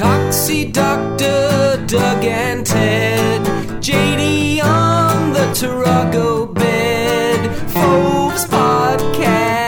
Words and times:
Coxie, 0.00 0.72
Doctor, 0.72 1.84
Doug, 1.86 2.24
and 2.24 2.64
Ted. 2.64 3.42
JD 3.82 4.64
on 4.64 5.34
the 5.34 5.40
Tarago 5.52 6.54
bed. 6.54 7.54
Fauves 7.68 8.46
Podcast. 8.46 9.66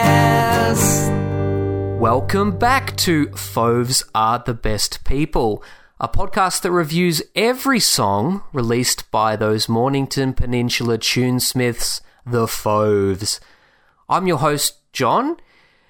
Welcome 1.99 2.59
back 2.59 2.97
to 2.97 3.27
Fauves 3.33 4.03
Are 4.15 4.39
the 4.39 4.55
Best 4.55 5.05
People, 5.05 5.63
a 6.01 6.09
podcast 6.09 6.63
that 6.63 6.73
reviews 6.73 7.21
every 7.37 7.79
song 7.79 8.43
released 8.55 9.11
by 9.11 9.37
those 9.37 9.69
Mornington 9.69 10.33
Peninsula 10.33 10.97
tunesmiths, 10.97 12.01
the 12.25 12.49
Fauves. 12.49 13.39
I'm 14.09 14.27
your 14.27 14.39
host, 14.39 14.77
John. 14.95 15.37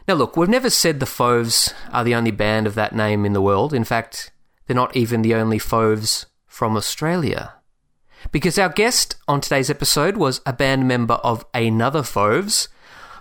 Now, 0.08 0.14
look, 0.14 0.36
we've 0.36 0.48
never 0.48 0.68
said 0.68 0.98
the 0.98 1.06
Fauves 1.06 1.72
are 1.92 2.02
the 2.02 2.16
only 2.16 2.32
band 2.32 2.66
of 2.66 2.74
that 2.74 2.92
name 2.92 3.24
in 3.24 3.34
the 3.34 3.40
world. 3.40 3.72
In 3.72 3.84
fact, 3.84 4.31
they're 4.72 4.76
not 4.76 4.96
even 4.96 5.20
the 5.20 5.34
only 5.34 5.58
Fauves 5.58 6.24
from 6.46 6.78
Australia. 6.78 7.56
Because 8.30 8.58
our 8.58 8.70
guest 8.70 9.16
on 9.28 9.42
today's 9.42 9.68
episode 9.68 10.16
was 10.16 10.40
a 10.46 10.54
band 10.54 10.88
member 10.88 11.16
of 11.16 11.44
another 11.52 12.02
Fauves 12.02 12.68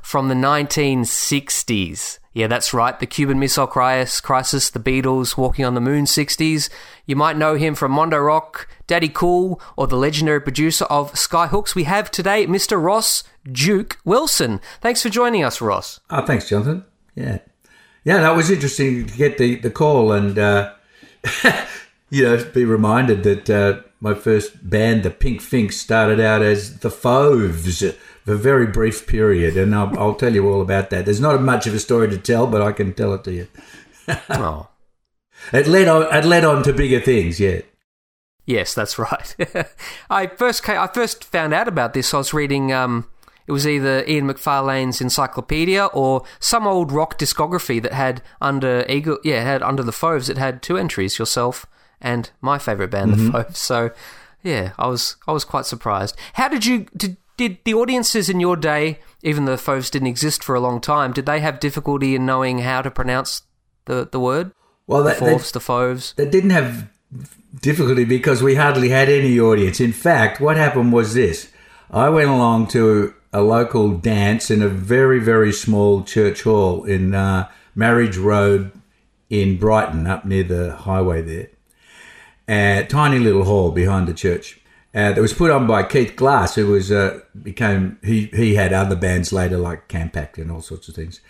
from 0.02 0.30
the 0.30 0.34
1960s. 0.34 2.20
Yeah, 2.32 2.48
that's 2.48 2.74
right, 2.74 2.98
the 2.98 3.06
Cuban 3.06 3.38
Missile 3.38 3.68
Crisis, 3.68 4.70
the 4.70 4.80
Beatles, 4.80 5.36
Walking 5.36 5.66
on 5.66 5.76
the 5.76 5.82
Moon 5.82 6.06
60s. 6.06 6.70
You 7.06 7.18
might 7.18 7.36
know 7.36 7.56
him 7.56 7.76
from 7.76 7.92
Mondo 7.92 8.20
Rock, 8.20 8.70
Daddy 8.88 9.10
Cool, 9.10 9.62
or 9.76 9.88
the 9.88 9.98
legendary 9.98 10.40
producer 10.40 10.86
of 10.86 11.12
Skyhooks. 11.12 11.76
We 11.76 11.84
have 11.84 12.10
today 12.10 12.48
Mr. 12.48 12.82
Ross 12.82 13.26
Duke 13.44 13.98
Wilson. 14.06 14.62
Thanks 14.80 15.02
for 15.02 15.10
joining 15.10 15.44
us, 15.44 15.60
Ross. 15.60 16.00
Oh, 16.10 16.26
thanks, 16.26 16.48
Jonathan. 16.48 16.86
Yeah. 17.14 17.40
Yeah, 18.06 18.22
that 18.22 18.38
was 18.38 18.50
interesting 18.50 19.06
to 19.06 19.18
get 19.18 19.38
the, 19.38 19.56
the 19.56 19.70
call 19.70 20.14
and, 20.14 20.40
uh, 20.40 20.76
you 22.10 22.24
know, 22.24 22.44
be 22.54 22.66
reminded 22.66 23.24
that 23.24 23.50
uh, 23.50 23.82
my 24.00 24.14
first 24.14 24.70
band, 24.70 25.04
the 25.04 25.12
Pink 25.12 25.42
Finks, 25.42 25.78
started 25.78 26.20
out 26.20 26.42
as 26.42 26.80
the 26.80 26.90
Fauves 26.90 27.84
for 28.26 28.34
a 28.34 28.38
very 28.38 28.68
brief 28.68 29.08
period. 29.08 29.58
And 29.58 29.76
I'll, 29.76 29.98
I'll 29.98 30.16
tell 30.16 30.34
you 30.34 30.50
all 30.50 30.62
about 30.62 30.90
that. 30.90 31.06
There's 31.06 31.22
not 31.22 31.42
much 31.42 31.68
of 31.68 31.74
a 31.74 31.80
story 31.80 32.10
to 32.10 32.18
tell, 32.18 32.48
but 32.48 32.62
I 32.62 32.72
can 32.72 32.94
tell 32.94 33.14
it 33.14 33.24
to 33.26 33.34
you. 33.34 33.48
oh. 34.30 34.68
It 35.54 35.68
led 35.68 35.88
on, 35.88 36.14
it 36.14 36.26
led 36.26 36.46
on 36.46 36.64
to 36.64 36.74
bigger 36.74 37.00
things, 37.00 37.40
yeah. 37.40 37.62
Yes, 38.46 38.74
that's 38.74 38.98
right. 39.00 39.36
I 40.10 40.28
first 40.28 40.64
came, 40.64 40.80
I 40.80 40.88
first 40.88 41.24
found 41.24 41.54
out 41.54 41.68
about 41.68 41.94
this. 41.94 42.14
I 42.14 42.18
was 42.18 42.34
reading 42.34 42.72
um, 42.74 43.08
it 43.52 43.54
was 43.54 43.68
either 43.68 44.06
Ian 44.08 44.30
McFarlane's 44.30 45.02
encyclopedia 45.02 45.88
or 45.88 46.24
some 46.40 46.66
old 46.66 46.90
rock 46.90 47.20
discography 47.20 47.82
that 47.82 47.92
had 47.92 48.22
under 48.40 48.86
Eagle, 48.88 49.20
yeah, 49.26 49.44
had 49.44 49.62
under 49.62 49.84
the 49.84 49.92
Fauves. 49.92 50.30
It 50.30 50.38
had 50.38 50.62
two 50.62 50.78
entries, 50.78 51.20
yourself 51.20 51.66
and 52.00 52.32
my 52.40 52.58
favorite 52.58 52.92
band, 52.92 53.12
mm-hmm. 53.12 53.26
the 53.26 53.32
Fauves. 53.44 53.60
So, 53.60 53.92
yeah, 54.42 54.72
I 54.80 54.88
was 54.88 55.18
I 55.28 55.34
was 55.34 55.44
quite 55.44 55.66
surprised. 55.66 56.16
How 56.36 56.48
did 56.48 56.66
you 56.66 56.86
did 56.96 57.18
did 57.36 57.58
the 57.66 57.74
audiences 57.74 58.30
in 58.30 58.40
your 58.40 58.56
day, 58.56 59.00
even 59.22 59.44
though 59.44 59.52
the 59.52 59.58
Fauves 59.58 59.90
didn't 59.90 60.08
exist 60.08 60.46
for 60.46 60.56
a 60.56 60.62
long 60.62 60.80
time, 60.80 61.12
did 61.12 61.26
they 61.26 61.42
have 61.42 61.60
difficulty 61.60 62.16
in 62.16 62.26
knowing 62.26 62.60
how 62.60 62.82
to 62.82 62.90
pronounce 62.90 63.42
the 63.84 64.08
the 64.10 64.20
word? 64.22 64.54
Well, 64.88 65.04
the 65.04 65.16
Fauves, 65.16 65.52
the 65.52 65.60
Fauves. 65.60 66.14
They 66.14 66.30
didn't 66.30 66.52
have 66.52 66.88
difficulty 67.62 68.06
because 68.06 68.42
we 68.42 68.56
hardly 68.56 68.88
had 68.88 69.10
any 69.10 69.38
audience. 69.38 69.82
In 69.82 69.92
fact, 69.92 70.40
what 70.40 70.56
happened 70.56 70.94
was 70.94 71.16
this: 71.16 71.52
I 71.92 72.08
went 72.08 72.30
along 72.30 72.68
to 72.68 73.14
a 73.34 73.42
local 73.42 73.92
dance 73.92 74.52
in 74.52 74.62
a 74.62 74.68
very, 74.68 75.20
very 75.20 75.52
small 75.54 76.04
church 76.04 76.44
hall 76.44 76.84
in 76.84 77.16
uh, 77.16 77.50
Marriage 77.76 78.18
Road 78.18 78.72
in 79.30 79.58
Brighton, 79.58 80.08
up 80.08 80.26
near 80.26 80.44
the 80.44 80.76
highway 80.76 81.22
there. 81.22 81.50
A 82.48 82.86
tiny 82.86 83.20
little 83.20 83.46
hall 83.46 83.72
behind 83.72 84.08
the 84.08 84.14
church. 84.14 84.60
Uh, 84.94 85.14
that 85.14 85.22
was 85.22 85.34
put 85.34 85.52
on 85.52 85.66
by 85.66 85.84
Keith 85.84 86.18
Glass, 86.18 86.56
who 86.56 86.68
was 86.68 86.92
uh, 86.92 87.22
became 87.42 87.98
he 88.04 88.26
he 88.26 88.56
had 88.56 88.74
other 88.74 88.96
bands 88.98 89.32
later 89.32 89.58
like 89.58 89.88
Cam-Pact 89.88 90.38
and 90.38 90.52
all 90.52 90.62
sorts 90.62 90.90
of 90.90 90.96
things. 90.96 91.22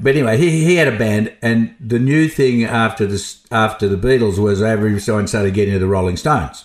But 0.00 0.16
anyway, 0.16 0.38
he, 0.38 0.64
he 0.64 0.76
had 0.76 0.88
a 0.88 0.96
band, 0.96 1.36
and 1.42 1.74
the 1.78 1.98
new 1.98 2.26
thing 2.26 2.64
after 2.64 3.06
the 3.06 3.22
after 3.50 3.86
the 3.86 3.98
Beatles 3.98 4.38
was 4.38 4.62
everyone 4.62 5.26
started 5.26 5.52
getting 5.52 5.74
into 5.74 5.84
the 5.84 5.90
Rolling 5.90 6.16
Stones. 6.16 6.64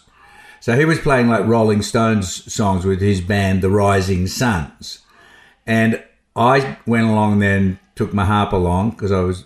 So 0.68 0.78
he 0.78 0.84
was 0.84 1.00
playing 1.00 1.30
like 1.30 1.46
Rolling 1.46 1.82
Stones 1.82 2.54
songs 2.54 2.84
with 2.84 3.00
his 3.00 3.22
band, 3.22 3.62
the 3.62 3.70
Rising 3.70 4.28
Sons. 4.28 5.00
And 5.66 6.04
I 6.36 6.76
went 6.86 7.08
along 7.08 7.40
then, 7.40 7.80
took 7.96 8.14
my 8.14 8.26
harp 8.26 8.52
along 8.52 8.90
because 8.90 9.14
I 9.14 9.22
was 9.22 9.46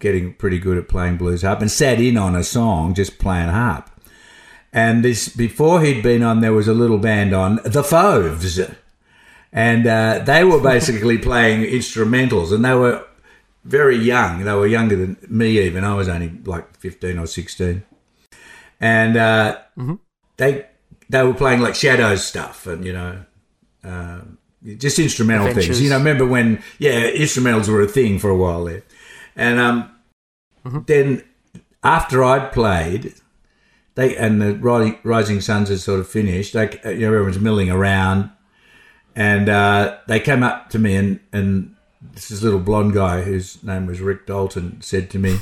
getting 0.00 0.32
pretty 0.32 0.58
good 0.58 0.78
at 0.78 0.88
playing 0.88 1.18
blues 1.18 1.42
harp 1.42 1.60
and 1.60 1.70
sat 1.70 2.00
in 2.00 2.16
on 2.16 2.34
a 2.34 2.42
song 2.42 2.94
just 2.94 3.18
playing 3.18 3.50
harp. 3.50 3.90
And 4.72 5.04
this 5.04 5.28
before 5.28 5.82
he'd 5.82 6.02
been 6.02 6.22
on, 6.22 6.40
there 6.40 6.54
was 6.54 6.68
a 6.68 6.72
little 6.72 6.96
band 6.96 7.34
on, 7.34 7.56
the 7.62 7.84
Fauves. 7.84 8.58
And 9.52 9.86
uh, 9.86 10.20
they 10.24 10.42
were 10.42 10.62
basically 10.62 11.18
playing 11.28 11.70
instrumentals 11.70 12.50
and 12.50 12.64
they 12.64 12.72
were 12.74 13.04
very 13.64 13.98
young. 13.98 14.42
They 14.42 14.54
were 14.54 14.66
younger 14.66 14.96
than 14.96 15.18
me 15.28 15.58
even. 15.58 15.84
I 15.84 15.92
was 15.92 16.08
only 16.08 16.32
like 16.46 16.78
15 16.78 17.18
or 17.18 17.26
16. 17.26 17.82
And 18.80 19.16
uh, 19.18 19.58
mm-hmm 19.76 19.96
they 20.36 20.66
they 21.08 21.22
were 21.22 21.34
playing 21.34 21.60
like 21.60 21.74
Shadows 21.74 22.24
stuff 22.24 22.66
and 22.66 22.84
you 22.84 22.92
know 22.92 23.24
uh, 23.84 24.20
just 24.78 24.98
instrumental 24.98 25.46
Adventures. 25.46 25.78
things. 25.78 25.82
You 25.82 25.90
know, 25.90 25.98
remember 25.98 26.26
when 26.26 26.62
yeah 26.78 27.10
instrumentals 27.10 27.68
were 27.68 27.80
a 27.80 27.88
thing 27.88 28.18
for 28.18 28.30
a 28.30 28.36
while 28.36 28.64
there, 28.64 28.82
and 29.34 29.58
um, 29.58 29.90
mm-hmm. 30.64 30.80
then 30.86 31.22
after 31.82 32.24
I'd 32.24 32.52
played. 32.52 33.14
They, 33.94 34.14
and 34.14 34.42
the 34.42 34.52
Rising 35.04 35.40
Sons 35.40 35.70
had 35.70 35.80
sort 35.80 36.00
of 36.00 36.06
finished. 36.06 36.52
They, 36.52 36.68
you 36.84 36.98
know, 36.98 37.06
everyone's 37.06 37.40
milling 37.40 37.70
around, 37.70 38.30
and 39.14 39.48
uh, 39.48 39.96
they 40.06 40.20
came 40.20 40.42
up 40.42 40.68
to 40.68 40.78
me, 40.78 40.96
and, 40.96 41.18
and 41.32 41.74
this 42.12 42.42
little 42.42 42.60
blonde 42.60 42.92
guy 42.92 43.22
whose 43.22 43.62
name 43.62 43.86
was 43.86 44.00
Rick 44.00 44.26
Dalton 44.26 44.82
said 44.82 45.08
to 45.10 45.18
me, 45.18 45.38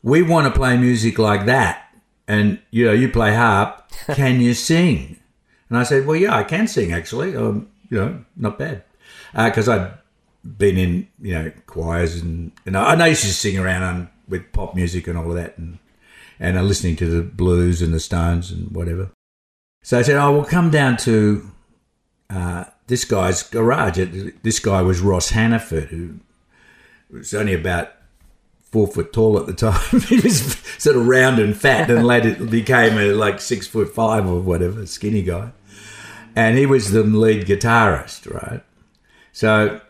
"We 0.00 0.22
want 0.22 0.46
to 0.46 0.56
play 0.56 0.76
music 0.76 1.18
like 1.18 1.46
that." 1.46 1.81
And 2.28 2.60
you 2.70 2.86
know 2.86 2.92
you 2.92 3.08
play 3.08 3.34
harp. 3.34 3.90
Can 4.14 4.40
you 4.40 4.54
sing? 4.54 5.18
And 5.68 5.78
I 5.78 5.84
said, 5.84 6.06
well, 6.06 6.16
yeah, 6.16 6.36
I 6.36 6.44
can 6.44 6.68
sing 6.68 6.92
actually. 6.92 7.34
Um, 7.34 7.70
you 7.88 7.98
know, 7.98 8.24
not 8.36 8.58
bad 8.58 8.84
because 9.32 9.68
uh, 9.68 9.72
I'd 9.72 10.58
been 10.58 10.76
in 10.76 11.08
you 11.20 11.34
know 11.34 11.52
choirs 11.66 12.20
and 12.20 12.52
and 12.66 12.76
I, 12.76 12.94
I 12.94 13.06
used 13.08 13.22
to 13.22 13.32
sing 13.32 13.58
around 13.58 13.82
on, 13.82 14.10
with 14.28 14.52
pop 14.52 14.74
music 14.74 15.06
and 15.06 15.16
all 15.16 15.30
of 15.30 15.36
that 15.36 15.56
and 15.56 15.78
and 16.40 16.58
uh, 16.58 16.62
listening 16.62 16.96
to 16.96 17.06
the 17.06 17.22
blues 17.22 17.80
and 17.80 17.94
the 17.94 18.00
Stones 18.00 18.50
and 18.50 18.70
whatever. 18.72 19.10
So 19.82 19.98
I 19.98 20.02
said, 20.02 20.16
oh, 20.16 20.32
we'll 20.32 20.44
come 20.44 20.70
down 20.70 20.96
to 20.98 21.50
uh, 22.30 22.64
this 22.86 23.04
guy's 23.04 23.42
garage. 23.42 23.98
This 24.42 24.58
guy 24.58 24.82
was 24.82 25.00
Ross 25.00 25.30
Hannaford, 25.30 25.84
who 25.84 26.20
was 27.10 27.32
only 27.34 27.54
about 27.54 27.92
four 28.72 28.86
foot 28.86 29.12
tall 29.12 29.38
at 29.38 29.46
the 29.46 29.52
time. 29.52 30.00
he 30.08 30.18
was 30.18 30.56
sort 30.78 30.96
of 30.96 31.06
round 31.06 31.38
and 31.38 31.56
fat, 31.56 31.90
and 31.90 32.06
later 32.06 32.34
became 32.44 32.98
a 32.98 33.12
like 33.12 33.40
six 33.40 33.68
foot 33.68 33.94
five 33.94 34.26
or 34.26 34.40
whatever, 34.40 34.84
skinny 34.86 35.22
guy. 35.22 35.52
And 36.34 36.56
he 36.56 36.64
was 36.64 36.90
the 36.90 37.02
lead 37.02 37.46
guitarist, 37.46 38.32
right? 38.32 38.64
So 39.32 39.80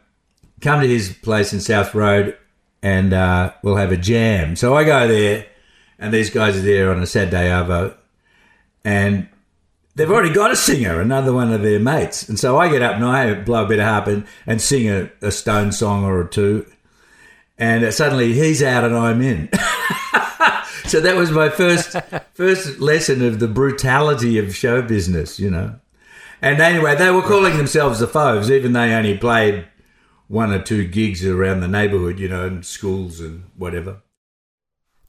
come 0.61 0.81
to 0.81 0.89
his 0.89 1.13
place 1.13 1.53
in 1.53 1.61
South 1.61 1.95
Road, 1.95 2.37
and 2.83 3.15
uh, 3.15 3.53
we'll 3.63 3.77
have 3.77 3.93
a 3.93 3.97
jam. 3.97 4.57
So 4.57 4.75
I 4.75 4.83
go 4.83 5.07
there, 5.07 5.47
and 5.99 6.13
these 6.13 6.31
guys 6.31 6.57
are 6.57 6.63
there 6.63 6.91
on 6.91 7.01
a 7.01 7.07
sad 7.07 7.31
Saturday 7.31 7.49
arvo, 7.49 7.97
and 8.85 9.29
they've 9.95 10.11
already 10.11 10.35
got 10.35 10.51
a 10.51 10.57
singer, 10.57 11.01
another 11.01 11.33
one 11.33 11.53
of 11.53 11.63
their 11.63 11.79
mates. 11.79 12.29
And 12.29 12.39
so 12.39 12.59
I 12.59 12.69
get 12.69 12.83
up 12.83 12.97
and 12.97 13.05
I 13.05 13.35
blow 13.35 13.65
a 13.65 13.69
bit 13.69 13.79
of 13.79 13.87
harp 13.87 14.09
and, 14.09 14.27
and 14.45 14.61
sing 14.61 14.89
a, 14.89 15.11
a 15.21 15.31
Stone 15.31 15.71
song 15.71 16.05
or 16.05 16.25
two 16.25 16.67
and 17.63 17.85
uh, 17.85 17.93
suddenly 17.93 18.33
he's 18.33 18.61
out 18.61 18.83
and 18.83 18.97
I'm 18.97 19.23
in. 19.23 19.49
so 20.85 21.01
that 21.01 21.15
was 21.15 21.31
my 21.31 21.49
first 21.49 21.97
first 22.35 22.81
lesson 22.81 23.25
of 23.25 23.39
the 23.39 23.47
brutality 23.47 24.37
of 24.37 24.57
show 24.57 24.83
business, 24.83 25.39
you 25.39 25.49
know. 25.49 25.79
And 26.43 26.61
anyway, 26.61 26.97
they 26.97 27.13
were 27.13 27.23
calling 27.23 27.57
themselves 27.57 28.01
the 28.01 28.09
Fauves, 28.09 28.51
even 28.51 28.73
they 28.73 28.93
only 28.93 29.17
played 29.17 29.69
one 30.27 30.51
or 30.51 30.61
two 30.61 30.89
gigs 30.89 31.25
around 31.25 31.61
the 31.61 31.69
neighbourhood, 31.69 32.19
you 32.19 32.29
know, 32.29 32.49
in 32.49 32.65
schools 32.65 33.21
and 33.21 33.45
whatever. 33.57 34.03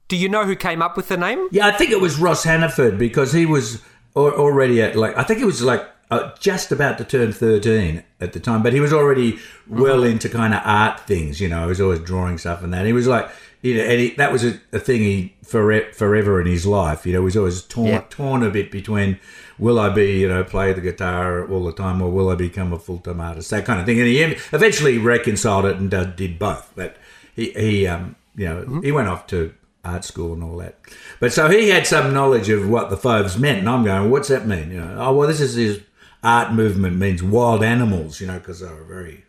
Do 0.08 0.16
you 0.16 0.30
know 0.30 0.46
who 0.46 0.56
came 0.56 0.84
up 0.84 0.96
with 0.96 1.08
the 1.08 1.18
name? 1.18 1.48
Yeah, 1.52 1.66
I 1.66 1.72
think 1.72 1.90
it 1.90 2.02
was 2.02 2.20
Ross 2.20 2.44
Hannaford 2.44 3.00
because 3.00 3.34
he 3.34 3.48
was 3.48 3.82
already 4.16 4.80
at 4.80 4.96
like 4.96 5.18
I 5.18 5.24
think 5.24 5.40
it 5.40 5.46
was 5.46 5.64
like 5.64 5.84
uh, 6.12 6.32
just 6.40 6.72
about 6.72 6.98
to 6.98 7.04
turn 7.04 7.32
13 7.32 8.04
at 8.20 8.34
the 8.34 8.40
time, 8.40 8.62
but 8.62 8.74
he 8.74 8.80
was 8.80 8.94
already 8.94 9.40
well 9.68 10.02
mm-hmm. 10.02 10.12
into 10.12 10.30
kind 10.30 10.54
of 10.54 10.62
art 10.64 11.00
things, 11.02 11.42
you 11.42 11.50
know, 11.50 11.62
he 11.64 11.68
was 11.68 11.82
always 11.82 12.00
drawing 12.00 12.38
stuff 12.38 12.64
and 12.64 12.74
that. 12.74 12.86
He 12.86 12.94
was 12.94 13.08
like, 13.08 13.30
you 13.62 13.78
know, 13.78 13.84
and 13.84 14.00
he, 14.00 14.10
that 14.12 14.32
was 14.32 14.44
a, 14.44 14.60
a 14.72 14.80
thing 14.80 15.02
he 15.02 15.34
forever, 15.44 15.92
forever 15.94 16.42
in 16.42 16.48
his 16.48 16.66
life, 16.66 17.06
you 17.06 17.14
know, 17.14 17.20
he 17.20 17.26
was 17.26 17.38
always 17.38 17.62
torn, 17.64 17.88
yeah. 17.88 18.04
torn 18.10 18.44
a 18.44 18.50
bit 18.50 18.72
between 18.72 19.20
will 19.58 19.80
I 19.80 19.90
be, 19.90 20.20
you 20.20 20.28
know, 20.28 20.44
play 20.44 20.74
the 20.74 20.82
guitar 20.82 21.50
all 21.50 21.64
the 21.64 21.72
time 21.72 22.02
or 22.02 22.10
will 22.10 22.30
I 22.30 22.36
become 22.36 22.74
a 22.74 22.80
full 22.80 23.00
time 23.00 23.22
artist, 23.22 23.50
that 23.52 23.66
kind 23.66 23.80
of 23.80 23.86
thing. 23.86 24.00
And 24.00 24.08
he 24.08 24.22
eventually 24.22 24.98
reconciled 24.98 25.66
it 25.66 25.78
and 25.78 25.90
did 26.16 26.38
both, 26.38 26.72
but 26.76 26.98
he, 27.36 27.52
he 27.52 27.88
um, 27.88 28.16
you 28.36 28.46
know, 28.46 28.62
mm-hmm. 28.62 28.82
he 28.82 28.92
went 28.92 29.08
off 29.08 29.28
to 29.28 29.54
art 29.84 30.04
school 30.04 30.34
and 30.34 30.44
all 30.44 30.58
that. 30.58 30.78
But 31.20 31.34
so 31.34 31.50
he 31.50 31.70
had 31.70 31.88
some 31.88 32.14
knowledge 32.14 32.50
of 32.50 32.70
what 32.70 32.90
the 32.90 32.98
Fauves 32.98 33.38
meant, 33.38 33.60
and 33.60 33.70
I'm 33.70 33.84
going, 33.84 34.10
what's 34.10 34.30
that 34.30 34.48
mean? 34.48 34.72
You 34.72 34.82
know, 34.82 34.98
oh 35.00 35.14
well, 35.14 35.28
this 35.28 35.42
is 35.42 35.56
his 35.56 35.82
art 36.24 36.54
movement 36.54 36.98
means 36.98 37.22
wild 37.22 37.64
animals, 37.64 38.22
you 38.22 38.28
know, 38.28 38.40
because 38.40 38.62
they 38.62 38.68
were 38.68 38.84
very 38.84 39.26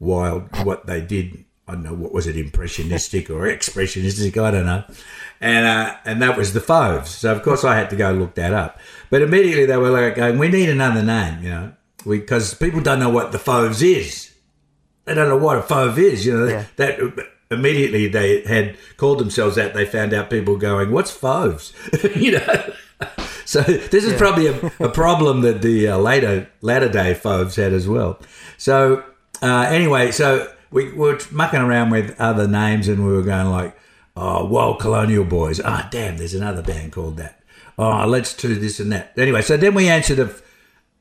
wild. 0.00 0.48
What 0.64 0.86
they 0.86 1.00
did, 1.00 1.44
I 1.68 1.72
don't 1.72 1.84
know, 1.84 1.94
what 1.94 2.12
was 2.12 2.26
it, 2.26 2.36
impressionistic 2.36 3.30
or 3.30 3.42
expressionistic? 3.42 4.42
I 4.42 4.50
don't 4.50 4.66
know. 4.66 4.84
And 5.40 5.66
uh, 5.66 5.96
and 6.04 6.22
that 6.22 6.36
was 6.36 6.52
the 6.52 6.60
Fauves. 6.60 7.10
So 7.10 7.32
of 7.32 7.42
course 7.42 7.64
I 7.64 7.76
had 7.76 7.90
to 7.90 7.96
go 7.96 8.12
look 8.12 8.34
that 8.36 8.54
up. 8.54 8.78
But 9.10 9.22
immediately 9.22 9.66
they 9.66 9.76
were 9.76 9.90
like 9.90 10.16
going, 10.16 10.38
we 10.38 10.48
need 10.48 10.68
another 10.68 11.02
name, 11.02 11.42
you 11.42 11.50
know, 11.50 11.72
because 12.06 12.54
people 12.54 12.80
don't 12.80 13.00
know 13.00 13.10
what 13.10 13.32
the 13.32 13.38
Fauves 13.38 13.82
is. 13.82 14.32
They 15.04 15.14
don't 15.14 15.28
know 15.28 15.36
what 15.36 15.58
a 15.58 15.62
Fauve 15.62 15.98
is, 15.98 16.24
you 16.24 16.36
know. 16.36 16.46
Yeah. 16.46 16.64
That 16.76 17.00
immediately 17.50 18.08
they 18.08 18.42
had 18.42 18.76
called 18.96 19.18
themselves 19.18 19.56
that. 19.56 19.74
They 19.74 19.84
found 19.84 20.14
out 20.14 20.30
people 20.30 20.56
going, 20.56 20.92
"What's 20.92 21.10
Fauves?" 21.10 21.72
you 22.16 22.32
know. 22.32 22.72
So 23.44 23.60
this 23.60 24.04
is 24.04 24.14
probably 24.14 24.46
a, 24.46 24.72
a 24.78 24.88
problem 24.88 25.42
that 25.42 25.62
the 25.62 25.88
uh, 25.88 25.98
later 25.98 26.48
latter 26.62 26.88
day 26.88 27.12
Fauves 27.12 27.56
had 27.56 27.72
as 27.72 27.86
well. 27.88 28.18
So 28.56 29.04
uh, 29.42 29.66
anyway, 29.68 30.12
so 30.12 30.50
we 30.70 30.92
were 30.92 31.18
mucking 31.30 31.60
around 31.60 31.90
with 31.90 32.18
other 32.20 32.46
names, 32.46 32.88
and 32.88 33.04
we 33.04 33.12
were 33.12 33.22
going 33.22 33.50
like, 33.50 33.76
"Oh, 34.16 34.46
Wild 34.46 34.80
Colonial 34.80 35.24
Boys." 35.24 35.60
Ah, 35.60 35.88
damn, 35.90 36.16
there's 36.16 36.34
another 36.34 36.62
band 36.62 36.92
called 36.92 37.16
that. 37.18 37.42
Oh, 37.76 38.06
let's 38.06 38.34
do 38.34 38.54
this 38.54 38.80
and 38.80 38.92
that. 38.92 39.12
Anyway, 39.18 39.42
so 39.42 39.56
then 39.56 39.74
we 39.74 39.88
answered 39.88 40.20
of 40.20 40.42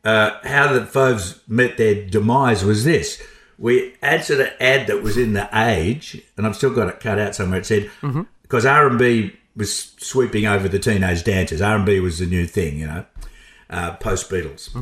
uh, 0.04 0.31
how 0.44 0.74
the 0.74 0.86
Fauves 0.86 1.39
met 1.47 1.77
their 1.77 2.06
demise 2.09 2.65
was 2.65 2.83
this. 2.83 3.21
We 3.57 3.94
answered 4.01 4.39
an 4.39 4.51
ad 4.59 4.88
that 4.88 5.04
was 5.04 5.15
in 5.18 5.33
the 5.33 5.47
Age, 5.54 6.21
and 6.36 6.47
I've 6.47 6.56
still 6.56 6.74
got 6.74 6.89
it 6.89 7.00
cut 7.00 7.19
out 7.19 7.36
somewhere. 7.36 7.59
It 7.59 7.65
said 7.65 7.92
because 8.42 8.65
R 8.65 8.88
and 8.88 8.97
B 8.97 9.38
was 9.56 9.94
sweeping 10.00 10.45
over 10.45 10.68
the 10.68 10.80
teenage 10.80 11.24
dancers. 11.24 11.62
R 11.62 11.75
and 11.75 11.86
B 11.86 12.00
was 12.00 12.19
the 12.19 12.25
new 12.25 12.45
thing, 12.45 12.77
you 12.77 12.88
know, 12.88 13.06
uh, 13.69 13.95
post 13.95 14.30
Beatles. 14.30 14.74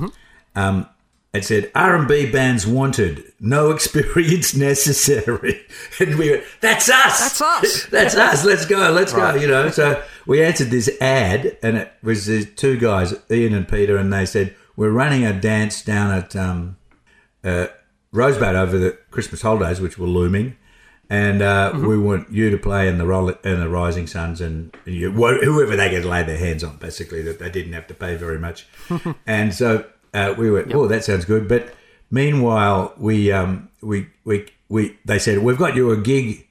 Um, 0.56 0.88
it 1.32 1.46
said 1.46 1.72
R 1.76 1.96
and 1.96 2.08
B 2.08 2.30
bands 2.32 2.66
wanted, 2.66 3.32
no 3.40 3.70
experience 3.76 4.56
necessary, 4.56 5.62
and 6.00 6.18
we 6.18 6.32
went, 6.32 6.44
"That's 6.62 6.90
us. 6.90 7.20
That's 7.20 7.42
us. 7.42 7.86
That's 7.92 8.16
us. 8.16 8.46
Let's 8.46 8.66
go. 8.66 8.92
Let's 8.92 9.14
go." 9.14 9.36
You 9.36 9.48
know. 9.48 9.70
So 9.70 10.04
we 10.26 10.44
answered 10.44 10.72
this 10.72 10.90
ad, 11.00 11.58
and 11.62 11.78
it 11.78 11.94
was 12.02 12.26
these 12.26 12.52
two 12.56 12.78
guys, 12.78 13.14
Ian 13.30 13.54
and 13.54 13.68
Peter, 13.68 13.96
and 13.98 14.12
they 14.12 14.26
said, 14.26 14.56
"We're 14.76 14.92
running 14.92 15.24
a 15.24 15.40
dance 15.40 15.84
down 15.84 16.12
at 16.12 16.36
um, 16.36 16.78
uh, 17.44 17.68
Rosebud 18.12 18.56
over 18.56 18.80
the 18.80 18.98
Christmas 19.12 19.44
holidays, 19.44 19.80
which 19.80 20.00
were 20.00 20.08
looming." 20.08 20.58
And 21.12 21.42
uh, 21.42 21.72
we 21.74 21.98
want 21.98 22.32
you 22.32 22.52
to 22.52 22.58
play 22.58 22.88
in 22.88 23.00
the 23.00 23.06
roll 23.08 23.30
in 23.30 23.60
the 23.60 23.68
Rising 23.68 24.06
Suns, 24.06 24.42
and 24.42 24.76
you, 24.86 25.12
wh- 25.12 25.44
whoever 25.44 25.76
they 25.76 25.90
could 25.90 26.06
lay 26.06 26.22
their 26.22 26.38
hands 26.38 26.64
on, 26.64 26.78
basically 26.78 27.24
that 27.24 27.40
they 27.40 27.50
didn't 27.50 27.74
have 27.74 27.88
to 27.88 27.96
pay 27.96 28.16
very 28.16 28.38
much. 28.38 28.68
and 29.26 29.54
so 29.54 29.90
uh, 30.14 30.36
we 30.38 30.52
went, 30.52 30.74
oh, 30.74 30.88
that 30.88 31.04
sounds 31.04 31.26
good. 31.26 31.48
But 31.48 31.74
meanwhile, 32.12 32.94
we 32.98 33.32
um, 33.32 33.70
we 33.82 34.08
we 34.24 34.50
we 34.70 35.00
they 35.04 35.18
said 35.18 35.40
we've 35.40 35.58
got 35.58 35.76
you 35.76 35.90
a 35.92 35.98
gig 35.98 36.48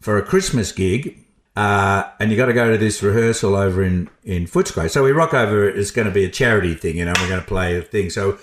for 0.00 0.18
a 0.18 0.22
Christmas 0.22 0.72
gig, 0.72 1.16
uh, 1.56 2.04
and 2.18 2.32
you 2.32 2.36
got 2.36 2.46
to 2.46 2.52
go 2.52 2.70
to 2.70 2.78
this 2.78 3.02
rehearsal 3.04 3.54
over 3.54 3.82
in 3.82 4.10
in 4.24 4.46
Footscray. 4.46 4.90
So 4.90 5.04
we 5.04 5.12
rock 5.12 5.34
over. 5.34 5.68
It's 5.68 5.92
going 5.92 6.08
to 6.08 6.14
be 6.14 6.24
a 6.24 6.30
charity 6.30 6.74
thing, 6.74 6.96
you 6.96 7.04
know. 7.04 7.12
We're 7.20 7.28
going 7.28 7.40
to 7.40 7.46
play 7.46 7.78
a 7.78 7.82
thing. 7.82 8.10
So 8.10 8.38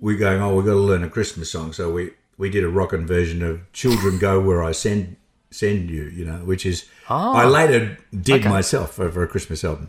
we're 0.00 0.18
going. 0.18 0.42
Oh, 0.42 0.54
we've 0.54 0.66
got 0.66 0.72
to 0.72 0.78
learn 0.78 1.02
a 1.02 1.10
Christmas 1.10 1.50
song. 1.50 1.72
So 1.72 1.90
we 1.90 2.10
we 2.38 2.48
did 2.50 2.64
a 2.64 2.68
rockin' 2.68 3.06
version 3.06 3.42
of 3.42 3.60
"Children 3.72 4.18
Go 4.18 4.40
Where 4.40 4.62
I 4.62 4.72
Send 4.72 5.16
Send 5.50 5.90
You," 5.90 6.04
you 6.04 6.24
know, 6.24 6.38
which 6.44 6.64
is 6.64 6.86
I 7.08 7.44
later 7.46 7.98
did 8.18 8.40
Okay. 8.40 8.48
myself 8.48 8.94
for, 8.94 9.22
a 9.22 9.26
Christmas 9.28 9.64
album. 9.64 9.88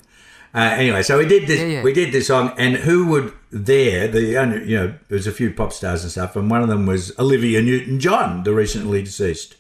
Uh, 0.54 0.60
anyway, 0.78 1.04
so 1.04 1.20
we 1.20 1.26
did 1.28 1.48
this. 1.48 1.60
Yeah, 1.60 1.66
yeah. 1.68 1.84
We 1.84 1.94
did 1.94 2.12
this 2.12 2.28
song, 2.28 2.54
and 2.58 2.76
who 2.78 3.06
would 3.08 3.34
there? 3.52 4.08
The 4.08 4.36
only- 4.38 4.68
you 4.68 4.78
know, 4.78 4.88
there 5.08 5.16
was 5.16 5.28
a 5.28 5.32
few 5.32 5.52
pop 5.52 5.72
stars 5.74 6.02
and 6.04 6.12
stuff, 6.12 6.36
and 6.36 6.50
one 6.50 6.64
of 6.64 6.70
them 6.70 6.88
was 6.88 7.12
Olivia 7.20 7.62
Newton-John, 7.62 8.44
the 8.46 8.54
recently 8.54 9.04
deceased, 9.04 9.56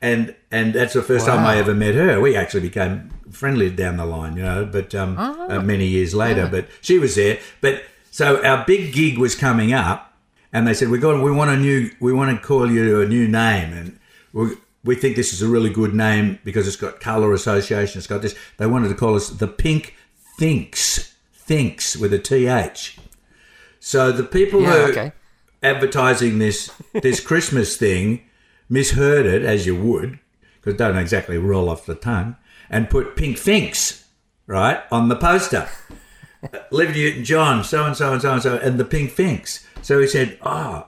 and 0.00 0.34
and 0.50 0.72
that's 0.72 0.94
the 0.94 1.02
first 1.02 1.26
time 1.26 1.44
I 1.44 1.56
ever 1.58 1.74
met 1.74 1.94
her. 1.94 2.18
We 2.18 2.34
actually 2.34 2.60
became 2.62 3.10
friendly 3.30 3.68
down 3.70 3.98
the 3.98 4.06
line, 4.06 4.36
you 4.36 4.42
know, 4.42 4.64
but 4.64 4.94
um, 4.94 5.18
uh, 5.18 5.60
many 5.60 5.86
years 5.86 6.14
later. 6.14 6.48
But 6.50 6.66
she 6.80 6.98
was 6.98 7.14
there. 7.16 7.38
But 7.60 7.82
so 8.10 8.42
our 8.42 8.64
big 8.66 8.92
gig 8.94 9.18
was 9.18 9.34
coming 9.34 9.72
up, 9.74 10.11
and 10.52 10.66
they 10.66 10.74
said 10.74 10.88
we 10.88 10.98
got 10.98 11.22
we 11.22 11.30
want 11.32 11.50
a 11.50 11.56
new 11.56 11.90
we 12.00 12.12
want 12.12 12.36
to 12.36 12.46
call 12.46 12.70
you 12.70 13.00
a 13.00 13.06
new 13.06 13.26
name, 13.28 13.72
and 13.72 13.98
we 14.32 14.56
we 14.84 14.94
think 14.94 15.16
this 15.16 15.32
is 15.32 15.42
a 15.42 15.48
really 15.48 15.70
good 15.70 15.94
name 15.94 16.38
because 16.44 16.66
it's 16.66 16.76
got 16.76 17.00
color 17.00 17.32
association. 17.32 17.98
It's 17.98 18.06
got 18.06 18.22
this. 18.22 18.34
They 18.58 18.66
wanted 18.66 18.88
to 18.88 18.94
call 18.94 19.14
us 19.14 19.28
the 19.28 19.48
Pink 19.48 19.94
Thinks 20.38 21.14
Thinks 21.34 21.96
with 21.96 22.12
a 22.12 22.18
th. 22.18 22.98
So 23.80 24.12
the 24.12 24.22
people 24.24 24.62
Yeah, 24.62 24.72
who 24.72 24.92
okay. 24.92 25.12
advertising 25.62 26.38
this 26.38 26.70
this 26.92 27.20
Christmas 27.30 27.76
thing 27.76 28.22
misheard 28.68 29.26
it 29.26 29.42
as 29.42 29.66
you 29.66 29.76
would 29.76 30.18
because 30.60 30.78
don't 30.78 30.96
exactly 30.96 31.36
roll 31.36 31.68
off 31.68 31.84
the 31.86 31.94
tongue 31.94 32.36
and 32.70 32.88
put 32.88 33.16
pink 33.16 33.36
finks 33.38 34.04
right 34.46 34.80
on 34.90 35.08
the 35.08 35.16
poster. 35.16 35.68
Olivia 36.72 37.08
Newton 37.10 37.24
John, 37.24 37.64
so 37.64 37.84
and 37.84 37.96
so 37.96 38.12
and 38.12 38.22
so 38.22 38.32
and 38.32 38.42
so, 38.42 38.56
and 38.58 38.78
the 38.78 38.84
pink 38.84 39.10
finks. 39.10 39.64
So 39.82 40.00
he 40.00 40.06
said, 40.06 40.38
"Oh, 40.42 40.86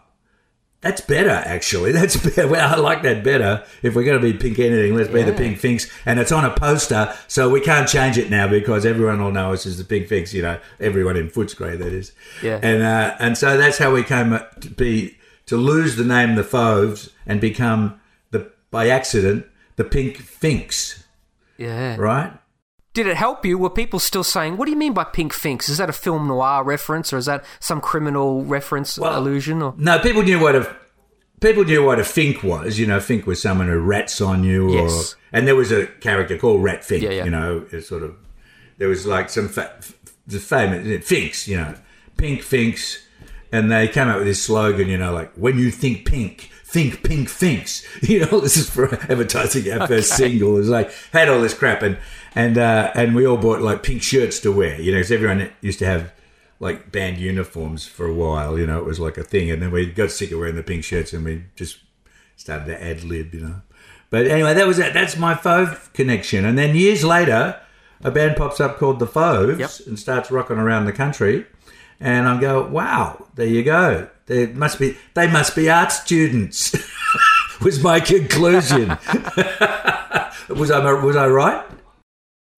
that's 0.81 1.01
better. 1.01 1.31
Actually, 1.31 1.93
that's 1.99 2.17
better. 2.17 2.49
Well, 2.49 2.75
I 2.75 2.77
like 2.79 3.03
that 3.03 3.23
better. 3.25 3.65
If 3.83 3.95
we're 3.95 4.05
going 4.05 4.21
to 4.21 4.33
be 4.33 4.37
pink 4.37 4.59
anything, 4.59 4.97
let's 4.97 5.11
be 5.11 5.23
the 5.23 5.33
pink 5.33 5.59
finks." 5.59 5.89
And 6.07 6.19
it's 6.19 6.33
on 6.33 6.45
a 6.45 6.51
poster, 6.55 7.15
so 7.29 7.49
we 7.49 7.61
can't 7.61 7.89
change 7.89 8.19
it 8.19 8.31
now 8.31 8.49
because 8.49 8.85
everyone 8.85 9.23
will 9.23 9.31
know 9.33 9.53
us 9.53 9.65
as 9.67 9.79
the 9.79 9.85
pink 9.85 10.09
finks. 10.09 10.35
You 10.35 10.43
know, 10.43 10.59
everyone 10.81 11.17
in 11.17 11.29
Footscray, 11.31 11.79
that 11.79 11.93
is. 11.93 12.13
Yeah. 12.43 12.59
And 12.63 12.83
uh, 12.83 13.17
and 13.21 13.39
so 13.39 13.57
that's 13.57 13.79
how 13.79 13.93
we 13.93 14.03
came 14.03 14.39
to 14.61 14.69
be 14.71 15.17
to 15.47 15.57
lose 15.57 15.97
the 15.97 16.05
name 16.05 16.35
the 16.37 16.45
Fauves 16.45 17.11
and 17.27 17.41
become 17.41 18.01
the 18.31 18.51
by 18.71 18.89
accident 18.89 19.47
the 19.77 19.85
Pink 19.85 20.17
Finks, 20.19 21.05
Yeah. 21.59 21.97
right? 21.97 22.33
Did 22.95 23.07
it 23.09 23.17
help 23.17 23.45
you? 23.45 23.59
Were 23.59 23.71
people 23.71 23.99
still 23.99 24.23
saying, 24.25 24.57
"What 24.57 24.67
do 24.67 24.71
you 24.71 24.77
mean 24.79 24.95
by 24.95 25.05
pink 25.05 25.33
finks? 25.33 25.69
Is 25.69 25.79
that 25.79 25.89
a 25.91 25.93
film 25.93 26.29
noir 26.29 26.63
reference, 26.65 27.13
or 27.13 27.19
is 27.19 27.27
that 27.27 27.45
some 27.61 27.81
criminal 27.81 28.45
reference 28.45 28.97
Well- 28.99 29.19
allusion?" 29.19 29.61
Or 29.63 29.75
No, 29.77 29.99
people 29.99 30.23
knew 30.23 30.39
what 30.39 30.55
a 30.55 30.67
people 31.41 31.65
knew 31.65 31.85
what 31.85 31.99
a 31.99 32.05
Fink 32.05 32.43
was. 32.45 32.79
You 32.79 32.87
know, 32.87 33.01
Fink 33.01 33.27
was 33.27 33.43
someone 33.43 33.67
who 33.69 33.79
rats 33.79 34.21
on 34.21 34.45
you, 34.45 34.69
or 34.71 34.85
Yes. 34.89 35.17
and 35.33 35.47
there 35.47 35.57
was 35.57 35.73
a 35.73 35.87
character 36.01 36.39
called 36.39 36.63
Rat 36.63 36.85
Fink. 36.85 37.03
Yeah, 37.03 37.11
yeah. 37.11 37.25
You 37.25 37.31
know, 37.31 37.65
it's 37.73 37.89
sort 37.89 38.03
of 38.05 38.13
there 38.79 38.89
was 38.89 39.07
like 39.07 39.29
some 39.29 39.49
fa- 39.49 39.75
the 40.27 40.39
famous 40.39 41.05
Finks. 41.05 41.49
You 41.49 41.57
know, 41.57 41.75
Pink 42.17 42.43
Finks, 42.43 42.99
and 43.51 43.71
they 43.73 43.89
came 43.89 44.09
up 44.09 44.19
with 44.19 44.27
this 44.27 44.43
slogan. 44.43 44.89
You 44.89 44.99
know, 44.99 45.13
like 45.13 45.33
when 45.35 45.59
you 45.59 45.71
think 45.73 46.05
pink. 46.07 46.51
Think 46.75 47.05
pink 47.05 47.29
finks. 47.29 47.87
You 48.03 48.27
know, 48.27 48.41
this 48.41 48.57
is 48.57 48.69
for 48.69 48.93
advertising 49.09 49.71
our 49.73 49.87
first 49.87 50.11
single. 50.17 50.57
It 50.57 50.59
was 50.59 50.69
like 50.69 50.91
had 51.13 51.29
all 51.29 51.41
this 51.41 51.55
crap 51.55 51.83
and 51.83 51.97
and 52.35 52.59
uh, 52.59 52.91
and 52.97 53.15
we 53.15 53.25
all 53.25 53.37
bought 53.37 53.61
like 53.63 53.85
pink 53.85 54.03
shirts 54.03 54.41
to 54.41 54.51
wear. 54.51 54.81
You 54.81 54.91
know, 54.91 54.99
because 54.99 55.13
everyone 55.13 55.51
used 55.61 55.79
to 55.79 55.87
have 55.87 56.13
like 56.59 56.91
band 56.91 57.19
uniforms 57.19 57.87
for 57.87 58.07
a 58.07 58.13
while. 58.13 58.59
You 58.59 58.67
know, 58.67 58.79
it 58.81 58.85
was 58.87 58.99
like 58.99 59.17
a 59.17 59.23
thing, 59.23 59.53
and 59.53 59.63
then 59.63 59.71
we 59.71 59.87
got 59.87 60.11
sick 60.11 60.33
of 60.33 60.41
wearing 60.41 60.57
the 60.57 60.65
pink 60.65 60.83
shirts, 60.83 61.13
and 61.13 61.25
we 61.25 61.45
just 61.55 61.79
started 62.35 62.67
to 62.67 62.85
ad 62.85 63.05
lib. 63.05 63.33
You 63.35 63.41
know, 63.41 63.63
but 64.11 64.27
anyway, 64.27 64.53
that 64.55 64.67
was 64.67 64.81
it. 64.81 64.93
That's 64.93 65.17
my 65.17 65.37
Fauve 65.37 65.93
connection. 65.93 66.45
And 66.45 66.59
then 66.59 66.75
years 66.75 67.05
later, 67.05 67.61
a 68.03 68.11
band 68.11 68.37
pops 68.37 68.59
up 68.59 68.79
called 68.79 68.99
the 68.99 69.07
Fauves 69.07 69.61
Yep. 69.61 69.71
and 69.87 69.97
starts 69.97 70.33
rocking 70.33 70.59
around 70.59 70.87
the 70.87 70.93
country, 70.93 71.47
and 72.01 72.27
I 72.27 72.41
go, 72.41 72.67
wow, 72.67 73.29
there 73.37 73.47
you 73.47 73.63
go. 73.63 74.09
They 74.27 74.47
must 74.47 74.79
be 74.79 74.97
they 75.15 75.31
must 75.31 75.55
be 75.55 75.69
art 75.69 75.93
students. 75.93 76.75
was 77.61 77.83
my 77.83 78.01
conclusion. 78.01 78.89
was 80.49 80.71
I 80.71 80.93
was 80.93 81.17
I 81.17 81.27
right? 81.29 81.65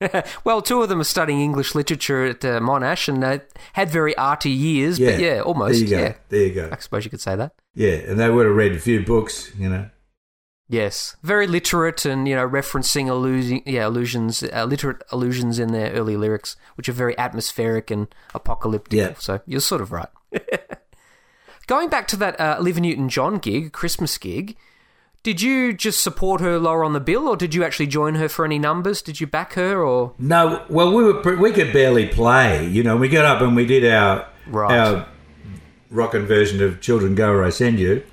well, 0.45 0.61
two 0.61 0.83
of 0.83 0.89
them 0.89 1.01
are 1.01 1.05
studying 1.05 1.41
English 1.41 1.75
literature 1.75 2.25
at 2.27 2.45
uh, 2.45 2.61
Monash, 2.61 3.09
and 3.09 3.23
they 3.23 3.41
had 3.73 3.89
very 3.89 4.17
arty 4.17 4.51
years. 4.51 4.99
but 4.99 5.19
yeah, 5.19 5.41
almost. 5.41 5.81
There 5.81 5.83
you 5.83 5.91
go. 5.91 5.99
Yeah, 5.99 6.15
There 6.29 6.47
you 6.47 6.55
go. 6.55 6.69
I 6.71 6.77
suppose 6.77 7.05
you 7.05 7.11
could 7.11 7.21
say 7.21 7.35
that. 7.37 7.55
Yeah, 7.75 7.95
and 7.95 8.21
they 8.21 8.29
would 8.29 8.47
have 8.47 8.55
read 8.55 8.73
a 8.73 8.79
few 8.79 9.05
books, 9.05 9.51
you 9.57 9.69
know. 9.69 9.89
Yes, 10.69 11.17
very 11.23 11.47
literate, 11.47 12.05
and 12.05 12.27
you 12.27 12.35
know, 12.35 12.47
referencing 12.47 13.09
allusion, 13.09 13.63
yeah, 13.65 13.87
allusions, 13.87 14.43
uh, 14.43 14.65
literate 14.65 15.03
allusions 15.13 15.59
in 15.59 15.73
their 15.73 15.93
early 15.93 16.17
lyrics, 16.17 16.57
which 16.75 16.89
are 16.89 16.93
very 16.93 17.17
atmospheric 17.17 17.91
and 17.91 18.09
apocalyptic. 18.35 18.99
Yeah. 18.99 19.15
So 19.19 19.41
you're 19.47 19.61
sort 19.61 19.81
of 19.81 19.93
right. 19.93 20.09
Going 21.67 21.89
back 21.89 22.07
to 22.09 22.17
that 22.17 22.39
uh, 22.41 22.57
Olivia 22.61 22.83
Newton-John 22.83 23.39
gig, 23.39 23.73
Christmas 23.73 24.17
gig, 24.19 24.57
did 25.23 25.43
you 25.43 25.73
just 25.73 26.01
support 26.01 26.41
her 26.41 26.59
lower 26.59 26.85
on 26.85 26.93
the 26.93 27.01
bill, 27.01 27.27
or 27.27 27.37
did 27.37 27.55
you 27.55 27.65
actually 27.65 27.89
join 27.89 28.15
her 28.15 28.29
for 28.29 28.45
any 28.45 28.59
numbers? 28.59 29.03
Did 29.03 29.21
you 29.21 29.27
back 29.27 29.55
her, 29.55 29.83
or 29.85 30.13
No, 30.19 30.65
well, 30.69 30.93
we 30.95 31.03
were 31.03 31.37
we 31.37 31.51
could 31.51 31.73
barely 31.73 32.07
play. 32.07 32.65
You 32.69 32.85
know, 32.85 32.97
we 32.97 33.09
got 33.09 33.25
up 33.25 33.41
and 33.43 33.57
we 33.57 33.67
did 33.67 33.85
our 33.85 34.27
Right. 34.47 34.79
our 34.79 35.07
rockin' 35.91 36.27
version 36.27 36.63
of 36.63 36.81
"Children 36.81 37.17
Go 37.17 37.33
Where 37.33 37.43
I 37.43 37.51
Send 37.51 37.81
You," 37.81 38.05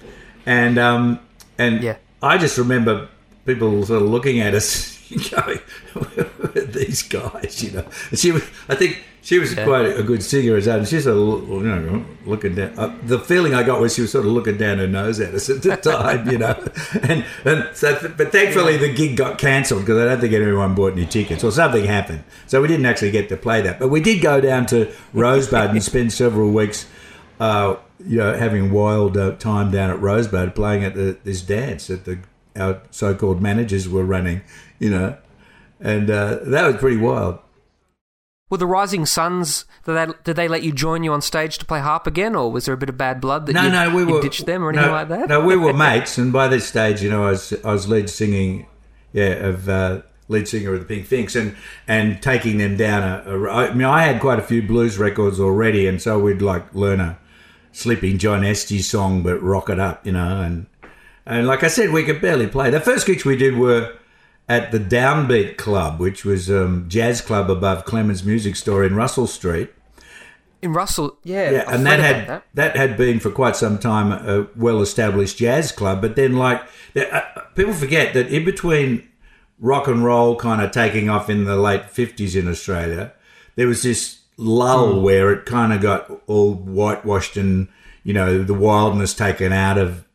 and 0.48 0.79
um 0.79 1.19
and 1.60 1.83
Yeah. 1.83 1.98
I 2.24 2.39
just 2.39 2.57
remember 2.57 3.07
people 3.45 3.86
sort 3.86 4.01
of 4.01 4.10
looking 4.10 4.39
at 4.39 4.55
us, 4.55 4.98
going, 5.29 5.60
these 6.72 7.03
guys, 7.03 7.62
you 7.62 7.69
know. 7.72 7.86
And 8.10 8.17
she 8.17 8.31
was, 8.31 8.41
I 8.67 8.74
think 8.74 9.03
she 9.24 9.39
was 9.39 9.53
quite 9.53 9.86
a 9.86 10.03
good 10.03 10.22
singer 10.22 10.58
as 10.58 10.68
well. 10.68 10.80
And 10.80 10.88
she's 10.88 11.06
sort 11.06 11.15
of, 11.15 11.50
you 11.50 11.62
know, 11.63 12.06
looking 12.25 12.56
down. 12.56 12.77
Uh, 12.77 12.94
the 13.03 13.18
feeling 13.18 13.53
I 13.56 13.63
got 13.63 13.80
was 13.80 13.96
she 13.96 14.01
was 14.01 14.12
sort 14.12 14.25
of 14.25 14.34
looking 14.34 14.58
down 14.58 14.80
her 14.80 14.88
nose 14.88 15.22
at 15.22 15.34
us 15.34 15.50
at 15.50 15.62
the 15.62 15.77
time, 15.92 16.30
you 16.30 16.38
know. 16.38 16.62
And, 17.01 17.25
and 17.46 17.70
so, 17.74 18.13
but 18.18 18.34
thankfully 18.34 18.75
the 18.75 18.94
gig 18.94 19.15
got 19.15 19.38
cancelled 19.38 19.84
because 19.84 19.98
I 19.98 20.06
don't 20.06 20.20
think 20.20 20.34
anyone 20.34 20.75
bought 20.75 20.92
any 20.92 21.06
tickets 21.06 21.42
or 21.42 21.51
something 21.51 21.86
happened. 21.86 22.25
So 22.48 22.62
we 22.62 22.68
didn't 22.68 22.86
actually 22.86 23.12
get 23.12 23.30
to 23.30 23.38
play 23.38 23.62
that. 23.62 23.80
But 23.80 23.88
we 23.88 24.01
did 24.01 24.22
go 24.22 24.42
down 24.42 24.65
to 24.68 24.92
Rosebud 25.13 25.70
and 25.70 25.82
spend 25.82 26.12
several 26.12 26.51
weeks, 26.51 26.86
uh, 27.39 27.77
you 28.06 28.18
know, 28.18 28.34
having 28.38 28.74
wild 28.74 29.15
uh, 29.15 29.38
time 29.38 29.72
down 29.72 29.89
at 29.89 30.01
Rosebud 30.01 30.53
playing 30.53 30.84
at 30.84 30.96
the, 30.96 31.18
this 31.24 31.42
dance 31.42 31.88
that 31.88 32.03
the 32.03 32.20
our 32.56 32.82
so-called 32.92 33.42
managers 33.42 33.89
were 33.89 34.03
running, 34.03 34.42
you 34.80 34.89
know, 34.89 35.18
and 35.80 36.10
uh, 36.10 36.39
that 36.44 36.68
was 36.68 36.75
pretty 36.77 36.98
wild. 36.98 37.39
Were 38.53 38.57
the 38.57 38.67
Rising 38.67 39.07
Suns? 39.07 39.65
Did 39.83 39.93
they, 39.93 40.13
did 40.24 40.36
they 40.36 40.48
let 40.48 40.62
you 40.62 40.72
join 40.72 41.01
you 41.01 41.12
on 41.12 41.24
stage 41.24 41.57
to 41.57 41.65
play 41.65 41.79
harp 41.79 42.05
again, 42.05 42.36
or 42.36 42.51
was 42.51 42.65
there 42.65 42.75
a 42.75 42.77
bit 42.77 42.88
of 42.88 42.95
bad 43.00 43.19
blood 43.19 43.48
that 43.48 43.53
No, 43.53 43.63
you, 43.63 43.72
no, 43.72 43.95
we 43.95 44.05
were 44.05 44.22
ditched 44.22 44.45
them 44.45 44.63
or 44.63 44.69
anything 44.69 44.86
no, 44.86 44.93
like 44.93 45.07
that? 45.07 45.27
No, 45.27 45.43
we 45.43 45.55
were 45.55 45.74
mates, 45.74 46.19
and 46.19 46.31
by 46.31 46.48
this 46.48 46.67
stage, 46.67 47.01
you 47.01 47.10
know, 47.10 47.24
I 47.24 47.31
was 47.31 47.51
I 47.65 47.72
was 47.72 47.88
lead 47.88 48.12
singing, 48.12 48.67
yeah, 49.12 49.31
of 49.48 49.67
uh, 49.67 50.03
lead 50.27 50.48
singer 50.48 50.72
of 50.72 50.81
the 50.81 50.86
Pink 50.86 51.07
Finks, 51.07 51.36
and 51.36 51.55
and 51.88 52.22
taking 52.22 52.60
them 52.60 52.77
down. 52.77 53.01
A, 53.01 53.43
a, 53.43 53.50
I 53.50 53.74
mean, 53.74 53.88
I 53.88 54.03
had 54.03 54.22
quite 54.22 54.38
a 54.38 54.43
few 54.43 54.62
blues 54.62 55.00
records 55.00 55.39
already, 55.39 55.88
and 55.88 56.00
so 56.00 56.19
we'd 56.19 56.43
like 56.43 56.75
learn 56.75 57.00
a 57.00 57.17
Sleepy 57.72 58.15
John 58.19 58.43
Estes 58.43 58.88
song, 58.88 59.24
but 59.24 59.41
rock 59.41 59.67
it 59.72 59.79
up, 59.79 60.05
you 60.05 60.12
know, 60.12 60.41
and 60.41 60.67
and 61.25 61.48
like 61.48 61.63
I 61.63 61.69
said, 61.69 61.89
we 61.89 62.03
could 62.03 62.22
barely 62.22 62.45
play. 62.45 62.69
The 62.69 62.79
first 62.79 63.07
gigs 63.07 63.25
we 63.25 63.36
did 63.36 63.57
were 63.57 63.98
at 64.50 64.72
the 64.72 64.80
Downbeat 64.80 65.58
Club, 65.58 66.00
which 66.00 66.26
was 66.26 66.50
um, 66.52 66.86
jazz 66.90 67.22
club 67.22 67.50
above 67.50 67.86
Clemens 67.86 68.24
Music 68.24 68.56
Store 68.56 68.84
in 68.84 68.96
Russell 68.96 69.28
Street. 69.28 69.72
In 70.62 70.74
Russell, 70.74 71.18
yeah, 71.24 71.52
Yeah, 71.52 71.64
I've 71.68 71.76
and 71.76 71.86
that 71.86 72.00
had 72.00 72.28
that. 72.28 72.44
that. 72.54 72.76
had 72.78 72.98
been 72.98 73.20
for 73.20 73.30
quite 73.32 73.56
some 73.56 73.78
time 73.78 74.12
a 74.14 74.48
well-established 74.56 75.38
jazz 75.38 75.72
club. 75.74 76.02
But 76.02 76.16
then, 76.16 76.38
like 76.38 76.62
uh, 76.96 77.22
people 77.56 77.74
forget 77.74 78.14
that 78.14 78.28
in 78.28 78.46
between 78.46 79.08
rock 79.60 79.88
and 79.88 80.04
roll 80.06 80.36
kind 80.38 80.62
of 80.62 80.72
taking 80.72 81.10
off 81.10 81.30
in 81.30 81.44
the 81.46 81.58
late 81.58 81.90
fifties 81.90 82.36
in 82.36 82.48
Australia, 82.48 83.12
there 83.56 83.68
was 83.68 83.84
this 83.84 84.22
lull 84.38 84.96
Hmm. 85.00 85.04
where 85.04 85.32
it 85.34 85.46
kind 85.46 85.74
of 85.74 85.82
got 85.82 86.10
all 86.28 86.54
whitewashed 86.54 87.36
and 87.38 87.68
you 88.04 88.14
know 88.14 88.42
the 88.44 88.54
wildness 88.54 89.14
taken 89.14 89.52
out 89.54 89.78
of 89.78 90.06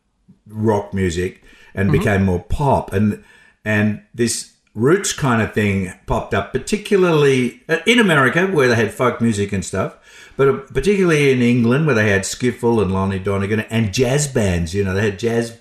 rock 0.47 0.93
music 0.95 1.43
and 1.75 1.91
became 1.91 2.25
more 2.25 2.43
pop 2.43 2.91
and 2.91 3.23
and 3.65 4.01
this 4.13 4.53
roots 4.75 5.11
kind 5.13 5.41
of 5.41 5.53
thing 5.53 5.91
popped 6.05 6.33
up 6.33 6.53
particularly 6.53 7.61
uh, 7.67 7.79
in 7.85 7.99
America 7.99 8.47
where 8.47 8.67
they 8.67 8.75
had 8.75 8.93
folk 8.93 9.19
music 9.19 9.51
and 9.51 9.65
stuff 9.65 9.97
but 10.37 10.47
uh, 10.47 10.57
particularly 10.73 11.31
in 11.31 11.41
England 11.41 11.85
where 11.85 11.95
they 11.95 12.09
had 12.09 12.21
skiffle 12.21 12.81
and 12.81 12.93
Lonnie 12.93 13.19
Donegan 13.19 13.61
and 13.61 13.93
jazz 13.93 14.27
bands 14.27 14.73
you 14.73 14.83
know 14.83 14.93
they 14.93 15.09
had 15.09 15.19
jazz 15.19 15.57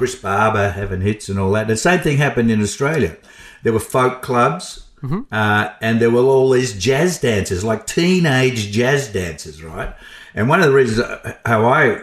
Chris 0.00 0.14
Barber 0.14 0.70
having 0.70 1.02
hits 1.02 1.28
and 1.28 1.38
all 1.38 1.52
that. 1.52 1.68
The 1.68 1.76
same 1.76 2.00
thing 2.00 2.16
happened 2.16 2.50
in 2.50 2.62
Australia. 2.62 3.18
There 3.62 3.72
were 3.72 3.80
folk 3.80 4.22
clubs 4.22 4.86
uh, 5.30 5.70
and 5.80 6.00
there 6.00 6.10
were 6.10 6.22
all 6.22 6.50
these 6.50 6.78
jazz 6.78 7.20
dancers, 7.20 7.64
like 7.64 7.86
teenage 7.86 8.70
jazz 8.70 9.12
dancers, 9.12 9.62
right? 9.62 9.94
And 10.34 10.48
one 10.48 10.60
of 10.60 10.66
the 10.66 10.72
reasons 10.72 11.00
uh, 11.00 11.36
how 11.44 11.66
I 11.66 12.02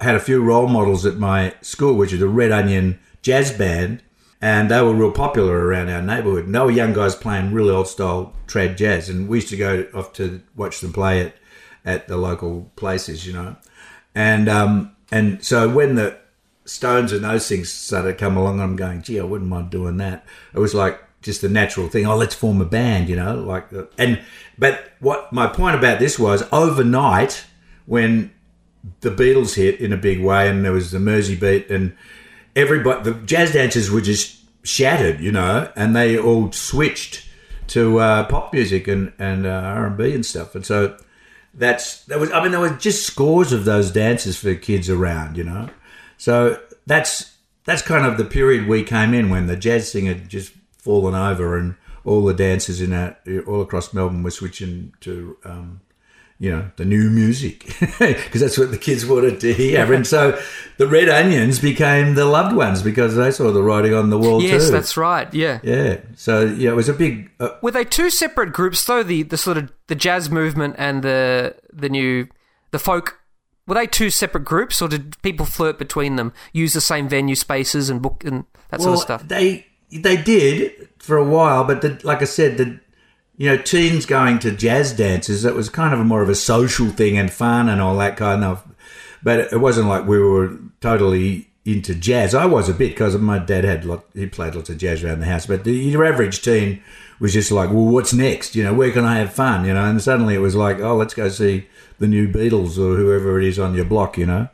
had 0.00 0.16
a 0.16 0.20
few 0.20 0.42
role 0.42 0.66
models 0.68 1.06
at 1.06 1.16
my 1.16 1.54
school, 1.60 1.94
which 1.94 2.12
is 2.12 2.20
the 2.20 2.28
Red 2.28 2.52
Onion 2.52 2.98
Jazz 3.22 3.52
Band, 3.52 4.02
and 4.46 4.70
they 4.70 4.80
were 4.80 4.94
real 4.94 5.10
popular 5.10 5.66
around 5.66 5.90
our 5.90 6.00
neighbourhood. 6.00 6.44
And 6.44 6.54
they 6.54 6.60
were 6.60 6.70
young 6.70 6.92
guys 6.92 7.16
playing 7.16 7.52
really 7.52 7.74
old 7.74 7.88
style 7.88 8.32
trad 8.46 8.76
jazz, 8.76 9.08
and 9.08 9.28
we 9.28 9.38
used 9.38 9.48
to 9.48 9.56
go 9.56 9.88
off 9.92 10.12
to 10.14 10.40
watch 10.54 10.80
them 10.80 10.92
play 10.92 11.20
it 11.20 11.36
at 11.84 12.06
the 12.06 12.16
local 12.16 12.70
places, 12.76 13.26
you 13.26 13.32
know. 13.32 13.56
And 14.14 14.48
um, 14.48 14.94
and 15.10 15.44
so 15.44 15.68
when 15.68 15.96
the 15.96 16.16
Stones 16.64 17.10
and 17.10 17.24
those 17.24 17.48
things 17.48 17.72
started 17.72 18.12
to 18.12 18.14
come 18.14 18.36
along, 18.36 18.60
I'm 18.60 18.76
going, 18.76 19.02
gee, 19.02 19.18
I 19.18 19.24
wouldn't 19.24 19.50
mind 19.50 19.70
doing 19.70 19.96
that. 19.96 20.24
It 20.54 20.60
was 20.60 20.74
like 20.74 21.00
just 21.22 21.42
a 21.42 21.48
natural 21.48 21.88
thing. 21.88 22.06
Oh, 22.06 22.16
let's 22.16 22.34
form 22.36 22.60
a 22.60 22.64
band, 22.64 23.08
you 23.08 23.16
know, 23.16 23.34
like 23.34 23.66
and 23.98 24.20
but 24.56 24.92
what 25.00 25.32
my 25.32 25.48
point 25.48 25.74
about 25.74 25.98
this 25.98 26.20
was 26.20 26.44
overnight 26.52 27.46
when 27.86 28.32
the 29.00 29.10
Beatles 29.10 29.56
hit 29.56 29.80
in 29.80 29.92
a 29.92 29.96
big 29.96 30.22
way, 30.22 30.48
and 30.48 30.64
there 30.64 30.70
was 30.70 30.92
the 30.92 31.00
Mersey 31.00 31.34
beat, 31.34 31.68
and 31.68 31.96
everybody, 32.54 33.10
the 33.10 33.18
jazz 33.26 33.52
dancers 33.52 33.90
were 33.90 34.00
just 34.00 34.35
shattered, 34.66 35.20
you 35.20 35.32
know, 35.32 35.70
and 35.76 35.94
they 35.94 36.18
all 36.18 36.52
switched 36.52 37.26
to 37.68 37.98
uh, 37.98 38.24
pop 38.24 38.52
music 38.52 38.88
and 38.88 39.12
and 39.18 39.46
uh, 39.46 39.50
R 39.50 39.86
and 39.86 39.96
B 39.96 40.12
and 40.12 40.24
stuff, 40.24 40.54
and 40.54 40.64
so 40.64 40.96
that's 41.54 42.04
that 42.04 42.20
was. 42.20 42.30
I 42.32 42.42
mean, 42.42 42.52
there 42.52 42.60
were 42.60 42.70
just 42.70 43.06
scores 43.06 43.52
of 43.52 43.64
those 43.64 43.90
dances 43.90 44.36
for 44.36 44.54
kids 44.54 44.88
around, 44.88 45.36
you 45.36 45.44
know, 45.44 45.68
so 46.16 46.60
that's 46.86 47.36
that's 47.64 47.82
kind 47.82 48.06
of 48.06 48.16
the 48.16 48.24
period 48.24 48.68
we 48.68 48.82
came 48.82 49.12
in 49.12 49.30
when 49.30 49.46
the 49.46 49.56
jazz 49.56 49.92
thing 49.92 50.06
had 50.06 50.28
just 50.28 50.52
fallen 50.78 51.14
over 51.14 51.58
and 51.58 51.74
all 52.04 52.24
the 52.24 52.32
dancers 52.34 52.80
in 52.80 52.92
our, 52.92 53.16
all 53.46 53.60
across 53.60 53.92
Melbourne 53.92 54.22
were 54.22 54.30
switching 54.30 54.94
to 55.00 55.36
um, 55.44 55.80
you 56.38 56.50
know 56.50 56.70
the 56.76 56.84
new 56.84 57.08
music 57.08 57.64
because 57.98 58.40
that's 58.42 58.58
what 58.58 58.70
the 58.70 58.76
kids 58.76 59.06
wanted 59.06 59.40
to 59.40 59.54
hear 59.54 59.90
and 59.94 60.06
so 60.06 60.38
the 60.76 60.86
red 60.86 61.08
onions 61.08 61.58
became 61.58 62.14
the 62.14 62.26
loved 62.26 62.54
ones 62.54 62.82
because 62.82 63.16
they 63.16 63.30
saw 63.30 63.50
the 63.50 63.62
writing 63.62 63.94
on 63.94 64.10
the 64.10 64.18
wall 64.18 64.42
Yes, 64.42 64.66
too 64.66 64.72
that's 64.72 64.96
right. 64.98 65.32
Yeah. 65.32 65.60
yeah 65.62 66.00
so 66.14 66.44
yeah 66.44 66.70
it 66.70 66.76
was 66.76 66.88
a 66.90 66.92
big 66.92 67.30
uh, 67.40 67.50
Were 67.62 67.70
they 67.70 67.84
two 67.84 68.10
separate 68.10 68.52
groups 68.52 68.84
though? 68.84 69.02
The 69.02 69.22
the 69.22 69.38
sort 69.38 69.56
of 69.56 69.72
the 69.86 69.94
jazz 69.94 70.28
movement 70.30 70.74
and 70.76 71.02
the 71.02 71.56
the 71.72 71.88
new 71.88 72.28
the 72.70 72.78
folk. 72.78 73.18
Were 73.66 73.74
they 73.74 73.86
two 73.86 74.10
separate 74.10 74.44
groups, 74.44 74.80
or 74.80 74.88
did 74.88 75.20
people 75.22 75.44
flirt 75.46 75.76
between 75.78 76.14
them? 76.16 76.32
Use 76.52 76.72
the 76.72 76.80
same 76.80 77.08
venue 77.08 77.34
spaces 77.34 77.90
and 77.90 78.00
book 78.00 78.22
and 78.24 78.44
that 78.68 78.80
sort 78.80 78.94
of 78.94 79.00
stuff. 79.00 79.26
They 79.26 79.66
they 79.90 80.16
did 80.16 80.88
for 80.98 81.16
a 81.16 81.24
while, 81.24 81.64
but 81.64 81.80
the, 81.82 81.98
like 82.04 82.20
I 82.22 82.26
said, 82.26 82.58
the 82.58 82.78
you 83.36 83.48
know 83.48 83.56
teens 83.56 84.06
going 84.06 84.38
to 84.38 84.50
jazz 84.50 84.92
dances 84.92 85.44
it 85.44 85.54
was 85.54 85.68
kind 85.68 85.92
of 85.92 86.00
a 86.00 86.04
more 86.04 86.22
of 86.22 86.28
a 86.28 86.34
social 86.34 86.88
thing 86.88 87.18
and 87.18 87.32
fun 87.32 87.68
and 87.68 87.80
all 87.80 87.96
that 87.98 88.16
kind 88.16 88.44
of. 88.44 88.62
But 89.22 89.52
it 89.52 89.60
wasn't 89.60 89.88
like 89.88 90.06
we 90.06 90.18
were 90.18 90.56
totally 90.80 91.48
into 91.64 91.94
jazz. 91.94 92.34
I 92.34 92.46
was 92.46 92.68
a 92.68 92.74
bit 92.74 92.90
because 92.90 93.16
my 93.18 93.38
dad 93.38 93.64
had 93.64 93.84
lot, 93.84 94.04
he 94.14 94.26
played 94.26 94.54
lots 94.54 94.70
of 94.70 94.78
jazz 94.78 95.02
around 95.02 95.20
the 95.20 95.26
house. 95.26 95.46
But 95.46 95.64
the, 95.64 95.72
your 95.72 96.04
average 96.04 96.42
teen 96.42 96.80
was 97.18 97.32
just 97.32 97.50
like, 97.50 97.70
well, 97.70 97.86
what's 97.86 98.12
next? 98.12 98.54
You 98.54 98.62
know, 98.62 98.72
where 98.72 98.92
can 98.92 99.04
I 99.04 99.16
have 99.16 99.32
fun? 99.32 99.64
You 99.64 99.74
know, 99.74 99.84
and 99.84 100.00
suddenly 100.00 100.34
it 100.34 100.40
was 100.40 100.54
like, 100.54 100.78
oh, 100.78 100.96
let's 100.96 101.14
go 101.14 101.28
see 101.28 101.66
the 101.98 102.06
new 102.06 102.28
Beatles 102.28 102.78
or 102.78 102.96
whoever 102.96 103.40
it 103.40 103.46
is 103.46 103.58
on 103.58 103.74
your 103.74 103.84
block. 103.84 104.16
You 104.16 104.26
know. 104.26 104.48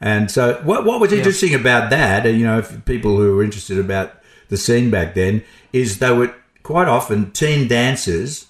And 0.00 0.30
so, 0.30 0.60
what 0.64 0.84
what 0.84 1.00
was 1.00 1.12
interesting 1.12 1.54
about 1.54 1.90
that, 1.90 2.24
you 2.24 2.44
know, 2.44 2.58
if 2.58 2.84
people 2.84 3.16
who 3.16 3.36
were 3.36 3.42
interested 3.42 3.78
about 3.78 4.14
the 4.48 4.56
scene 4.56 4.90
back 4.90 5.14
then, 5.14 5.44
is 5.72 5.98
they 5.98 6.12
were 6.12 6.34
quite 6.68 6.86
often 6.86 7.30
teen 7.32 7.66
dancers, 7.66 8.46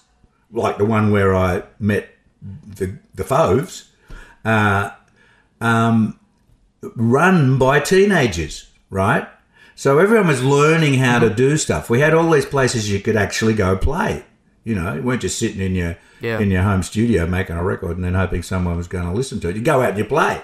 like 0.51 0.77
the 0.77 0.83
one 0.83 1.09
where 1.09 1.33
I 1.33 1.63
met 1.79 2.09
the 2.41 2.97
the 3.15 3.23
Fauves, 3.23 3.89
uh, 4.43 4.89
um, 5.61 6.19
run 6.95 7.57
by 7.57 7.79
teenagers, 7.79 8.69
right? 8.89 9.25
So 9.75 9.99
everyone 9.99 10.27
was 10.27 10.43
learning 10.43 10.95
how 10.95 11.19
to 11.19 11.29
do 11.29 11.55
stuff. 11.55 11.89
We 11.89 12.01
had 12.01 12.13
all 12.13 12.29
these 12.29 12.45
places 12.45 12.91
you 12.91 12.99
could 12.99 13.15
actually 13.15 13.53
go 13.53 13.77
play. 13.77 14.25
You 14.65 14.75
know, 14.75 14.95
you 14.95 15.01
weren't 15.01 15.21
just 15.21 15.39
sitting 15.39 15.61
in 15.61 15.73
your 15.75 15.95
Yeah. 16.21 16.39
in 16.39 16.51
your 16.51 16.63
home 16.63 16.83
studio 16.83 17.25
making 17.25 17.55
a 17.55 17.63
record 17.63 17.95
and 17.95 18.03
then 18.03 18.15
hoping 18.15 18.43
someone 18.43 18.75
was 18.75 18.89
going 18.89 19.05
to 19.05 19.13
listen 19.13 19.39
to 19.39 19.47
it. 19.49 19.55
You 19.55 19.61
go 19.61 19.81
out 19.81 19.91
and 19.91 19.97
you 19.97 20.03
play 20.03 20.41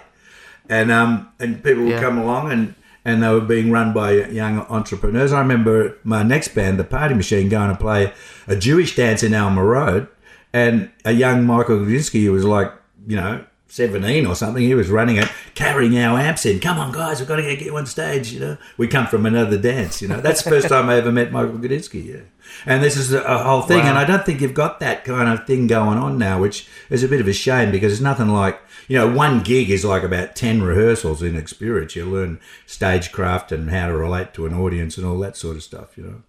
and 0.70 0.90
um 0.90 1.28
and 1.42 1.62
people 1.62 1.84
would 1.84 1.92
Yeah. 1.92 2.00
come 2.02 2.18
along 2.18 2.52
and 2.54 2.74
and 3.06 3.22
they 3.22 3.30
were 3.30 3.40
being 3.40 3.72
run 3.72 3.94
by 3.94 4.26
young 4.26 4.62
entrepreneurs. 4.62 5.32
I 5.32 5.40
remember 5.40 5.98
my 6.04 6.24
next 6.24 6.50
band, 6.50 6.80
the 6.80 6.84
Party 6.84 7.14
Machine, 7.14 7.48
going 7.48 7.70
to 7.70 7.78
play 7.78 8.12
a 8.48 8.56
Jewish 8.56 8.96
dance 8.96 9.22
in 9.22 9.34
Alma 9.34 9.64
Road, 9.64 10.08
and 10.52 10.92
a 11.06 11.12
young 11.12 11.46
Michael 11.46 11.78
Gudinski 11.78 12.24
who 12.24 12.32
was 12.32 12.44
like, 12.44 12.74
you 13.08 13.16
know, 13.16 13.46
seventeen 13.76 14.26
or 14.26 14.36
something. 14.36 14.64
He 14.64 14.74
was 14.74 14.90
running 14.90 15.18
it, 15.18 15.30
carrying 15.54 15.98
our 15.98 16.18
amps 16.18 16.46
in. 16.46 16.60
Come 16.60 16.80
on, 16.80 16.92
guys, 16.92 17.20
we've 17.20 17.28
got 17.28 17.36
to 17.36 17.42
get 17.42 17.62
you 17.62 17.76
on 17.76 17.86
stage. 17.86 18.32
You 18.32 18.40
know, 18.40 18.58
we 18.78 18.88
come 18.88 19.08
from 19.08 19.26
another 19.26 19.58
dance. 19.58 20.02
You 20.02 20.08
know, 20.08 20.22
that's 20.22 20.44
the 20.44 20.50
first 20.50 20.70
time 20.70 20.90
I 20.90 20.96
ever 20.96 21.12
met 21.12 21.32
Michael 21.32 21.58
Gudinski. 21.58 22.06
Yeah. 22.06 22.20
And 22.66 22.82
this 22.82 22.96
is 22.96 23.12
a, 23.12 23.44
whole 23.44 23.64
thing, 23.64 23.80
Wow. 23.80 23.90
and 23.90 23.98
I 23.98 24.06
don't 24.06 24.26
think 24.26 24.40
you've 24.40 24.54
got 24.54 24.80
that 24.80 25.04
kind 25.04 25.28
of 25.28 25.46
thing 25.46 25.68
going 25.68 25.98
on 25.98 26.18
now, 26.18 26.40
which 26.40 26.68
is 26.90 27.04
a 27.04 27.08
bit 27.08 27.20
of 27.20 27.28
a 27.28 27.34
shame 27.34 27.72
because 27.72 27.92
it's 27.92 28.02
nothing 28.02 28.30
like 28.30 28.62
you 28.88 28.98
know 28.98 29.12
one 29.12 29.42
gig 29.42 29.70
is 29.70 29.84
like 29.84 30.04
about 30.04 30.36
ten 30.36 30.62
rehearsals 30.62 31.22
in 31.22 31.36
experience. 31.36 31.96
You 31.96 32.06
learn 32.06 32.40
stagecraft 32.66 33.52
and 33.52 33.70
how 33.72 33.88
to 33.88 33.98
relate 33.98 34.34
to 34.36 34.46
an 34.46 34.54
audience 34.54 34.98
and 34.98 35.06
all 35.06 35.20
that 35.20 35.36
sort 35.36 35.58
of 35.58 35.64
stuff. 35.64 35.98
You 35.98 36.04
know, 36.04 36.22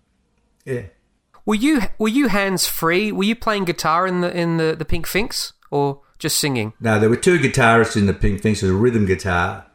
yeah. 0.65 0.83
Were 1.45 1.55
you 1.55 1.83
were 1.99 2.09
you 2.09 2.27
hands 2.29 2.67
free? 2.67 3.13
Were 3.13 3.23
you 3.23 3.37
playing 3.37 3.67
guitar 3.67 4.07
in 4.07 4.21
the 4.21 4.37
in 4.37 4.57
the, 4.57 4.75
the 4.77 4.85
Pink 4.85 5.07
Finks 5.07 5.53
or 5.71 6.01
just 6.19 6.39
singing? 6.39 6.73
No, 6.81 6.99
there 6.99 7.09
were 7.11 7.17
two 7.17 7.39
guitarists 7.39 7.97
in 7.97 8.07
the 8.07 8.15
Pink 8.15 8.43
Finks. 8.43 8.63
Was 8.63 8.71
a 8.71 8.75
rhythm 8.75 9.07
guitar 9.07 9.67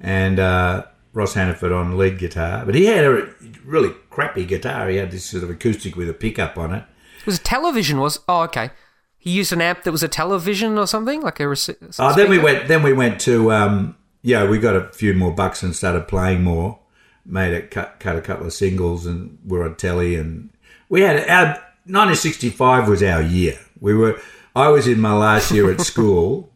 and 0.00 0.38
uh, 0.38 0.84
Ross 1.12 1.34
Hannaford 1.34 1.72
on 1.72 1.96
lead 1.98 2.18
guitar. 2.18 2.64
But 2.64 2.74
he 2.74 2.86
had 2.86 3.04
a 3.04 3.28
really 3.64 3.90
crappy 4.10 4.44
guitar. 4.44 4.88
He 4.88 4.96
had 4.96 5.10
this 5.10 5.24
sort 5.26 5.42
of 5.44 5.50
acoustic 5.50 5.96
with 5.96 6.08
a 6.08 6.14
pickup 6.14 6.56
on 6.56 6.72
it. 6.74 6.84
It 7.20 7.26
was 7.26 7.38
a 7.38 7.42
television, 7.42 8.00
was 8.00 8.20
oh 8.28 8.42
okay. 8.42 8.70
He 9.18 9.30
used 9.30 9.52
an 9.52 9.60
amp 9.60 9.82
that 9.82 9.92
was 9.92 10.02
a 10.02 10.08
television 10.08 10.78
or 10.78 10.86
something 10.86 11.20
like 11.20 11.40
a. 11.40 11.48
Rec- 11.48 11.76
Oh, 11.98 12.14
then 12.14 12.30
we 12.30 12.38
went. 12.38 12.68
Then 12.68 12.82
we 12.82 12.94
went 12.94 13.20
to. 13.22 13.52
Um, 13.52 13.96
yeah, 14.22 14.48
we 14.48 14.58
got 14.58 14.74
a 14.76 14.88
few 14.92 15.12
more 15.12 15.30
bucks 15.32 15.62
and 15.62 15.76
started 15.76 16.08
playing 16.08 16.42
more. 16.42 16.78
Made 17.26 17.52
it 17.52 17.70
cut, 17.70 18.00
cut 18.00 18.16
a 18.16 18.22
couple 18.22 18.46
of 18.46 18.54
singles, 18.54 19.04
and 19.04 19.38
we're 19.44 19.62
on 19.64 19.74
telly. 19.76 20.14
And 20.14 20.48
we 20.88 21.02
had 21.02 21.28
our 21.28 21.46
1965 21.84 22.88
was 22.88 23.02
our 23.02 23.20
year. 23.22 23.58
We 23.78 23.94
were. 23.94 24.18
I 24.54 24.68
was 24.68 24.86
in 24.86 25.00
my 25.00 25.12
last 25.12 25.50
year 25.50 25.70
at 25.70 25.80
school. 25.80 26.52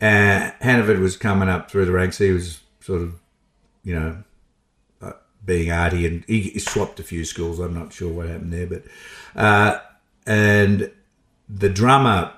Uh, 0.00 0.50
Hannaford 0.60 0.98
was 0.98 1.16
coming 1.16 1.48
up 1.48 1.70
through 1.70 1.86
the 1.86 1.92
ranks. 1.92 2.18
He 2.18 2.30
was 2.30 2.60
sort 2.80 3.02
of, 3.02 3.20
you 3.82 3.94
know, 3.98 4.22
uh, 5.00 5.12
being 5.44 5.70
arty, 5.70 6.06
and 6.06 6.24
he, 6.26 6.42
he 6.42 6.58
swapped 6.58 7.00
a 7.00 7.02
few 7.02 7.24
schools. 7.24 7.58
I'm 7.58 7.74
not 7.74 7.92
sure 7.92 8.12
what 8.12 8.28
happened 8.28 8.52
there, 8.52 8.66
but 8.66 8.82
uh, 9.34 9.80
and 10.26 10.90
the 11.48 11.68
drummer 11.68 12.32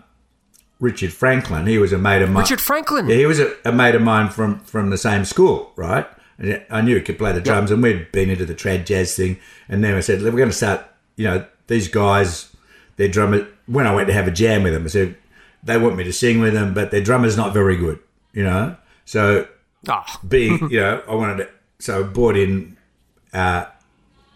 Richard 0.80 1.12
Franklin, 1.12 1.66
he 1.66 1.78
was 1.78 1.92
a 1.92 1.98
mate 1.98 2.22
of 2.22 2.30
mine. 2.30 2.42
Richard 2.42 2.60
Franklin. 2.60 3.08
Yeah, 3.08 3.16
he 3.16 3.26
was 3.26 3.40
a, 3.40 3.54
a 3.64 3.72
mate 3.72 3.94
of 3.94 4.02
mine 4.02 4.28
from 4.28 4.60
from 4.60 4.90
the 4.90 4.98
same 4.98 5.24
school, 5.24 5.72
right? 5.76 6.06
And 6.38 6.64
I 6.70 6.80
knew 6.82 6.94
he 6.94 7.02
could 7.02 7.18
play 7.18 7.32
the 7.32 7.40
drums, 7.40 7.72
and 7.72 7.82
we'd 7.82 8.12
been 8.12 8.30
into 8.30 8.46
the 8.46 8.54
trad 8.54 8.86
jazz 8.86 9.16
thing. 9.16 9.38
And 9.68 9.82
then 9.82 9.94
I 9.94 10.00
said, 10.00 10.22
"We're 10.22 10.30
going 10.30 10.50
to 10.50 10.54
start." 10.54 10.84
You 11.16 11.24
know, 11.24 11.46
these 11.66 11.88
guys, 11.88 12.47
their 12.98 13.08
drummer. 13.08 13.48
When 13.66 13.86
I 13.86 13.94
went 13.94 14.08
to 14.08 14.12
have 14.14 14.28
a 14.28 14.30
jam 14.30 14.62
with 14.62 14.74
them, 14.74 14.84
I 14.84 14.88
said 14.88 15.16
they 15.62 15.78
want 15.78 15.96
me 15.96 16.04
to 16.04 16.12
sing 16.12 16.40
with 16.40 16.52
them, 16.52 16.74
but 16.74 16.90
their 16.90 17.00
drummer's 17.02 17.36
not 17.36 17.52
very 17.54 17.76
good. 17.76 17.98
You 18.34 18.44
know, 18.44 18.76
so 19.06 19.46
Ah, 19.88 20.04
being, 20.28 20.68
you 20.70 20.80
know, 20.80 21.02
I 21.08 21.14
wanted 21.14 21.36
to, 21.38 21.48
so 21.78 22.00
I 22.00 22.02
brought 22.02 22.36
in 22.36 22.76
uh, 23.32 23.64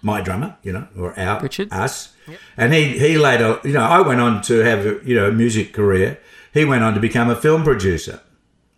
my 0.01 0.21
drummer, 0.21 0.57
you 0.63 0.73
know, 0.73 0.87
or 0.99 1.19
our 1.19 1.41
Richard. 1.43 1.69
us, 1.73 2.15
and 2.57 2.73
he 2.73 2.99
he 2.99 3.19
later, 3.19 3.61
you 3.65 3.73
know, 3.73 3.83
I 3.83 4.01
went 4.01 4.21
on 4.21 4.41
to 4.43 4.61
have 4.61 4.87
a 4.87 5.01
you 5.05 5.15
know 5.15 5.29
a 5.29 5.33
music 5.33 5.73
career. 5.73 6.19
He 6.55 6.65
went 6.65 6.83
on 6.85 6.95
to 6.95 7.01
become 7.01 7.31
a 7.31 7.37
film 7.37 7.65
producer, 7.65 8.21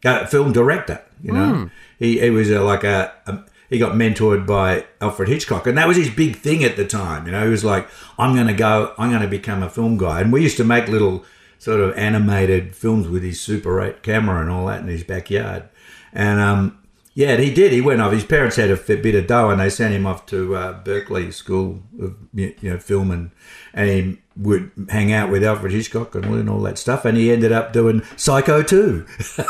a 0.04 0.26
film 0.26 0.52
director. 0.52 1.00
You 1.22 1.32
know, 1.32 1.70
he 1.98 2.20
he 2.20 2.30
was 2.30 2.50
a, 2.50 2.60
like 2.60 2.84
a, 2.84 3.12
a 3.26 3.38
he 3.68 3.78
got 3.78 3.92
mentored 3.92 4.46
by 4.46 4.86
Alfred 5.00 5.28
Hitchcock, 5.28 5.66
and 5.66 5.76
that 5.78 5.88
was 5.88 5.96
his 5.96 6.10
big 6.10 6.36
thing 6.36 6.62
at 6.64 6.76
the 6.76 6.86
time. 6.86 7.26
You 7.26 7.32
know, 7.32 7.44
he 7.44 7.50
was 7.50 7.64
like, 7.64 7.88
"I'm 8.18 8.34
going 8.34 8.46
to 8.46 8.54
go, 8.54 8.94
I'm 8.98 9.10
going 9.10 9.22
to 9.22 9.28
become 9.28 9.62
a 9.62 9.70
film 9.70 9.96
guy," 9.96 10.20
and 10.20 10.32
we 10.32 10.42
used 10.42 10.56
to 10.58 10.64
make 10.64 10.88
little 10.88 11.24
sort 11.58 11.80
of 11.80 11.96
animated 11.96 12.76
films 12.76 13.08
with 13.08 13.22
his 13.22 13.40
Super 13.40 13.80
8 13.80 14.02
camera 14.02 14.42
and 14.42 14.50
all 14.50 14.66
that 14.66 14.80
in 14.80 14.86
his 14.86 15.02
backyard. 15.02 15.66
And 16.12 16.38
um, 16.38 16.84
yeah, 17.14 17.36
he 17.36 17.52
did. 17.54 17.72
He 17.72 17.80
went 17.80 18.00
off. 18.00 18.12
His 18.12 18.24
parents 18.24 18.56
had 18.56 18.70
a 18.70 18.76
bit 18.76 19.14
of 19.14 19.26
dough, 19.26 19.48
and 19.48 19.60
they 19.60 19.70
sent 19.70 19.94
him 19.94 20.06
off 20.06 20.26
to 20.26 20.56
uh, 20.56 20.82
Berkeley 20.82 21.30
School 21.30 21.80
of 22.00 22.16
you 22.34 22.54
know 22.62 22.78
film, 22.78 23.10
and 23.10 23.30
and 23.72 23.88
he 23.88 24.18
would 24.36 24.72
hang 24.88 25.12
out 25.12 25.30
with 25.30 25.44
Alfred 25.44 25.72
Hitchcock 25.72 26.14
and 26.14 26.30
learn 26.30 26.48
all 26.48 26.60
that 26.62 26.76
stuff. 26.76 27.04
And 27.04 27.16
he 27.16 27.30
ended 27.30 27.52
up 27.52 27.72
doing 27.72 28.02
Psycho 28.16 28.58
II, 28.60 29.04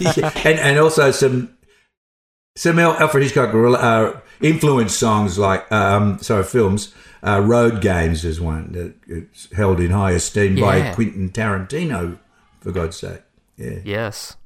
Yeah, 0.00 0.32
and 0.44 0.58
and 0.58 0.78
also 0.78 1.10
some 1.10 1.53
some 2.56 2.78
Al- 2.78 2.96
Alfred 2.96 3.24
Hitchcock 3.24 3.54
uh, 3.54 4.20
influenced 4.40 4.98
songs 4.98 5.38
like 5.38 5.70
um, 5.72 6.18
sorry 6.20 6.44
films. 6.44 6.94
Uh, 7.26 7.40
Road 7.40 7.80
Games 7.80 8.24
is 8.24 8.40
one 8.40 8.72
that 8.72 8.94
it's 9.06 9.50
held 9.52 9.80
in 9.80 9.90
high 9.90 10.10
esteem 10.10 10.60
by 10.60 10.92
Quentin 10.92 11.30
Tarantino, 11.30 12.18
for 12.60 12.70
God's 12.70 12.98
sake. 12.98 13.22
Yeah. 13.56 13.78
yes. 13.82 14.36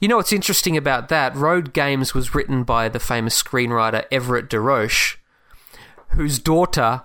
You 0.00 0.08
know 0.08 0.16
what's 0.16 0.32
interesting 0.32 0.76
about 0.76 1.08
that? 1.10 1.36
Road 1.36 1.72
Games 1.72 2.14
was 2.14 2.34
written 2.34 2.64
by 2.64 2.88
the 2.88 2.98
famous 2.98 3.40
screenwriter 3.40 4.06
Everett 4.10 4.48
DeRoche, 4.48 5.18
whose 6.08 6.38
daughter 6.38 7.02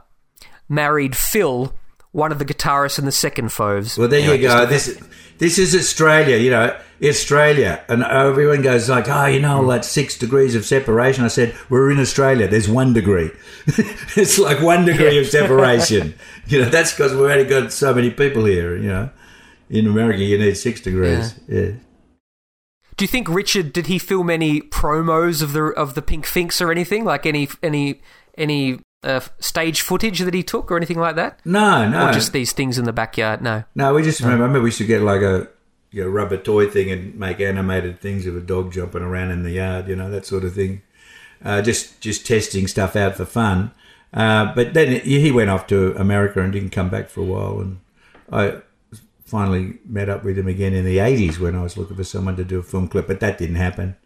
married 0.69 1.15
Phil, 1.15 1.73
one 2.11 2.31
of 2.31 2.39
the 2.39 2.45
guitarists 2.45 2.97
in 2.97 3.05
the 3.05 3.11
second 3.11 3.51
Fauves. 3.51 3.97
Well, 3.97 4.07
there 4.07 4.35
you 4.35 4.41
go. 4.41 4.65
This 4.65 4.99
this 5.37 5.57
is 5.57 5.75
Australia, 5.75 6.37
you 6.37 6.49
know, 6.49 6.77
Australia, 7.03 7.83
and 7.89 8.03
everyone 8.03 8.61
goes 8.61 8.89
like, 8.89 9.09
"Oh, 9.09 9.25
you 9.25 9.39
know, 9.39 9.61
like 9.61 9.83
six 9.83 10.17
degrees 10.17 10.55
of 10.55 10.65
separation." 10.65 11.25
I 11.25 11.27
said, 11.27 11.55
"We're 11.69 11.91
in 11.91 11.99
Australia. 11.99 12.47
There's 12.47 12.69
one 12.69 12.93
degree. 12.93 13.31
it's 14.15 14.39
like 14.39 14.61
one 14.61 14.85
degree 14.85 15.17
of 15.19 15.27
separation." 15.27 16.15
you 16.47 16.61
know, 16.61 16.69
that's 16.69 16.93
because 16.93 17.13
we've 17.13 17.29
only 17.29 17.45
got 17.45 17.73
so 17.73 17.93
many 17.93 18.11
people 18.11 18.45
here. 18.45 18.77
You 18.77 18.87
know, 18.87 19.09
in 19.69 19.87
America, 19.87 20.23
you 20.23 20.37
need 20.37 20.55
six 20.55 20.79
degrees. 20.81 21.37
Yeah. 21.47 21.71
Do 22.97 23.03
you 23.03 23.09
think 23.09 23.27
Richard 23.27 23.73
did 23.73 23.87
he 23.87 23.99
film 23.99 24.29
any 24.29 24.61
promos 24.61 25.41
of 25.41 25.51
the 25.51 25.65
of 25.65 25.95
the 25.95 26.01
Pink 26.01 26.25
Finks 26.25 26.61
or 26.61 26.71
anything 26.71 27.03
like 27.03 27.25
any 27.25 27.49
any 27.61 28.01
any 28.37 28.79
uh, 29.05 29.19
stage 29.39 29.81
footage 29.81 30.19
that 30.19 30.33
he 30.33 30.43
took 30.43 30.69
or 30.71 30.77
anything 30.77 30.99
like 30.99 31.15
that? 31.15 31.39
No, 31.45 31.87
no, 31.89 32.07
Or 32.09 32.11
just 32.11 32.33
these 32.33 32.51
things 32.53 32.77
in 32.77 32.85
the 32.85 32.93
backyard? 32.93 33.41
No. 33.41 33.63
no. 33.75 33.93
We 33.93 34.03
just 34.03 34.19
remember. 34.19 34.43
Remember 34.43 34.61
we 34.63 34.71
should 34.71 34.87
get 34.87 35.01
like 35.01 35.21
a 35.21 35.47
you 35.91 36.03
know, 36.03 36.09
rubber 36.09 36.37
toy 36.37 36.69
thing 36.69 36.91
and 36.91 37.15
make 37.17 37.39
animated 37.39 37.99
things 38.01 38.25
of 38.25 38.35
a 38.35 38.41
dog 38.41 38.73
jumping 38.73 39.01
around 39.03 39.31
in 39.31 39.43
the 39.43 39.51
yard. 39.51 39.87
You 39.87 39.95
know, 39.95 40.09
that 40.11 40.25
sort 40.25 40.43
of 40.43 40.53
thing. 40.53 40.81
uh, 41.43 41.61
just 41.61 42.01
just 42.01 42.25
testing 42.25 42.67
stuff 42.67 42.95
out 42.95 43.15
for 43.15 43.25
fun. 43.25 43.71
Uh, 44.13 44.53
but 44.55 44.73
then 44.73 44.99
he 45.01 45.31
went 45.31 45.49
off 45.49 45.67
to 45.67 45.93
America 45.97 46.41
and 46.41 46.51
didn't 46.53 46.69
come 46.71 46.89
back 46.89 47.09
for 47.09 47.21
a 47.21 47.25
while. 47.25 47.59
And 47.59 47.79
I 48.31 48.61
finally 49.25 49.79
met 49.85 50.07
up 50.09 50.23
with 50.23 50.37
him 50.37 50.47
again 50.47 50.73
in 50.73 50.85
the 50.85 50.97
80s 50.97 51.37
when 51.39 51.55
I 51.55 51.61
was 51.63 51.75
looking 51.77 51.97
for 51.97 52.03
someone 52.05 52.35
to 52.37 52.43
do 52.45 52.59
a 52.59 52.63
film 52.63 52.87
clip, 52.87 53.07
but 53.07 53.19
that 53.19 53.37
didn't 53.37 53.55
happen. 53.57 53.97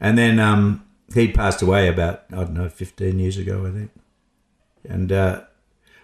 And 0.00 0.18
then 0.18 0.40
um, 0.40 0.84
he 1.14 1.30
passed 1.30 1.62
away 1.62 1.86
about, 1.88 2.24
I 2.32 2.36
don't 2.36 2.54
know, 2.54 2.68
15 2.68 3.18
years 3.20 3.36
ago, 3.38 3.64
I 3.66 3.70
think. 3.70 3.90
And, 4.88 5.12
uh, 5.12 5.42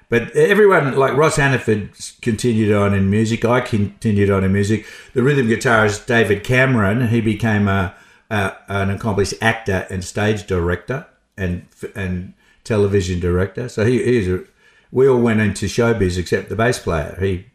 but 0.09 0.31
everyone, 0.35 0.97
like 0.97 1.17
Ross 1.17 1.37
Hannaford 1.37 1.91
continued 2.23 2.75
on 2.75 2.95
in 2.95 3.11
music. 3.11 3.45
I 3.45 3.61
continued 3.61 4.31
on 4.31 4.45
in 4.45 4.53
music. 4.53 4.87
The 5.13 5.23
rhythm 5.23 5.49
guitarist 5.49 6.07
David 6.07 6.45
Cameron, 6.45 7.09
he 7.09 7.21
became 7.21 7.69
a, 7.69 7.95
a 8.31 8.53
an 8.69 8.91
accomplished 8.91 9.35
actor 9.43 9.87
and 9.91 10.03
stage 10.03 10.47
director 10.47 11.07
and 11.37 11.67
and 11.95 12.33
television 12.65 13.21
director. 13.21 13.69
So 13.69 13.85
he, 13.85 14.03
he's 14.03 14.29
a, 14.29 14.45
we 14.91 15.07
all 15.07 15.21
went 15.21 15.41
into 15.41 15.67
showbiz 15.67 16.17
except 16.17 16.49
the 16.49 16.57
bass 16.57 16.79
player. 16.79 17.17
He 17.21 17.47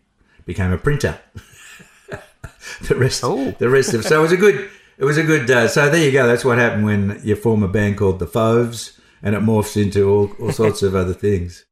became 0.45 0.71
a 0.71 0.77
printer. 0.77 1.19
the 2.87 2.95
rest, 2.95 3.23
Oh. 3.23 3.51
the 3.57 3.69
rest 3.69 3.93
of 3.93 4.05
so 4.05 4.19
it 4.19 4.21
was 4.21 4.31
a 4.31 4.37
good. 4.37 4.69
It 4.97 5.05
was 5.05 5.17
a 5.17 5.23
good. 5.23 5.49
Uh, 5.49 5.67
so 5.67 5.89
there 5.89 6.03
you 6.05 6.11
go. 6.11 6.27
That's 6.27 6.45
what 6.45 6.59
happened 6.59 6.85
when 6.85 7.19
you 7.23 7.35
form 7.35 7.63
a 7.63 7.67
band 7.67 7.97
called 7.97 8.19
the 8.19 8.27
Fauves, 8.27 8.99
and 9.23 9.33
it 9.33 9.41
morphs 9.41 9.81
into 9.81 10.07
all, 10.07 10.31
all 10.39 10.51
sorts 10.61 10.83
of 10.83 10.93
other 10.95 11.13
things. 11.13 11.65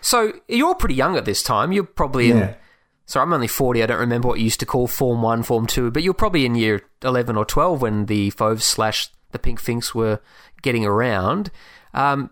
So 0.00 0.32
you're 0.48 0.74
pretty 0.74 0.96
young 0.96 1.16
at 1.16 1.24
this 1.24 1.44
time. 1.44 1.70
You're 1.70 1.84
probably 1.84 2.32
in. 2.32 2.56
So 3.04 3.20
I'm 3.20 3.32
only 3.32 3.46
40. 3.46 3.82
I 3.82 3.86
don't 3.86 4.00
remember 4.00 4.26
what 4.26 4.38
you 4.38 4.44
used 4.44 4.60
to 4.60 4.66
call 4.66 4.88
Form 4.88 5.22
1, 5.22 5.42
Form 5.42 5.66
2, 5.66 5.90
but 5.90 6.02
you're 6.02 6.14
probably 6.14 6.44
in 6.46 6.54
year 6.54 6.82
11 7.02 7.36
or 7.36 7.44
12 7.44 7.82
when 7.82 8.06
the 8.06 8.30
Fauves 8.30 8.64
slash 8.64 9.10
the 9.32 9.38
Pink 9.38 9.60
Finks 9.60 9.94
were 9.94 10.20
getting 10.62 10.84
around. 10.84 11.50
Um, 11.94 12.30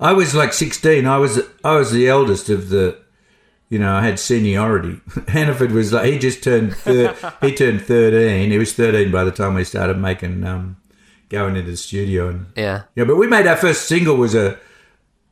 I 0.00 0.12
was 0.12 0.34
like 0.34 0.52
sixteen. 0.52 1.06
I 1.06 1.18
was 1.18 1.40
I 1.64 1.76
was 1.76 1.90
the 1.92 2.08
eldest 2.08 2.48
of 2.48 2.68
the. 2.68 2.98
You 3.68 3.78
know, 3.78 3.94
I 3.94 4.02
had 4.02 4.18
seniority. 4.18 4.98
Hannaford 5.28 5.72
was 5.72 5.92
like 5.92 6.10
he 6.10 6.18
just 6.18 6.42
turned 6.42 6.74
thir- 6.74 7.14
he 7.42 7.54
turned 7.54 7.82
thirteen. 7.82 8.50
He 8.50 8.58
was 8.58 8.72
thirteen 8.72 9.12
by 9.12 9.24
the 9.24 9.30
time 9.30 9.54
we 9.54 9.64
started 9.64 9.98
making 9.98 10.44
um, 10.44 10.76
going 11.28 11.56
into 11.56 11.70
the 11.70 11.76
studio 11.76 12.28
and 12.28 12.46
yeah. 12.56 12.82
yeah. 12.94 13.04
But 13.04 13.16
we 13.16 13.26
made 13.26 13.46
our 13.46 13.56
first 13.56 13.86
single 13.86 14.16
was 14.16 14.34
a 14.34 14.58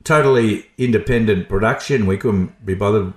totally 0.05 0.67
independent 0.79 1.49
production. 1.49 2.07
We 2.07 2.17
couldn't 2.17 2.65
be 2.65 2.75
bothered. 2.75 3.13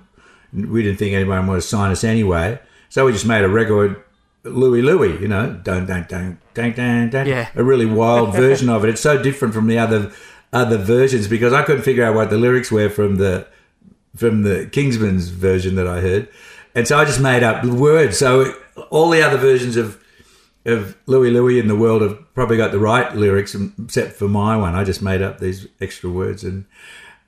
We 0.52 0.82
didn't 0.82 0.98
think 0.98 1.14
anyone 1.14 1.46
would 1.46 1.62
sign 1.62 1.92
us 1.92 2.04
anyway, 2.04 2.58
so 2.88 3.06
we 3.06 3.12
just 3.12 3.26
made 3.26 3.44
a 3.44 3.48
record. 3.48 4.02
Louie 4.42 4.80
Louie, 4.80 5.20
you 5.20 5.28
know, 5.28 5.60
don't 5.62 5.86
don't 5.86 6.08
don't 6.08 6.38
don't 6.54 6.74
don't 6.74 7.10
don't. 7.10 7.26
Yeah. 7.26 7.48
A 7.54 7.62
really 7.62 7.86
wild 7.86 8.32
version 8.36 8.68
of 8.68 8.84
it. 8.84 8.90
It's 8.90 9.00
so 9.00 9.22
different 9.22 9.54
from 9.54 9.66
the 9.66 9.78
other 9.78 10.12
other 10.52 10.78
versions 10.78 11.28
because 11.28 11.52
I 11.52 11.62
couldn't 11.62 11.82
figure 11.82 12.04
out 12.04 12.14
what 12.14 12.30
the 12.30 12.38
lyrics 12.38 12.70
were 12.72 12.88
from 12.88 13.16
the 13.16 13.46
from 14.16 14.42
the 14.42 14.68
Kingsmen's 14.72 15.28
version 15.28 15.76
that 15.76 15.86
I 15.86 16.00
heard, 16.00 16.28
and 16.74 16.88
so 16.88 16.98
I 16.98 17.04
just 17.04 17.20
made 17.20 17.42
up 17.42 17.62
the 17.62 17.72
words. 17.72 18.18
So 18.18 18.54
all 18.90 19.10
the 19.10 19.22
other 19.22 19.36
versions 19.36 19.76
of 19.76 20.02
of 20.66 20.96
Louie 21.06 21.30
Louie 21.30 21.58
in 21.58 21.68
the 21.68 21.76
world 21.76 22.02
have 22.02 22.18
probably 22.34 22.56
got 22.56 22.70
the 22.72 22.78
right 22.78 23.14
lyrics, 23.14 23.54
except 23.54 24.12
for 24.12 24.28
my 24.28 24.56
one. 24.56 24.74
I 24.74 24.84
just 24.84 25.02
made 25.02 25.22
up 25.22 25.38
these 25.40 25.66
extra 25.80 26.10
words, 26.10 26.44
and 26.44 26.66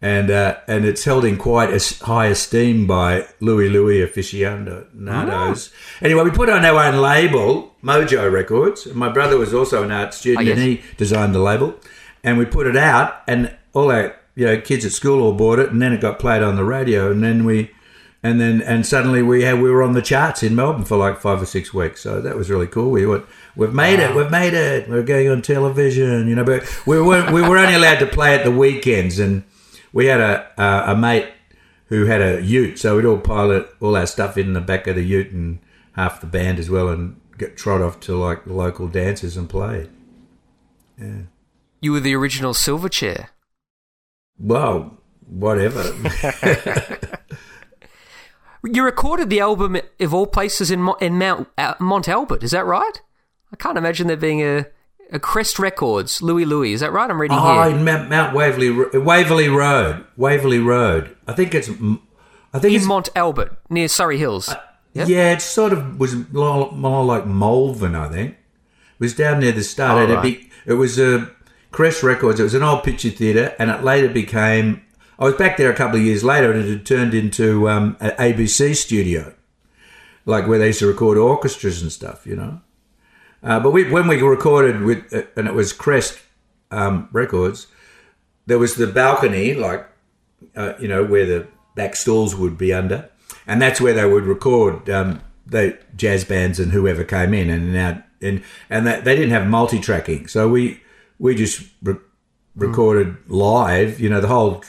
and 0.03 0.31
uh, 0.31 0.57
and 0.67 0.85
it's 0.85 1.05
held 1.05 1.25
in 1.25 1.37
quite 1.39 1.71
as 1.71 1.99
high 2.01 2.27
esteem 2.27 2.87
by 2.87 3.27
Louie 3.41 3.69
Louie 3.69 4.03
aficionados. 4.03 5.73
Anyway, 6.01 6.25
we 6.25 6.31
put 6.31 6.49
on 6.49 6.65
our 6.65 6.83
own 6.85 7.01
label, 7.01 7.75
Mojo 7.83 8.31
Records. 8.31 8.87
And 8.87 8.97
my 8.97 9.09
brother 9.09 9.39
was 9.39 9.55
also 9.55 9.83
an 9.83 9.91
art 9.93 10.15
student, 10.15 10.49
Oh, 10.49 10.53
and 10.53 10.61
he 10.61 10.83
designed 10.97 11.35
the 11.35 11.41
label, 11.41 11.75
and 12.25 12.39
we 12.39 12.45
put 12.45 12.67
it 12.67 12.77
out, 12.77 13.23
and 13.27 13.55
all 13.73 13.91
our 13.91 14.17
you 14.35 14.47
know 14.47 14.61
kids 14.61 14.85
at 14.85 14.93
school 14.93 15.23
all 15.23 15.33
bought 15.35 15.59
it, 15.59 15.71
and 15.71 15.81
then 15.81 15.93
it 15.93 16.01
got 16.01 16.19
played 16.19 16.43
on 16.43 16.57
the 16.57 16.65
radio, 16.65 17.11
and 17.11 17.23
then 17.23 17.45
we 17.45 17.71
and 18.23 18.41
then 18.41 18.63
and 18.63 18.87
suddenly 18.87 19.23
we 19.23 19.43
had 19.43 19.61
we 19.61 19.71
were 19.71 19.83
on 19.83 19.95
the 19.95 20.03
charts 20.03 20.43
in 20.43 20.55
Melbourne 20.55 20.85
for 20.85 20.97
like 20.97 21.21
five 21.21 21.43
or 21.43 21.47
six 21.47 21.75
weeks. 21.75 22.01
So 22.03 22.21
that 22.21 22.37
was 22.37 22.51
really 22.51 22.69
cool. 22.69 22.91
We 22.91 23.05
went, 23.05 23.27
we've 23.57 23.75
made 23.75 23.99
it, 23.99 24.15
we've 24.15 24.31
made 24.31 24.55
it. 24.55 24.89
We're 24.89 25.03
going 25.03 25.29
on 25.29 25.43
television, 25.43 26.29
you 26.29 26.37
know. 26.37 26.45
But 26.45 26.65
we 26.87 27.03
weren't 27.03 27.33
we 27.33 27.43
were 27.43 27.59
only 27.59 27.75
allowed 27.75 27.99
to 27.99 28.07
play 28.07 28.35
at 28.35 28.45
the 28.45 28.53
weekends, 28.53 29.19
and 29.19 29.43
we 29.93 30.07
had 30.07 30.21
a 30.21 30.49
a, 30.57 30.93
a 30.93 30.97
mate 30.97 31.29
who 31.87 32.07
had 32.07 32.23
a 32.23 32.43
Ute, 32.43 32.79
so 32.79 32.97
we'd 32.97 33.05
all 33.05 33.19
pilot 33.19 33.69
all 33.81 33.97
our 33.97 34.07
stuff 34.07 34.39
in 34.39 34.53
the 34.53 34.61
back 34.61 34.87
of 34.87 34.97
the 34.97 35.05
Ute 35.05 35.33
and 35.33 35.59
half 35.93 36.21
the 36.21 36.27
band 36.27 36.59
as 36.61 36.71
well, 36.71 36.89
and 36.89 37.21
get 37.39 37.57
trot 37.57 37.81
off 37.81 37.99
to 38.01 38.17
like 38.17 38.45
the 38.45 38.53
local 38.53 38.87
dances 38.87 39.37
and 39.37 39.49
play. 39.49 39.89
Yeah. 40.97 41.23
You 41.81 41.91
were 41.91 42.01
the 42.01 42.15
original 42.15 42.55
Silverchair. 42.55 43.31
Well, 44.39 44.99
whatever. 45.27 45.83
You 48.65 48.85
recorded 48.85 49.29
the 49.29 49.41
album 49.41 49.77
of 49.99 50.15
all 50.15 50.27
places 50.27 50.71
in, 50.71 50.83
Mo- 50.83 50.97
in 51.01 51.19
Mount 51.19 51.49
uh, 51.59 51.75
Mont 51.81 52.09
Albert. 52.09 52.45
Is 52.45 52.53
that 52.53 52.65
right? 52.65 53.01
I 53.53 53.57
can't 53.57 53.77
imagine 53.77 54.07
there 54.07 54.17
being 54.17 54.41
a, 54.41 54.67
a 55.11 55.19
Crest 55.19 55.59
Records, 55.59 56.23
Louie 56.23 56.45
Louie. 56.45 56.73
Is 56.73 56.81
that 56.81 56.93
right? 56.93 57.11
I'm 57.11 57.21
reading 57.21 57.37
oh, 57.39 57.63
here. 57.65 57.77
in 57.77 57.85
Mount, 57.85 58.09
Mount 58.09 58.35
Waverley, 58.35 58.71
Waverley 58.99 59.49
Road, 59.49 60.05
Waverley 60.17 60.61
Road. 60.61 61.17
I 61.27 61.33
think 61.33 61.55
it's, 61.55 61.69
I 61.69 62.59
think 62.59 62.73
In 62.73 62.77
it's, 62.77 62.87
Mont 62.87 63.09
Albert, 63.17 63.59
near 63.69 63.89
Surrey 63.89 64.19
Hills. 64.19 64.55
yeah. 64.93 65.07
yeah? 65.07 65.33
it 65.33 65.43
sort 65.43 65.73
of 65.73 65.99
was 65.99 66.15
more, 66.33 67.05
like 67.05 67.27
Malvern, 67.27 67.97
I 67.97 68.09
think. 68.09 68.31
It 68.31 69.01
was 69.01 69.15
down 69.15 69.41
near 69.41 69.53
the 69.53 69.65
start. 69.65 70.09
Oh, 70.09 70.13
it, 70.13 70.15
right. 70.15 70.23
be, 70.23 70.51
it 70.67 70.75
was 70.75 70.99
a 71.01 71.31
Crest 71.73 72.05
Records. 72.05 72.39
It 72.39 72.45
was 72.45 72.55
an 72.55 72.63
old 72.63 72.85
picture 72.85 73.11
theatre, 73.11 73.57
and 73.59 73.71
it 73.71 73.83
later 73.83 74.09
became. 74.09 74.83
I 75.23 75.27
was 75.27 75.37
back 75.37 75.57
there 75.57 75.71
a 75.71 75.75
couple 75.77 76.01
of 76.01 76.05
years 76.05 76.25
later, 76.25 76.51
and 76.51 76.65
it 76.65 76.69
had 76.69 76.85
turned 76.85 77.15
into 77.15 77.69
um, 77.69 77.97
an 78.01 78.11
ABC 78.19 78.75
studio, 78.75 79.33
like 80.27 80.49
where 80.49 80.59
they 80.59 80.67
used 80.67 80.81
to 80.81 80.89
record 80.89 81.17
orchestras 81.17 81.81
and 81.81 81.93
stuff, 81.93 82.27
you 82.27 82.35
know. 82.35 82.61
Uh, 83.41 83.61
but 83.61 83.71
we, 83.71 83.89
when 83.89 84.09
we 84.09 84.21
recorded 84.21 84.83
with, 84.83 85.15
uh, 85.15 85.23
and 85.37 85.47
it 85.47 85.55
was 85.55 85.73
Crest 85.73 86.19
um, 86.73 87.09
Records, 87.13 87.69
there 88.47 88.59
was 88.59 88.75
the 88.75 88.89
balcony, 88.89 89.55
like 89.55 89.87
uh, 90.57 90.73
you 90.81 90.89
know, 90.89 91.05
where 91.05 91.25
the 91.25 91.47
back 91.77 91.95
stalls 91.95 92.35
would 92.35 92.59
be 92.59 92.73
under, 92.73 93.09
and 93.47 93.63
that's 93.63 93.81
where 93.81 93.95
they 93.95 94.05
would 94.05 94.25
record 94.25 94.91
um, 94.91 95.21
the 95.47 95.79
jazz 95.95 96.25
bands 96.25 96.59
and 96.59 96.73
whoever 96.73 97.05
came 97.05 97.33
in, 97.33 97.49
and 97.49 97.73
now 97.73 98.03
and 98.21 98.43
and 98.69 98.89
that, 98.89 99.05
they 99.05 99.15
didn't 99.15 99.31
have 99.31 99.47
multi-tracking, 99.47 100.27
so 100.27 100.49
we 100.49 100.83
we 101.21 101.37
just 101.37 101.65
re- 101.81 101.95
recorded 102.57 103.19
live. 103.29 104.01
You 104.01 104.11
know, 104.11 104.21
the 104.21 104.27
whole 104.27 104.65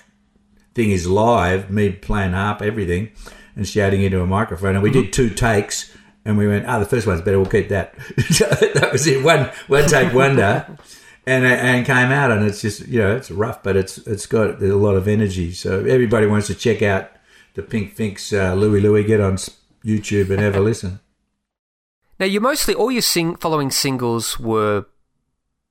thing 0.73 0.91
is 0.91 1.07
live, 1.07 1.69
me 1.69 1.91
playing 1.91 2.33
harp, 2.33 2.62
everything, 2.62 3.12
and 3.55 3.67
shouting 3.67 4.01
into 4.01 4.21
a 4.21 4.25
microphone. 4.25 4.75
And 4.75 4.83
we 4.83 4.91
did 4.91 5.13
two 5.13 5.29
takes, 5.29 5.95
and 6.25 6.38
we 6.38 6.47
went, 6.47 6.67
"Ah, 6.67 6.79
the 6.79 6.86
first 6.86 7.07
one's 7.07 7.21
better. 7.21 7.39
We'll 7.39 7.49
keep 7.49 7.69
that." 7.69 7.95
that 8.17 8.89
was 8.91 9.07
it. 9.07 9.23
One 9.23 9.51
one 9.67 9.88
take 9.88 10.13
wonder, 10.13 10.77
and 11.25 11.45
and 11.45 11.86
came 11.86 12.12
out, 12.12 12.31
and 12.31 12.45
it's 12.45 12.62
just 12.62 12.88
you 12.88 12.99
know 12.99 13.15
it's 13.15 13.31
rough, 13.31 13.63
but 13.63 13.75
it's 13.75 13.97
it's 13.99 14.25
got 14.25 14.62
a 14.62 14.75
lot 14.75 14.95
of 14.95 15.07
energy. 15.07 15.51
So 15.51 15.79
everybody 15.86 16.27
wants 16.27 16.47
to 16.47 16.55
check 16.55 16.81
out 16.81 17.12
the 17.53 17.63
Pink 17.63 17.93
Finks 17.93 18.33
uh, 18.33 18.53
Louie 18.53 18.81
Louie. 18.81 19.03
Get 19.03 19.21
on 19.21 19.38
YouTube 19.83 20.29
and 20.29 20.39
have 20.39 20.55
a 20.55 20.62
listen. 20.62 20.99
Now, 22.19 22.27
you 22.27 22.39
mostly 22.39 22.73
all 22.73 22.91
your 22.91 23.01
sing- 23.01 23.36
following 23.36 23.71
singles 23.71 24.39
were 24.39 24.86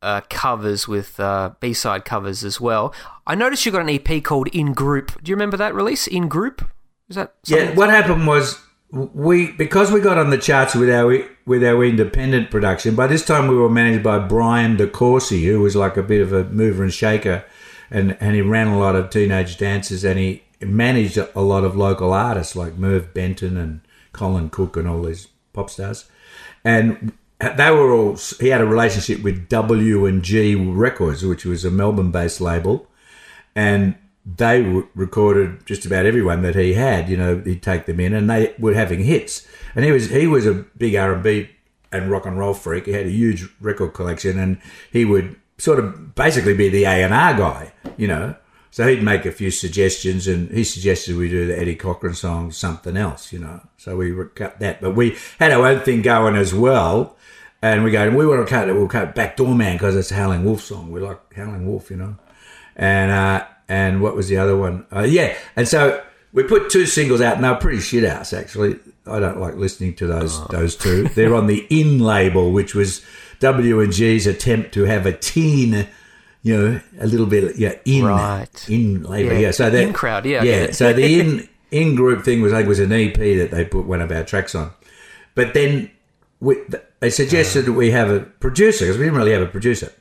uh, 0.03 0.21
covers 0.29 0.87
with 0.89 1.19
uh, 1.19 1.53
B-side 1.61 2.05
covers 2.05 2.45
as 2.45 2.61
well. 2.61 2.95
I 3.27 3.35
noticed 3.35 3.65
you 3.65 3.73
got 3.73 3.89
an 3.89 3.89
EP 3.89 4.23
called 4.23 4.49
In 4.49 4.73
Group. 4.73 5.23
Do 5.23 5.31
you 5.31 5.37
remember 5.37 5.57
that 5.57 5.75
release? 5.75 6.07
In 6.07 6.29
Group? 6.29 6.69
Is 7.09 7.17
that 7.17 7.35
Yeah, 7.47 7.75
what 7.75 7.89
happened 7.89 8.27
was 8.27 8.61
we 8.93 9.53
because 9.53 9.91
we 9.91 10.01
got 10.01 10.19
on 10.19 10.31
the 10.31 10.39
charts 10.39 10.75
with 10.75 10.91
our 10.91 11.27
with 11.47 11.65
our 11.65 11.85
independent 11.85 12.51
production. 12.51 12.95
By 12.95 13.07
this 13.07 13.25
time, 13.25 13.49
we 13.49 13.57
were 13.57 13.71
managed 13.71 14.03
by 14.03 14.19
Brian 14.19 14.77
DeCourcy, 14.77 15.45
who 15.45 15.61
was 15.61 15.75
like 15.75 15.97
a 15.97 16.03
bit 16.03 16.21
of 16.21 16.33
a 16.33 16.45
mover 16.45 16.83
and 16.83 16.93
shaker, 16.93 17.45
and 17.91 18.17
and 18.21 18.35
he 18.35 18.43
ran 18.43 18.69
a 18.69 18.79
lot 18.79 18.95
of 18.95 19.11
teenage 19.11 19.57
dances, 19.57 20.05
and 20.05 20.19
he 20.19 20.43
managed 20.61 21.17
a 21.17 21.41
lot 21.41 21.65
of 21.65 21.77
local 21.77 22.13
artists 22.13 22.55
like 22.55 22.77
Merv 22.77 23.15
Benton 23.15 23.57
and 23.57 23.81
Colin 24.13 24.51
Cook 24.51 24.77
and 24.77 24.87
all 24.87 25.03
these 25.03 25.29
pop 25.53 25.71
stars, 25.71 26.05
and 26.65 27.13
they 27.51 27.71
were 27.71 27.93
all. 27.93 28.17
He 28.41 28.49
had 28.49 28.61
a 28.61 28.67
relationship 28.67 29.23
with 29.23 29.49
W 29.49 30.07
and 30.07 30.23
G 30.23 30.55
Records, 30.55 31.25
which 31.25 31.45
was 31.45 31.65
a 31.65 31.71
Melbourne-based 31.71 32.41
label, 32.41 32.87
and 33.55 33.97
they 34.25 34.63
w- 34.63 34.89
recorded 34.95 35.67
just 35.67 35.85
about 35.85 36.07
everyone 36.07 36.43
that 36.43 36.55
he 36.55 36.75
had. 36.75 37.09
You 37.09 37.17
know, 37.17 37.39
he'd 37.39 37.63
take 37.63 37.87
them 37.87 38.01
in, 38.01 38.15
and 38.15 38.31
they 38.31 38.55
were 38.59 38.75
having 38.75 39.05
hits. 39.05 39.47
And 39.75 39.85
he 39.85 39.91
was 39.91 40.11
he 40.11 40.27
was 40.27 40.47
a 40.47 40.55
big 40.77 40.95
R 40.95 41.15
and 41.15 41.23
B 41.23 41.51
and 41.91 42.11
rock 42.11 42.27
and 42.27 42.39
roll 42.39 42.55
freak. 42.55 42.87
He 42.87 42.93
had 42.93 43.07
a 43.07 43.11
huge 43.11 43.49
record 43.61 43.95
collection, 43.95 44.39
and 44.39 44.61
he 44.91 45.05
would 45.05 45.37
sort 45.59 45.79
of 45.79 46.15
basically 46.15 46.55
be 46.55 46.69
the 46.69 46.85
A 46.85 47.03
and 47.03 47.15
R 47.15 47.35
guy. 47.35 47.73
You 47.97 48.07
know, 48.09 48.37
so 48.71 48.87
he'd 48.87 49.03
make 49.03 49.27
a 49.27 49.33
few 49.33 49.51
suggestions, 49.51 50.27
and 50.27 50.51
he 50.51 50.65
suggested 50.65 51.17
we 51.17 51.29
do 51.29 51.47
the 51.47 51.59
Eddie 51.59 51.77
Cochran 51.77 52.15
song, 52.15 52.53
something 52.53 52.97
else. 52.97 53.33
You 53.33 53.41
know, 53.41 53.61
so 53.77 53.97
we 53.97 54.15
cut 54.35 54.61
that, 54.61 54.81
but 54.81 54.95
we 54.95 55.17
had 55.39 55.53
our 55.53 55.67
own 55.67 55.81
thing 55.81 56.03
going 56.03 56.37
as 56.37 56.55
well. 56.55 57.17
And 57.63 57.85
we 57.85 57.93
go, 57.93 58.11
we 58.11 58.27
want 58.27 58.45
to 58.47 58.51
cut 58.53 58.69
it. 58.69 58.73
We'll 58.75 58.89
cut 58.89 59.15
Backdoor 59.15 59.55
Man 59.55 59.77
because 59.77 59.95
it's 59.95 60.11
a 60.11 60.15
Howling 60.15 60.45
Wolf 60.45 60.63
song. 60.63 60.91
We 60.91 61.01
like 61.01 61.33
Howling 61.35 61.67
Wolf, 61.67 61.91
you 61.91 61.97
know 61.97 62.17
and 62.77 63.11
uh, 63.11 63.47
and 63.69 64.01
what 64.01 64.17
was 64.17 64.29
the 64.29 64.37
other 64.39 64.57
one? 64.57 64.87
Uh, 64.95 65.03
yeah, 65.03 65.37
and 65.57 65.67
so 65.69 66.03
we 66.33 66.43
put 66.43 66.71
two 66.71 66.87
singles 66.87 67.21
out, 67.21 67.37
and 67.37 67.45
they're 67.45 67.55
pretty 67.55 67.81
shit 67.81 68.05
ass 68.05 68.33
actually. 68.33 68.79
I 69.07 69.19
don't 69.19 69.41
like 69.41 69.57
listening 69.57 69.95
to 69.97 70.07
those 70.07 70.45
those 70.49 70.77
two. 70.77 71.05
They're 71.09 71.35
on 71.35 71.47
the 71.47 71.67
In 71.71 71.99
label, 71.99 72.53
which 72.53 72.75
was 72.75 73.05
W 73.41 73.81
and 73.81 73.93
G's 73.93 74.27
attempt 74.27 74.73
to 74.75 74.85
have 74.85 75.07
a 75.07 75.13
teen, 75.13 75.89
you 76.43 76.57
know, 76.57 76.81
a 77.01 77.07
little 77.07 77.27
bit 77.27 77.57
yeah 77.57 77.75
in 77.85 78.05
Right. 78.05 78.69
in 78.69 79.03
label. 79.03 79.33
Yeah, 79.33 79.39
Yeah, 79.39 79.51
so 79.51 79.71
that 79.71 79.83
In 79.83 79.93
crowd, 79.93 80.27
yeah, 80.27 80.43
yeah. 80.43 80.71
So 80.73 80.93
the 80.93 81.21
in 81.21 81.49
in 81.71 81.95
group 81.95 82.25
thing 82.25 82.43
was 82.43 82.53
like 82.53 82.67
was 82.67 82.79
an 82.81 82.93
EP 82.93 83.15
that 83.15 83.49
they 83.51 83.65
put 83.65 83.87
one 83.87 84.01
of 84.01 84.11
our 84.13 84.25
tracks 84.25 84.55
on, 84.55 84.71
but 85.35 85.55
then 85.55 85.91
we, 86.43 86.59
they 86.99 87.09
suggested 87.09 87.67
that 87.67 87.73
we 87.73 87.93
have 87.93 88.11
a 88.11 88.21
producer 88.21 88.85
because 88.85 88.99
we 88.99 89.05
didn't 89.05 89.19
really 89.19 89.33
have 89.33 89.43
a 89.43 89.47
producer. 89.47 89.93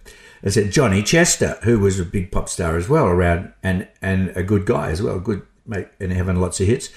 They 0.42 0.50
said 0.50 0.72
Johnny 0.72 1.04
Chester, 1.04 1.60
who 1.62 1.80
was 1.80 2.00
a 2.00 2.06
big 2.06 2.32
pop 2.32 2.50
star 2.50 2.78
as 2.78 2.90
well 2.90 3.06
around, 3.06 3.54
and 3.62 3.88
and 4.02 4.30
a 4.36 4.42
good 4.42 4.66
guy 4.66 4.90
as 4.90 5.04
well, 5.04 5.20
good 5.20 5.44
mate, 5.68 5.90
and 6.00 6.12
having 6.12 6.42
lots 6.42 6.60
of 6.60 6.66
hits. 6.66 6.90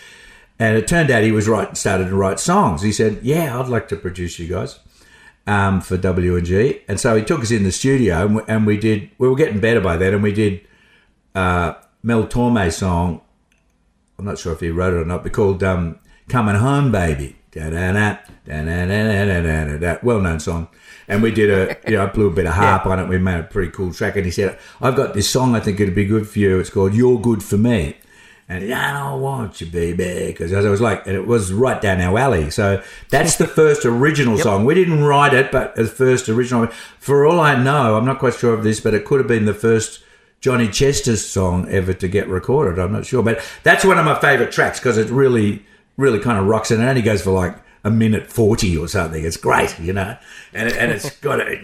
And 0.58 0.78
it 0.78 0.88
turned 0.88 1.10
out 1.10 1.24
he 1.24 1.30
was 1.30 1.46
right, 1.46 1.76
started 1.76 2.08
to 2.08 2.16
write 2.16 2.40
songs. 2.40 2.80
He 2.80 2.90
said, 2.90 3.20
"Yeah, 3.22 3.60
I'd 3.60 3.68
like 3.68 3.86
to 3.88 3.96
produce 3.96 4.38
you 4.38 4.48
guys 4.48 4.78
um, 5.46 5.82
for 5.82 5.98
W 5.98 6.36
and 6.36 6.46
G." 6.46 6.80
And 6.88 6.98
so 6.98 7.14
he 7.14 7.22
took 7.22 7.42
us 7.42 7.50
in 7.50 7.64
the 7.64 7.72
studio, 7.72 8.24
and 8.24 8.36
we, 8.36 8.42
and 8.48 8.66
we 8.66 8.78
did. 8.78 9.10
We 9.18 9.28
were 9.28 9.36
getting 9.36 9.60
better 9.60 9.80
by 9.82 9.98
then, 9.98 10.14
and 10.14 10.22
we 10.22 10.32
did 10.32 10.66
uh, 11.34 11.74
Mel 12.02 12.26
Torme's 12.26 12.78
song. 12.78 13.20
I'm 14.18 14.24
not 14.24 14.38
sure 14.38 14.54
if 14.54 14.60
he 14.60 14.70
wrote 14.70 14.94
it 14.94 15.02
or 15.02 15.04
not, 15.04 15.22
but 15.22 15.34
called 15.34 15.62
um, 15.62 15.98
"Coming 16.30 16.54
Home, 16.54 16.90
Baby." 16.90 17.36
Da-da-da-da-da-da-da, 17.54 19.98
Well-known 20.02 20.40
song, 20.40 20.66
and 21.06 21.22
we 21.22 21.30
did 21.30 21.50
a, 21.50 21.76
you 21.88 21.96
know, 21.96 22.02
I 22.02 22.06
blew 22.06 22.26
a 22.26 22.32
bit 22.32 22.46
of 22.46 22.54
harp 22.54 22.86
on 22.86 22.98
it. 22.98 23.08
We 23.08 23.18
made 23.18 23.38
a 23.38 23.44
pretty 23.44 23.70
cool 23.70 23.94
track, 23.94 24.16
and 24.16 24.24
he 24.24 24.32
said, 24.32 24.58
"I've 24.80 24.96
got 24.96 25.14
this 25.14 25.30
song. 25.30 25.54
I 25.54 25.60
think 25.60 25.78
it'd 25.78 25.94
be 25.94 26.04
good 26.04 26.28
for 26.28 26.40
you. 26.40 26.58
It's 26.58 26.70
called 26.70 26.94
You're 26.94 27.20
Good 27.20 27.44
for 27.44 27.56
Me." 27.56 27.96
And 28.48 28.74
I 28.74 28.92
don't 28.92 29.20
want 29.22 29.60
you, 29.60 29.68
baby, 29.68 30.26
because 30.26 30.52
I 30.52 30.68
was 30.68 30.80
like, 30.80 31.06
and 31.06 31.16
it 31.16 31.26
was 31.26 31.52
right 31.52 31.80
down 31.80 32.02
our 32.02 32.18
alley. 32.18 32.50
So 32.50 32.82
that's 33.08 33.36
the 33.36 33.46
first 33.46 33.86
original 33.86 34.36
song. 34.36 34.66
We 34.66 34.74
didn't 34.74 35.04
write 35.04 35.32
it, 35.32 35.50
but 35.50 35.76
the 35.76 35.86
first 35.86 36.28
original. 36.28 36.66
For 36.98 37.24
all 37.24 37.40
I 37.40 37.62
know, 37.62 37.96
I'm 37.96 38.04
not 38.04 38.18
quite 38.18 38.34
sure 38.34 38.52
of 38.52 38.64
this, 38.64 38.80
but 38.80 38.92
it 38.94 39.06
could 39.06 39.20
have 39.20 39.28
been 39.28 39.46
the 39.46 39.54
first 39.54 40.00
Johnny 40.40 40.68
Chester's 40.68 41.24
song 41.24 41.66
ever 41.70 41.94
to 41.94 42.08
get 42.08 42.28
recorded. 42.28 42.78
I'm 42.78 42.92
not 42.92 43.06
sure, 43.06 43.22
but 43.22 43.40
that's 43.62 43.84
one 43.84 43.98
of 43.98 44.04
my 44.04 44.20
favourite 44.20 44.52
tracks 44.52 44.78
because 44.78 44.98
it 44.98 45.08
really, 45.08 45.64
really 45.96 46.18
kind 46.18 46.38
of 46.38 46.46
rocks, 46.46 46.70
it. 46.70 46.74
and 46.74 46.84
it 46.84 46.88
only 46.88 47.02
goes 47.02 47.22
for 47.22 47.30
like 47.30 47.56
a 47.84 47.90
minute 47.90 48.30
forty 48.30 48.76
or 48.76 48.88
something. 48.88 49.24
It's 49.24 49.36
great, 49.36 49.78
you 49.78 49.92
know, 49.92 50.16
and 50.52 50.72
and 50.72 50.92
it's 50.92 51.10
got 51.20 51.40
a, 51.40 51.60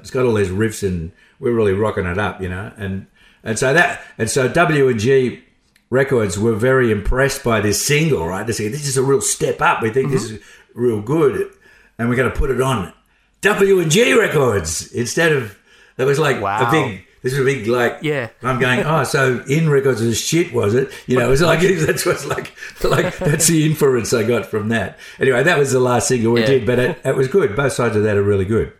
it's 0.00 0.10
got 0.10 0.24
all 0.24 0.34
these 0.34 0.48
riffs, 0.48 0.86
and 0.86 1.12
we're 1.40 1.54
really 1.54 1.72
rocking 1.72 2.06
it 2.06 2.18
up, 2.18 2.40
you 2.40 2.48
know, 2.48 2.72
and 2.76 3.06
and 3.42 3.58
so 3.58 3.72
that 3.74 4.02
and 4.16 4.30
so 4.30 4.48
W 4.48 4.88
and 4.88 5.00
G 5.00 5.42
Records 5.90 6.38
were 6.38 6.54
very 6.54 6.90
impressed 6.90 7.42
by 7.42 7.60
this 7.60 7.84
single, 7.84 8.26
right? 8.26 8.46
They 8.46 8.52
said 8.52 8.72
this 8.72 8.86
is 8.86 8.96
a 8.96 9.02
real 9.02 9.20
step 9.20 9.60
up. 9.62 9.82
We 9.82 9.90
think 9.90 10.10
this 10.10 10.26
mm-hmm. 10.26 10.36
is 10.36 10.42
real 10.74 11.00
good, 11.00 11.50
and 11.98 12.08
we're 12.08 12.16
going 12.16 12.30
to 12.30 12.36
put 12.36 12.50
it 12.50 12.60
on 12.60 12.92
W 13.40 13.80
and 13.80 13.90
G 13.90 14.12
Records 14.18 14.92
instead 14.92 15.32
of 15.32 15.58
that 15.96 16.06
was 16.06 16.18
like 16.18 16.40
Wow. 16.40 16.68
a 16.68 16.70
big. 16.70 17.04
This 17.22 17.32
was 17.32 17.40
a 17.40 17.44
big 17.44 17.66
like. 17.66 17.98
Yeah. 18.02 18.28
I'm 18.42 18.58
going. 18.60 18.80
Oh, 18.80 19.04
so 19.04 19.42
in 19.48 19.68
records 19.68 20.00
is 20.00 20.20
shit, 20.20 20.52
was 20.52 20.74
it? 20.74 20.90
You 21.06 21.18
know, 21.18 21.26
it 21.26 21.30
was 21.30 21.42
like 21.42 21.60
that's 21.86 22.06
what's 22.06 22.26
like 22.26 22.52
like 22.84 23.16
that's 23.18 23.46
the 23.48 23.66
inference 23.66 24.12
I 24.14 24.22
got 24.22 24.46
from 24.46 24.68
that. 24.68 24.98
Anyway, 25.18 25.42
that 25.42 25.58
was 25.58 25.72
the 25.72 25.80
last 25.80 26.08
single 26.08 26.32
we 26.32 26.40
Yeah. 26.40 26.46
did, 26.46 26.66
but 26.66 26.78
it, 26.78 26.98
it 27.04 27.16
was 27.16 27.28
good. 27.28 27.56
Both 27.56 27.72
sides 27.72 27.96
of 27.96 28.02
that 28.04 28.16
are 28.16 28.22
really 28.22 28.44
good. 28.44 28.72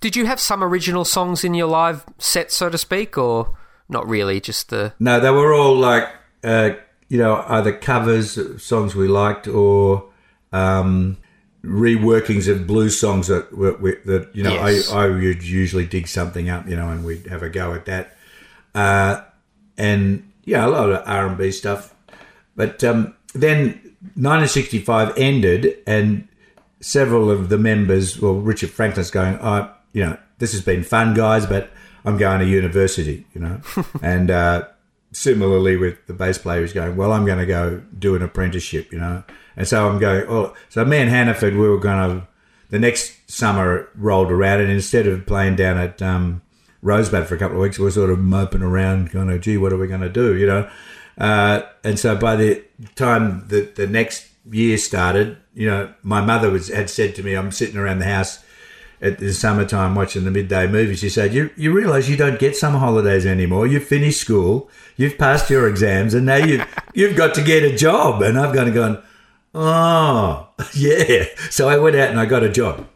Did 0.00 0.16
you 0.16 0.26
have 0.26 0.40
some 0.40 0.64
original 0.64 1.04
songs 1.04 1.44
in 1.44 1.54
your 1.54 1.66
live 1.68 2.04
set, 2.18 2.50
so 2.50 2.70
to 2.70 2.78
speak, 2.78 3.18
or 3.18 3.56
not 3.88 4.08
really? 4.08 4.40
Just 4.40 4.70
the 4.70 4.94
No, 4.98 5.20
they 5.20 5.30
were 5.30 5.52
all 5.52 5.76
like 5.76 6.08
uh, 6.42 6.70
you 7.08 7.18
know, 7.18 7.44
either 7.48 7.72
covers 7.72 8.38
songs 8.62 8.94
we 8.94 9.08
liked 9.08 9.46
or 9.46 10.08
um, 10.52 11.18
reworkings 11.64 12.48
of 12.48 12.66
blues 12.66 12.98
songs 12.98 13.26
that 13.28 13.56
were, 13.56 13.72
that 14.04 14.30
you 14.34 14.42
know 14.42 14.52
Yes. 14.52 14.90
I, 14.90 15.04
I 15.04 15.08
would 15.08 15.42
usually 15.42 15.86
dig 15.86 16.08
something 16.08 16.48
up, 16.48 16.68
you 16.68 16.76
know, 16.76 16.88
and 16.88 17.04
we'd 17.04 17.26
have 17.26 17.42
a 17.42 17.50
go 17.50 17.74
at 17.74 17.84
that. 17.86 18.16
Uh, 18.74 19.22
and 19.76 20.30
yeah, 20.44 20.66
a 20.66 20.68
lot 20.68 20.90
of 20.90 21.02
R 21.06 21.26
and 21.26 21.38
B 21.38 21.50
stuff. 21.50 21.94
But 22.56 22.82
um, 22.84 23.14
then 23.34 23.80
1965 24.14 25.16
ended, 25.16 25.78
and 25.86 26.28
several 26.80 27.30
of 27.30 27.48
the 27.48 27.58
members, 27.58 28.20
well, 28.20 28.34
Richard 28.34 28.70
Franklin's 28.70 29.10
going, 29.10 29.38
oh, 29.40 29.70
you 29.92 30.04
know, 30.04 30.18
this 30.38 30.52
has 30.52 30.62
been 30.62 30.82
fun, 30.82 31.14
guys, 31.14 31.46
but 31.46 31.70
I'm 32.04 32.16
going 32.16 32.40
to 32.40 32.46
university, 32.46 33.26
you 33.34 33.40
know. 33.40 33.60
and 34.02 34.30
uh, 34.30 34.68
similarly 35.12 35.76
with 35.76 36.06
the 36.06 36.14
bass 36.14 36.38
player 36.38 36.60
who's 36.60 36.72
going, 36.72 36.96
well, 36.96 37.12
I'm 37.12 37.26
going 37.26 37.38
to 37.38 37.46
go 37.46 37.82
do 37.98 38.14
an 38.14 38.22
apprenticeship, 38.22 38.92
you 38.92 38.98
know. 38.98 39.22
And 39.56 39.66
so 39.66 39.88
I'm 39.88 39.98
going, 39.98 40.24
oh, 40.28 40.54
so 40.68 40.84
me 40.84 40.98
and 40.98 41.10
Hannaford, 41.10 41.54
we 41.54 41.68
were 41.68 41.78
going 41.78 42.20
to, 42.20 42.28
the 42.70 42.78
next 42.78 43.30
summer 43.30 43.88
rolled 43.94 44.30
around, 44.30 44.60
and 44.60 44.70
instead 44.70 45.06
of 45.06 45.26
playing 45.26 45.56
down 45.56 45.76
at 45.76 46.00
um, 46.00 46.42
Rosebud 46.82 47.26
for 47.26 47.34
a 47.34 47.38
couple 47.38 47.56
of 47.56 47.62
weeks, 47.62 47.78
we 47.78 47.84
were 47.84 47.90
sort 47.90 48.10
of 48.10 48.18
moping 48.18 48.62
around, 48.62 49.10
going, 49.10 49.40
gee, 49.40 49.56
what 49.56 49.72
are 49.72 49.78
we 49.78 49.88
going 49.88 50.00
to 50.00 50.08
do, 50.08 50.36
you 50.36 50.46
know? 50.46 50.70
Uh, 51.18 51.62
and 51.84 51.98
so 51.98 52.16
by 52.16 52.36
the 52.36 52.64
time 52.94 53.46
that 53.48 53.74
the 53.74 53.86
next 53.86 54.28
year 54.50 54.78
started, 54.78 55.36
you 55.54 55.68
know, 55.68 55.92
my 56.02 56.20
mother 56.20 56.50
was 56.50 56.68
had 56.68 56.88
said 56.88 57.14
to 57.16 57.22
me, 57.22 57.34
I'm 57.34 57.52
sitting 57.52 57.76
around 57.76 57.98
the 57.98 58.06
house 58.06 58.42
at 59.02 59.18
the 59.18 59.32
summertime 59.32 59.94
watching 59.94 60.24
the 60.24 60.30
midday 60.30 60.66
movie. 60.66 60.94
She 60.94 61.08
said, 61.08 61.32
"You 61.32 61.50
you 61.56 61.72
realise 61.72 62.08
you 62.08 62.16
don't 62.16 62.38
get 62.38 62.56
summer 62.56 62.78
holidays 62.78 63.26
anymore. 63.26 63.66
You've 63.66 63.84
finished 63.84 64.20
school, 64.20 64.70
you've 64.96 65.18
passed 65.18 65.50
your 65.50 65.68
exams, 65.68 66.14
and 66.14 66.26
now 66.26 66.36
you've 66.36 66.66
you've 66.94 67.16
got 67.16 67.34
to 67.34 67.42
get 67.42 67.62
a 67.62 67.76
job." 67.76 68.22
And 68.22 68.38
I've 68.38 68.54
kind 68.54 68.68
of 68.68 68.74
gone, 68.74 69.02
"Oh, 69.54 70.48
yeah." 70.74 71.24
So 71.50 71.68
I 71.68 71.78
went 71.78 71.96
out 71.96 72.10
and 72.10 72.20
I 72.20 72.26
got 72.26 72.42
a 72.42 72.50
job 72.50 72.86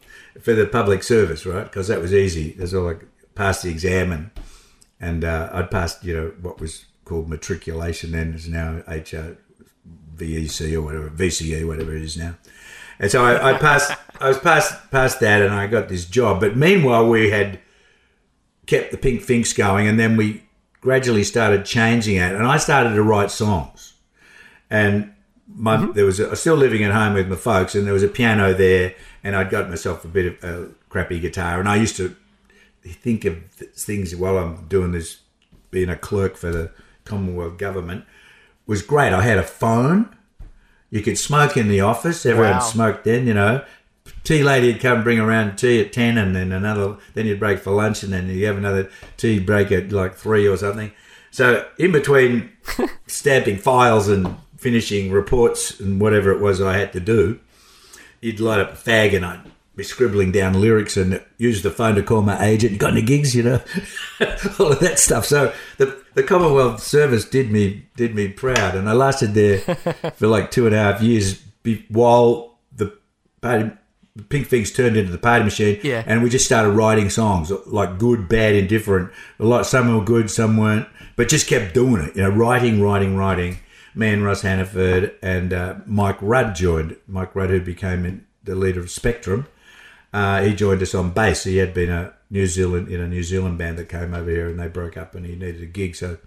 for 0.41 0.53
the 0.53 0.67
public 0.67 1.03
service, 1.03 1.47
right? 1.47 1.65
Because 1.65 1.89
that 1.89 2.01
was 2.01 2.13
easy. 2.13 2.53
That's 2.53 2.75
all 2.75 2.91
I 2.91 2.97
passed 3.35 3.63
the 3.63 3.71
exam 3.71 4.13
and 4.13 4.31
and 5.01 5.25
uh, 5.25 5.51
I'd 5.53 5.71
passed, 5.71 6.05
you 6.05 6.15
know, 6.15 6.33
what 6.41 6.61
was 6.61 6.87
called 7.05 7.29
matriculation 7.29 8.13
then 8.13 8.33
is 8.33 8.49
now 8.49 8.83
HR, 8.87 9.37
VEC 10.17 10.73
or 10.75 10.83
whatever, 10.83 11.11
VCE, 11.11 11.67
whatever 11.67 11.95
it 11.95 12.03
is 12.03 12.17
now. 12.17 12.37
And 12.99 13.11
so 13.11 13.25
I, 13.25 13.51
I 13.51 13.59
passed, 13.59 13.93
I 14.21 14.29
was 14.29 14.39
past 14.39 14.91
past 14.91 15.21
that, 15.21 15.43
and 15.43 15.53
I 15.53 15.67
got 15.67 15.89
this 15.89 16.05
job. 16.07 16.41
But 16.41 16.57
meanwhile, 16.57 17.09
we 17.09 17.31
had 17.31 17.59
kept 18.67 18.93
the 18.93 18.97
Pink 18.97 19.23
Finks 19.23 19.53
going, 19.53 19.89
and 19.89 19.99
then 19.99 20.17
we 20.17 20.45
gradually 20.81 21.25
started 21.25 21.65
changing 21.65 22.17
it, 22.17 22.35
and 22.35 22.47
I 22.47 22.57
started 22.57 22.95
to 22.95 23.03
write 23.03 23.31
songs. 23.31 23.95
And 24.71 25.14
my 25.47 25.77
mm-hmm. 25.77 25.93
there 25.93 26.05
was 26.05 26.21
a, 26.21 26.27
I 26.27 26.31
was 26.31 26.41
still 26.41 26.57
living 26.57 26.83
at 26.85 26.93
home 26.93 27.15
with 27.15 27.29
my 27.29 27.37
folks, 27.37 27.75
and 27.75 27.87
there 27.87 27.95
was 27.95 28.03
a 28.03 28.09
piano 28.09 28.55
there, 28.55 28.95
and 29.23 29.37
I'd 29.37 29.51
got 29.51 29.69
myself 29.69 30.05
a 30.05 30.09
bit 30.09 30.43
of 30.43 30.45
a 30.45 30.69
crappy 30.89 31.21
guitar, 31.21 31.61
and 31.61 31.69
I 31.69 31.77
used 31.77 31.97
to 31.97 32.15
think 32.83 33.25
of 33.25 33.43
things 33.51 34.15
while 34.15 34.39
I'm 34.39 34.67
doing 34.67 34.93
this, 34.93 35.21
being 35.71 35.89
a 35.89 35.97
clerk 35.97 36.37
for 36.37 36.51
the 36.51 36.71
Commonwealth 37.05 37.59
government 37.59 38.05
was 38.67 38.83
great. 38.83 39.13
I 39.13 39.23
had 39.23 39.39
a 39.39 39.43
phone. 39.43 40.15
You 40.91 41.03
could 41.03 41.19
smoke 41.19 41.57
in 41.57 41.69
the 41.69 41.81
office. 41.81 42.25
Everyone 42.25 42.53
Wow. 42.53 42.61
smoked 42.61 43.05
then, 43.05 43.27
you 43.27 43.35
know. 43.35 43.63
Tea 44.23 44.43
lady 44.43 44.73
would 44.73 44.81
come 44.81 45.03
bring 45.03 45.19
around 45.19 45.57
tea 45.57 45.81
at 45.81 45.93
10 45.93 46.19
and 46.19 46.35
then 46.37 46.53
another, 46.53 46.97
then 47.15 47.27
you'd 47.27 47.41
break 47.41 47.59
for 47.59 47.73
lunch 47.73 48.03
and 48.03 48.13
then 48.13 48.29
you 48.29 48.47
have 48.47 48.57
another 48.57 48.91
tea 49.17 49.39
break 49.39 49.73
at 49.73 49.93
like 49.93 50.15
3 50.15 50.47
or 50.47 50.57
something. 50.57 50.93
So 51.31 51.67
in 51.79 51.93
between 51.93 52.51
stamping 53.07 53.59
files 53.59 54.09
and 54.09 54.37
finishing 54.65 55.13
reports 55.13 55.79
and 55.79 56.01
whatever 56.01 56.33
it 56.33 56.41
was 56.41 56.59
I 56.63 56.79
had 56.79 56.91
to 56.95 57.01
do, 57.01 57.39
you'd 58.23 58.41
light 58.41 58.61
up 58.61 58.73
a 58.73 58.77
fag 58.77 59.15
and 59.15 59.23
I'd 59.23 59.43
be 59.77 59.85
scribbling 59.85 60.33
down 60.33 60.59
lyrics 60.59 60.97
and 60.97 61.23
use 61.37 61.63
the 61.63 61.71
phone 61.71 61.97
to 61.97 62.03
call 62.03 62.23
my 62.23 62.43
agent. 62.43 62.79
Got 62.79 62.93
any 62.93 63.03
gigs, 63.03 63.35
you 63.35 63.43
know, 63.43 63.61
all 64.59 64.73
of 64.73 64.81
that 64.81 64.99
stuff. 64.99 65.27
So 65.27 65.53
the 65.77 66.03
the 66.15 66.23
Commonwealth 66.23 66.83
Service 66.83 67.27
did 67.27 67.51
me 67.51 67.85
did 67.95 68.15
me 68.15 68.29
proud, 68.29 68.75
and 68.75 68.89
I 68.89 68.95
lasted 68.95 69.35
there 69.35 69.59
for 70.17 70.29
like 70.29 70.51
two 70.51 70.65
and 70.65 70.75
a 70.75 70.79
half 70.79 71.03
years 71.03 71.35
be, 71.63 71.85
while 71.91 72.57
the 72.75 72.97
party, 73.43 73.71
Pink 74.31 74.47
Finks 74.47 74.71
turned 74.71 74.97
into 74.97 75.13
the 75.13 75.19
party 75.19 75.45
machine. 75.45 75.79
Yeah. 75.83 76.05
and 76.07 76.23
we 76.23 76.31
just 76.31 76.47
started 76.47 76.71
writing 76.71 77.11
songs 77.11 77.53
like 77.67 77.99
good, 77.99 78.31
bad, 78.31 78.55
indifferent. 78.55 79.13
A 79.39 79.45
lot, 79.45 79.67
some 79.67 79.95
were 79.95 80.03
good, 80.03 80.31
some 80.31 80.57
weren't, 80.57 80.89
but 81.17 81.29
just 81.29 81.49
kept 81.49 81.75
doing 81.75 82.03
it. 82.03 82.17
You 82.17 82.23
know, 82.23 82.31
writing, 82.31 82.81
writing, 82.81 83.15
writing. 83.15 83.59
Me 83.95 84.13
and 84.13 84.25
Russ 84.25 84.43
Hannaford 84.43 85.15
and 85.23 85.53
uh, 85.53 85.77
Mike 85.87 86.19
Rudd 86.21 86.55
joined. 86.55 86.97
Mike 87.07 87.35
Rudd, 87.35 87.51
who 87.51 87.61
became 87.61 88.27
the 88.43 88.57
leader 88.57 88.81
of 88.81 88.91
Spectrum, 88.91 89.47
uh, 90.13 90.43
he 90.43 90.55
joined 90.55 90.83
us 90.83 90.95
on 90.95 91.11
bass. 91.11 91.45
He 91.45 91.59
had 91.59 91.73
been 91.73 91.91
a 91.91 92.15
New 92.31 92.47
Zealand 92.47 92.89
in 92.89 93.01
a 93.01 93.09
New 93.09 93.23
Zealand 93.23 93.59
band 93.59 93.79
that 93.79 93.89
came 93.89 94.13
over 94.13 94.31
here, 94.31 94.49
and 94.49 94.59
they 94.59 94.69
broke 94.69 94.97
up, 94.97 95.15
and 95.15 95.25
he 95.25 95.37
needed 95.37 95.63
a 95.63 95.67
gig. 95.67 95.95
So 95.95 96.19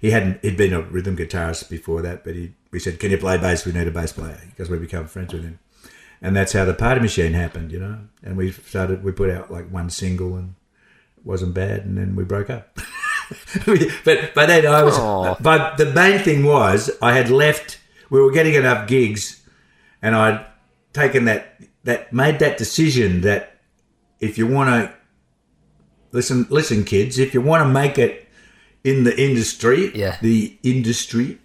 he 0.00 0.10
hadn't. 0.10 0.42
He'd 0.42 0.56
been 0.56 0.72
a 0.72 0.82
rhythm 0.82 1.16
guitarist 1.16 1.70
before 1.70 2.02
that, 2.02 2.24
but 2.24 2.34
he 2.34 2.54
we 2.72 2.80
said, 2.80 2.98
"Can 2.98 3.12
you 3.12 3.18
play 3.18 3.38
bass? 3.38 3.64
We 3.64 3.72
need 3.72 3.86
a 3.86 3.92
bass 3.92 4.12
player," 4.12 4.40
because 4.46 4.68
we 4.68 4.78
become 4.78 5.06
friends 5.06 5.32
with 5.32 5.44
him, 5.44 5.60
and 6.20 6.34
that's 6.34 6.52
how 6.52 6.64
the 6.64 6.74
Party 6.74 7.00
Machine 7.00 7.34
happened, 7.34 7.70
you 7.70 7.78
know. 7.78 7.98
And 8.22 8.36
we 8.36 8.50
started. 8.50 9.04
We 9.04 9.12
put 9.12 9.30
out 9.30 9.50
like 9.50 9.70
one 9.70 9.90
single, 9.90 10.36
and 10.36 10.54
it 11.16 11.24
wasn't 11.24 11.54
bad, 11.54 11.84
and 11.84 11.96
then 11.96 12.16
we 12.16 12.24
broke 12.24 12.50
up. 12.50 12.78
but 14.04 14.34
but 14.34 14.46
then 14.46 14.66
I 14.66 14.82
was. 14.82 14.98
Aw. 14.98 15.36
But 15.40 15.76
the 15.76 15.86
main 15.86 16.18
thing 16.20 16.44
was 16.44 16.90
I 17.00 17.12
had 17.12 17.30
left. 17.30 17.78
We 18.10 18.20
were 18.20 18.30
getting 18.32 18.54
enough 18.54 18.86
gigs, 18.88 19.42
and 20.00 20.14
I'd 20.14 20.44
taken 20.92 21.24
that 21.24 21.60
that 21.84 22.12
made 22.12 22.38
that 22.38 22.58
decision 22.58 23.22
that 23.22 23.58
if 24.20 24.38
you 24.38 24.46
want 24.46 24.68
to 24.70 24.92
listen 26.12 26.46
listen 26.50 26.84
kids 26.84 27.18
if 27.18 27.32
you 27.34 27.40
want 27.40 27.62
to 27.62 27.68
make 27.68 27.98
it 27.98 28.28
in 28.84 29.04
the 29.04 29.18
industry 29.20 29.90
Yeah. 29.96 30.16
the 30.20 30.56
industry 30.62 31.38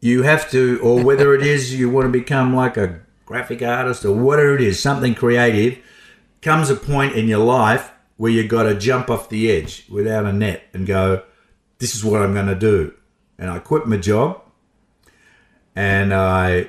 you 0.00 0.22
have 0.22 0.50
to 0.50 0.80
or 0.82 1.04
whether 1.04 1.34
it 1.34 1.42
is 1.42 1.78
you 1.78 1.90
want 1.90 2.06
to 2.06 2.10
become 2.10 2.56
like 2.56 2.76
a 2.76 3.00
graphic 3.26 3.62
artist 3.62 4.04
or 4.04 4.12
whatever 4.12 4.54
it 4.54 4.62
is 4.62 4.80
something 4.82 5.14
creative 5.14 5.78
comes 6.40 6.70
a 6.70 6.74
point 6.74 7.14
in 7.14 7.28
your 7.28 7.44
life 7.44 7.91
where 8.16 8.30
you 8.30 8.46
got 8.46 8.64
to 8.64 8.74
jump 8.74 9.10
off 9.10 9.28
the 9.28 9.50
edge 9.50 9.86
without 9.90 10.24
a 10.24 10.32
net 10.32 10.64
and 10.72 10.86
go 10.86 11.22
this 11.78 11.94
is 11.94 12.04
what 12.04 12.22
i'm 12.22 12.34
going 12.34 12.46
to 12.46 12.54
do 12.54 12.94
and 13.38 13.50
i 13.50 13.58
quit 13.58 13.86
my 13.86 13.96
job 13.96 14.40
and 15.74 16.12
i 16.12 16.68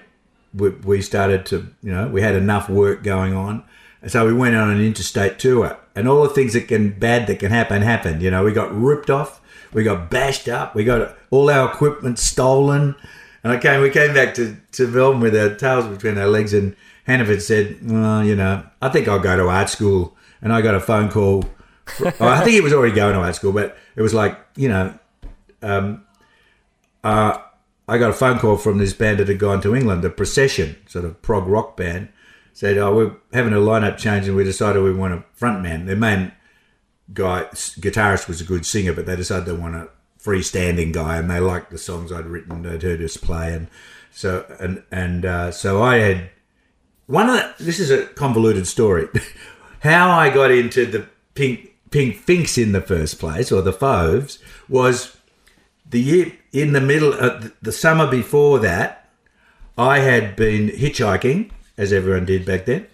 we, 0.54 0.70
we 0.70 1.02
started 1.02 1.46
to, 1.48 1.68
you 1.82 1.92
know, 1.92 2.08
we 2.08 2.22
had 2.22 2.36
enough 2.36 2.70
work 2.70 3.04
going 3.04 3.34
on. 3.34 3.64
And 4.02 4.12
so 4.12 4.26
we 4.26 4.34
went 4.34 4.56
on 4.56 4.70
an 4.70 4.82
interstate 4.82 5.40
tour 5.40 5.78
and 5.96 6.08
all 6.08 6.24
the 6.24 6.30
things 6.30 6.54
that 6.54 6.68
can, 6.68 6.92
bad 6.92 7.28
that 7.28 7.40
can 7.40 7.52
happen, 7.52 7.82
happened. 7.82 8.22
You 8.22 8.32
know, 8.32 8.44
we 8.44 8.52
got 8.52 8.74
ripped 8.76 9.10
off, 9.10 9.42
we 9.72 9.84
got 9.84 10.10
bashed 10.10 10.48
up, 10.48 10.76
we 10.76 10.84
got 10.84 11.16
all 11.32 11.50
our 11.50 11.72
equipment 11.72 12.20
stolen. 12.20 12.96
And 13.44 13.54
I 13.54 13.58
came, 13.58 13.82
we 13.82 13.90
came 13.90 14.14
back 14.14 14.34
to, 14.36 14.58
to 14.74 14.88
Melbourne 14.88 15.22
with 15.22 15.36
our 15.36 15.56
tails 15.56 15.88
between 15.88 16.18
our 16.18 16.28
legs 16.28 16.54
and 16.54 16.76
Hannaford 17.06 17.42
said, 17.42 17.80
well, 17.82 18.24
you 18.24 18.36
know, 18.36 18.64
I 18.82 18.90
think 18.90 19.08
I'll 19.08 19.20
go 19.20 19.36
to 19.36 19.48
art 19.48 19.70
school. 19.70 20.13
And 20.44 20.54
I 20.54 20.62
got 20.62 20.76
a 20.76 20.80
phone 20.80 21.10
call. 21.10 21.46
oh, 22.00 22.14
I 22.20 22.44
think 22.44 22.56
it 22.56 22.64
was 22.64 22.74
already 22.74 22.94
going 22.94 23.16
to 23.16 23.20
art 23.20 23.36
school, 23.36 23.54
but 23.54 23.76
it 23.96 24.04
was 24.04 24.14
like, 24.14 24.38
you 24.56 24.70
know, 24.70 24.94
I 27.88 27.98
got 27.98 28.10
a 28.10 28.14
phone 28.14 28.40
call 28.40 28.58
from 28.58 28.78
this 28.78 28.94
band 28.94 29.20
that 29.20 29.28
had 29.28 29.40
gone 29.40 29.62
to 29.62 29.76
England, 29.76 30.04
the 30.04 30.10
Procession, 30.10 30.78
sort 30.88 31.06
of 31.06 31.22
prog 31.22 31.48
rock 31.48 31.76
band. 31.76 32.10
Said, 32.54 32.78
"Oh, 32.78 32.96
we're 32.96 33.16
having 33.34 33.54
a 33.54 33.58
lineup 33.58 33.98
change, 33.98 34.28
and 34.28 34.38
we 34.38 34.44
decided 34.44 34.84
we 34.84 34.94
want 34.94 35.14
a 35.14 35.24
frontman." 35.40 35.88
Their 35.88 35.96
main 35.96 36.34
guy, 37.14 37.46
guitarist, 37.52 38.28
was 38.28 38.42
a 38.42 38.46
good 38.46 38.66
singer, 38.66 38.94
but 38.94 39.06
they 39.06 39.16
decided 39.16 39.46
they 39.46 39.54
want 39.54 39.76
a 39.76 39.90
freestanding 40.24 40.94
guy, 40.94 41.18
and 41.18 41.30
they 41.30 41.40
liked 41.40 41.72
the 41.72 41.78
songs 41.78 42.12
I'd 42.12 42.28
written, 42.28 42.62
they'd 42.62 42.84
heard 42.84 43.02
us 43.02 43.18
play, 43.18 43.54
and 43.54 43.68
so 44.12 44.46
and 44.60 44.84
and 44.92 45.26
uh, 45.26 45.52
so 45.52 45.82
I 45.82 45.98
had 45.98 46.30
one 47.08 47.30
of 47.30 47.36
the, 47.36 47.64
this 47.64 47.80
is 47.80 47.90
a 47.90 48.06
convoluted 48.06 48.68
story. 48.68 49.08
How 49.84 50.12
I 50.12 50.30
got 50.30 50.50
into 50.50 50.86
the 50.86 51.08
pink 51.36 51.72
pink 51.92 52.16
finks 52.16 52.58
in 52.58 52.72
the 52.72 52.80
first 52.80 53.20
place, 53.20 53.52
or 53.52 53.62
the 53.62 53.74
Fauves, 53.74 54.40
was 54.70 55.18
the 55.88 56.00
year 56.00 56.32
in 56.54 56.72
the 56.72 56.80
middle 56.80 57.14
uh, 57.14 57.18
of 57.18 57.54
the 57.62 57.74
summer 57.74 58.10
before 58.10 58.60
that, 58.60 59.10
I 59.78 60.00
had 60.00 60.38
been 60.38 60.70
hitchhiking, 60.70 61.52
as 61.78 61.92
everyone 61.92 62.24
did 62.24 62.46
back 62.46 62.64
then, 62.64 62.88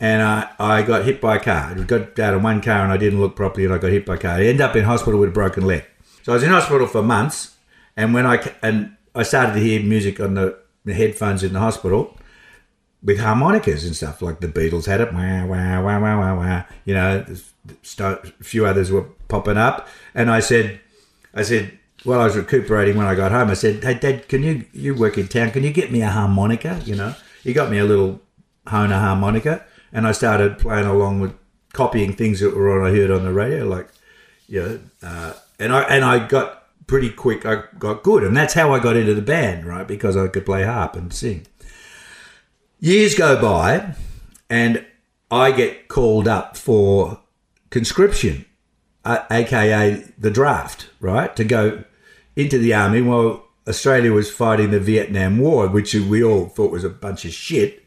and 0.00 0.20
I, 0.20 0.50
I 0.58 0.82
got 0.82 1.04
hit 1.04 1.20
by 1.20 1.36
a 1.36 1.40
car. 1.40 1.76
I 1.78 1.84
got 1.84 2.18
out 2.18 2.34
of 2.34 2.42
one 2.42 2.60
car 2.60 2.82
and 2.82 2.92
I 2.92 2.96
didn't 2.96 3.20
look 3.20 3.36
properly, 3.36 3.66
and 3.66 3.74
I 3.74 3.78
got 3.78 3.92
hit 3.92 4.04
by 4.04 4.16
a 4.16 4.18
car. 4.18 4.32
I 4.32 4.46
ended 4.46 4.62
up 4.62 4.74
in 4.74 4.82
hospital 4.82 5.20
with 5.20 5.28
a 5.28 5.32
broken 5.32 5.64
leg. 5.64 5.84
So 6.24 6.32
I 6.32 6.34
was 6.34 6.42
in 6.42 6.50
hospital 6.50 6.88
for 6.88 7.02
months, 7.02 7.54
and 7.96 8.12
when 8.12 8.26
I 8.26 8.42
and 8.62 8.96
I 9.14 9.22
started 9.22 9.52
to 9.52 9.60
hear 9.60 9.80
music 9.80 10.18
on 10.18 10.34
the, 10.34 10.58
the 10.84 10.92
headphones 10.92 11.44
in 11.44 11.52
the 11.52 11.60
hospital 11.60 12.18
with 13.06 13.20
harmonicas 13.20 13.86
and 13.86 13.94
stuff 13.96 14.20
like 14.20 14.40
the 14.40 14.48
Beatles 14.48 14.86
had 14.86 15.00
it, 15.00 15.14
wah 15.14 15.46
wah 15.46 15.80
wah 15.80 15.98
wah 15.98 16.18
wah 16.18 16.34
wah. 16.34 16.62
You 16.84 16.94
know, 16.94 17.24
a 18.00 18.16
few 18.42 18.66
others 18.66 18.90
were 18.90 19.06
popping 19.28 19.56
up, 19.56 19.88
and 20.14 20.28
I 20.28 20.40
said, 20.40 20.80
I 21.32 21.42
said, 21.42 21.78
while 22.02 22.20
I 22.20 22.24
was 22.24 22.36
recuperating 22.36 22.96
when 22.96 23.06
I 23.06 23.14
got 23.14 23.30
home, 23.30 23.48
I 23.48 23.54
said, 23.54 23.82
"Hey, 23.82 23.94
Dad, 23.94 24.28
can 24.28 24.42
you 24.42 24.64
you 24.72 24.94
work 24.94 25.16
in 25.16 25.28
town? 25.28 25.52
Can 25.52 25.64
you 25.64 25.72
get 25.72 25.90
me 25.90 26.02
a 26.02 26.10
harmonica? 26.10 26.82
You 26.84 26.96
know." 26.96 27.14
He 27.42 27.52
got 27.52 27.70
me 27.70 27.78
a 27.78 27.84
little 27.84 28.20
Hohner 28.66 28.98
harmonica, 28.98 29.64
and 29.92 30.04
I 30.04 30.10
started 30.10 30.58
playing 30.58 30.86
along 30.86 31.20
with 31.20 31.32
copying 31.72 32.12
things 32.12 32.40
that 32.40 32.56
were 32.56 32.80
on 32.80 32.90
I 32.90 32.96
heard 32.96 33.12
on 33.12 33.24
the 33.24 33.32
radio, 33.32 33.64
like 33.66 33.88
you 34.48 34.60
know, 34.60 34.80
uh, 35.02 35.34
and 35.60 35.72
I 35.72 35.82
and 35.82 36.04
I 36.04 36.26
got 36.26 36.64
pretty 36.88 37.10
quick. 37.10 37.46
I 37.46 37.62
got 37.78 38.02
good, 38.02 38.24
and 38.24 38.36
that's 38.36 38.54
how 38.54 38.72
I 38.72 38.80
got 38.80 38.96
into 38.96 39.14
the 39.14 39.22
band, 39.22 39.64
right? 39.64 39.86
Because 39.86 40.16
I 40.16 40.26
could 40.26 40.44
play 40.44 40.64
harp 40.64 40.96
and 40.96 41.12
sing. 41.12 41.46
Years 42.78 43.14
go 43.14 43.40
by, 43.40 43.94
and 44.50 44.84
I 45.30 45.50
get 45.50 45.88
called 45.88 46.28
up 46.28 46.58
for 46.58 47.20
conscription, 47.70 48.44
uh, 49.02 49.20
aka 49.30 50.04
the 50.18 50.30
draft, 50.30 50.90
right, 51.00 51.34
to 51.36 51.44
go 51.44 51.84
into 52.36 52.58
the 52.58 52.74
army 52.74 53.00
while 53.00 53.46
Australia 53.66 54.12
was 54.12 54.30
fighting 54.30 54.72
the 54.72 54.78
Vietnam 54.78 55.38
War, 55.38 55.68
which 55.68 55.94
we 55.94 56.22
all 56.22 56.48
thought 56.48 56.70
was 56.70 56.84
a 56.84 56.90
bunch 56.90 57.24
of 57.24 57.32
shit. 57.32 57.82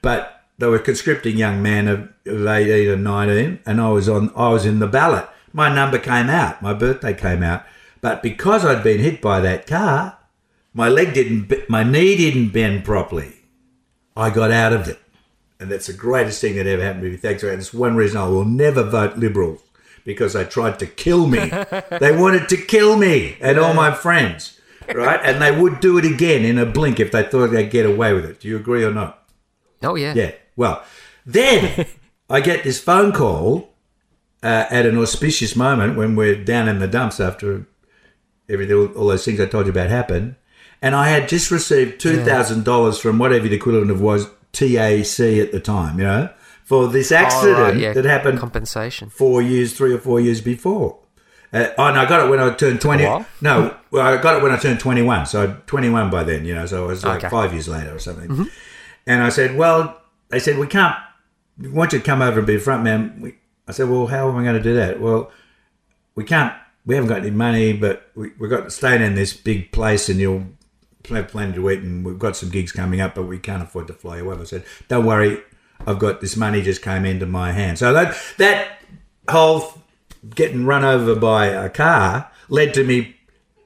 But 0.00 0.44
they 0.58 0.68
were 0.68 0.78
conscripting 0.78 1.36
young 1.36 1.60
men 1.60 1.88
of, 1.88 2.08
of 2.24 2.46
18 2.46 2.88
and 2.88 3.02
19, 3.02 3.58
and 3.66 3.80
I 3.80 3.88
was 3.90 4.08
on. 4.08 4.30
I 4.36 4.50
was 4.50 4.64
in 4.64 4.78
the 4.78 4.86
ballot. 4.86 5.28
My 5.52 5.74
number 5.74 5.98
came 5.98 6.30
out. 6.30 6.62
My 6.62 6.72
birthday 6.72 7.14
came 7.14 7.42
out. 7.42 7.64
But 8.00 8.22
because 8.22 8.64
I'd 8.64 8.84
been 8.84 9.00
hit 9.00 9.20
by 9.20 9.40
that 9.40 9.66
car, 9.66 10.18
my 10.72 10.88
leg 10.88 11.14
didn't, 11.14 11.68
my 11.68 11.82
knee 11.82 12.16
didn't 12.16 12.50
bend 12.50 12.84
properly. 12.84 13.39
I 14.16 14.30
got 14.30 14.50
out 14.50 14.72
of 14.72 14.88
it. 14.88 14.98
And 15.58 15.70
that's 15.70 15.88
the 15.88 15.92
greatest 15.92 16.40
thing 16.40 16.56
that 16.56 16.66
ever 16.66 16.82
happened 16.82 17.04
to 17.04 17.10
me. 17.10 17.16
Thanks 17.16 17.42
for. 17.42 17.50
It's 17.50 17.74
one 17.74 17.94
reason 17.94 18.16
I 18.18 18.28
will 18.28 18.44
never 18.44 18.82
vote 18.82 19.18
Liberal 19.18 19.58
because 20.04 20.32
they 20.32 20.44
tried 20.44 20.78
to 20.78 20.86
kill 20.86 21.26
me. 21.26 21.38
they 22.00 22.16
wanted 22.16 22.48
to 22.48 22.56
kill 22.56 22.96
me 22.96 23.36
and 23.40 23.58
all 23.58 23.74
my 23.74 23.92
friends, 23.92 24.58
right? 24.94 25.20
And 25.22 25.42
they 25.42 25.58
would 25.58 25.80
do 25.80 25.98
it 25.98 26.04
again 26.04 26.44
in 26.44 26.58
a 26.58 26.64
blink 26.64 26.98
if 26.98 27.12
they 27.12 27.22
thought 27.22 27.48
they'd 27.48 27.70
get 27.70 27.84
away 27.84 28.14
with 28.14 28.24
it. 28.24 28.40
Do 28.40 28.48
you 28.48 28.56
agree 28.56 28.84
or 28.84 28.92
not? 28.92 29.28
Oh 29.82 29.94
yeah. 29.94 30.14
Yeah. 30.14 30.32
Well, 30.56 30.82
then 31.26 31.86
I 32.28 32.40
get 32.40 32.64
this 32.64 32.80
phone 32.80 33.12
call 33.12 33.74
uh, 34.42 34.66
at 34.70 34.86
an 34.86 34.98
auspicious 34.98 35.54
moment 35.54 35.96
when 35.96 36.16
we're 36.16 36.42
down 36.42 36.68
in 36.68 36.78
the 36.78 36.88
dumps 36.88 37.20
after 37.20 37.66
everything, 38.48 38.94
all 38.94 39.08
those 39.08 39.24
things 39.24 39.40
I 39.40 39.46
told 39.46 39.66
you 39.66 39.72
about 39.72 39.90
happened, 39.90 40.36
and 40.82 40.94
I 40.94 41.08
had 41.08 41.28
just 41.28 41.50
received 41.50 42.00
two 42.00 42.22
thousand 42.24 42.64
dollars 42.64 42.98
from 42.98 43.18
whatever 43.18 43.48
the 43.48 43.56
equivalent 43.56 43.90
of 43.90 44.00
was 44.00 44.26
TAC 44.52 45.20
at 45.20 45.52
the 45.52 45.60
time, 45.62 45.98
you 45.98 46.04
know, 46.04 46.28
for 46.64 46.86
this 46.88 47.12
Oh, 47.12 47.16
accident 47.16 47.58
right, 47.58 47.76
yeah. 47.76 47.92
that 47.92 48.04
happened 48.04 48.38
Compensation. 48.38 49.10
four 49.10 49.40
years, 49.42 49.72
three 49.74 49.92
or 49.92 49.98
four 49.98 50.20
years 50.20 50.40
before. 50.40 50.98
Uh, 51.52 51.66
oh, 51.78 51.86
and 51.86 51.98
I 51.98 52.08
got 52.08 52.24
it 52.26 52.30
when 52.30 52.38
I 52.38 52.52
turned 52.54 52.80
20. 52.80 53.02
No, 53.40 53.76
well, 53.90 54.06
I 54.06 54.20
got 54.22 54.36
it 54.36 54.42
when 54.42 54.52
I 54.52 54.56
turned 54.56 54.78
21. 54.78 55.26
So 55.26 55.56
21 55.66 56.08
by 56.08 56.22
then, 56.22 56.44
you 56.44 56.54
know, 56.54 56.64
so 56.66 56.84
I 56.84 56.86
was 56.86 57.04
like 57.04 57.18
Okay. 57.18 57.28
five 57.28 57.52
years 57.52 57.66
later 57.66 57.94
or 57.94 57.98
something. 57.98 58.48
And 59.06 59.22
I 59.22 59.30
said, 59.30 59.56
well, 59.56 60.00
they 60.28 60.38
said, 60.38 60.58
we 60.58 60.68
can't, 60.68 60.94
we 61.58 61.68
want 61.68 61.92
you 61.92 61.98
to 61.98 62.04
come 62.04 62.22
over 62.22 62.38
and 62.38 62.46
be 62.46 62.54
a 62.54 62.60
front 62.60 62.84
man. 62.84 63.18
We, 63.20 63.34
I 63.66 63.72
said, 63.72 63.88
well, 63.88 64.06
how 64.06 64.28
am 64.28 64.36
I 64.36 64.44
going 64.44 64.54
to 64.56 64.62
do 64.62 64.74
that? 64.76 65.00
Well, 65.00 65.32
we 66.14 66.22
can't, 66.22 66.54
we 66.86 66.94
haven't 66.94 67.08
got 67.08 67.18
any 67.18 67.30
money, 67.32 67.72
but 67.72 68.10
we, 68.14 68.30
we've 68.38 68.48
got 68.50 68.72
staying 68.72 69.02
in 69.02 69.16
this 69.16 69.32
big 69.32 69.72
place 69.72 70.08
and 70.08 70.20
you'll 70.20 70.46
have 71.08 71.28
plenty 71.28 71.54
to 71.54 71.70
eat 71.70 71.80
and 71.80 72.04
we've 72.04 72.18
got 72.18 72.36
some 72.36 72.50
gigs 72.50 72.72
coming 72.72 73.00
up, 73.00 73.14
but 73.14 73.24
we 73.24 73.38
can't 73.38 73.62
afford 73.62 73.86
to 73.88 73.92
fly 73.92 74.20
over. 74.20 74.40
I 74.40 74.44
said, 74.44 74.64
don't 74.88 75.06
worry, 75.06 75.40
I've 75.86 75.98
got 75.98 76.20
this 76.20 76.36
money 76.36 76.62
just 76.62 76.82
came 76.82 77.04
into 77.04 77.26
my 77.26 77.52
hand. 77.52 77.78
So 77.78 77.92
that, 77.92 78.16
that 78.38 78.82
whole 79.28 79.82
getting 80.34 80.66
run 80.66 80.84
over 80.84 81.14
by 81.14 81.46
a 81.46 81.70
car 81.70 82.30
led 82.48 82.74
to 82.74 82.84
me 82.84 83.16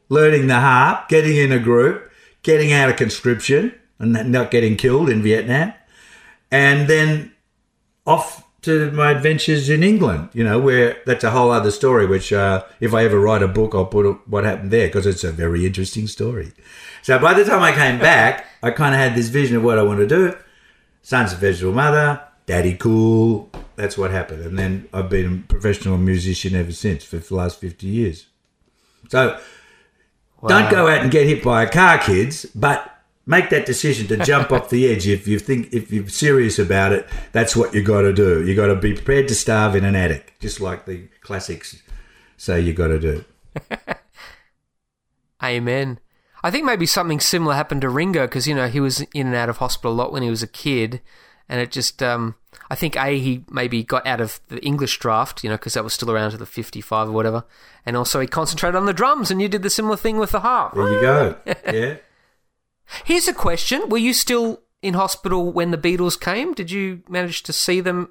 learning 0.08 0.46
the 0.46 0.60
harp, 0.60 1.08
getting 1.08 1.36
in 1.36 1.52
a 1.52 1.58
group, 1.58 2.10
getting 2.42 2.72
out 2.72 2.90
of 2.90 2.96
conscription 2.96 3.74
and 3.98 4.30
not 4.30 4.50
getting 4.50 4.76
killed 4.76 5.08
in 5.08 5.22
Vietnam, 5.22 5.72
and 6.50 6.88
then 6.88 7.32
off 8.06 8.43
to 8.64 8.90
my 8.92 9.10
adventures 9.10 9.70
in 9.70 9.82
England, 9.82 10.30
you 10.32 10.44
know, 10.44 10.58
where 10.58 10.96
that's 11.06 11.24
a 11.24 11.30
whole 11.30 11.50
other 11.50 11.70
story, 11.70 12.06
which 12.06 12.32
uh, 12.32 12.64
if 12.80 12.94
I 12.94 13.04
ever 13.04 13.18
write 13.20 13.42
a 13.42 13.48
book, 13.48 13.74
I'll 13.74 13.86
put 13.86 14.28
what 14.28 14.44
happened 14.44 14.70
there 14.70 14.88
because 14.88 15.06
it's 15.06 15.24
a 15.24 15.32
very 15.32 15.66
interesting 15.66 16.06
story. 16.06 16.52
So 17.02 17.18
by 17.18 17.34
the 17.34 17.44
time 17.44 17.62
I 17.62 17.72
came 17.72 17.98
back, 17.98 18.46
I 18.62 18.70
kind 18.70 18.94
of 18.94 19.00
had 19.00 19.14
this 19.14 19.28
vision 19.28 19.56
of 19.56 19.62
what 19.62 19.78
I 19.78 19.82
want 19.82 20.00
to 20.00 20.06
do. 20.06 20.36
Son's 21.02 21.32
a 21.32 21.36
vegetable 21.36 21.74
mother, 21.74 22.22
daddy 22.46 22.74
cool. 22.74 23.50
That's 23.76 23.98
what 23.98 24.10
happened. 24.10 24.42
And 24.44 24.58
then 24.58 24.88
I've 24.92 25.10
been 25.10 25.44
a 25.46 25.52
professional 25.52 25.98
musician 25.98 26.54
ever 26.54 26.72
since 26.72 27.04
for 27.04 27.18
the 27.18 27.34
last 27.34 27.60
50 27.60 27.86
years. 27.86 28.26
So 29.10 29.38
don't 30.46 30.70
go 30.70 30.88
out 30.88 31.02
and 31.02 31.10
get 31.10 31.26
hit 31.26 31.42
by 31.42 31.64
a 31.64 31.68
car, 31.70 31.98
kids, 31.98 32.46
but 32.54 32.93
make 33.26 33.50
that 33.50 33.66
decision 33.66 34.06
to 34.08 34.16
jump 34.18 34.52
off 34.52 34.70
the 34.70 34.86
edge. 34.88 35.06
If 35.06 35.26
you 35.26 35.38
think, 35.38 35.72
if 35.72 35.92
you're 35.92 36.08
serious 36.08 36.58
about 36.58 36.92
it, 36.92 37.08
that's 37.32 37.56
what 37.56 37.74
you 37.74 37.82
got 37.82 38.02
to 38.02 38.12
do. 38.12 38.44
You 38.46 38.54
got 38.54 38.66
to 38.66 38.76
be 38.76 38.94
prepared 38.94 39.28
to 39.28 39.34
starve 39.34 39.74
in 39.74 39.84
an 39.84 39.96
attic, 39.96 40.34
just 40.40 40.60
like 40.60 40.84
the 40.86 41.08
classics 41.20 41.82
say 42.36 42.60
you 42.60 42.72
got 42.72 42.88
to 42.88 42.98
do. 42.98 43.24
Amen. 45.42 45.98
I 46.42 46.50
think 46.50 46.66
maybe 46.66 46.86
something 46.86 47.20
similar 47.20 47.54
happened 47.54 47.80
to 47.82 47.88
Ringo 47.88 48.26
because 48.26 48.46
you 48.46 48.54
know 48.54 48.68
he 48.68 48.80
was 48.80 49.00
in 49.14 49.26
and 49.26 49.34
out 49.34 49.48
of 49.48 49.58
hospital 49.58 49.92
a 49.92 49.94
lot 49.94 50.12
when 50.12 50.22
he 50.22 50.28
was 50.28 50.42
a 50.42 50.46
kid, 50.46 51.00
and 51.48 51.58
it 51.58 51.70
just 51.70 52.02
um, 52.02 52.34
I 52.70 52.74
think 52.74 52.96
a 52.96 53.18
he 53.18 53.44
maybe 53.50 53.82
got 53.82 54.06
out 54.06 54.20
of 54.20 54.40
the 54.48 54.62
English 54.62 54.98
draft, 54.98 55.42
you 55.42 55.48
know, 55.48 55.56
because 55.56 55.72
that 55.72 55.84
was 55.84 55.94
still 55.94 56.10
around 56.10 56.32
to 56.32 56.36
the 56.36 56.44
fifty-five 56.44 57.08
or 57.08 57.12
whatever, 57.12 57.44
and 57.86 57.96
also 57.96 58.20
he 58.20 58.26
concentrated 58.26 58.76
on 58.76 58.84
the 58.84 58.92
drums, 58.92 59.30
and 59.30 59.40
you 59.40 59.48
did 59.48 59.62
the 59.62 59.70
similar 59.70 59.96
thing 59.96 60.18
with 60.18 60.32
the 60.32 60.40
harp. 60.40 60.74
There 60.74 60.92
you 60.92 61.00
go. 61.00 61.36
Yeah. 61.72 61.96
Here's 63.04 63.28
a 63.28 63.34
question: 63.34 63.88
Were 63.88 63.98
you 63.98 64.12
still 64.12 64.60
in 64.82 64.94
hospital 64.94 65.50
when 65.52 65.70
the 65.70 65.78
Beatles 65.78 66.20
came? 66.20 66.52
Did 66.52 66.70
you 66.70 67.02
manage 67.08 67.42
to 67.44 67.52
see 67.52 67.80
them 67.80 68.10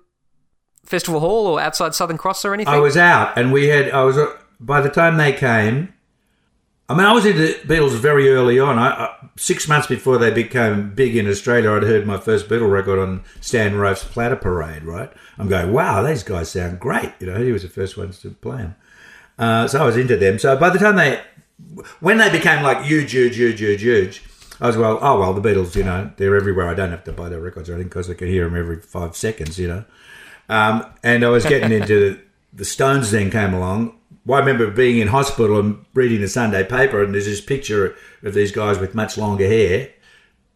Festival 0.84 1.20
Hall 1.20 1.48
or 1.48 1.62
outside 1.62 1.96
Southern 1.96 2.18
Cross 2.18 2.46
or 2.46 2.54
anything? 2.54 2.74
I 2.74 2.80
was 2.80 2.98
out, 2.98 3.38
and 3.38 3.52
we 3.52 3.68
had. 3.68 3.92
I 3.92 4.04
was 4.04 4.18
uh, 4.18 4.36
by 4.60 4.82
the 4.82 4.90
time 4.90 5.18
they 5.18 5.34
came. 5.34 5.94
I 6.90 6.96
mean, 6.96 7.06
I 7.06 7.14
was 7.14 7.26
into 7.26 7.40
the 7.40 7.54
Beatles 7.64 7.98
very 7.98 8.30
early 8.30 8.60
on. 8.60 8.78
I, 8.78 8.90
I, 8.90 9.16
six 9.38 9.70
months 9.70 9.88
before 9.88 10.18
they 10.18 10.32
became 10.32 10.94
big 10.94 11.16
in 11.16 11.30
Australia, 11.30 11.72
I'd 11.72 11.84
heard 11.84 12.06
my 12.06 12.18
first 12.18 12.50
Beatle 12.50 12.70
record 12.70 13.00
on 13.00 13.24
Stan 13.40 13.74
Rofe's 13.74 14.04
Platter 14.04 14.36
Parade. 14.36 14.84
Right, 14.84 15.12
I'm 15.38 15.48
going, 15.48 15.72
wow, 15.72 16.04
these 16.04 16.24
guys 16.24 16.50
sound 16.50 16.80
great. 16.80 17.14
You 17.20 17.28
know, 17.28 17.42
he 17.42 17.52
was 17.52 17.62
the 17.64 17.70
first 17.70 17.98
ones 17.98 18.20
to 18.20 18.32
play 18.32 18.58
them. 18.58 18.76
Uh, 19.40 19.68
so 19.68 19.82
I 19.82 19.86
was 19.86 19.98
into 19.98 20.18
them. 20.18 20.38
So 20.38 20.58
by 20.58 20.70
the 20.70 20.80
time 20.80 20.96
they, 20.96 21.22
when 22.00 22.18
they 22.18 22.30
became 22.30 22.64
like 22.64 22.84
huge, 22.84 23.12
huge, 23.12 23.36
huge, 23.36 23.60
huge, 23.60 23.82
huge, 23.82 24.24
I 24.64 24.68
was 24.68 24.78
well, 24.78 24.98
oh 25.02 25.20
well, 25.20 25.34
the 25.34 25.42
Beatles, 25.42 25.76
you 25.76 25.84
know, 25.84 26.10
they're 26.16 26.38
everywhere. 26.38 26.70
I 26.70 26.74
don't 26.74 26.92
have 26.92 27.04
to 27.04 27.12
buy 27.12 27.28
their 27.28 27.42
records 27.42 27.70
or 27.70 27.74
anything 27.74 27.90
because 27.90 28.10
I 28.10 28.14
can 28.14 28.30
hear 28.30 28.46
them 28.46 28.58
every 28.58 28.78
five 28.78 29.14
seconds, 29.14 29.60
you 29.60 29.68
know. 29.68 29.84
Um, 30.48 30.86
and 31.04 31.26
I 31.26 31.28
was 31.28 31.46
getting 31.46 31.74
into 31.74 32.18
the 32.54 32.64
Stones. 32.64 33.12
Then 33.12 33.30
came 33.30 33.54
along. 33.54 34.00
Well, 34.26 34.42
I 34.42 34.46
remember 34.46 34.72
being 34.72 35.00
in 35.00 35.10
hospital 35.10 35.60
and 35.60 35.86
reading 35.94 36.22
the 36.22 36.30
Sunday 36.30 36.64
paper, 36.64 37.04
and 37.04 37.14
there's 37.14 37.26
this 37.26 37.42
picture 37.42 37.94
of 38.24 38.34
these 38.34 38.54
guys 38.54 38.80
with 38.80 38.96
much 38.96 39.18
longer 39.18 39.46
hair. 39.46 39.90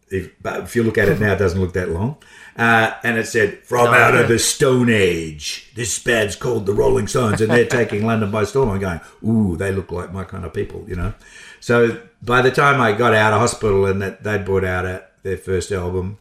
If, 0.10 0.42
but 0.42 0.62
if 0.62 0.74
you 0.74 0.84
look 0.84 0.98
at 0.98 1.10
it 1.10 1.20
now, 1.20 1.34
it 1.34 1.40
doesn't 1.40 1.60
look 1.60 1.74
that 1.74 1.90
long. 1.90 2.16
Uh, 2.56 2.94
and 3.04 3.18
it 3.18 3.28
said, 3.28 3.62
"From 3.66 3.88
out 3.88 4.16
of 4.16 4.30
the 4.30 4.40
Stone 4.40 4.90
Age, 4.90 5.70
this 5.76 6.02
band's 6.02 6.38
called 6.38 6.66
the 6.66 6.72
Rolling 6.74 7.08
Stones, 7.08 7.42
and 7.42 7.52
they're 7.52 7.66
taking 7.66 8.06
London 8.06 8.32
by 8.32 8.46
storm." 8.46 8.70
I'm 8.70 8.80
going, 8.80 9.02
"Ooh, 9.22 9.58
they 9.58 9.74
look 9.74 9.92
like 9.92 10.14
my 10.14 10.24
kind 10.24 10.46
of 10.46 10.54
people," 10.54 10.86
you 10.88 10.96
know. 10.96 11.14
So 11.60 12.00
by 12.28 12.42
the 12.44 12.52
time 12.52 12.80
I 12.80 12.92
got 12.92 13.14
out 13.16 13.34
of 13.34 13.40
hospital 13.40 13.86
and 13.88 14.02
that 14.04 14.24
they'd 14.24 14.46
brought 14.46 14.64
out 14.64 14.86
a, 14.86 15.04
their 15.24 15.38
first 15.38 15.72
album, 15.72 16.20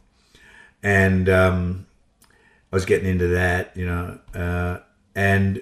and 0.81 1.29
um, 1.29 1.85
I 2.71 2.75
was 2.75 2.85
getting 2.85 3.07
into 3.09 3.27
that, 3.27 3.75
you 3.77 3.85
know, 3.85 4.19
uh, 4.33 4.79
and 5.15 5.61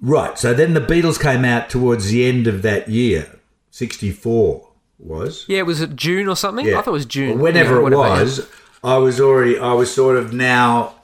right. 0.00 0.38
So 0.38 0.52
then 0.52 0.74
the 0.74 0.80
Beatles 0.80 1.18
came 1.20 1.44
out 1.44 1.70
towards 1.70 2.08
the 2.10 2.26
end 2.26 2.46
of 2.46 2.62
that 2.62 2.88
year, 2.88 3.38
'64 3.70 4.68
was. 4.98 5.44
yeah, 5.48 5.62
was 5.62 5.80
it 5.80 5.96
June 5.96 6.28
or 6.28 6.36
something? 6.36 6.66
I 6.68 6.74
thought 6.76 6.88
it 6.88 6.90
was 6.92 7.06
June. 7.06 7.34
Well, 7.38 7.44
whenever 7.44 7.80
Yeah, 7.80 7.86
it 7.86 7.90
yeah. 7.92 8.20
was, 8.22 8.48
I 8.84 8.96
was 8.98 9.20
already. 9.20 9.58
I 9.58 9.72
was 9.72 9.92
sort 9.94 10.16
of 10.16 10.32
now 10.32 10.94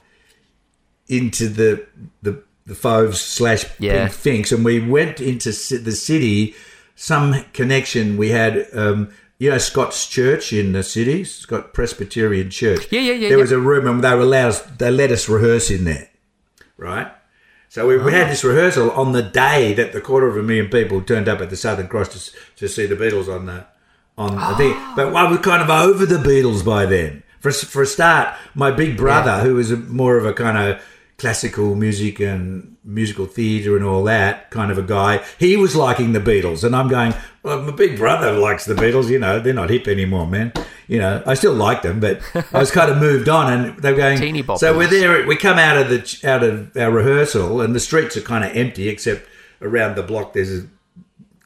into 1.09 1.49
the 1.49 1.87
the 2.22 2.43
the 2.66 2.74
Fauves 2.74 3.20
slash 3.20 3.64
Yeah. 3.78 4.07
Pink 4.09 4.12
Finks, 4.12 4.53
and 4.53 4.64
we 4.64 4.78
went 4.80 5.20
into 5.20 5.49
the 5.51 5.93
city. 5.93 6.55
Some 7.01 7.44
connection 7.53 8.16
we 8.16 8.30
had. 8.30 8.66
Um, 8.74 9.11
you 9.40 9.51
know 9.51 9.59
Scots' 9.59 10.09
Church 10.09 10.53
in 10.53 10.72
the 10.72 10.82
city, 10.82 11.22
Scott 11.22 11.72
Presbyterian 11.72 12.51
Church. 12.51 12.88
Yeah, 12.90 12.99
yeah, 13.01 13.12
yeah, 13.12 13.28
There 13.28 13.38
yeah. 13.38 13.42
was 13.42 13.53
a 13.53 13.61
room, 13.61 13.86
and 13.86 14.03
they 14.03 14.12
were 14.16 14.22
allowed. 14.22 14.49
Us, 14.49 14.62
they 14.62 14.90
let 14.90 15.12
us 15.12 15.28
rehearse 15.28 15.70
in 15.70 15.84
there, 15.84 16.09
right? 16.76 17.07
So 17.68 17.86
we, 17.86 17.99
we 17.99 18.07
Oh. 18.07 18.11
had 18.11 18.30
this 18.32 18.42
rehearsal 18.42 18.90
on 18.90 19.12
the 19.12 19.22
day 19.22 19.74
that 19.74 19.92
the 19.92 20.01
quarter 20.01 20.26
of 20.26 20.36
a 20.36 20.42
million 20.42 20.68
people 20.70 21.01
turned 21.01 21.28
up 21.28 21.40
at 21.40 21.51
the 21.51 21.57
Southern 21.57 21.86
Cross 21.86 22.09
to, 22.32 22.36
to 22.57 22.68
see 22.68 22.86
the 22.86 22.96
Beatles 22.96 23.28
on 23.32 23.46
the 23.46 23.64
on 24.16 24.34
the 24.34 24.57
thing. 24.57 24.72
Ah. 24.74 24.94
But 24.96 25.14
I 25.14 25.30
was 25.30 25.38
kind 25.38 25.62
of 25.62 25.70
over 25.70 26.05
the 26.05 26.16
Beatles 26.18 26.64
by 26.64 26.84
then. 26.84 27.22
For 27.38 27.53
for 27.53 27.82
a 27.82 27.86
start, 27.86 28.34
my 28.57 28.72
big 28.72 28.96
brother, 28.96 29.38
who 29.44 29.55
was 29.55 29.70
a, 29.70 29.76
more 29.76 30.16
of 30.18 30.26
a 30.26 30.32
kind 30.32 30.59
of 30.59 30.82
classical 31.19 31.75
music 31.75 32.21
and 32.21 32.77
musical 32.85 33.27
theatre 33.27 33.77
and 33.77 33.85
all 33.85 34.05
that 34.05 34.51
kind 34.51 34.71
of 34.71 34.79
a 34.79 34.83
guy, 34.83 35.23
he 35.39 35.57
was 35.57 35.75
liking 35.75 36.12
the 36.12 36.21
Beatles, 36.21 36.64
and 36.64 36.75
I'm 36.75 36.89
going, 36.89 37.12
Well, 37.43 37.62
my 37.62 37.73
big 37.73 37.99
brother 37.99 38.33
likes 38.33 38.64
the 38.64 38.75
Beatles. 38.75 39.11
You 39.11 39.19
know, 39.19 39.41
they're 39.41 39.53
not 39.53 39.69
hip 39.69 39.89
anymore, 39.89 40.27
man. 40.27 40.53
You 40.87 41.01
know, 41.01 41.23
I 41.27 41.35
still 41.35 41.53
like 41.53 41.83
them, 41.83 42.01
but 42.01 42.23
I 42.53 42.59
was 42.59 42.71
kind 42.71 42.91
of 42.91 42.99
moved 42.99 43.29
on, 43.29 43.53
and 43.53 43.79
they're 43.79 43.97
going. 43.97 44.19
Teeny 44.19 44.43
boppers. 44.43 44.59
so 44.59 44.77
we're 44.77 44.87
there. 44.87 45.27
We 45.27 45.37
come 45.37 45.59
out 45.59 45.77
of 45.77 45.91
the 45.91 46.21
out 46.25 46.43
of 46.43 46.77
our 46.77 46.91
rehearsal, 46.91 47.61
and 47.61 47.75
the 47.75 47.81
streets 47.81 48.16
are 48.16 48.23
kind 48.23 48.45
of 48.45 48.57
empty, 48.57 48.89
except 48.89 49.29
around 49.61 49.97
the 49.97 50.03
block. 50.03 50.33
There's 50.33 50.64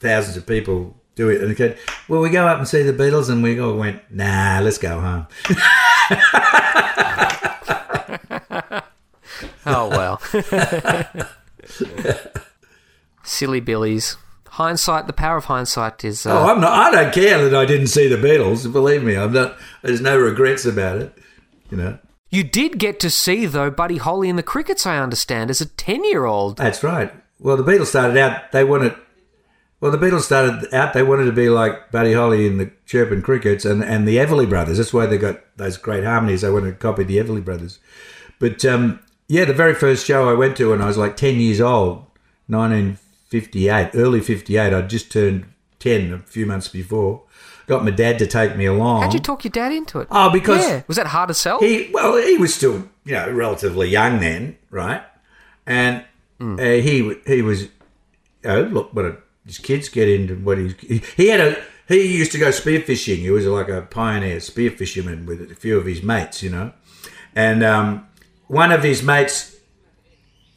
thousands 0.01 0.37
of 0.37 0.47
people 0.47 0.97
do 1.15 1.31
it. 1.31 1.41
And 1.41 1.51
they 1.51 1.57
said, 1.57 1.79
"Well, 2.09 2.21
we 2.21 2.31
go 2.31 2.47
up 2.47 2.59
and 2.59 2.69
see 2.69 2.83
the 2.83 2.93
Beatles," 2.93 3.31
and 3.31 3.43
we 3.43 3.59
all 3.59 3.77
went, 3.77 4.03
"Nah, 4.11 4.61
let's 4.63 4.79
go 4.79 5.01
home." 5.01 5.27
Oh 9.67 9.89
well. 9.89 10.21
Silly 13.23 13.61
Billies. 13.61 14.17
Hindsight. 14.49 15.07
The 15.07 15.13
power 15.13 15.37
of 15.39 15.47
hindsight 15.47 16.05
is. 16.05 16.27
Oh, 16.27 16.37
Uh, 16.37 16.53
I'm 16.53 16.61
not. 16.61 16.73
I 16.73 16.91
don't 17.03 17.15
care 17.15 17.49
that 17.49 17.55
I 17.59 17.65
didn't 17.65 17.87
see 17.87 18.07
the 18.09 18.17
Beatles. 18.17 18.71
Believe 18.71 19.03
me, 19.03 19.17
I'm 19.17 19.33
not. 19.33 19.57
There's 19.83 20.01
no 20.01 20.19
regrets 20.19 20.65
about 20.67 20.99
it. 20.99 21.17
You 21.71 21.79
know. 21.79 21.99
you 22.29 22.45
did 22.45 22.79
get 22.79 23.01
to 23.01 23.09
see 23.09 23.47
though 23.47 23.71
Buddy 23.71 23.97
Holly 23.97 24.29
and 24.29 24.39
the 24.39 24.43
Crickets. 24.43 24.85
I 24.87 24.99
understand 24.99 25.49
as 25.51 25.61
a 25.63 25.67
ten-year-old. 25.67 26.59
That's 26.59 26.83
right. 26.85 27.13
Well, 27.39 27.57
the 27.57 27.65
Beatles 27.65 27.87
started 27.87 28.17
out. 28.19 28.53
They 28.53 28.63
wanted. 28.65 28.95
Well, 29.81 29.91
the 29.91 29.99
Beatles 29.99 30.21
started 30.23 30.73
out. 30.75 30.93
They 30.93 31.03
wanted 31.03 31.25
to 31.25 31.33
be 31.33 31.49
like 31.49 31.91
Buddy 31.91 32.13
Holly 32.13 32.47
and 32.47 32.61
the 32.61 32.71
Chirping 32.87 33.23
Crickets 33.23 33.65
and, 33.65 33.83
and 33.83 34.07
the 34.07 34.17
Everly 34.19 34.49
Brothers. 34.49 34.77
That's 34.79 34.93
why 34.93 35.07
they 35.07 35.19
got 35.19 35.41
those 35.57 35.77
great 35.77 36.05
harmonies. 36.05 36.43
They 36.43 36.51
wanted 36.51 36.73
to 36.73 36.77
copy 36.77 37.03
the 37.05 37.17
Everly 37.17 37.45
Brothers. 37.45 37.79
But 38.39 38.65
um, 38.65 39.01
yeah, 39.29 39.45
the 39.45 39.55
very 39.55 39.75
first 39.75 40.07
show 40.07 40.29
I 40.29 40.35
went 40.35 40.57
to 40.59 40.71
when 40.71 40.83
I 40.83 40.87
was 40.87 40.97
like 40.97 41.17
ten 41.17 41.37
years 41.37 41.61
old, 41.61 42.07
1958, 42.49 43.91
early 43.95 44.21
'58. 44.21 44.73
I'd 44.73 44.91
just 44.91 45.11
turned 45.13 45.47
ten 45.79 46.13
a 46.13 46.19
few 46.19 46.47
months 46.47 46.69
before. 46.69 47.23
Got 47.67 47.85
my 47.85 47.91
dad 47.91 48.19
to 48.19 48.27
take 48.27 48.57
me 48.57 48.67
along. 48.67 49.03
How'd 49.03 49.15
you 49.15 49.21
talk 49.21 49.45
your 49.45 49.53
dad 49.53 49.73
into 49.73 50.01
it? 50.01 50.09
Oh, 50.11 50.31
because 50.31 50.67
yeah, 50.67 50.83
was 50.89 50.97
that 50.97 51.07
hard 51.07 51.29
to 51.29 51.35
sell? 51.35 51.61
he 51.61 51.91
well, 51.93 52.17
he 52.17 52.37
was 52.37 52.55
still 52.55 52.89
you 53.05 53.15
know 53.15 53.31
relatively 53.31 53.89
young 53.89 54.21
then, 54.21 54.59
right? 54.71 55.03
And 55.67 56.05
uh, 56.41 56.57
he 56.57 57.15
he 57.27 57.43
was 57.43 57.69
oh 58.45 58.63
look 58.63 58.93
what 58.93 59.05
a, 59.05 59.17
his 59.47 59.59
kids 59.59 59.89
get 59.89 60.09
into 60.09 60.35
what 60.37 60.59
he's 60.59 60.75
he, 60.81 61.03
he 61.17 61.29
had 61.29 61.41
a 61.41 61.63
he 61.89 62.17
used 62.19 62.33
to 62.33 62.39
go 62.39 62.49
spearfishing. 62.49 63.19
He 63.19 63.31
was 63.31 63.47
like 63.47 63.69
a 63.69 63.83
pioneer 63.83 64.39
spearfisherman 64.39 65.27
with 65.27 65.51
a 65.51 65.55
few 65.55 65.79
of 65.79 65.87
his 65.87 66.03
mates, 66.03 66.43
you 66.43 66.51
know, 66.51 66.73
and 67.35 67.63
um, 67.63 68.07
one 68.53 68.71
of 68.71 68.83
his 68.83 69.03
mates 69.03 69.53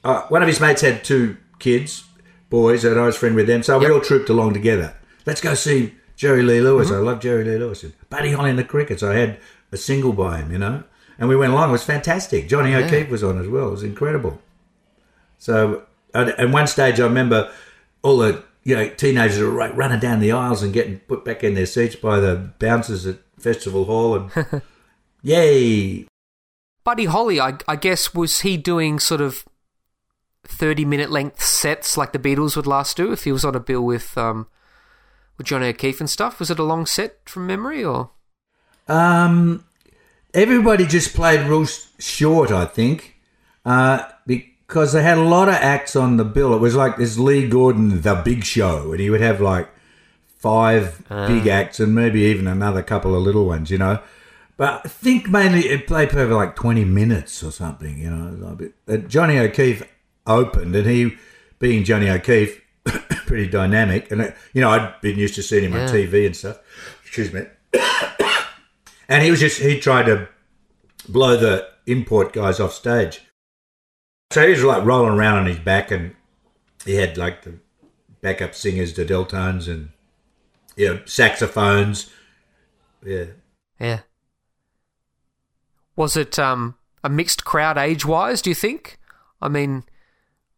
uh, 0.06 0.22
one 0.28 0.44
of 0.44 0.48
his 0.48 0.60
mates 0.60 0.82
had 0.82 1.04
two 1.04 1.36
kids, 1.58 2.04
boys, 2.52 2.86
and 2.86 3.00
I 3.00 3.08
was 3.08 3.18
friend 3.18 3.36
with 3.36 3.48
them, 3.48 3.64
so 3.64 3.80
we 3.80 3.90
all 3.90 4.00
trooped 4.00 4.30
along 4.30 4.54
together. 4.54 4.96
Let's 5.26 5.42
go 5.42 5.56
see 5.56 5.96
Jerry 6.16 6.44
Lee 6.44 6.62
Lewis. 6.62 6.92
I 6.92 6.98
love 6.98 7.20
Jerry 7.20 7.44
Lee 7.44 7.58
Lewis. 7.58 7.84
And 7.84 7.94
Buddy 8.12 8.34
Holly 8.34 8.52
and 8.52 8.60
the 8.60 8.64
Crickets. 8.64 9.02
I 9.02 9.16
had 9.16 9.40
a 9.72 9.78
single 9.78 10.14
by 10.14 10.38
him, 10.38 10.52
you 10.52 10.60
know, 10.60 10.84
and 11.18 11.28
we 11.28 11.36
went 11.36 11.54
along. 11.54 11.70
It 11.70 11.72
was 11.72 11.84
fantastic. 11.84 12.48
Johnny 12.48 12.76
O'Keefe 12.76 13.10
was 13.10 13.24
on 13.24 13.40
as 13.40 13.48
well. 13.48 13.70
It 13.70 13.72
was 13.72 13.84
incredible. 13.84 14.40
So, 15.40 15.88
and 16.14 16.30
at 16.30 16.52
one 16.52 16.68
stage, 16.68 17.00
I 17.00 17.06
remember 17.06 17.52
all 18.04 18.18
the 18.18 18.44
you 18.64 18.76
know 18.76 18.88
teenagers 18.90 19.40
were 19.40 19.50
running 19.50 20.00
down 20.00 20.20
the 20.20 20.34
aisles 20.34 20.62
and 20.62 20.72
getting 20.72 21.00
put 21.00 21.26
back 21.26 21.44
in 21.44 21.56
their 21.56 21.66
seats 21.66 21.96
by 21.96 22.20
the 22.20 22.52
bouncers 22.60 23.08
at 23.08 23.18
Festival 23.40 23.86
Hall, 23.86 24.16
and 24.16 24.62
yay! 25.24 26.06
Buddy 26.86 27.06
Holly, 27.06 27.42
I, 27.42 27.58
I 27.68 27.76
guess, 27.76 28.14
was 28.14 28.42
he 28.42 28.58
doing 28.58 29.00
sort 29.00 29.20
of 29.20 29.44
30 30.44 30.86
minute 30.86 31.10
length 31.10 31.44
sets 31.44 31.98
like 31.98 32.14
the 32.14 32.20
Beatles 32.20 32.56
would 32.56 32.68
last 32.68 32.96
do 32.96 33.12
if 33.12 33.24
he 33.24 33.32
was 33.32 33.44
on 33.44 33.56
a 33.56 33.60
bill 33.60 33.82
with 33.82 34.16
um, 34.18 34.48
with 35.38 35.48
Johnny 35.48 35.68
O'Keefe 35.68 36.00
and 36.00 36.10
stuff? 36.10 36.40
Was 36.40 36.52
it 36.52 36.60
a 36.60 36.64
long 36.64 36.86
set 36.86 37.28
from 37.28 37.48
memory 37.48 37.84
or? 37.84 38.12
Um, 38.88 39.66
everybody 40.34 40.86
just 40.86 41.16
played 41.16 41.48
real 41.48 41.66
short, 41.66 42.52
I 42.52 42.66
think, 42.66 43.16
uh, 43.66 44.04
because 44.28 44.94
they 44.94 45.02
had 45.02 45.18
a 45.18 45.24
lot 45.24 45.50
of 45.50 45.56
acts 45.56 45.96
on 45.96 46.18
the 46.18 46.24
bill. 46.24 46.54
It 46.54 46.60
was 46.60 46.76
like 46.76 46.98
this 46.98 47.18
Lee 47.18 47.50
Gordon, 47.50 48.02
the 48.02 48.14
Big 48.14 48.44
Show, 48.44 48.92
and 48.92 49.02
he 49.02 49.10
would 49.10 49.22
have 49.22 49.42
like 49.42 49.68
five 50.38 51.04
big 51.10 51.48
acts 51.48 51.80
and 51.80 51.96
maybe 51.96 52.22
even 52.22 52.46
another 52.46 52.84
couple 52.84 53.16
of 53.16 53.24
little 53.24 53.48
ones, 53.48 53.72
you 53.72 53.80
know. 53.80 54.00
But 54.58 54.86
I 54.86 54.88
think 54.88 55.30
mainly 55.30 55.68
it 55.68 55.86
played 55.88 56.12
for 56.12 56.26
like 56.28 56.56
twenty 56.56 56.86
minutes 56.86 57.44
or 57.44 57.52
something, 57.52 57.98
you 57.98 58.10
know. 58.10 58.48
A 58.48 58.56
bit- 58.56 59.08
Johnny 59.10 59.38
O'Keefe 59.38 59.84
opened, 60.26 60.76
and 60.76 60.88
he, 60.88 61.16
being 61.60 61.84
Johnny 61.84 62.10
O'Keefe, 62.10 62.62
pretty 63.26 63.48
dynamic, 63.48 64.10
and 64.12 64.22
uh, 64.22 64.32
you 64.54 64.62
know 64.62 64.70
I'd 64.70 65.00
been 65.02 65.18
used 65.20 65.36
to 65.36 65.44
seeing 65.44 65.66
him 65.66 65.74
on 65.74 65.88
TV 65.90 66.26
and 66.26 66.36
stuff. 66.36 66.60
Excuse 67.04 67.34
me. 67.34 67.42
And 69.08 69.22
he 69.24 69.30
was 69.30 69.40
just, 69.40 69.62
he 69.62 69.80
tried 69.80 70.08
to 70.08 70.28
blow 71.08 71.38
the 71.38 71.68
import 71.86 72.34
guys 72.34 72.60
off 72.60 72.74
stage. 72.74 73.22
So 74.32 74.44
he 74.44 74.50
was 74.50 74.64
like 74.64 74.84
rolling 74.84 75.14
around 75.14 75.38
on 75.38 75.46
his 75.46 75.60
back 75.60 75.92
and 75.92 76.16
he 76.86 76.96
had 76.96 77.16
like 77.16 77.44
the 77.44 77.60
backup 78.22 78.56
singers, 78.56 78.94
the 78.96 79.06
Delltones 79.06 79.68
and, 79.72 79.90
you 80.76 80.88
know, 80.92 81.02
saxophones. 81.06 82.10
Yeah. 83.06 83.26
Yeah. 83.80 84.00
Was 85.96 86.18
it 86.18 86.38
um, 86.38 86.76
a 87.04 87.10
mixed 87.10 87.46
crowd 87.46 87.78
age 87.78 88.06
wise, 88.06 88.42
do 88.42 88.50
you 88.50 88.56
think? 88.56 89.00
I 89.42 89.50
mean, 89.50 89.84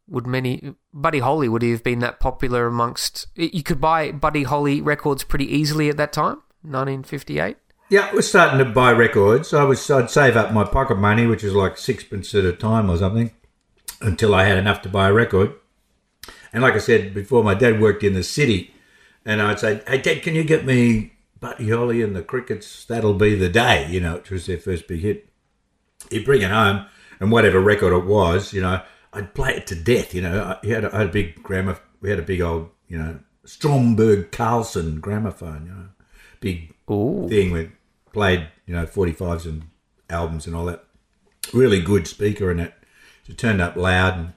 would 0.07 0.25
many. 0.25 0.73
Buddy 0.93 1.19
Holly, 1.19 1.49
would 1.49 1.61
he 1.61 1.71
have 1.71 1.83
been 1.83 1.99
that 1.99 2.19
popular 2.19 2.67
amongst. 2.67 3.27
You 3.35 3.63
could 3.63 3.81
buy 3.81 4.11
Buddy 4.11 4.43
Holly 4.43 4.81
records 4.81 5.23
pretty 5.23 5.45
easily 5.45 5.89
at 5.89 5.97
that 5.97 6.13
time, 6.13 6.41
1958? 6.63 7.57
Yeah, 7.89 8.09
I 8.11 8.13
was 8.13 8.27
starting 8.27 8.59
to 8.59 8.65
buy 8.65 8.91
records. 8.91 9.53
I 9.53 9.63
was, 9.63 9.89
I'd 9.89 10.09
save 10.09 10.35
up 10.35 10.51
my 10.51 10.65
pocket 10.65 10.97
money, 10.97 11.25
which 11.25 11.43
was 11.43 11.53
like 11.53 11.77
sixpence 11.77 12.33
at 12.35 12.43
a 12.43 12.51
time 12.51 12.89
or 12.89 12.97
something, 12.97 13.31
until 14.01 14.35
I 14.35 14.43
had 14.43 14.57
enough 14.57 14.81
to 14.81 14.89
buy 14.89 15.07
a 15.07 15.13
record. 15.13 15.53
And 16.51 16.63
like 16.63 16.73
I 16.73 16.79
said 16.79 17.13
before, 17.13 17.43
my 17.43 17.53
dad 17.53 17.79
worked 17.79 18.03
in 18.03 18.13
the 18.13 18.23
city, 18.23 18.73
and 19.25 19.41
I'd 19.41 19.59
say, 19.59 19.81
"Hey, 19.87 19.99
Dad, 19.99 20.23
can 20.23 20.35
you 20.35 20.43
get 20.43 20.65
me 20.65 21.13
Buddy 21.39 21.69
Holly 21.69 22.01
and 22.01 22.15
the 22.15 22.23
Crickets? 22.23 22.85
That'll 22.85 23.13
be 23.13 23.35
the 23.35 23.49
day," 23.49 23.87
you 23.89 23.99
know, 23.99 24.15
which 24.15 24.31
was 24.31 24.45
their 24.45 24.57
first 24.57 24.87
big 24.87 25.01
hit. 25.01 25.26
He'd 26.09 26.25
bring 26.25 26.41
it 26.41 26.51
home, 26.51 26.85
and 27.19 27.31
whatever 27.31 27.59
record 27.59 27.93
it 27.93 28.05
was, 28.05 28.53
you 28.53 28.61
know, 28.61 28.81
I'd 29.13 29.33
play 29.33 29.55
it 29.55 29.67
to 29.67 29.75
death. 29.75 30.13
You 30.13 30.21
know, 30.21 30.43
I, 30.43 30.65
he 30.65 30.71
had 30.71 30.85
a, 30.85 30.93
I 30.93 30.99
had 30.99 31.07
a 31.07 31.11
big 31.11 31.41
grammar. 31.43 31.79
We 32.01 32.09
had 32.09 32.19
a 32.19 32.23
big 32.23 32.41
old, 32.41 32.69
you 32.87 32.97
know, 32.97 33.19
Stromberg 33.45 34.31
Carlson 34.31 34.99
gramophone. 34.99 35.65
You 35.65 35.71
know, 35.71 35.89
big 36.39 36.73
Ooh. 36.91 37.27
thing 37.27 37.51
with 37.51 37.71
played, 38.13 38.47
you 38.65 38.75
know, 38.75 38.85
45s 38.85 39.45
and 39.45 39.63
albums 40.09 40.47
and 40.47 40.55
all 40.55 40.65
that. 40.65 40.83
Really 41.53 41.81
good 41.81 42.07
speaker 42.07 42.51
in 42.51 42.59
it. 42.59 42.73
So 43.25 43.33
turned 43.33 43.61
up 43.61 43.75
loud 43.75 44.17
and 44.17 44.33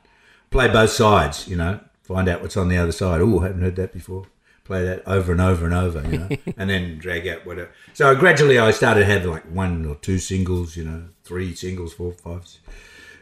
play 0.51 0.69
both 0.69 0.91
sides, 0.91 1.49
you 1.49 1.57
know, 1.57 1.81
find 2.03 2.29
out 2.29 2.43
what's 2.43 2.57
on 2.57 2.69
the 2.69 2.77
other 2.77 2.93
side. 2.93 3.21
Oh, 3.21 3.41
I 3.41 3.49
haven't 3.49 3.63
heard 3.63 3.77
that 3.77 3.93
before. 3.93 4.27
Play 4.65 4.85
that 4.85 5.03
over 5.07 5.33
and 5.33 5.41
over 5.41 5.65
and 5.65 5.75
over, 5.75 6.03
you 6.09 6.19
know, 6.19 6.29
and 6.57 6.71
then 6.71 6.99
drag 6.99 7.27
out 7.27 7.47
whatever. 7.47 7.71
So 7.95 8.15
gradually 8.15 8.59
I 8.59 8.71
started 8.71 9.05
have 9.07 9.25
like 9.25 9.45
one 9.45 9.85
or 9.87 9.97
two 9.97 10.19
singles, 10.19 10.77
you 10.77 10.85
know, 10.85 11.09
three 11.31 11.55
singles, 11.55 11.93
four, 11.93 12.13
fives. 12.13 12.59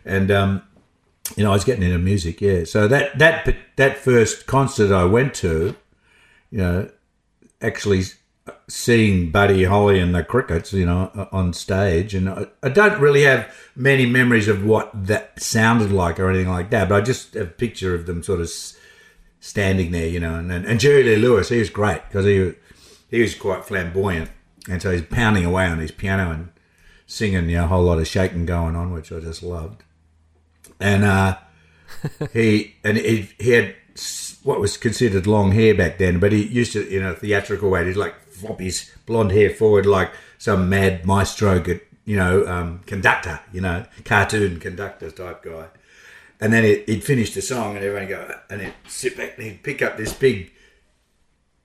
And, 0.07 0.31
um, 0.31 0.63
you 1.37 1.45
know, 1.45 1.51
I 1.51 1.53
was 1.53 1.65
getting 1.65 1.83
into 1.83 1.99
music, 1.99 2.41
yeah. 2.41 2.65
So 2.65 2.89
that, 2.89 3.19
that, 3.19 3.55
that 3.77 3.99
first 3.99 4.47
concert 4.47 4.91
I 4.91 5.05
went 5.05 5.35
to, 5.35 5.77
you 6.51 6.59
know, 6.59 6.91
actually 7.61 8.05
seeing 8.67 9.31
Buddy 9.31 9.65
Holly 9.65 10.01
and 10.01 10.15
the 10.15 10.25
Crickets, 10.25 10.73
you 10.73 10.87
know, 10.87 11.29
on 11.33 11.53
stage, 11.53 12.15
and 12.15 12.31
I, 12.31 12.47
I 12.63 12.71
don't 12.71 12.99
really 12.99 13.25
have 13.25 13.55
many 13.77 14.07
memories 14.07 14.49
of 14.49 14.65
what 14.65 14.91
that 14.95 15.43
sounded 15.43 15.93
like 15.93 16.19
or 16.19 16.31
anything 16.31 16.49
like 16.49 16.71
that, 16.71 16.89
but 16.89 17.03
I 17.03 17.05
just 17.05 17.35
have 17.35 17.49
a 17.49 17.51
picture 17.51 17.95
of 17.95 18.07
them 18.07 18.23
sort 18.23 18.41
of 18.41 18.51
standing 19.41 19.91
there, 19.91 20.09
you 20.09 20.21
know, 20.21 20.35
and 20.35 20.51
and, 20.51 20.65
and 20.65 20.81
Jerry 20.81 21.03
Lee 21.03 21.17
Lewis, 21.17 21.51
he 21.51 21.59
was 21.59 21.69
great 21.69 22.01
because 22.09 22.25
he 22.25 22.55
he 23.11 23.21
was 23.21 23.35
quite 23.35 23.67
flamboyant, 23.67 24.31
and 24.67 24.81
so 24.81 24.93
he's 24.93 25.03
pounding 25.03 25.45
away 25.45 25.67
on 25.67 25.79
his 25.79 25.93
piano 25.93 26.31
and 26.31 26.49
singing, 27.09 27.49
you 27.49 27.57
know, 27.57 27.65
a 27.65 27.67
whole 27.67 27.83
lot 27.83 27.99
of 27.99 28.07
shaking 28.07 28.47
going 28.47 28.77
on, 28.77 28.93
which 28.93 29.11
I 29.11 29.19
just 29.19 29.43
loved, 29.43 29.83
and 30.79 31.03
uh, 31.03 31.39
he 32.33 32.77
and 32.85 32.97
he, 32.97 33.31
he 33.39 33.51
had 33.51 33.75
what 34.45 34.61
was 34.61 34.77
considered 34.77 35.27
long 35.27 35.53
hair 35.53 35.75
back 35.75 35.99
then, 35.99 36.21
but 36.21 36.31
he 36.31 36.47
used 36.47 36.73
to, 36.73 36.87
in 36.89 37.05
a 37.05 37.15
theatrical 37.15 37.71
way, 37.71 37.85
he'd 37.85 37.97
like 37.97 38.21
flop 38.21 38.61
his 38.61 38.91
blonde 39.07 39.33
hair 39.33 39.51
forward 39.51 39.85
like 39.85 40.13
some 40.39 40.69
mad 40.69 41.05
maestro, 41.05 41.63
you 42.05 42.17
know, 42.17 42.47
um, 42.47 42.81
conductor, 42.87 43.41
you 43.53 43.61
know, 43.61 43.85
cartoon 44.05 44.61
conductor 44.61 45.11
type 45.11 45.43
guy. 45.43 45.67
And 46.41 46.53
then 46.53 46.63
he'd, 46.63 46.85
he'd 46.89 47.05
finish 47.05 47.35
the 47.35 47.43
song, 47.43 47.77
and 47.77 47.85
everyone 47.85 48.09
go, 48.09 48.39
and 48.49 48.63
he'd 48.63 48.75
sit 48.87 49.17
back 49.17 49.37
and 49.37 49.47
he'd 49.47 49.63
pick 49.65 49.83
up 49.83 49.97
this 49.97 50.13
big 50.13 50.53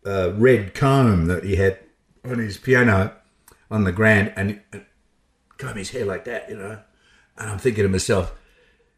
uh, 0.05 0.33
red 0.33 0.73
comb 0.73 1.27
that 1.27 1.43
he 1.43 1.57
had 1.57 1.79
on 2.25 2.39
his 2.39 2.57
piano 2.57 3.13
on 3.69 3.83
the 3.83 3.91
grand 3.91 4.33
and, 4.35 4.61
and 4.71 4.85
comb 5.57 5.77
his 5.77 5.91
hair 5.91 6.05
like 6.05 6.25
that, 6.25 6.49
you 6.49 6.57
know. 6.57 6.79
And 7.37 7.49
I'm 7.49 7.57
thinking 7.57 7.83
to 7.83 7.89
myself, 7.89 8.33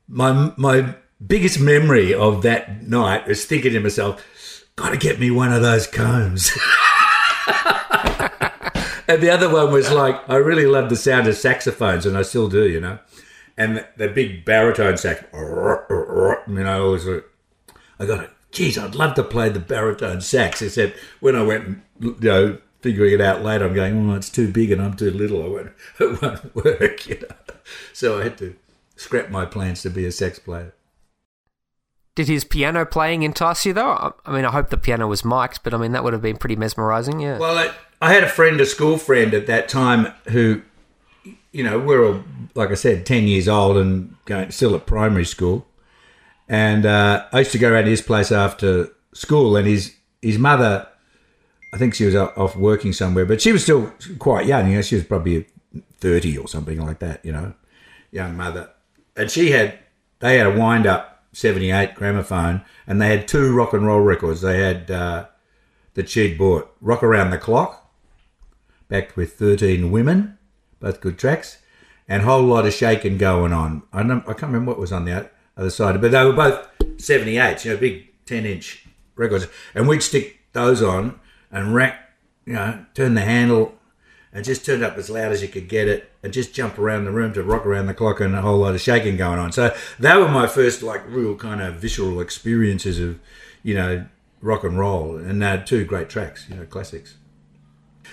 my 0.07 0.53
my 0.57 0.95
biggest 1.25 1.59
memory 1.59 2.13
of 2.13 2.41
that 2.43 2.83
night 2.83 3.27
is 3.27 3.45
thinking 3.45 3.73
to 3.73 3.79
myself, 3.79 4.23
got 4.75 4.89
to 4.89 4.97
get 4.97 5.19
me 5.19 5.31
one 5.31 5.53
of 5.53 5.61
those 5.61 5.87
combs. 5.87 6.51
and 9.07 9.21
the 9.21 9.29
other 9.31 9.49
one 9.51 9.71
was 9.71 9.91
like, 9.91 10.29
I 10.29 10.35
really 10.35 10.65
love 10.65 10.89
the 10.89 10.95
sound 10.95 11.27
of 11.27 11.35
saxophones, 11.35 12.05
and 12.05 12.17
I 12.17 12.23
still 12.23 12.49
do, 12.49 12.67
you 12.67 12.79
know. 12.79 12.99
And 13.57 13.85
the, 13.95 14.09
big 14.09 14.43
baritone 14.43 14.97
sax, 14.97 15.23
you 15.33 15.39
know, 16.47 16.91
like, 17.05 17.23
I 17.99 18.05
got 18.05 18.23
it. 18.25 18.31
Geez, 18.51 18.77
I'd 18.77 18.95
love 18.95 19.15
to 19.15 19.23
play 19.23 19.49
the 19.49 19.59
baritone 19.59 20.21
sax, 20.21 20.61
except 20.61 20.97
when 21.19 21.35
I 21.35 21.43
went, 21.43 21.81
you 21.99 22.17
know, 22.19 22.57
figuring 22.85 23.15
it 23.15 23.21
out 23.21 23.41
later, 23.41 23.65
I'm 23.65 23.73
going, 23.73 24.11
oh, 24.11 24.13
it's 24.13 24.29
too 24.29 24.51
big 24.51 24.69
and 24.69 24.79
I'm 24.79 24.95
too 24.95 25.09
little. 25.09 25.41
I 25.43 25.47
won't, 25.47 25.71
it 25.99 26.21
won't 26.21 26.55
work, 26.55 27.07
you 27.07 27.19
know. 27.19 27.55
So 27.93 28.19
I 28.19 28.25
had 28.25 28.37
to 28.37 28.55
scrap 28.95 29.31
my 29.31 29.43
plans 29.43 29.81
to 29.81 29.89
be 29.89 30.05
a 30.05 30.11
sax 30.11 30.37
player. 30.37 30.75
Did 32.13 32.27
his 32.27 32.43
piano 32.43 32.85
playing 32.85 33.23
entice 33.23 33.65
you, 33.65 33.73
though? 33.73 34.13
I 34.23 34.31
mean, 34.31 34.45
I 34.45 34.51
hope 34.51 34.69
the 34.69 34.77
piano 34.77 35.07
was 35.07 35.25
mic'd, 35.25 35.63
but 35.63 35.73
I 35.73 35.77
mean, 35.77 35.93
that 35.93 36.03
would 36.03 36.13
have 36.13 36.21
been 36.21 36.37
pretty 36.37 36.55
mesmerising, 36.55 37.19
yeah. 37.19 37.39
Well, 37.39 37.57
I, 37.57 37.73
I 38.03 38.13
had 38.13 38.23
a 38.23 38.29
friend, 38.29 38.61
a 38.61 38.67
school 38.67 38.99
friend 38.99 39.33
at 39.33 39.47
that 39.47 39.67
time, 39.67 40.13
who, 40.29 40.61
you 41.51 41.63
know, 41.63 41.79
we 41.79 41.87
we're 41.87 42.05
all, 42.05 42.23
like 42.53 42.69
I 42.69 42.75
said, 42.75 43.07
10 43.07 43.27
years 43.27 43.47
old 43.47 43.77
and 43.77 44.15
going 44.25 44.51
still 44.51 44.75
at 44.75 44.85
primary 44.85 45.25
school. 45.25 45.65
And 46.47 46.85
uh, 46.85 47.25
I 47.33 47.39
used 47.39 47.51
to 47.53 47.57
go 47.57 47.71
around 47.71 47.85
to 47.85 47.89
his 47.89 48.03
place 48.03 48.31
after 48.31 48.91
school, 49.15 49.57
and 49.57 49.67
his, 49.67 49.95
his 50.21 50.37
mother, 50.37 50.87
I 51.75 51.77
think 51.77 51.93
she 51.93 52.05
was 52.05 52.15
off 52.15 52.55
working 52.55 52.93
somewhere, 52.93 53.25
but 53.25 53.41
she 53.41 53.51
was 53.51 53.61
still 53.61 53.91
quite 54.17 54.45
young. 54.45 54.69
You 54.69 54.77
know, 54.77 54.81
she 54.81 54.95
was 54.95 55.03
probably 55.03 55.45
30 55.97 56.37
or 56.37 56.47
something 56.47 56.79
like 56.79 56.99
that, 56.99 57.19
you 57.25 57.33
know, 57.33 57.53
young 58.11 58.37
mother. 58.37 58.69
And 59.17 59.29
she 59.29 59.51
had, 59.51 59.77
they 60.19 60.37
had 60.37 60.47
a 60.47 60.57
wind 60.57 60.87
up 60.87 61.25
78 61.33 61.93
gramophone, 61.93 62.61
and 62.87 63.01
they 63.01 63.09
had 63.09 63.27
two 63.27 63.53
rock 63.53 63.73
and 63.73 63.85
roll 63.85 63.99
records. 63.99 64.39
They 64.39 64.61
had 64.61 64.89
uh, 64.89 65.25
that 65.95 66.07
she'd 66.07 66.37
bought 66.37 66.73
Rock 66.79 67.03
Around 67.03 67.31
the 67.31 67.37
Clock, 67.37 67.91
backed 68.87 69.17
with 69.17 69.33
13 69.33 69.91
Women, 69.91 70.37
both 70.79 71.01
good 71.01 71.19
tracks, 71.19 71.57
and 72.07 72.23
whole 72.23 72.43
lot 72.43 72.65
of 72.65 72.73
shaking 72.73 73.17
going 73.17 73.51
on. 73.51 73.83
I, 73.91 74.01
don't, 74.01 74.21
I 74.21 74.31
can't 74.31 74.43
remember 74.43 74.71
what 74.71 74.79
was 74.79 74.93
on 74.93 75.03
the 75.03 75.29
other 75.57 75.69
side, 75.69 75.99
but 75.99 76.11
they 76.11 76.23
were 76.23 76.31
both 76.31 76.69
78s, 76.79 77.65
you 77.65 77.73
know, 77.73 77.77
big 77.77 78.07
10 78.27 78.45
inch 78.45 78.87
records. 79.17 79.47
And 79.73 79.89
we'd 79.89 80.03
stick 80.03 80.39
those 80.53 80.81
on 80.81 81.19
and 81.55 81.73
rack, 81.73 82.11
you 82.45 82.53
know, 82.53 82.85
turn 82.93 83.13
the 83.13 83.21
handle 83.21 83.73
and 84.33 84.43
just 84.43 84.65
turn 84.65 84.83
it 84.83 84.85
up 84.85 84.97
as 84.97 85.09
loud 85.09 85.31
as 85.31 85.41
you 85.41 85.47
could 85.47 85.69
get 85.69 85.87
it 85.87 86.11
and 86.21 86.33
just 86.33 86.53
jump 86.53 86.77
around 86.77 87.05
the 87.05 87.11
room 87.11 87.31
to 87.33 87.41
rock 87.41 87.65
around 87.65 87.85
the 87.85 87.93
clock 87.93 88.19
and 88.19 88.35
a 88.35 88.41
whole 88.41 88.57
lot 88.59 88.75
of 88.75 88.81
shaking 88.81 89.15
going 89.15 89.39
on. 89.39 89.53
So 89.53 89.73
that 89.99 90.19
were 90.19 90.27
my 90.27 90.47
first 90.47 90.83
like 90.83 91.01
real 91.07 91.35
kind 91.35 91.61
of 91.61 91.75
visceral 91.75 92.19
experiences 92.19 92.99
of, 92.99 93.19
you 93.63 93.73
know, 93.73 94.05
rock 94.41 94.65
and 94.65 94.77
roll 94.77 95.15
and 95.15 95.41
uh, 95.41 95.63
two 95.63 95.85
great 95.85 96.09
tracks, 96.09 96.45
you 96.49 96.57
know, 96.57 96.65
classics. 96.65 97.15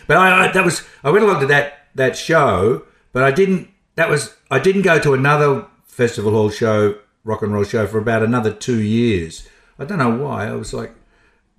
But 0.06 0.18
I, 0.18 0.44
I, 0.44 0.52
that 0.52 0.64
was 0.64 0.86
I 1.02 1.10
went 1.10 1.24
along 1.24 1.40
to 1.40 1.46
that 1.46 1.88
that 1.96 2.16
show, 2.16 2.84
but 3.12 3.24
I 3.24 3.32
didn't. 3.32 3.68
That 3.96 4.08
was 4.08 4.34
I 4.52 4.60
didn't 4.60 4.82
go 4.82 5.00
to 5.00 5.14
another 5.14 5.66
festival 5.84 6.30
hall 6.30 6.50
show, 6.50 6.96
rock 7.24 7.42
and 7.42 7.52
roll 7.52 7.64
show 7.64 7.88
for 7.88 7.98
about 7.98 8.22
another 8.22 8.52
two 8.52 8.80
years. 8.80 9.48
I 9.78 9.84
don't 9.84 9.98
know 9.98 10.16
why. 10.16 10.46
I 10.46 10.52
was 10.52 10.72
like, 10.72 10.94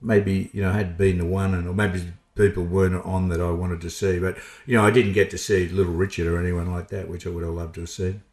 maybe 0.04 0.50
you 0.54 0.62
know, 0.62 0.72
had 0.72 0.98
been 0.98 1.18
to 1.18 1.26
one, 1.26 1.54
and 1.54 1.68
or 1.68 1.74
maybe 1.74 2.04
people 2.36 2.64
weren't 2.64 3.04
on 3.06 3.30
that 3.30 3.42
I 3.42 3.52
wanted 3.52 3.82
to 3.82 3.90
see. 3.90 4.20
But 4.20 4.38
you 4.66 4.78
know, 4.78 4.86
I 4.86 4.92
didn't 4.92 5.14
get 5.14 5.32
to 5.32 5.38
see 5.38 5.68
Little 5.68 5.94
Richard 5.94 6.28
or 6.28 6.40
anyone 6.40 6.72
like 6.72 6.90
that, 6.90 7.08
which 7.08 7.26
I 7.26 7.30
would 7.30 7.44
have 7.44 7.54
loved 7.54 7.76
to 7.76 7.82
have 7.82 7.90
seen. 7.90 8.24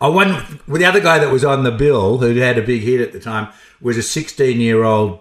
I 0.00 0.08
won 0.08 0.60
well, 0.66 0.78
the 0.78 0.84
other 0.84 1.00
guy 1.00 1.18
that 1.18 1.32
was 1.32 1.44
on 1.44 1.62
the 1.62 1.70
bill 1.70 2.18
who 2.18 2.34
had 2.36 2.58
a 2.58 2.62
big 2.62 2.82
hit 2.82 3.00
at 3.00 3.12
the 3.12 3.20
time 3.20 3.52
was 3.80 3.96
a 3.96 4.02
16 4.02 4.60
year 4.60 4.82
old 4.82 5.20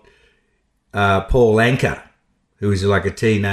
uh, 0.93 1.21
Paul 1.21 1.55
Anka, 1.57 2.01
who 2.57 2.69
was 2.69 2.83
like 2.83 3.05
a 3.05 3.11
teen 3.11 3.45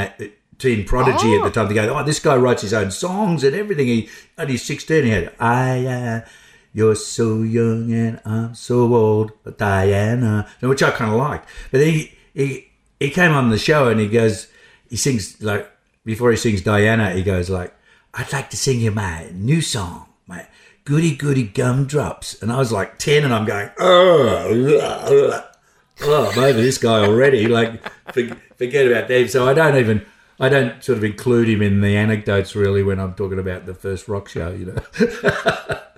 teen 0.59 0.87
prodigy 0.87 1.29
oh. 1.29 1.39
at 1.39 1.45
the 1.45 1.51
time. 1.51 1.69
They 1.69 1.75
go, 1.75 1.99
oh, 1.99 2.03
this 2.05 2.21
guy 2.21 2.37
writes 2.37 2.63
his 2.63 2.73
own 2.73 2.91
songs 2.91 3.45
and 3.45 3.55
everything. 3.55 3.87
He 3.87 4.09
at 4.39 4.49
he's 4.49 4.65
16, 4.65 5.05
he 5.05 5.11
had 5.11 5.35
I. 5.39 5.87
Uh, 5.87 6.29
you're 6.75 6.97
so 6.97 7.43
young 7.43 7.93
and 7.93 8.21
I'm 8.25 8.55
so 8.55 8.95
old, 8.95 9.33
Diana, 9.57 10.49
which 10.61 10.83
I 10.83 10.91
kind 10.91 11.13
of 11.13 11.17
liked. 11.17 11.49
But 11.71 11.81
he, 11.81 12.13
he 12.35 12.69
he 12.99 13.11
came 13.11 13.33
on 13.33 13.51
the 13.51 13.59
show 13.59 13.89
and 13.89 14.01
he 14.01 14.09
goes, 14.09 14.49
he 14.91 14.97
sings 14.97 15.41
like 15.41 15.71
before 16.05 16.31
he 16.33 16.37
sings 16.37 16.63
Diana, 16.63 17.13
he 17.13 17.23
goes 17.23 17.49
like, 17.49 17.75
I'd 18.13 18.33
like 18.33 18.51
to 18.51 18.57
sing 18.57 18.81
you 18.81 18.91
my 18.91 19.31
new 19.33 19.61
song, 19.61 20.07
my 20.27 20.47
goody 20.85 21.15
goody 21.15 21.45
gumdrops. 21.45 22.43
And 22.43 22.53
I 22.53 22.59
was 22.59 22.73
like 22.73 22.99
ten, 22.99 23.25
and 23.25 23.33
I'm 23.33 23.45
going, 23.45 23.71
oh, 23.79 25.45
I'm 26.03 26.39
over 26.39 26.61
this 26.61 26.79
guy 26.79 27.05
already. 27.05 27.47
Like, 27.47 27.83
forget 28.13 28.87
about 28.87 29.09
them. 29.09 29.29
So 29.29 29.49
I 29.49 29.55
don't 29.55 29.77
even. 29.77 30.05
I 30.41 30.49
don't 30.49 30.83
sort 30.83 30.99
of 30.99 31.05
include 31.05 31.49
him 31.49 31.63
in 31.63 31.81
the 31.81 31.97
anecdotes 31.97 32.57
really 32.57 32.83
when 32.83 32.99
I'm 32.99 33.15
talking 33.15 33.39
about 33.39 33.67
the 33.67 33.75
first 33.75 34.09
rock 34.09 34.29
show, 34.29 34.51
you 34.51 34.67
know. 34.67 35.77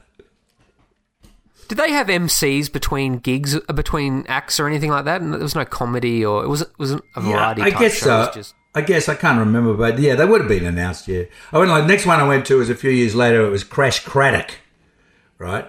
Did 1.69 1.79
they 1.79 1.93
have 1.93 2.07
MCs 2.07 2.73
between 2.73 3.19
gigs, 3.19 3.57
uh, 3.57 3.73
between 3.73 4.25
acts, 4.29 4.59
or 4.59 4.67
anything 4.67 4.91
like 4.91 5.05
that? 5.05 5.21
And 5.21 5.33
there 5.33 5.41
was 5.41 5.55
no 5.55 5.65
comedy, 5.65 6.25
or 6.25 6.45
it 6.45 6.49
was 6.49 6.63
it 6.63 6.79
was 6.79 6.93
a 6.93 7.01
variety. 7.21 7.61
Yeah, 7.61 7.67
I 7.67 7.71
guess 7.71 7.99
so. 7.99 8.31
Just... 8.33 8.55
I 8.75 8.83
guess 8.83 9.09
I 9.09 9.15
can't 9.15 9.39
remember, 9.39 9.75
but 9.75 9.99
yeah, 9.99 10.15
they 10.15 10.25
would 10.25 10.43
have 10.43 10.49
been 10.49 10.67
announced. 10.67 11.09
Yeah, 11.09 11.25
I 11.53 11.59
went 11.59 11.71
like 11.71 11.87
next 11.87 12.07
one 12.07 12.21
I 12.21 12.29
went 12.29 12.47
to 12.47 12.59
was 12.59 12.71
a 12.71 12.75
few 12.75 12.91
years 12.91 13.15
later. 13.15 13.47
It 13.47 13.51
was 13.51 13.65
Crash 13.65 14.01
Craddock, 14.05 14.57
right? 15.39 15.67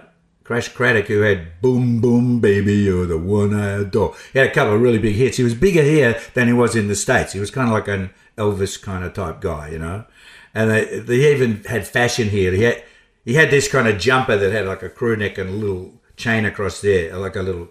Crash 0.48 0.68
Craddock, 0.68 1.08
who 1.08 1.20
had 1.20 1.60
Boom 1.60 2.00
Boom 2.00 2.40
Baby, 2.40 2.76
you're 2.76 3.04
the 3.04 3.18
one 3.18 3.54
I 3.54 3.80
adore. 3.82 4.16
He 4.32 4.38
had 4.38 4.48
a 4.48 4.52
couple 4.54 4.74
of 4.74 4.80
really 4.80 4.98
big 4.98 5.14
hits. 5.14 5.36
He 5.36 5.42
was 5.42 5.52
bigger 5.52 5.82
here 5.82 6.18
than 6.32 6.46
he 6.46 6.54
was 6.54 6.74
in 6.74 6.88
the 6.88 6.96
States. 6.96 7.34
He 7.34 7.38
was 7.38 7.50
kind 7.50 7.68
of 7.68 7.74
like 7.74 7.86
an 7.86 8.08
Elvis 8.38 8.80
kind 8.80 9.04
of 9.04 9.12
type 9.12 9.42
guy, 9.42 9.68
you 9.68 9.78
know? 9.78 10.06
And 10.54 10.70
they, 10.70 11.00
they 11.00 11.34
even 11.34 11.64
had 11.64 11.86
fashion 11.86 12.30
here. 12.30 12.52
He 12.52 12.62
had, 12.62 12.82
he 13.28 13.34
had 13.34 13.50
this 13.50 13.68
kind 13.68 13.86
of 13.86 13.98
jumper 13.98 14.38
that 14.38 14.52
had 14.52 14.64
like 14.64 14.82
a 14.82 14.88
crew 14.88 15.14
neck 15.14 15.36
and 15.36 15.50
a 15.50 15.52
little 15.52 15.92
chain 16.16 16.46
across 16.46 16.80
there, 16.80 17.14
like 17.18 17.36
a 17.36 17.42
little 17.42 17.68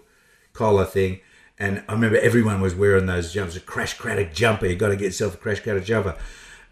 collar 0.52 0.84
thing. 0.84 1.18
And 1.58 1.82
I 1.88 1.94
remember 1.94 2.16
everyone 2.16 2.60
was 2.60 2.76
wearing 2.76 3.06
those 3.06 3.32
jumpers, 3.32 3.56
a 3.56 3.60
Crash 3.60 3.94
Craddock 3.94 4.32
jumper. 4.32 4.66
You 4.66 4.76
got 4.76 4.90
to 4.90 4.96
get 4.96 5.06
yourself 5.06 5.34
a 5.34 5.36
Crash 5.36 5.58
Craddock 5.58 5.84
jumper. 5.84 6.16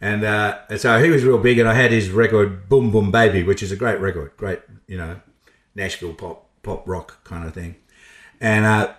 And, 0.00 0.22
uh, 0.22 0.58
and 0.70 0.80
so 0.80 1.02
he 1.02 1.10
was 1.10 1.24
real 1.24 1.38
big, 1.38 1.58
and 1.58 1.68
I 1.68 1.74
had 1.74 1.90
his 1.90 2.10
record 2.10 2.68
Boom 2.68 2.92
Boom 2.92 3.10
Baby, 3.10 3.42
which 3.42 3.60
is 3.60 3.72
a 3.72 3.76
great 3.76 3.98
record, 3.98 4.30
great, 4.36 4.60
you 4.86 4.96
know, 4.96 5.20
Nashville 5.74 6.14
pop 6.14 6.46
pop 6.62 6.86
rock 6.86 7.24
kind 7.24 7.44
of 7.44 7.54
thing. 7.54 7.74
And 8.40 8.64
uh, 8.64 8.94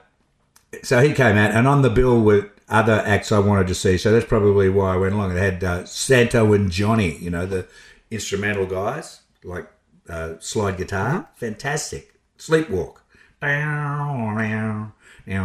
so 0.84 1.00
he 1.00 1.14
came 1.14 1.38
out, 1.38 1.52
and 1.52 1.66
on 1.66 1.82
the 1.82 1.90
bill 1.90 2.20
with 2.20 2.48
other 2.68 3.02
acts 3.06 3.32
I 3.32 3.40
wanted 3.40 3.68
to 3.68 3.76
see. 3.76 3.98
So 3.98 4.12
that's 4.12 4.26
probably 4.26 4.68
why 4.68 4.96
I 4.96 4.98
went 4.98 5.14
along. 5.14 5.32
It 5.32 5.38
had 5.38 5.64
uh, 5.64 5.86
Santo 5.86 6.52
and 6.52 6.70
Johnny, 6.70 7.16
you 7.20 7.30
know, 7.30 7.46
the 7.46 7.70
instrumental 8.12 8.66
guys 8.66 9.22
like 9.46 9.70
uh, 10.10 10.40
slide 10.40 10.78
guitar, 10.78 11.12
mm-hmm. 11.12 11.36
fantastic. 11.36 12.14
Sleepwalk. 12.38 12.98
Now, 13.42 14.34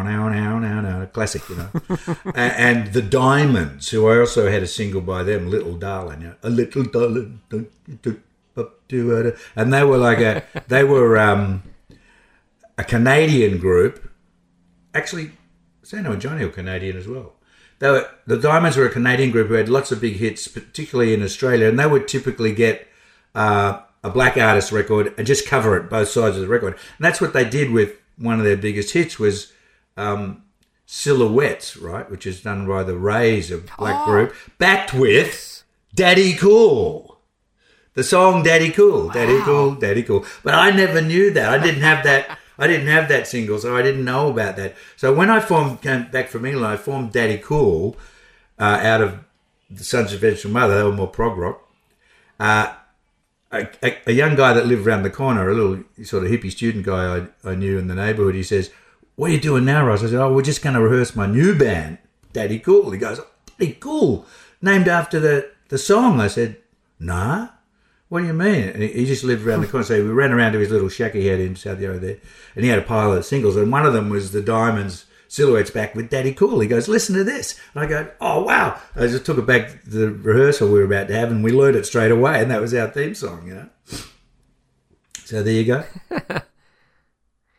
now, 0.02 0.28
now, 0.28 0.58
now, 0.58 0.80
now, 0.80 1.06
classic, 1.06 1.42
you 1.48 1.56
know. 1.56 1.70
and, 2.34 2.92
the 2.92 3.02
Diamonds, 3.02 3.90
who 3.90 4.06
I 4.08 4.18
also 4.18 4.50
had 4.50 4.62
a 4.62 4.66
single 4.66 5.00
by 5.00 5.22
them, 5.24 5.50
Little 5.50 5.76
Darling, 5.76 6.22
you 6.22 6.28
know, 6.28 6.34
a 6.42 6.50
little 6.50 6.84
darling, 6.84 7.40
and 9.56 9.72
they 9.72 9.84
were 9.84 9.98
like 9.98 10.18
a, 10.18 10.44
they 10.68 10.84
were 10.84 11.18
um, 11.18 11.62
a 12.78 12.84
Canadian 12.84 13.58
group. 13.58 14.10
Actually, 14.94 15.32
Santo 15.82 16.12
and 16.12 16.20
Johnny 16.20 16.44
were 16.44 16.50
Canadian 16.50 16.96
as 16.96 17.08
well. 17.08 17.34
They 17.78 17.90
were, 17.90 18.08
the 18.26 18.38
Diamonds 18.38 18.76
were 18.76 18.86
a 18.86 18.90
Canadian 18.90 19.30
group 19.32 19.48
who 19.48 19.54
had 19.54 19.68
lots 19.68 19.90
of 19.90 20.00
big 20.00 20.16
hits, 20.16 20.46
particularly 20.46 21.12
in 21.12 21.22
Australia, 21.22 21.68
and 21.68 21.78
they 21.78 21.86
would 21.86 22.06
typically 22.06 22.52
get 22.52 22.86
uh, 23.34 23.80
a 24.02 24.10
black 24.10 24.36
artist 24.36 24.72
record 24.72 25.14
and 25.16 25.26
just 25.26 25.46
cover 25.46 25.76
it 25.76 25.88
both 25.88 26.08
sides 26.08 26.36
of 26.36 26.42
the 26.42 26.48
record. 26.48 26.74
And 26.74 27.04
that's 27.04 27.20
what 27.20 27.32
they 27.32 27.48
did 27.48 27.70
with 27.70 27.96
one 28.18 28.38
of 28.38 28.44
their 28.44 28.56
biggest 28.56 28.92
hits 28.92 29.18
was 29.18 29.52
um, 29.96 30.42
Silhouettes, 30.86 31.76
right, 31.76 32.10
which 32.10 32.26
is 32.26 32.42
done 32.42 32.66
by 32.66 32.82
the 32.82 32.96
Rays, 32.96 33.50
a 33.50 33.58
black 33.58 33.96
oh. 34.00 34.04
group, 34.04 34.34
backed 34.58 34.92
with 34.92 35.62
Daddy 35.94 36.34
Cool. 36.34 37.18
The 37.94 38.02
song 38.02 38.42
Daddy 38.42 38.70
Cool, 38.70 39.06
wow. 39.06 39.12
Daddy 39.12 39.38
Cool, 39.42 39.74
Daddy 39.74 40.02
Cool. 40.02 40.24
But 40.42 40.54
I 40.54 40.70
never 40.70 41.00
knew 41.00 41.30
that. 41.32 41.48
I 41.48 41.62
didn't 41.62 41.82
have 41.82 42.04
that. 42.04 42.38
I 42.58 42.66
didn't 42.66 42.88
have 42.88 43.08
that 43.08 43.26
single, 43.26 43.58
so 43.58 43.76
I 43.76 43.82
didn't 43.82 44.04
know 44.04 44.30
about 44.30 44.56
that. 44.56 44.76
So 44.96 45.12
when 45.12 45.30
I 45.30 45.40
formed, 45.40 45.82
came 45.82 46.10
back 46.10 46.28
from 46.28 46.44
England, 46.44 46.66
I 46.66 46.76
formed 46.76 47.12
Daddy 47.12 47.38
Cool 47.38 47.96
uh, 48.58 48.78
out 48.82 49.00
of 49.00 49.18
the 49.70 49.84
Sons 49.84 50.12
of 50.12 50.20
Vegetal 50.20 50.50
Mother. 50.50 50.76
They 50.76 50.84
were 50.84 50.92
more 50.92 51.08
prog 51.08 51.36
rock. 51.36 51.68
Uh, 52.38 52.74
a, 53.52 53.96
a, 54.06 54.12
young 54.12 54.34
guy 54.34 54.52
that 54.54 54.66
lived 54.66 54.86
around 54.86 55.02
the 55.02 55.10
corner, 55.10 55.48
a 55.48 55.54
little 55.54 55.84
sort 56.04 56.24
of 56.24 56.30
hippie 56.30 56.50
student 56.50 56.84
guy 56.86 57.26
I, 57.44 57.50
I 57.50 57.54
knew 57.54 57.78
in 57.78 57.86
the 57.86 57.94
neighbourhood, 57.94 58.34
he 58.34 58.42
says, 58.42 58.70
What 59.16 59.30
are 59.30 59.34
you 59.34 59.40
doing 59.40 59.64
now, 59.64 59.86
Ross? 59.86 60.02
I 60.02 60.06
said, 60.06 60.20
Oh, 60.20 60.32
we're 60.32 60.42
just 60.42 60.62
going 60.62 60.74
to 60.74 60.80
rehearse 60.80 61.14
my 61.14 61.26
new 61.26 61.56
band, 61.56 61.98
Daddy 62.32 62.58
Cool. 62.58 62.90
He 62.90 62.98
goes, 62.98 63.20
Daddy 63.46 63.74
Cool, 63.74 64.26
named 64.60 64.88
after 64.88 65.20
the, 65.20 65.50
the 65.68 65.78
song. 65.78 66.20
I 66.20 66.28
said, 66.28 66.56
Nah. 66.98 67.48
What 68.08 68.20
do 68.20 68.26
you 68.26 68.34
mean? 68.34 68.68
And 68.68 68.82
he 68.82 69.06
just 69.06 69.24
lived 69.24 69.46
around 69.46 69.62
the 69.62 69.66
corner. 69.66 69.84
So 69.86 69.94
we 70.04 70.10
ran 70.10 70.32
around 70.32 70.52
to 70.52 70.58
his 70.58 70.70
little 70.70 70.90
shack 70.90 71.14
he 71.14 71.28
had 71.28 71.40
in 71.40 71.56
South 71.56 71.80
Yarra 71.80 71.98
there, 71.98 72.18
and 72.54 72.62
he 72.62 72.70
had 72.70 72.78
a 72.78 72.82
pile 72.82 73.10
of 73.10 73.24
singles, 73.24 73.56
and 73.56 73.72
one 73.72 73.86
of 73.86 73.94
them 73.94 74.10
was 74.10 74.32
the 74.32 74.42
Diamonds 74.42 75.06
Silhouette's 75.32 75.70
back 75.70 75.94
with 75.94 76.10
Daddy 76.10 76.34
Cool. 76.34 76.60
He 76.60 76.68
goes, 76.68 76.88
listen 76.88 77.14
to 77.14 77.24
this. 77.24 77.58
And 77.74 77.82
I 77.82 77.86
go, 77.88 78.10
oh, 78.20 78.42
wow. 78.42 78.78
I 78.94 79.06
just 79.06 79.24
took 79.24 79.38
it 79.38 79.46
back 79.46 79.82
to 79.84 79.88
the 79.88 80.10
rehearsal 80.12 80.68
we 80.68 80.74
were 80.78 80.84
about 80.84 81.08
to 81.08 81.14
have 81.14 81.30
and 81.30 81.42
we 81.42 81.52
learned 81.52 81.74
it 81.74 81.86
straight 81.86 82.10
away. 82.10 82.42
And 82.42 82.50
that 82.50 82.60
was 82.60 82.74
our 82.74 82.88
theme 82.88 83.14
song, 83.14 83.46
you 83.46 83.54
know. 83.54 83.68
So 85.24 85.42
there 85.42 85.54
you 85.54 85.64
go. 85.64 85.84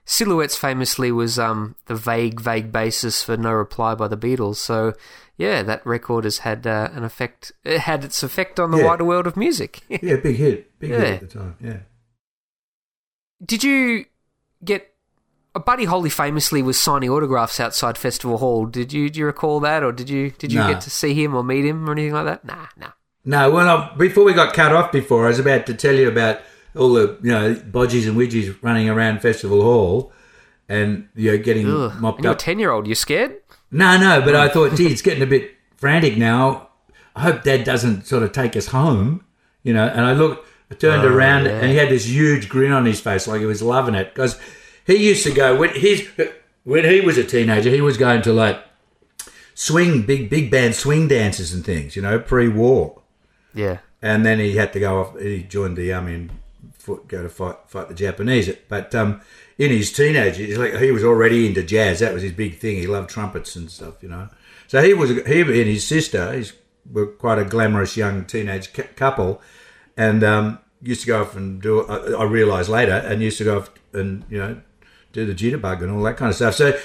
Silhouettes 0.05 0.55
famously 0.55 1.11
was 1.11 1.39
um, 1.39 1.75
the 1.87 1.95
vague, 1.95 2.39
vague 2.39 2.71
basis 2.71 3.23
for 3.23 3.37
No 3.37 3.51
Reply 3.53 3.95
by 3.95 4.07
the 4.07 4.17
Beatles. 4.17 4.57
So, 4.57 4.93
yeah, 5.37 5.63
that 5.63 5.83
record 5.83 6.25
has 6.25 6.39
had 6.39 6.67
uh, 6.67 6.89
an 6.93 7.03
effect. 7.03 7.53
It 7.63 7.79
had 7.79 8.03
its 8.03 8.21
effect 8.21 8.59
on 8.59 8.69
the 8.69 8.77
Yeah. 8.77 8.85
wider 8.85 9.05
world 9.05 9.25
of 9.25 9.35
music. 9.35 9.81
Yeah, 9.89 10.17
big 10.17 10.35
hit. 10.35 10.77
Big 10.77 10.89
Yeah. 10.91 10.99
hit 10.99 11.23
at 11.23 11.29
the 11.31 11.39
time, 11.39 11.55
yeah. 11.59 11.77
Did 13.43 13.63
you 13.63 14.05
get? 14.63 14.92
Buddy 15.59 15.85
Holly 15.85 16.09
famously 16.09 16.61
was 16.63 16.81
signing 16.81 17.09
autographs 17.09 17.59
outside 17.59 17.97
Festival 17.97 18.37
Hall. 18.39 18.65
Did 18.65 18.91
you 18.91 19.09
do 19.09 19.19
you 19.19 19.25
recall 19.27 19.59
that, 19.59 19.83
or 19.83 19.91
did 19.91 20.09
you 20.09 20.31
did 20.31 20.51
you 20.51 20.59
Nah. 20.59 20.71
get 20.71 20.81
to 20.81 20.89
see 20.89 21.13
him 21.13 21.35
or 21.35 21.43
meet 21.43 21.63
him 21.65 21.87
or 21.87 21.91
anything 21.93 22.13
like 22.13 22.25
that? 22.25 22.43
Nah, 22.45 22.65
nah. 22.77 22.87
No, 23.25 23.51
well, 23.51 23.69
I, 23.69 23.95
before 23.95 24.23
we 24.25 24.33
got 24.33 24.53
cut 24.53 24.73
off 24.73 24.91
before, 24.91 25.25
I 25.25 25.27
was 25.29 25.39
about 25.39 25.65
to 25.67 25.73
tell 25.73 25.93
you 25.95 26.07
about 26.09 26.39
all 26.75 26.91
the, 26.93 27.17
you 27.21 27.31
know, 27.31 27.53
bodgies 27.55 28.07
and 28.07 28.17
widgies 28.17 28.55
running 28.61 28.89
around 28.89 29.21
Festival 29.21 29.61
Hall 29.61 30.11
and, 30.67 31.07
you 31.15 31.31
know, 31.31 31.37
getting 31.37 31.69
Ugh. 31.69 31.93
mopped 32.01 32.17
And 32.17 32.25
you're 32.25 32.33
up. 32.33 32.39
ten 32.39 32.57
year 32.59 32.71
old. 32.71 32.87
You 32.87 32.95
scared? 32.95 33.37
No, 33.71 33.97
no, 33.97 34.21
but 34.21 34.35
I 34.35 34.49
thought, 34.49 34.75
gee, 34.75 34.87
it's 34.87 35.01
getting 35.01 35.23
a 35.23 35.27
bit 35.27 35.51
frantic 35.77 36.17
now. 36.17 36.69
I 37.15 37.21
hope 37.21 37.43
Dad 37.43 37.63
doesn't 37.63 38.07
sort 38.07 38.23
of 38.23 38.31
take 38.31 38.57
us 38.57 38.67
home, 38.67 39.23
you 39.61 39.71
know. 39.73 39.85
And 39.87 40.01
I 40.01 40.13
looked, 40.13 40.47
I 40.71 40.75
turned 40.75 41.03
Oh, 41.03 41.13
around, 41.13 41.45
yeah. 41.45 41.59
and 41.59 41.69
he 41.69 41.77
had 41.77 41.89
this 41.89 42.07
huge 42.07 42.49
grin 42.49 42.71
on 42.71 42.85
his 42.85 42.99
face, 42.99 43.27
like 43.27 43.39
he 43.39 43.45
was 43.45 43.61
loving 43.61 43.93
it, 43.95 44.13
because 44.13 44.37
he 44.85 45.07
used 45.09 45.23
to 45.25 45.31
go 45.33 45.55
when 45.57 45.73
he's 45.75 46.07
when 46.63 46.85
he 46.85 47.01
was 47.01 47.17
a 47.17 47.23
teenager, 47.23 47.69
he 47.69 47.81
was 47.81 47.97
going 47.97 48.21
to 48.23 48.33
like 48.33 48.63
swing 49.53 50.01
big 50.03 50.29
big 50.29 50.49
band 50.51 50.75
swing 50.75 51.07
dances 51.07 51.53
and 51.53 51.63
things, 51.65 51.95
you 51.95 52.01
know, 52.01 52.19
pre-war, 52.19 53.01
Yeah. 53.53 53.77
and 54.01 54.25
then 54.25 54.39
he 54.39 54.55
had 54.57 54.73
to 54.73 54.79
go 54.79 54.99
off. 55.01 55.19
He 55.19 55.43
joined 55.43 55.77
the 55.77 55.93
army 55.93 56.13
and 56.15 56.31
fought, 56.73 57.07
go 57.07 57.23
to 57.23 57.29
fight 57.29 57.55
fight 57.67 57.87
the 57.89 57.93
Japanese. 57.95 58.49
But 58.67 58.93
um, 58.95 59.21
in 59.57 59.69
his 59.71 59.91
teenage 59.91 60.39
years, 60.39 60.57
like 60.57 60.75
he 60.75 60.91
was 60.91 61.03
already 61.03 61.47
into 61.47 61.63
jazz. 61.63 61.99
That 61.99 62.13
was 62.13 62.23
his 62.23 62.31
big 62.33 62.57
thing. 62.59 62.77
He 62.77 62.87
loved 62.87 63.09
trumpets 63.09 63.55
and 63.55 63.69
stuff, 63.69 64.01
you 64.01 64.09
know. 64.09 64.29
So 64.67 64.81
he 64.81 64.93
was 64.93 65.09
he 65.11 65.41
and 65.41 65.51
his 65.51 65.85
sister. 65.87 66.33
He's 66.33 66.53
were 66.91 67.07
quite 67.07 67.39
a 67.39 67.45
glamorous 67.45 67.95
young 67.95 68.25
teenage 68.25 68.73
cou- 68.73 68.83
couple, 68.95 69.41
and 69.95 70.23
um, 70.23 70.59
used 70.81 71.01
to 71.01 71.07
go 71.07 71.21
off 71.21 71.35
and 71.35 71.61
do. 71.61 71.85
I, 71.85 72.21
I 72.21 72.23
realised 72.23 72.69
later, 72.69 72.93
and 72.93 73.21
used 73.21 73.37
to 73.37 73.43
go 73.45 73.59
off 73.59 73.69
and 73.93 74.25
you 74.29 74.39
know 74.39 74.61
do 75.13 75.25
the 75.25 75.33
jitterbug 75.33 75.81
and 75.81 75.91
all 75.91 76.03
that 76.03 76.17
kind 76.17 76.29
of 76.29 76.35
stuff. 76.35 76.55
So 76.55 76.77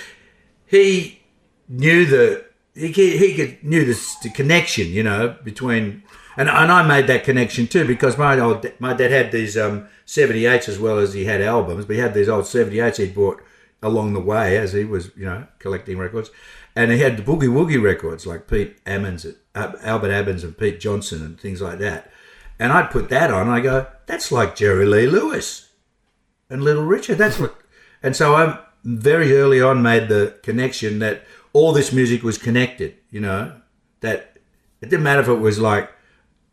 he 0.66 1.20
knew 1.68 2.06
the 2.06 2.44
he 2.74 2.92
he 2.92 3.34
could 3.34 3.64
knew 3.64 3.84
the, 3.84 4.00
the 4.22 4.30
connection, 4.30 4.88
you 4.88 5.02
know, 5.02 5.36
between 5.42 6.04
and 6.36 6.48
and 6.48 6.70
I 6.70 6.86
made 6.86 7.08
that 7.08 7.24
connection 7.24 7.66
too 7.66 7.86
because 7.86 8.16
my 8.16 8.38
old 8.38 8.64
my 8.78 8.94
dad 8.94 9.10
had 9.10 9.32
these 9.32 9.56
um 9.56 9.88
78s 10.06 10.68
as 10.68 10.78
well 10.78 10.98
as 10.98 11.14
he 11.14 11.24
had 11.24 11.40
albums, 11.40 11.86
but 11.86 11.96
he 11.96 12.02
had 12.02 12.14
these 12.14 12.28
old 12.28 12.44
78s 12.44 12.96
he'd 12.96 13.14
bought 13.14 13.42
along 13.82 14.12
the 14.12 14.20
way 14.20 14.56
as 14.56 14.72
he 14.72 14.84
was 14.84 15.10
you 15.16 15.24
know 15.24 15.46
collecting 15.58 15.98
records, 15.98 16.30
and 16.76 16.92
he 16.92 17.00
had 17.00 17.16
the 17.16 17.22
boogie 17.22 17.48
woogie 17.48 17.82
records 17.82 18.26
like 18.26 18.46
Pete 18.46 18.82
Ammons, 18.84 19.34
uh, 19.54 19.72
Albert 19.82 20.10
Ammons, 20.10 20.44
and 20.44 20.56
Pete 20.56 20.78
Johnson 20.78 21.22
and 21.24 21.40
things 21.40 21.60
like 21.60 21.78
that, 21.78 22.10
and 22.58 22.72
I'd 22.72 22.90
put 22.90 23.08
that 23.08 23.32
on. 23.32 23.48
I 23.48 23.60
go, 23.60 23.86
that's 24.06 24.30
like 24.30 24.54
Jerry 24.54 24.86
Lee 24.86 25.06
Lewis 25.06 25.70
and 26.50 26.62
Little 26.62 26.84
Richard. 26.84 27.18
That's 27.18 27.38
what. 27.38 27.56
And 28.02 28.14
so 28.14 28.34
I 28.34 28.58
very 28.84 29.36
early 29.36 29.60
on 29.60 29.82
made 29.82 30.08
the 30.08 30.38
connection 30.42 30.98
that 31.00 31.24
all 31.52 31.72
this 31.72 31.92
music 31.92 32.22
was 32.22 32.38
connected. 32.38 32.96
You 33.10 33.20
know 33.20 33.60
that 34.00 34.38
it 34.80 34.90
didn't 34.90 35.02
matter 35.02 35.22
if 35.22 35.28
it 35.28 35.34
was 35.34 35.58
like 35.58 35.90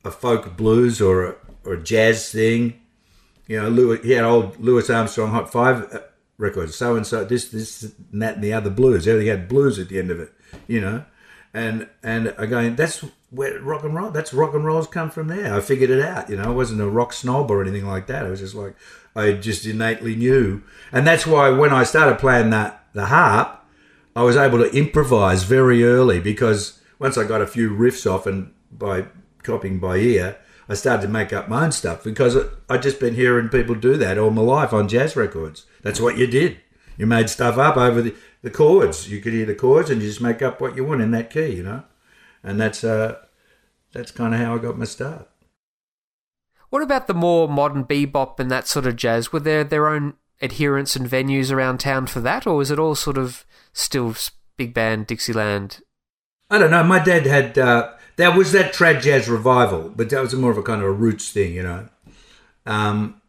a 0.04 0.12
folk 0.12 0.56
blues 0.58 1.02
or 1.02 1.26
a, 1.26 1.36
or 1.64 1.74
a 1.74 1.84
jazz 1.84 2.32
thing. 2.32 2.82
You 3.48 3.62
know, 3.62 3.70
Louis, 3.70 4.02
he 4.02 4.12
had 4.12 4.24
old 4.24 4.60
Louis 4.60 4.90
Armstrong 4.90 5.32
Hot 5.32 5.52
Five 5.52 5.94
uh, 5.94 6.00
records, 6.38 6.76
so 6.76 6.96
and 6.96 7.06
so, 7.06 7.24
this, 7.24 7.50
this, 7.50 7.84
and 8.12 8.22
that, 8.22 8.36
and 8.36 8.44
the 8.44 8.54
other 8.54 8.70
blues. 8.70 9.08
Everything 9.08 9.30
had 9.30 9.48
blues 9.48 9.78
at 9.78 9.90
the 9.90 10.00
end 10.00 10.10
of 10.10 10.20
it. 10.20 10.34
You 10.68 10.82
know, 10.82 11.06
and 11.54 11.88
and 12.02 12.34
again, 12.38 12.76
that's 12.76 13.04
where 13.30 13.60
rock 13.60 13.84
and 13.84 13.94
roll. 13.94 14.10
That's 14.10 14.34
rock 14.34 14.54
and 14.54 14.66
rolls 14.66 14.88
come 14.88 15.12
from 15.12 15.28
there. 15.28 15.54
I 15.54 15.62
figured 15.62 15.90
it 15.90 16.02
out. 16.02 16.30
You 16.30 16.38
know, 16.38 16.46
I 16.46 16.50
wasn't 16.50 16.82
a 16.82 16.90
rock 16.90 17.14
snob 17.14 17.52
or 17.52 17.62
anything 17.62 17.86
like 17.86 18.08
that. 18.08 18.26
I 18.26 18.30
was 18.30 18.40
just 18.40 18.56
like 18.56 18.76
I 19.16 19.32
just 19.34 19.66
innately 19.66 20.16
knew, 20.16 20.62
and 20.92 21.08
that's 21.08 21.26
why 21.26 21.50
when 21.50 21.72
I 21.72 21.84
started 21.84 22.20
playing 22.20 22.50
that 22.50 22.86
the 22.94 23.08
harp, 23.08 23.62
I 24.16 24.24
was 24.24 24.38
able 24.38 24.58
to 24.60 24.72
improvise 24.76 25.44
very 25.44 25.84
early 25.84 26.20
because 26.20 26.82
once 27.00 27.18
I 27.18 27.26
got 27.26 27.42
a 27.42 27.48
few 27.48 27.70
riffs 27.70 28.10
off 28.10 28.26
and 28.26 28.54
by 28.72 29.06
copying 29.44 29.80
by 29.80 29.98
ear, 29.98 30.38
I 30.68 30.74
started 30.74 31.04
to 31.04 31.08
make 31.08 31.32
up 31.32 31.48
my 31.48 31.66
own 31.66 31.72
stuff 31.72 32.04
because 32.04 32.38
I'd 32.70 32.82
just 32.82 33.00
been 33.00 33.16
hearing 33.16 33.50
people 33.50 33.76
do 33.76 33.98
that 33.98 34.18
all 34.18 34.32
my 34.32 34.42
life 34.42 34.74
on 34.74 34.88
jazz 34.88 35.16
records. 35.16 35.66
That's 35.82 36.00
what 36.00 36.18
you 36.18 36.28
did. 36.28 36.58
You 36.98 37.06
made 37.06 37.30
stuff 37.30 37.58
up 37.58 37.78
over 37.78 38.02
the, 38.02 38.16
the 38.42 38.50
chords. 38.50 39.10
You 39.10 39.22
could 39.22 39.34
hear 39.34 39.46
the 39.46 39.56
chords 39.56 39.90
and 39.90 40.02
you 40.02 40.08
just 40.08 40.22
make 40.22 40.42
up 40.42 40.60
what 40.60 40.76
you 40.76 40.86
want 40.86 41.02
in 41.02 41.12
that 41.12 41.30
key, 41.30 41.48
you 41.48 41.64
know? 41.64 41.84
And 42.44 42.60
that's 42.60 42.84
uh, 42.84 43.18
that's 43.92 44.12
kind 44.12 44.34
of 44.34 44.40
how 44.40 44.56
I 44.56 44.58
got 44.60 44.78
my 44.78 44.86
start. 44.86 45.30
What 46.76 46.84
about 46.84 47.08
the 47.08 47.14
more 47.14 47.48
modern 47.48 47.86
bebop 47.86 48.38
and 48.38 48.52
that 48.52 48.68
sort 48.68 48.86
of 48.86 48.98
jazz? 48.98 49.32
Were 49.32 49.40
there 49.40 49.64
their 49.64 49.88
own 49.88 50.16
adherents 50.42 50.98
and 50.98 51.10
venues 51.10 51.50
around 51.50 51.78
town 51.78 52.06
for 52.06 52.20
that, 52.20 52.46
or 52.46 52.58
was 52.58 52.70
it 52.70 52.78
all 52.78 52.96
sort 52.96 53.18
of 53.18 53.46
still 53.72 54.14
big 54.58 54.74
band 54.74 55.08
Dixieland? 55.08 55.80
I 56.50 56.58
don't 56.58 56.72
know. 56.72 56.84
My 56.84 57.00
dad 57.02 57.28
had 57.28 57.58
uh, 57.58 57.94
there 58.18 58.30
was 58.30 58.52
that 58.52 58.74
trad 58.74 59.02
jazz 59.02 59.30
revival, 59.30 59.88
but 59.96 60.10
that 60.10 60.20
was 60.22 60.36
more 60.36 60.52
of 60.52 60.58
a 60.58 60.64
kind 60.64 60.82
of 60.82 60.88
a 60.88 60.92
roots 60.92 61.32
thing, 61.32 61.54
you 61.54 61.64
know. 61.64 61.88
Um, 62.66 63.22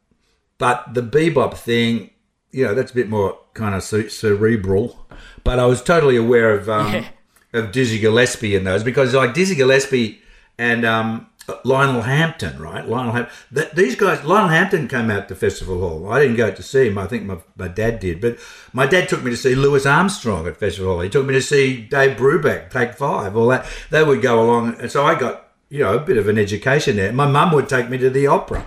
but 0.59 0.95
the 0.95 1.03
bebop 1.03 1.55
thing, 1.57 2.11
you 2.51 2.65
know, 2.65 2.75
that's 2.75 2.91
a 2.91 2.97
bit 2.97 3.09
more 3.09 3.39
kind 3.55 3.77
of 3.77 3.85
ce- 3.85 4.13
cerebral. 4.13 5.07
But 5.45 5.61
I 5.61 5.67
was 5.67 5.85
totally 5.85 6.17
aware 6.17 6.51
of 6.51 6.69
um, 6.69 6.93
Yeah. 6.93 7.09
of 7.53 7.71
Dizzy 7.71 8.01
Gillespie 8.01 8.57
and 8.57 8.67
those 8.67 8.83
because 8.83 9.15
like 9.15 9.35
Dizzy 9.35 9.55
Gillespie 9.55 10.21
and 10.59 10.85
um, 10.85 11.29
Lionel 11.65 12.03
Hampton, 12.03 12.61
right? 12.61 12.87
Lionel 12.87 13.13
Hampton. 13.13 13.35
Th- 13.55 13.71
these 13.73 13.95
guys, 13.95 14.25
Lionel 14.25 14.49
Hampton 14.49 14.89
came 14.89 15.11
out 15.11 15.29
to 15.29 15.35
Festival 15.35 15.79
Hall. 15.81 16.13
I 16.13 16.21
didn't 16.21 16.37
go 16.37 16.51
to 16.51 16.63
see 16.63 16.89
him. 16.89 16.99
I 16.99 17.07
think 17.07 17.25
my, 17.25 17.39
my 17.57 17.69
dad 17.69 18.01
did. 18.01 18.21
But 18.21 18.39
my 18.73 18.87
dad 18.87 19.09
took 19.09 19.23
me 19.23 19.31
to 19.31 19.37
see 19.37 19.55
Louis 19.55 19.87
Armstrong 19.87 20.47
at 20.47 20.57
Festival 20.57 20.93
Hall. 20.93 21.01
He 21.01 21.09
took 21.09 21.27
me 21.27 21.35
to 21.35 21.43
see 21.43 21.83
Dave 21.83 22.17
Brubeck, 22.17 22.71
Take 22.71 22.95
Five, 22.95 23.37
all 23.37 23.49
that. 23.49 23.67
They 23.91 24.03
would 24.03 24.23
go 24.23 24.43
along. 24.43 24.81
And 24.81 24.91
so 24.91 25.05
I 25.05 25.19
got, 25.19 25.49
you 25.69 25.81
know, 25.81 25.95
a 25.95 26.01
bit 26.01 26.17
of 26.17 26.29
an 26.29 26.39
education 26.39 26.97
there. 26.97 27.13
My 27.13 27.27
mum 27.27 27.53
would 27.53 27.69
take 27.69 27.89
me 27.89 27.99
to 27.99 28.11
the 28.11 28.27
opera. 28.27 28.67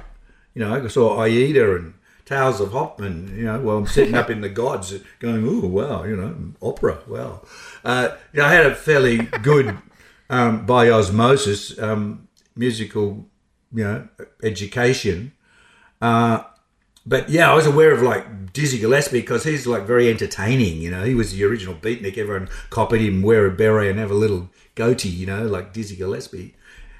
You 0.53 0.65
know, 0.65 0.84
I 0.84 0.88
saw 0.88 1.21
Aida 1.21 1.75
and 1.75 1.93
Tales 2.30 2.61
of 2.61 2.73
Hoffmann, 2.73 3.36
you 3.36 3.45
know, 3.45 3.59
while 3.59 3.77
I'm 3.77 3.88
sitting 3.88 4.13
up 4.13 4.30
in 4.30 4.41
the 4.41 4.49
gods 4.49 4.93
going, 5.17 5.47
oh, 5.47 5.67
wow, 5.67 6.03
you 6.03 6.15
know, 6.15 6.53
opera, 6.61 6.99
wow. 7.07 7.41
Uh, 7.84 8.09
you 8.34 8.39
know, 8.39 8.45
I 8.45 8.53
had 8.53 8.67
a 8.67 8.75
fairly 8.75 9.17
good, 9.17 9.75
um, 10.30 10.67
by 10.67 10.91
osmosis, 10.91 11.80
um, 11.80 12.27
musical, 12.60 13.26
you 13.74 13.84
know, 13.84 14.07
education. 14.43 15.32
Uh, 16.01 16.43
but 17.05 17.30
yeah, 17.30 17.49
I 17.49 17.55
was 17.55 17.66
aware 17.66 17.91
of 17.91 18.01
like 18.01 18.53
Dizzy 18.53 18.78
Gillespie 18.78 19.22
because 19.22 19.45
he's 19.45 19.66
like 19.66 19.84
very 19.84 20.10
entertaining. 20.10 20.82
You 20.82 20.91
know, 20.91 21.03
he 21.05 21.16
was 21.16 21.34
the 21.34 21.43
original 21.45 21.74
beatnik. 21.74 22.18
Everyone 22.18 22.49
copied 22.70 23.01
him, 23.01 23.22
wear 23.24 23.47
a 23.47 23.51
beret 23.51 23.89
and 23.89 23.99
have 23.99 24.12
a 24.12 24.16
little 24.16 24.49
goatee. 24.76 25.10
You 25.10 25.26
know, 25.26 25.47
like 25.47 25.74
Dizzy 25.74 25.95
Gillespie. 25.95 26.55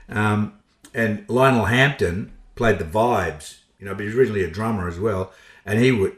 Um, 0.08 0.54
and 0.94 1.26
Lionel 1.28 1.66
Hampton 1.66 2.32
played 2.56 2.80
the 2.80 2.86
vibes. 2.86 3.60
You 3.78 3.86
know, 3.86 3.94
but 3.94 4.06
he's 4.06 4.16
originally 4.16 4.44
a 4.44 4.50
drummer 4.50 4.88
as 4.88 5.00
well, 5.00 5.32
and 5.66 5.80
he 5.80 5.92
would, 5.92 6.18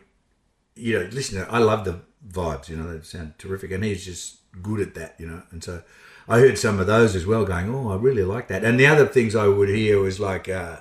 you 0.76 0.98
know, 0.98 1.10
listen. 1.12 1.46
I 1.50 1.60
love 1.60 1.84
the 1.86 2.02
vibes. 2.28 2.70
You 2.70 2.78
know, 2.78 2.92
they 2.92 3.04
sound 3.04 3.34
terrific, 3.38 3.72
and 3.72 3.84
he's 3.84 4.06
just 4.06 4.38
good 4.62 4.80
at 4.80 4.96
that. 4.96 5.16
You 5.20 5.28
know, 5.28 5.44
and 5.52 5.64
so 5.64 5.84
I 6.28 6.40
heard 6.40 6.58
some 6.58 6.80
of 6.80 6.88
those 6.88 7.16
as 7.16 7.26
well, 7.26 7.46
going, 7.46 7.74
"Oh, 7.74 7.92
I 7.92 7.96
really 7.96 8.24
like 8.24 8.48
that." 8.48 8.64
And 8.64 8.80
the 8.80 8.88
other 8.88 9.06
things 9.06 9.36
I 9.36 9.48
would 9.48 9.70
hear 9.70 10.00
was 10.00 10.20
like. 10.20 10.50
Uh, 10.50 10.78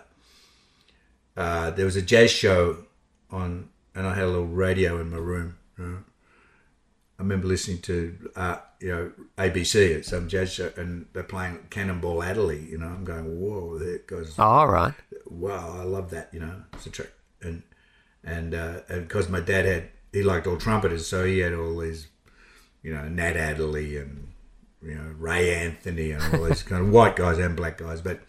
uh, 1.36 1.70
there 1.70 1.86
was 1.86 1.96
a 1.96 2.02
jazz 2.02 2.30
show 2.30 2.76
on, 3.30 3.70
and 3.94 4.06
I 4.06 4.14
had 4.14 4.24
a 4.24 4.28
little 4.28 4.46
radio 4.46 5.00
in 5.00 5.10
my 5.10 5.16
room. 5.16 5.56
You 5.78 5.84
know. 5.84 5.98
I 7.18 7.22
remember 7.22 7.48
listening 7.48 7.80
to, 7.82 8.30
uh, 8.34 8.58
you 8.80 8.88
know, 8.88 9.12
ABC 9.36 9.96
at 9.96 10.06
some 10.06 10.28
jazz 10.28 10.52
show, 10.52 10.72
and 10.76 11.06
they're 11.12 11.22
playing 11.22 11.58
Cannonball 11.68 12.22
Adderley. 12.22 12.66
You 12.70 12.78
know, 12.78 12.86
I'm 12.86 13.04
going, 13.04 13.40
whoa, 13.40 13.78
it 13.80 14.06
goes. 14.06 14.34
Oh, 14.38 14.42
all 14.42 14.68
right. 14.68 14.94
Wow, 15.26 15.78
I 15.78 15.84
love 15.84 16.10
that. 16.10 16.30
You 16.32 16.40
know, 16.40 16.62
it's 16.72 16.86
a 16.86 16.90
trick, 16.90 17.12
and 17.42 17.62
and 18.24 18.54
uh, 18.54 18.80
and 18.88 19.06
because 19.06 19.28
my 19.28 19.40
dad 19.40 19.64
had, 19.64 19.88
he 20.12 20.22
liked 20.22 20.46
all 20.46 20.56
trumpeters, 20.56 21.06
so 21.06 21.24
he 21.24 21.38
had 21.38 21.52
all 21.52 21.78
these, 21.78 22.08
you 22.82 22.94
know, 22.94 23.06
Nat 23.08 23.36
Adderley 23.36 23.96
and 23.96 24.29
you 24.82 24.94
know 24.94 25.14
Ray 25.18 25.54
Anthony 25.54 26.12
and 26.12 26.34
all 26.34 26.44
these 26.44 26.62
kind 26.62 26.82
of 26.82 26.90
white 26.90 27.16
guys 27.16 27.38
and 27.38 27.56
black 27.56 27.78
guys, 27.78 28.00
but 28.00 28.20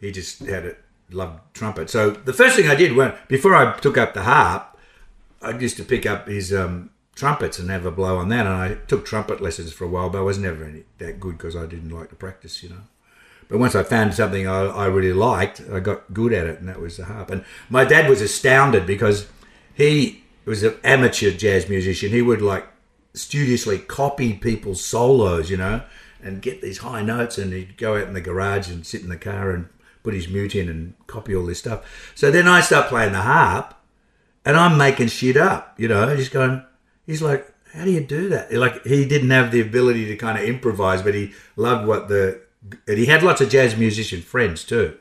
he 0.00 0.12
just 0.12 0.40
had 0.40 0.64
it 0.64 0.78
loved 1.10 1.40
trumpet. 1.54 1.90
So 1.90 2.10
the 2.10 2.32
first 2.32 2.56
thing 2.56 2.68
I 2.68 2.74
did 2.74 2.96
when 2.96 3.14
before 3.28 3.54
I 3.54 3.78
took 3.78 3.96
up 3.96 4.14
the 4.14 4.22
harp, 4.22 4.78
I 5.42 5.50
used 5.50 5.76
to 5.78 5.84
pick 5.84 6.06
up 6.06 6.28
his 6.28 6.52
um, 6.52 6.90
trumpets 7.14 7.58
and 7.58 7.70
have 7.70 7.86
a 7.86 7.90
blow 7.90 8.18
on 8.18 8.28
that. 8.28 8.46
And 8.46 8.54
I 8.54 8.74
took 8.86 9.04
trumpet 9.04 9.40
lessons 9.40 9.72
for 9.72 9.84
a 9.84 9.88
while, 9.88 10.10
but 10.10 10.18
I 10.18 10.22
was 10.22 10.38
never 10.38 10.64
any 10.64 10.84
that 10.98 11.20
good 11.20 11.38
because 11.38 11.56
I 11.56 11.66
didn't 11.66 11.90
like 11.90 12.10
to 12.10 12.16
practice, 12.16 12.62
you 12.62 12.70
know. 12.70 12.82
But 13.48 13.58
once 13.58 13.74
I 13.74 13.82
found 13.82 14.14
something 14.14 14.46
I, 14.46 14.66
I 14.66 14.86
really 14.86 15.12
liked, 15.12 15.60
I 15.72 15.80
got 15.80 16.14
good 16.14 16.32
at 16.32 16.46
it, 16.46 16.60
and 16.60 16.68
that 16.68 16.80
was 16.80 16.96
the 16.96 17.06
harp. 17.06 17.30
And 17.30 17.44
my 17.68 17.84
dad 17.84 18.08
was 18.08 18.20
astounded 18.20 18.86
because 18.86 19.26
he 19.74 20.22
was 20.44 20.62
an 20.62 20.76
amateur 20.84 21.32
jazz 21.32 21.68
musician. 21.68 22.10
He 22.10 22.22
would 22.22 22.42
like 22.42 22.68
studiously 23.14 23.78
copy 23.78 24.34
people's 24.34 24.84
solos, 24.84 25.50
you 25.50 25.56
know, 25.56 25.82
and 26.22 26.42
get 26.42 26.62
these 26.62 26.78
high 26.78 27.02
notes, 27.02 27.38
and 27.38 27.52
he'd 27.52 27.76
go 27.76 27.96
out 27.96 28.08
in 28.08 28.14
the 28.14 28.20
garage 28.20 28.68
and 28.68 28.86
sit 28.86 29.02
in 29.02 29.08
the 29.08 29.16
car 29.16 29.50
and 29.50 29.68
put 30.02 30.14
his 30.14 30.28
mute 30.28 30.54
in 30.54 30.68
and 30.68 30.94
copy 31.06 31.34
all 31.34 31.46
this 31.46 31.58
stuff. 31.58 32.12
So 32.14 32.30
then 32.30 32.48
I 32.48 32.60
start 32.60 32.88
playing 32.88 33.12
the 33.12 33.22
harp, 33.22 33.74
and 34.44 34.56
I'm 34.56 34.78
making 34.78 35.08
shit 35.08 35.36
up, 35.36 35.78
you 35.78 35.88
know, 35.88 36.14
just 36.16 36.32
going. 36.32 36.64
He's 37.06 37.22
like, 37.22 37.52
"How 37.74 37.84
do 37.84 37.90
you 37.90 38.00
do 38.00 38.28
that?" 38.28 38.52
Like 38.52 38.84
he 38.84 39.04
didn't 39.04 39.30
have 39.30 39.50
the 39.52 39.60
ability 39.60 40.06
to 40.06 40.16
kind 40.16 40.38
of 40.38 40.44
improvise, 40.44 41.02
but 41.02 41.14
he 41.14 41.32
loved 41.56 41.86
what 41.86 42.08
the. 42.08 42.40
And 42.86 42.98
he 42.98 43.06
had 43.06 43.22
lots 43.22 43.40
of 43.40 43.48
jazz 43.48 43.76
musician 43.76 44.20
friends 44.20 44.64
too 44.64 44.98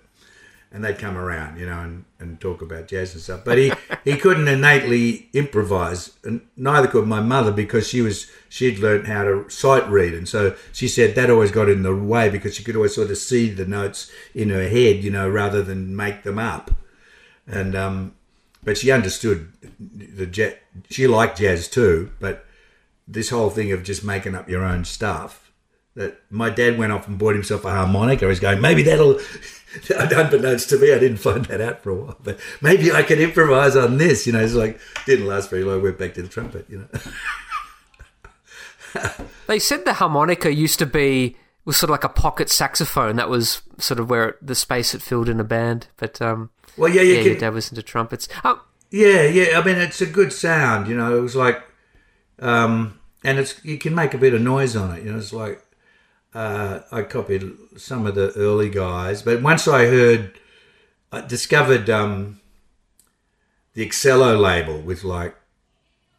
and 0.71 0.83
they'd 0.83 0.99
come 0.99 1.17
around, 1.17 1.59
you 1.59 1.65
know, 1.65 1.79
and, 1.79 2.05
and 2.19 2.39
talk 2.39 2.61
about 2.61 2.87
jazz 2.87 3.13
and 3.13 3.23
stuff. 3.23 3.43
But 3.43 3.57
he, 3.57 3.71
he 4.03 4.15
couldn't 4.17 4.47
innately 4.47 5.29
improvise, 5.33 6.11
and 6.23 6.41
neither 6.55 6.87
could 6.87 7.07
my 7.07 7.21
mother 7.21 7.51
because 7.51 7.87
she 7.87 8.01
was 8.01 8.29
she'd 8.49 8.79
learned 8.79 9.07
how 9.07 9.23
to 9.23 9.49
sight 9.49 9.87
read, 9.89 10.13
and 10.13 10.27
so 10.27 10.55
she 10.71 10.87
said 10.87 11.15
that 11.15 11.29
always 11.29 11.51
got 11.51 11.69
in 11.69 11.83
the 11.83 11.95
way 11.95 12.29
because 12.29 12.55
she 12.55 12.63
could 12.63 12.75
always 12.75 12.95
sort 12.95 13.09
of 13.09 13.17
see 13.17 13.49
the 13.49 13.65
notes 13.65 14.11
in 14.35 14.49
her 14.49 14.67
head, 14.67 15.03
you 15.03 15.11
know, 15.11 15.29
rather 15.29 15.63
than 15.63 15.95
make 15.95 16.23
them 16.23 16.37
up. 16.37 16.71
And 17.47 17.75
um, 17.75 18.15
but 18.63 18.77
she 18.77 18.91
understood 18.91 19.51
the 19.79 20.25
jazz. 20.25 20.53
She 20.89 21.07
liked 21.07 21.39
jazz 21.39 21.67
too, 21.67 22.11
but 22.19 22.45
this 23.07 23.31
whole 23.31 23.49
thing 23.49 23.71
of 23.71 23.83
just 23.83 24.03
making 24.03 24.35
up 24.35 24.47
your 24.47 24.63
own 24.63 24.85
stuff. 24.85 25.51
That 25.95 26.21
my 26.29 26.51
dad 26.51 26.77
went 26.77 26.93
off 26.93 27.07
and 27.07 27.17
bought 27.17 27.33
himself 27.33 27.65
a 27.65 27.71
harmonica. 27.71 28.29
He's 28.29 28.39
going, 28.39 28.61
maybe 28.61 28.83
that'll 28.83 29.19
unbeknownst 29.89 30.69
to 30.69 30.77
me, 30.77 30.93
I 30.93 30.99
didn't 30.99 31.17
find 31.17 31.45
that 31.45 31.61
out 31.61 31.83
for 31.83 31.91
a 31.91 31.95
while. 31.95 32.17
But 32.23 32.39
maybe 32.61 32.91
I 32.91 33.03
can 33.03 33.19
improvise 33.19 33.75
on 33.75 33.97
this. 33.97 34.25
You 34.25 34.33
know, 34.33 34.39
it's 34.39 34.53
like 34.53 34.79
didn't 35.05 35.27
last 35.27 35.49
very 35.49 35.63
long. 35.63 35.81
Went 35.81 35.97
back 35.97 36.13
to 36.15 36.21
the 36.21 36.27
trumpet. 36.27 36.65
You 36.69 36.79
know. 36.79 36.87
they 39.47 39.59
said 39.59 39.85
the 39.85 39.93
harmonica 39.93 40.53
used 40.53 40.79
to 40.79 40.85
be 40.85 41.35
was 41.65 41.77
sort 41.77 41.89
of 41.89 41.93
like 41.93 42.03
a 42.03 42.09
pocket 42.09 42.49
saxophone. 42.49 43.15
That 43.17 43.29
was 43.29 43.61
sort 43.77 43.99
of 43.99 44.09
where 44.09 44.29
it, 44.29 44.37
the 44.41 44.55
space 44.55 44.93
it 44.93 45.01
filled 45.01 45.29
in 45.29 45.39
a 45.39 45.43
band. 45.43 45.87
But 45.97 46.21
um, 46.21 46.49
well, 46.77 46.91
yeah, 46.91 47.01
you 47.01 47.13
yeah, 47.13 47.21
can, 47.21 47.31
your 47.31 47.39
dad 47.39 47.53
was 47.53 47.69
into 47.69 47.83
trumpets. 47.83 48.27
Oh, 48.43 48.63
yeah, 48.89 49.23
yeah. 49.23 49.59
I 49.59 49.63
mean, 49.63 49.77
it's 49.77 50.01
a 50.01 50.07
good 50.07 50.33
sound. 50.33 50.87
You 50.87 50.95
know, 50.95 51.15
it 51.15 51.21
was 51.21 51.35
like, 51.35 51.61
um, 52.39 52.99
and 53.23 53.37
it's 53.37 53.63
you 53.63 53.77
can 53.77 53.93
make 53.93 54.13
a 54.13 54.17
bit 54.17 54.33
of 54.33 54.41
noise 54.41 54.75
on 54.75 54.97
it. 54.97 55.03
You 55.03 55.11
know, 55.11 55.19
it's 55.19 55.33
like 55.33 55.63
uh, 56.33 56.81
I 56.91 57.01
copied 57.03 57.51
some 57.77 58.05
of 58.05 58.15
the 58.15 58.31
early 58.33 58.69
guys, 58.69 59.21
but 59.21 59.41
once 59.41 59.67
I 59.67 59.85
heard, 59.85 60.39
I 61.11 61.21
discovered 61.21 61.89
um, 61.89 62.39
the 63.73 63.85
Excello 63.85 64.39
label 64.39 64.79
with 64.81 65.03
like 65.03 65.35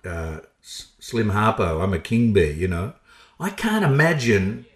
uh, 0.04 0.40
Slim 0.60 1.30
Harpo. 1.30 1.82
I'm 1.82 1.94
a 1.94 1.98
king 1.98 2.32
bee, 2.32 2.50
you 2.50 2.68
know. 2.68 2.94
I 3.38 3.50
can't 3.50 3.84
imagine 3.84 4.66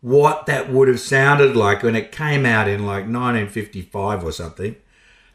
what 0.00 0.46
that 0.46 0.70
would 0.70 0.88
have 0.88 1.00
sounded 1.00 1.56
like 1.56 1.82
when 1.82 1.96
it 1.96 2.12
came 2.12 2.46
out 2.46 2.68
in 2.68 2.80
like 2.80 3.04
1955 3.04 4.24
or 4.24 4.32
something. 4.32 4.76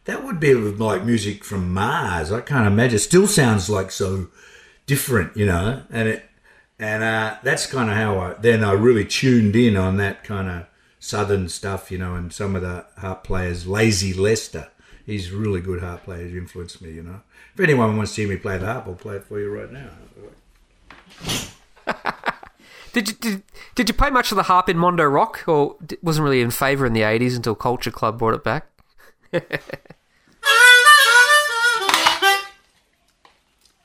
That 0.06 0.24
would 0.24 0.40
be 0.40 0.54
like 0.54 1.04
music 1.04 1.44
from 1.44 1.74
Mars. 1.74 2.32
I 2.32 2.42
can't 2.42 2.68
imagine. 2.68 2.96
It 2.96 3.00
still 3.00 3.28
sounds 3.28 3.70
like 3.70 3.92
so 3.92 4.28
different, 4.86 5.36
you 5.36 5.46
know. 5.46 5.84
And 5.92 6.08
it 6.08 6.29
and 6.80 7.04
uh, 7.04 7.38
that's 7.44 7.66
kind 7.66 7.90
of 7.90 7.96
how 7.96 8.20
I 8.20 8.34
then 8.34 8.64
I 8.64 8.72
really 8.72 9.06
tuned 9.06 9.56
in 9.56 9.76
on 9.76 9.98
that 9.98 10.24
kind 10.24 10.50
of 10.50 10.66
southern 11.00 11.50
stuff, 11.50 11.92
you 11.92 11.98
know, 11.98 12.16
and 12.16 12.32
some 12.32 12.56
of 12.56 12.62
the 12.62 12.86
harp 12.98 13.24
players, 13.24 13.68
Lazy 13.68 14.14
Lester, 14.14 14.70
he's 15.06 15.32
really 15.32 15.62
good 15.62 15.82
harp 15.82 16.04
player. 16.04 16.28
He 16.28 16.38
influenced 16.38 16.82
me, 16.82 16.92
you 16.92 17.04
know. 17.04 17.22
If 17.54 17.60
anyone 17.60 17.98
wants 17.98 18.12
to 18.12 18.22
see 18.22 18.28
me 18.28 18.38
play 18.38 18.58
the 18.58 18.66
harp, 18.66 18.88
I'll 18.88 18.96
play 18.96 19.18
it 19.18 19.26
for 19.26 19.40
you 19.40 19.50
right 19.50 19.72
now. 19.72 19.90
did 22.94 23.10
you 23.10 23.16
did, 23.16 23.44
did 23.76 23.90
you 23.90 23.94
play 23.94 24.10
much 24.10 24.32
of 24.32 24.38
the 24.38 24.44
harp 24.44 24.70
in 24.70 24.78
Mondo 24.78 25.04
Rock, 25.04 25.44
or 25.48 25.76
wasn't 26.02 26.24
really 26.24 26.42
in 26.42 26.52
favour 26.52 26.86
in 26.86 26.94
the 26.94 27.02
'80s 27.02 27.36
until 27.36 27.56
Culture 27.56 27.92
Club 27.92 28.20
brought 28.20 28.36
it 28.36 28.44
back? 28.44 28.68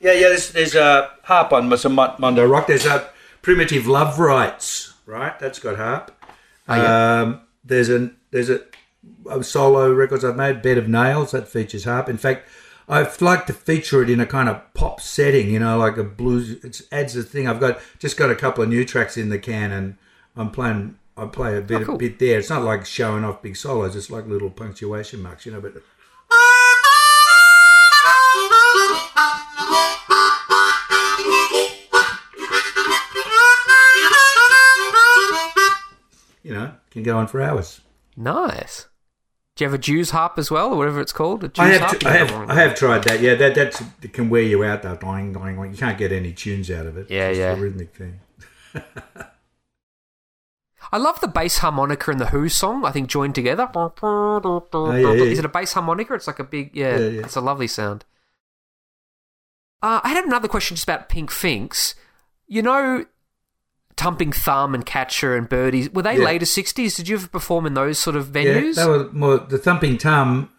Yeah, 0.05 0.13
yeah. 0.13 0.29
There's, 0.29 0.51
there's 0.51 0.75
a 0.75 1.09
harp 1.23 1.51
on 1.51 1.75
some 1.77 1.95
Mondo 1.95 2.45
Rock. 2.45 2.67
There's 2.67 2.85
a 2.85 3.09
Primitive 3.41 3.87
Love 3.87 4.19
Rites, 4.19 4.93
right? 5.05 5.37
That's 5.39 5.59
got 5.59 5.77
harp. 5.77 6.11
Oh, 6.67 6.75
yeah. 6.75 7.21
um, 7.21 7.41
there's 7.63 7.89
a 7.89 8.11
there's 8.31 8.49
a, 8.49 8.61
a 9.29 9.43
solo 9.43 9.91
records 9.91 10.23
I've 10.23 10.35
made, 10.35 10.61
Bed 10.61 10.77
of 10.77 10.87
Nails, 10.87 11.31
that 11.31 11.47
features 11.47 11.85
harp. 11.85 12.07
In 12.09 12.17
fact, 12.17 12.47
I'd 12.87 13.19
like 13.21 13.47
to 13.47 13.53
feature 13.53 14.03
it 14.03 14.09
in 14.11 14.19
a 14.19 14.25
kind 14.27 14.47
of 14.49 14.61
pop 14.75 15.01
setting, 15.01 15.49
you 15.49 15.59
know, 15.59 15.77
like 15.79 15.97
a 15.97 16.03
blues. 16.03 16.51
It 16.63 16.81
adds 16.91 17.15
a 17.15 17.23
thing. 17.23 17.47
I've 17.47 17.59
got 17.59 17.79
just 17.99 18.15
got 18.17 18.29
a 18.29 18.35
couple 18.35 18.63
of 18.63 18.69
new 18.69 18.85
tracks 18.85 19.17
in 19.17 19.29
the 19.29 19.39
can, 19.39 19.71
and 19.71 19.97
I'm 20.35 20.51
playing. 20.51 20.97
I 21.17 21.25
play 21.27 21.57
a 21.57 21.61
bit, 21.61 21.81
Oh, 21.83 21.85
cool. 21.85 21.95
a 21.95 21.97
bit 21.97 22.19
there. 22.19 22.39
It's 22.39 22.49
not 22.49 22.61
like 22.63 22.85
showing 22.85 23.23
off 23.23 23.41
big 23.41 23.55
solos. 23.55 23.95
It's 23.95 24.09
like 24.09 24.27
little 24.27 24.49
punctuation 24.49 25.21
marks, 25.23 25.45
you 25.45 25.51
know. 25.53 25.61
But 25.61 25.75
you 36.45 36.53
know, 36.53 36.71
can 36.91 37.01
go 37.01 37.17
on 37.17 37.25
for 37.25 37.41
hours. 37.41 37.81
Nice. 38.15 38.87
Do 39.55 39.63
you 39.63 39.69
have 39.69 39.73
a 39.73 39.81
Jews 39.81 40.11
harp 40.11 40.37
as 40.37 40.51
well, 40.51 40.73
or 40.73 40.77
whatever 40.77 41.01
it's 41.01 41.11
called? 41.11 41.49
I 41.57 41.69
have, 41.69 41.81
harp? 41.81 41.99
t- 41.99 42.05
I 42.05 42.11
have, 42.17 42.31
I 42.49 42.53
have 42.53 42.75
tried 42.75 43.03
that. 43.05 43.19
Yeah, 43.19 43.33
that 43.35 43.55
that's 43.55 43.81
it 44.03 44.13
can 44.13 44.29
wear 44.29 44.43
you 44.43 44.63
out. 44.63 44.83
Though, 44.83 44.95
doing, 44.95 45.33
doing, 45.33 45.71
You 45.71 45.77
can't 45.77 45.97
get 45.97 46.11
any 46.11 46.33
tunes 46.33 46.69
out 46.69 46.85
of 46.85 46.97
it. 46.97 47.09
Yeah, 47.09 47.29
It's 47.29 47.39
yeah. 47.39 47.53
a 47.53 47.55
rhythmic 47.55 47.95
thing. 47.95 48.19
I 50.91 50.97
love 50.97 51.19
the 51.19 51.27
bass 51.27 51.57
harmonica 51.57 52.11
in 52.11 52.19
the 52.19 52.27
Who 52.27 52.47
song. 52.47 52.85
I 52.85 52.91
think 52.91 53.09
joined 53.09 53.33
together. 53.33 53.67
Oh, 53.75 54.91
yeah, 54.93 54.97
yeah. 55.13 55.23
Is 55.23 55.39
it 55.39 55.45
a 55.45 55.49
bass 55.49 55.73
harmonica? 55.73 56.13
It's 56.13 56.27
like 56.27 56.37
a 56.39 56.43
big 56.43 56.75
yeah. 56.75 56.97
Yeah, 56.97 57.07
yeah. 57.07 57.21
It's 57.21 57.35
a 57.35 57.41
lovely 57.41 57.67
sound. 57.67 58.05
Uh, 59.81 59.99
I 60.03 60.09
had 60.09 60.25
another 60.25 60.47
question 60.47 60.75
just 60.75 60.87
about 60.87 61.09
Pink 61.09 61.31
Finks. 61.31 61.95
You 62.47 62.61
know, 62.61 63.05
Thumpin' 63.97 64.31
Tum 64.31 64.73
and 64.75 64.85
Catcher 64.85 65.35
and 65.35 65.47
Birdies. 65.47 65.89
Were 65.91 66.01
they 66.01 66.17
Yeah. 66.17 66.25
later 66.25 66.45
sixties? 66.45 66.95
Did 66.95 67.07
you 67.07 67.15
ever 67.15 67.27
perform 67.27 67.65
in 67.65 67.73
those 67.73 67.97
sort 67.99 68.15
of 68.15 68.35
Yeah, 68.35 68.43
venues? 68.43 68.75
that 68.75 68.87
was 68.89 69.13
more 69.13 69.37
the 69.37 69.57
Thumpin' 69.57 69.97
Tum. 69.97 70.49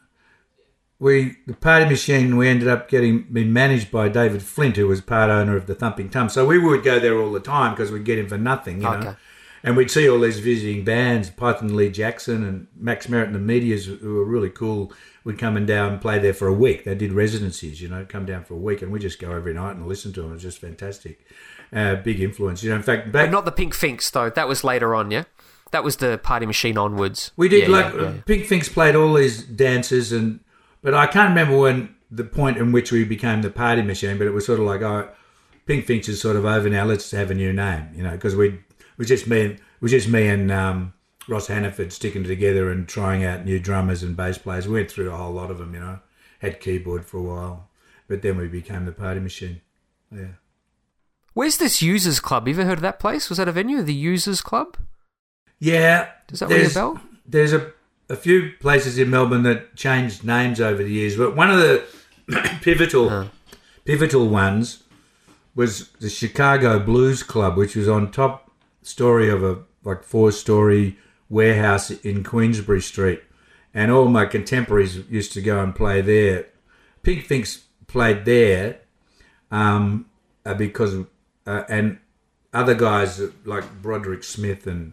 We 0.98 1.36
the 1.46 1.52
party 1.54 1.84
machine. 1.90 2.38
We 2.38 2.48
ended 2.48 2.68
up 2.68 2.88
getting 2.88 3.26
been 3.30 3.52
managed 3.52 3.90
by 3.90 4.08
David 4.08 4.42
Flint, 4.42 4.76
who 4.76 4.86
was 4.88 5.02
part 5.02 5.28
owner 5.30 5.54
of 5.56 5.66
the 5.66 5.74
Thumpin' 5.74 6.08
Tum. 6.08 6.30
So 6.30 6.46
we 6.46 6.58
would 6.58 6.82
go 6.82 6.98
there 6.98 7.18
all 7.18 7.30
the 7.32 7.40
time 7.40 7.72
because 7.74 7.92
we'd 7.92 8.04
get 8.04 8.18
him 8.18 8.28
for 8.28 8.38
nothing, 8.38 8.80
you 8.80 8.88
Okay. 8.88 9.04
know. 9.04 9.16
And 9.62 9.76
we'd 9.76 9.90
see 9.90 10.08
all 10.08 10.20
these 10.20 10.38
visiting 10.38 10.84
bands, 10.84 11.30
Python 11.30 11.74
Lee 11.74 11.90
Jackson 11.90 12.44
and 12.44 12.66
Max 12.76 13.08
Merritt 13.08 13.26
and 13.26 13.34
the 13.34 13.40
Meteors, 13.40 13.86
who 13.86 14.14
were 14.14 14.24
really 14.24 14.50
cool, 14.50 14.92
would 15.24 15.38
come 15.38 15.56
and 15.56 15.66
down 15.66 15.92
and 15.92 16.00
play 16.00 16.18
there 16.18 16.34
for 16.34 16.46
a 16.46 16.52
week. 16.52 16.84
They 16.84 16.94
did 16.94 17.12
residencies, 17.12 17.80
you 17.80 17.88
know, 17.88 18.06
come 18.08 18.26
down 18.26 18.44
for 18.44 18.54
a 18.54 18.58
week, 18.58 18.82
and 18.82 18.92
we 18.92 19.00
just 19.00 19.18
go 19.18 19.32
every 19.32 19.54
night 19.54 19.76
and 19.76 19.86
listen 19.86 20.12
to 20.12 20.22
them. 20.22 20.30
It 20.30 20.34
was 20.34 20.42
just 20.42 20.60
fantastic. 20.60 21.26
Uh, 21.72 21.96
big 21.96 22.20
influence, 22.20 22.62
you 22.62 22.70
know. 22.70 22.76
In 22.76 22.82
fact, 22.82 23.10
back 23.10 23.26
but 23.26 23.30
not 23.32 23.44
the 23.44 23.50
Pink 23.50 23.74
Finks 23.74 24.08
though. 24.10 24.30
That 24.30 24.46
was 24.46 24.62
later 24.62 24.94
on. 24.94 25.10
Yeah, 25.10 25.24
that 25.72 25.82
was 25.82 25.96
the 25.96 26.16
Party 26.18 26.46
Machine 26.46 26.78
onwards. 26.78 27.32
We 27.36 27.48
did 27.48 27.64
Yeah, 27.64 27.68
like 27.68 27.94
yeah, 27.94 28.02
yeah. 28.02 28.14
Pink 28.24 28.46
Finks 28.46 28.68
played 28.68 28.94
all 28.94 29.14
these 29.14 29.42
dances 29.42 30.12
and 30.12 30.40
but 30.80 30.94
I 30.94 31.08
can't 31.08 31.30
remember 31.30 31.58
when 31.58 31.96
the 32.08 32.22
point 32.22 32.58
in 32.58 32.70
which 32.70 32.92
we 32.92 33.02
became 33.04 33.42
the 33.42 33.50
party 33.50 33.82
machine, 33.82 34.16
but 34.16 34.28
it 34.28 34.30
was 34.30 34.46
sort 34.46 34.60
of 34.60 34.66
like 34.66 34.82
oh 34.82 35.08
Pink 35.66 35.86
Finks 35.86 36.08
is 36.08 36.20
sort 36.20 36.36
of 36.36 36.44
over 36.44 36.70
now, 36.70 36.84
let's 36.84 37.10
have 37.10 37.32
a 37.32 37.34
new 37.34 37.52
name, 37.52 37.88
you 37.96 38.04
know, 38.04 38.12
because 38.12 38.36
we 38.36 38.60
was 38.96 39.08
just 39.08 39.26
me 39.26 39.44
and 39.44 39.60
was 39.80 39.90
just 39.90 40.08
me 40.08 40.28
and 40.28 40.50
um, 40.50 40.92
Ross 41.28 41.48
Hannaford 41.48 41.92
sticking 41.92 42.24
together 42.24 42.70
and 42.70 42.88
trying 42.88 43.24
out 43.24 43.44
new 43.44 43.58
drummers 43.58 44.02
and 44.02 44.16
bass 44.16 44.38
players. 44.38 44.68
We 44.68 44.74
went 44.74 44.90
through 44.90 45.10
a 45.10 45.16
whole 45.16 45.32
lot 45.32 45.50
of 45.50 45.58
them, 45.58 45.74
you 45.74 45.80
know. 45.80 46.00
Had 46.40 46.60
keyboard 46.60 47.04
for 47.04 47.18
a 47.18 47.22
while. 47.22 47.68
But 48.08 48.22
then 48.22 48.36
we 48.36 48.46
became 48.46 48.84
the 48.84 48.92
party 48.92 49.20
machine. 49.20 49.60
Yeah. 50.10 50.34
Where's 51.34 51.58
this 51.58 51.82
Users 51.82 52.20
Club? 52.20 52.46
You 52.46 52.54
ever 52.54 52.64
heard 52.64 52.78
of 52.78 52.82
that 52.82 53.00
place? 53.00 53.28
Was 53.28 53.38
that 53.38 53.48
a 53.48 53.52
venue? 53.52 53.82
The 53.82 53.94
Users 53.94 54.40
Club? 54.40 54.76
Yeah. 55.58 56.10
Does 56.28 56.40
that 56.40 56.48
ring 56.48 56.66
a 56.66 56.70
bell? 56.70 57.00
There's 57.26 57.52
a, 57.52 57.72
a 58.08 58.16
few 58.16 58.52
places 58.60 58.98
in 58.98 59.10
Melbourne 59.10 59.42
that 59.42 59.74
changed 59.76 60.24
names 60.24 60.60
over 60.60 60.82
the 60.82 60.92
years, 60.92 61.16
but 61.16 61.34
one 61.34 61.50
of 61.50 61.58
the 61.58 61.84
pivotal 62.62 63.30
pivotal 63.84 64.28
ones 64.28 64.82
was 65.54 65.88
the 66.00 66.08
Chicago 66.08 66.78
Blues 66.78 67.22
Club, 67.22 67.56
which 67.56 67.76
was 67.76 67.88
on 67.88 68.10
top 68.10 68.45
story 68.86 69.28
of 69.28 69.42
a 69.42 69.58
like 69.84 70.02
four 70.02 70.32
story 70.32 70.98
warehouse 71.28 71.90
in 71.90 72.22
Queensberry 72.22 72.80
Street, 72.80 73.22
and 73.74 73.90
all 73.90 74.08
my 74.08 74.26
contemporaries 74.26 74.96
used 75.10 75.32
to 75.32 75.42
go 75.42 75.62
and 75.62 75.74
play 75.74 76.00
there. 76.00 76.46
Pink 77.02 77.24
Finks 77.24 77.64
played 77.86 78.24
there, 78.24 78.80
um, 79.50 80.06
uh, 80.44 80.54
because 80.54 81.04
uh, 81.46 81.64
and 81.68 81.98
other 82.52 82.74
guys 82.74 83.20
like 83.44 83.82
Broderick 83.82 84.24
Smith 84.24 84.66
and 84.66 84.92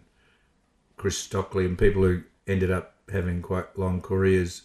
Chris 0.96 1.18
Stockley 1.18 1.64
and 1.64 1.78
people 1.78 2.02
who 2.02 2.22
ended 2.46 2.70
up 2.70 2.94
having 3.10 3.42
quite 3.42 3.78
long 3.78 4.00
careers. 4.00 4.62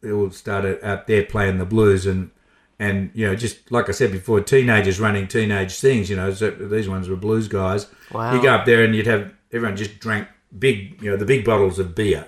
They 0.00 0.12
all 0.12 0.30
started 0.30 0.84
out 0.84 1.06
there 1.06 1.24
playing 1.24 1.58
the 1.58 1.64
blues 1.64 2.04
and 2.04 2.30
and 2.78 3.10
you 3.14 3.26
know 3.26 3.34
just 3.36 3.70
like 3.70 3.88
I 3.88 3.92
said 3.92 4.12
before, 4.12 4.40
teenagers 4.40 4.98
running 5.00 5.26
teenage 5.28 5.78
things. 5.78 6.10
You 6.10 6.16
know, 6.16 6.32
so 6.32 6.50
these 6.50 6.88
ones 6.88 7.08
were 7.08 7.16
blues 7.16 7.48
guys. 7.48 7.86
Wow. 8.12 8.34
You 8.34 8.42
go 8.42 8.48
up 8.54 8.66
there 8.66 8.84
and 8.84 8.94
you'd 8.94 9.06
have 9.06 9.32
everyone 9.52 9.76
just 9.76 9.98
drank 10.00 10.28
big, 10.58 11.00
you 11.02 11.10
know, 11.10 11.16
the 11.16 11.24
big 11.26 11.44
bottles 11.44 11.78
of 11.78 11.94
beer, 11.94 12.26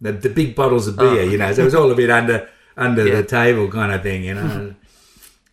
the, 0.00 0.12
the 0.12 0.28
big 0.30 0.54
bottles 0.54 0.86
of 0.86 0.96
beer. 0.96 1.22
Oh. 1.22 1.24
You 1.24 1.38
know, 1.38 1.52
so 1.52 1.62
it 1.62 1.64
was 1.64 1.74
all 1.74 1.90
a 1.90 1.94
bit 1.94 2.10
under 2.10 2.48
under 2.76 3.06
Yeah. 3.06 3.16
the 3.16 3.24
table 3.24 3.68
kind 3.68 3.92
of 3.92 4.02
thing. 4.02 4.24
You 4.24 4.34
know. 4.34 4.74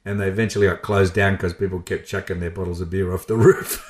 And 0.03 0.19
they 0.19 0.29
eventually 0.29 0.65
got 0.65 0.81
closed 0.81 1.13
down 1.13 1.33
because 1.35 1.53
people 1.53 1.79
kept 1.79 2.07
chucking 2.07 2.39
their 2.39 2.49
bottles 2.49 2.81
of 2.81 2.89
beer 2.89 3.13
off 3.13 3.27
the 3.27 3.35
roof. 3.35 3.85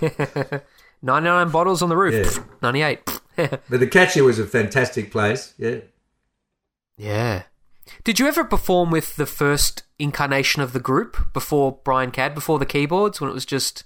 99 1.02 1.50
bottles 1.50 1.82
on 1.82 1.88
the 1.88 1.96
roof. 1.96 2.36
Yeah. 2.36 2.42
98. 2.62 3.20
But 3.36 3.80
the 3.80 3.86
Catcher 3.86 4.22
was 4.24 4.38
a 4.38 4.46
fantastic 4.46 5.10
place. 5.10 5.52
Yeah. 5.58 5.80
yeah. 6.96 7.42
Did 8.04 8.18
you 8.18 8.26
ever 8.26 8.44
perform 8.44 8.90
with 8.90 9.16
the 9.16 9.26
first 9.26 9.82
incarnation 9.98 10.62
of 10.62 10.72
the 10.72 10.80
Groop 10.80 11.32
before 11.32 11.78
Brian 11.84 12.10
Cadd, 12.10 12.34
before 12.34 12.58
the 12.58 12.66
keyboards, 12.66 13.20
when 13.20 13.30
it 13.30 13.34
was 13.34 13.46
just 13.46 13.84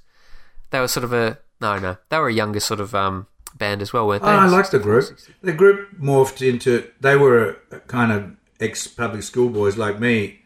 they 0.71 0.81
were 0.81 0.89
sort 0.89 1.05
of 1.05 1.13
a 1.13 1.39
no, 1.61 1.79
no, 1.79 1.97
they 2.09 2.19
were 2.19 2.29
a 2.29 2.33
younger 2.33 2.61
sort 2.61 2.81
of 2.81 2.95
um, 2.95 3.27
band 3.57 3.83
as 3.83 3.93
well, 3.93 4.07
weren't 4.07 4.23
Oh, 4.23 4.27
they? 4.27 4.33
I 4.33 4.47
liked 4.47 4.71
the 4.71 4.79
Groop. 4.79 5.19
The 5.43 5.53
Groop 5.53 6.01
morphed 6.01 6.47
into 6.47 6.91
they 7.01 7.17
were 7.17 7.59
a 7.71 7.81
kind 7.81 8.13
of 8.13 8.31
ex 8.59 8.87
public 8.87 9.23
school 9.23 9.49
boys 9.51 9.77
like 9.77 10.01
me 10.01 10.41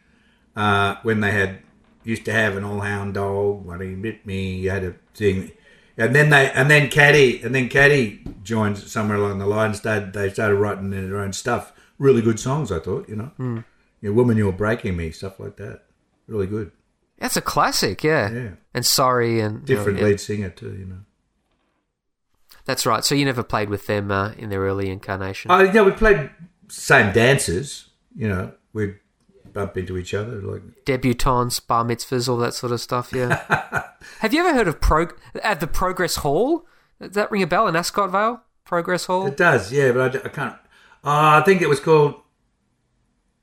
uh, 0.56 0.96
when 1.02 1.20
they 1.20 1.30
had 1.32 1.60
used 2.02 2.24
to 2.24 2.32
have 2.32 2.56
an 2.56 2.64
all 2.64 2.80
hound 2.80 3.14
dog. 3.14 3.64
When 3.64 3.80
he 3.80 3.94
bit 3.94 4.26
me, 4.26 4.56
you 4.56 4.70
had 4.70 4.84
a 4.84 4.94
thing, 5.14 5.52
and 5.96 6.14
then 6.14 6.30
they 6.30 6.50
and 6.50 6.68
then 6.70 6.90
Caddy 6.90 7.40
and 7.42 7.54
then 7.54 7.68
Caddy 7.68 8.24
joined 8.42 8.78
somewhere 8.78 9.18
along 9.18 9.38
the 9.38 9.46
line. 9.46 9.74
Started 9.74 10.12
they 10.12 10.30
started 10.30 10.56
writing 10.56 10.90
their 10.90 11.20
own 11.20 11.32
stuff. 11.32 11.72
Really 12.04 12.20
good 12.20 12.38
songs, 12.38 12.70
I 12.70 12.80
thought. 12.80 13.08
You 13.08 13.16
know, 13.16 13.30
you 13.38 13.64
know, 14.02 14.12
woman, 14.12 14.36
you're 14.36 14.52
breaking 14.52 14.94
me, 14.94 15.10
stuff 15.10 15.40
like 15.40 15.56
that. 15.56 15.84
Really 16.26 16.46
good. 16.46 16.70
That's 17.18 17.38
a 17.38 17.40
classic, 17.40 18.04
yeah. 18.04 18.30
Yeah. 18.30 18.50
And 18.74 18.84
sorry, 18.84 19.40
and 19.40 19.66
you 19.66 19.74
know, 19.74 19.80
Different 19.80 20.02
lead 20.02 20.20
singer 20.20 20.50
too. 20.50 20.76
You 20.76 20.84
know. 20.84 21.00
That's 22.66 22.84
right. 22.84 23.02
So 23.02 23.14
you 23.14 23.24
never 23.24 23.42
played 23.42 23.70
with 23.70 23.86
them 23.86 24.10
uh, 24.10 24.32
in 24.32 24.50
their 24.50 24.60
early 24.60 24.90
incarnation. 24.90 25.50
Oh, 25.50 25.60
yeah, 25.60 25.80
we 25.80 25.92
played 25.92 26.30
same 26.68 27.14
dances. 27.14 27.88
You 28.14 28.28
know, 28.28 28.52
we'd 28.74 28.96
bump 29.54 29.78
into 29.78 29.96
each 29.96 30.12
other 30.12 30.42
like 30.42 30.62
Debutantes, 30.84 31.66
bar 31.66 31.84
mitzvahs, 31.84 32.28
all 32.28 32.36
that 32.36 32.52
sort 32.52 32.72
of 32.72 32.82
stuff. 32.82 33.12
Yeah. 33.14 33.84
Have 34.18 34.34
you 34.34 34.40
ever 34.40 34.52
heard 34.52 34.68
of 34.68 34.80
prog- 34.80 35.16
at 35.42 35.60
the 35.60 35.66
Progress 35.66 36.16
Hall? 36.16 36.66
Does 37.00 37.12
that 37.12 37.30
ring 37.30 37.42
a 37.42 37.46
bell 37.46 37.66
in 37.66 37.76
Ascot 37.76 38.10
Vale? 38.10 38.42
Progress 38.64 39.06
Hall. 39.06 39.26
It 39.26 39.38
does, 39.38 39.72
yeah, 39.72 39.92
but 39.92 40.24
I 40.24 40.28
can't. 40.28 40.56
Oh, 41.04 41.10
I 41.38 41.42
think 41.44 41.60
it 41.60 41.68
was 41.68 41.80
called. 41.80 42.14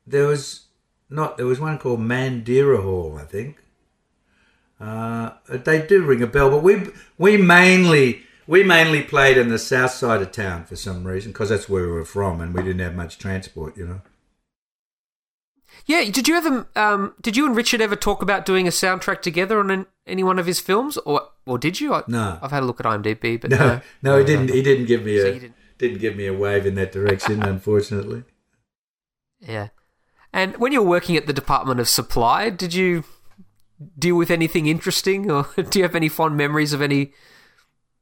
There 0.06 0.26
was 0.26 0.66
not. 1.08 1.36
There 1.36 1.46
was 1.46 1.60
one 1.60 1.78
called 1.78 2.00
Mandira 2.00 2.82
Hall, 2.82 3.18
I 3.20 3.24
think. 3.24 3.58
Uh, 4.80 5.34
they 5.48 5.86
do 5.86 6.02
ring 6.04 6.22
a 6.22 6.26
bell, 6.26 6.50
but 6.50 6.62
we 6.62 6.88
we 7.18 7.36
mainly 7.36 8.22
we 8.48 8.64
mainly 8.64 9.02
played 9.02 9.38
in 9.38 9.48
the 9.48 9.58
south 9.58 9.92
side 9.92 10.20
of 10.22 10.32
town 10.32 10.64
for 10.64 10.74
some 10.74 11.04
reason 11.06 11.30
because 11.30 11.50
that's 11.50 11.68
where 11.68 11.84
we 11.86 11.92
were 11.92 12.04
from, 12.04 12.40
and 12.40 12.52
we 12.52 12.62
didn't 12.62 12.80
have 12.80 12.96
much 12.96 13.16
transport, 13.18 13.76
you 13.76 13.86
know. 13.86 14.00
Yeah. 15.86 16.10
Did 16.10 16.26
you 16.26 16.34
ever? 16.34 16.66
Um, 16.74 17.14
did 17.22 17.36
you 17.36 17.46
and 17.46 17.54
Richard 17.56 17.80
ever 17.80 17.94
talk 17.94 18.22
about 18.22 18.44
doing 18.44 18.66
a 18.66 18.70
soundtrack 18.72 19.22
together 19.22 19.60
on 19.60 19.70
an, 19.70 19.86
any 20.04 20.24
one 20.24 20.40
of 20.40 20.46
his 20.46 20.58
films, 20.58 20.96
or 20.98 21.28
or 21.46 21.58
did 21.58 21.80
you? 21.80 21.94
I, 21.94 22.02
No. 22.08 22.40
I've 22.42 22.50
had 22.50 22.64
a 22.64 22.66
look 22.66 22.80
at 22.80 22.86
IMDb, 22.86 23.40
but 23.40 23.50
No, 23.50 23.56
no, 23.58 23.80
no, 24.02 24.18
he 24.18 24.24
didn't. 24.24 24.50
He 24.50 24.62
didn't 24.62 24.86
give 24.86 25.04
me 25.04 25.20
So 25.20 25.28
a 25.28 25.52
didn't- 25.82 25.98
give 25.98 26.16
me 26.16 26.26
a 26.26 26.32
wave 26.32 26.64
in 26.64 26.74
that 26.76 26.92
direction, 26.92 27.42
unfortunately. 27.42 28.24
Yeah. 29.40 29.68
And 30.32 30.56
when 30.56 30.72
you 30.72 30.80
were 30.82 30.88
working 30.88 31.16
at 31.16 31.26
the 31.26 31.32
Department 31.32 31.80
of 31.80 31.88
Supply, 31.88 32.48
did 32.48 32.72
you 32.72 33.04
deal 33.98 34.16
with 34.16 34.30
anything 34.30 34.66
interesting, 34.66 35.30
or 35.30 35.48
do 35.56 35.78
you 35.78 35.82
have 35.82 35.94
any 35.94 36.08
fond 36.08 36.36
memories 36.36 36.72
of 36.72 36.80
any? 36.80 37.12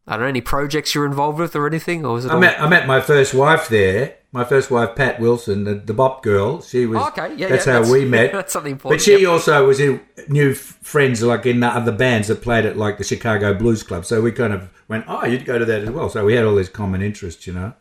I 0.07 0.13
don't 0.13 0.23
know 0.23 0.29
any 0.29 0.41
projects 0.41 0.95
you're 0.95 1.07
involved 1.07 1.39
with 1.39 1.57
or 1.57 1.67
anything, 1.67 2.05
or 2.05 2.15
was 2.15 2.25
it? 2.25 2.31
I 2.31 2.35
all... 2.35 2.41
met 2.41 2.61
I 2.61 2.69
met 2.69 2.87
my 2.87 3.01
first 3.01 3.35
wife 3.35 3.69
there. 3.69 4.17
My 4.33 4.45
first 4.45 4.71
wife, 4.71 4.95
Pat 4.95 5.19
Wilson, 5.19 5.65
the, 5.65 5.75
the 5.75 5.93
Bop 5.93 6.23
girl. 6.23 6.63
She 6.63 6.87
was. 6.87 7.03
Oh, 7.03 7.09
okay, 7.09 7.35
yeah, 7.35 7.49
that's 7.49 7.67
yeah, 7.67 7.73
how 7.73 7.79
that's- 7.81 7.93
we 7.93 8.05
met. 8.17 8.33
that's 8.33 8.53
something 8.53 8.73
important. 8.73 9.01
But 9.01 9.05
she 9.05 9.23
yep. 9.23 9.29
also 9.31 9.67
was 9.67 9.81
in, 9.81 10.01
knew 10.29 10.53
f- 10.53 10.57
friends 10.83 11.21
like 11.23 11.47
in 11.47 11.61
the 11.61 11.67
other 11.67 11.91
bands 11.91 12.29
that 12.29 12.41
played 12.41 12.65
at 12.65 12.77
like 12.77 12.99
the 12.99 13.05
Chicago 13.05 13.55
Blues 13.55 13.83
Club. 13.83 14.05
So 14.05 14.21
we 14.21 14.31
kind 14.31 14.53
of 14.53 14.71
went, 14.87 15.05
oh, 15.09 15.25
you'd 15.25 15.45
go 15.45 15.59
to 15.59 15.65
that 15.65 15.83
as 15.83 15.91
well. 15.91 16.09
So 16.09 16.25
we 16.25 16.35
had 16.35 16.45
all 16.45 16.55
these 16.55 16.69
common 16.69 17.03
interests, 17.03 17.47
you 17.47 17.55
know, 17.55 17.73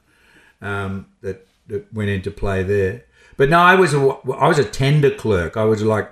um, 0.61 1.05
that 1.21 1.45
that 1.67 1.93
went 1.93 2.09
into 2.09 2.31
play 2.31 2.63
there. 2.63 3.05
But 3.37 3.49
no, 3.49 3.59
I 3.59 3.75
was 3.75 3.93
a 3.93 3.99
I 4.37 4.47
was 4.47 4.57
a 4.59 4.65
tender 4.65 5.11
clerk. 5.11 5.55
I 5.55 5.65
was 5.65 5.83
like 5.83 6.11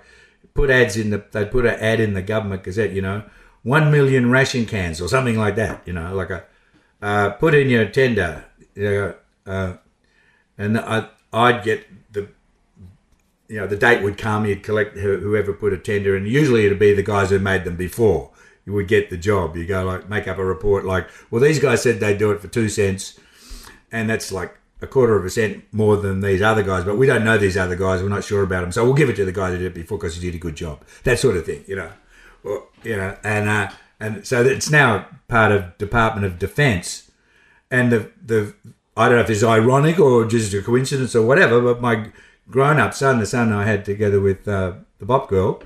put 0.53 0.69
ads 0.69 0.97
in 0.97 1.09
the 1.09 1.23
they'd 1.31 1.51
put 1.51 1.65
an 1.65 1.75
ad 1.79 1.99
in 1.99 2.13
the 2.13 2.21
government 2.21 2.63
gazette, 2.63 2.91
you 2.91 3.01
know, 3.01 3.23
one 3.63 3.91
million 3.91 4.29
ration 4.29 4.65
cans 4.65 5.01
or 5.01 5.07
something 5.07 5.37
like 5.37 5.55
that, 5.55 5.81
you 5.85 5.93
know, 5.93 6.13
like 6.15 6.29
a 6.29 6.43
uh, 7.01 7.31
put 7.31 7.53
in 7.53 7.69
your 7.69 7.85
tender, 7.85 8.45
you 8.75 8.83
know, 8.83 9.15
uh, 9.45 9.73
and 10.57 10.77
I 10.77 11.09
I'd 11.31 11.63
get 11.63 11.85
the 12.13 12.29
you 13.47 13.57
know 13.57 13.67
the 13.67 13.75
date 13.75 14.03
would 14.03 14.17
come, 14.17 14.45
you'd 14.45 14.63
collect 14.63 14.97
whoever 14.97 15.53
put 15.53 15.73
a 15.73 15.77
tender, 15.77 16.15
and 16.15 16.27
usually 16.27 16.65
it'd 16.65 16.79
be 16.79 16.93
the 16.93 17.03
guys 17.03 17.29
who 17.29 17.39
made 17.39 17.63
them 17.63 17.75
before. 17.75 18.31
You 18.65 18.73
would 18.73 18.87
get 18.89 19.09
the 19.09 19.17
job. 19.17 19.55
You 19.55 19.65
go 19.65 19.85
like 19.85 20.09
make 20.09 20.27
up 20.27 20.37
a 20.37 20.45
report 20.45 20.83
like, 20.83 21.07
well, 21.31 21.41
these 21.41 21.59
guys 21.59 21.81
said 21.81 21.99
they'd 21.99 22.17
do 22.17 22.31
it 22.31 22.41
for 22.41 22.49
two 22.49 22.67
cents, 22.67 23.17
and 23.91 24.09
that's 24.09 24.31
like 24.31 24.57
a 24.81 24.87
quarter 24.87 25.15
of 25.15 25.25
a 25.25 25.29
cent 25.29 25.63
more 25.71 25.97
than 25.97 26.21
these 26.21 26.41
other 26.41 26.63
guys. 26.63 26.83
But 26.83 26.97
we 26.97 27.07
don't 27.07 27.23
know 27.23 27.37
these 27.37 27.57
other 27.57 27.75
guys. 27.75 28.01
We're 28.01 28.09
not 28.09 28.23
sure 28.23 28.43
about 28.43 28.61
them, 28.61 28.71
so 28.71 28.83
we'll 28.83 28.93
give 28.93 29.09
it 29.09 29.15
to 29.15 29.25
the 29.25 29.31
guy 29.31 29.51
who 29.51 29.57
did 29.57 29.67
it 29.67 29.73
before 29.73 29.97
because 29.97 30.15
he 30.15 30.21
did 30.21 30.35
a 30.35 30.39
good 30.39 30.55
job. 30.55 30.83
That 31.03 31.19
sort 31.19 31.37
of 31.37 31.45
thing, 31.45 31.63
you 31.67 31.75
know. 31.75 31.91
Well, 32.43 32.67
you 32.83 32.97
know, 32.97 33.17
and 33.23 33.47
uh, 33.47 33.71
and 33.99 34.27
so 34.27 34.43
it's 34.43 34.69
now 34.69 35.07
part 35.27 35.51
of 35.51 35.77
Department 35.77 36.25
of 36.25 36.37
Defence, 36.37 37.09
and 37.71 37.91
the 37.91 38.11
the 38.23 38.53
I 38.97 39.07
don't 39.07 39.17
know 39.17 39.23
if 39.23 39.29
it's 39.29 39.43
ironic 39.43 39.99
or 39.99 40.25
just 40.25 40.53
a 40.53 40.61
coincidence 40.61 41.15
or 41.15 41.25
whatever, 41.25 41.61
but 41.61 41.79
my 41.81 42.09
grown 42.49 42.79
up 42.79 42.93
son, 42.93 43.19
the 43.19 43.25
son 43.25 43.53
I 43.53 43.65
had 43.65 43.85
together 43.85 44.19
with 44.19 44.47
uh, 44.47 44.73
the 44.97 45.05
Bop 45.05 45.29
Girl, 45.29 45.61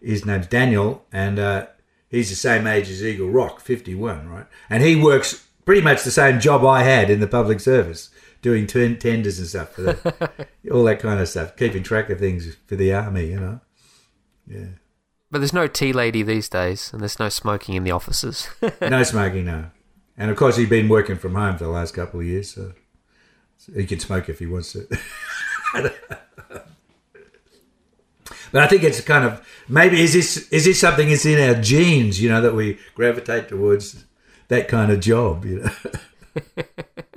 his 0.00 0.24
name's 0.24 0.46
Daniel, 0.46 1.04
and 1.12 1.38
uh, 1.38 1.66
he's 2.08 2.30
the 2.30 2.36
same 2.36 2.66
age 2.66 2.88
as 2.88 3.04
Eagle 3.04 3.28
Rock, 3.28 3.60
51, 3.60 4.28
right? 4.28 4.46
And 4.68 4.82
he 4.84 4.94
works 4.94 5.48
pretty 5.64 5.80
much 5.80 6.04
the 6.04 6.10
same 6.12 6.38
job 6.38 6.64
I 6.64 6.84
had 6.84 7.10
in 7.10 7.20
the 7.20 7.26
public 7.26 7.58
service, 7.58 8.10
doing 8.40 8.66
ten- 8.66 8.98
tenders 8.98 9.38
and 9.38 9.48
stuff 9.48 9.72
for 9.72 9.82
that, 9.82 10.48
all 10.72 10.84
that 10.84 11.00
kind 11.00 11.20
of 11.20 11.28
stuff, 11.28 11.56
keeping 11.56 11.82
track 11.82 12.08
of 12.08 12.18
things 12.18 12.56
for 12.66 12.76
the 12.76 12.92
army, 12.92 13.26
you 13.26 13.40
know. 13.40 13.60
Yeah. 14.46 14.66
But 15.30 15.38
there's 15.38 15.52
no 15.52 15.66
tea 15.66 15.92
lady 15.92 16.22
these 16.22 16.48
days, 16.48 16.92
and 16.92 17.00
there's 17.00 17.18
no 17.18 17.28
smoking 17.28 17.74
in 17.74 17.84
the 17.84 17.90
offices. 17.92 18.48
No 18.80 19.02
smoking, 19.02 19.44
no. 19.44 19.70
And 20.20 20.30
of 20.30 20.36
course, 20.36 20.56
he's 20.56 20.68
been 20.68 20.88
working 20.88 21.16
from 21.16 21.34
home 21.34 21.56
for 21.56 21.64
the 21.64 21.70
last 21.70 21.94
couple 21.94 22.20
of 22.20 22.26
years, 22.26 22.52
so, 22.54 22.72
he 23.74 23.86
can 23.86 23.98
smoke 23.98 24.28
if 24.28 24.38
he 24.38 24.46
wants 24.46 24.72
to. 24.72 24.86
but 28.52 28.62
I 28.62 28.66
think 28.66 28.82
it's 28.82 29.00
kind 29.00 29.24
of 29.24 29.46
maybe 29.68 30.00
is 30.00 30.12
this 30.12 30.48
is 30.50 30.64
this 30.66 30.78
something 30.80 31.08
that's 31.08 31.24
in 31.26 31.40
our 31.48 31.60
genes, 31.60 32.20
you 32.22 32.28
know, 32.28 32.40
that 32.42 32.54
we 32.54 32.78
gravitate 32.94 33.48
towards 33.48 34.04
that 34.48 34.68
kind 34.68 34.92
of 34.92 35.00
job, 35.00 35.44
you 35.44 35.60
know. 35.60 35.70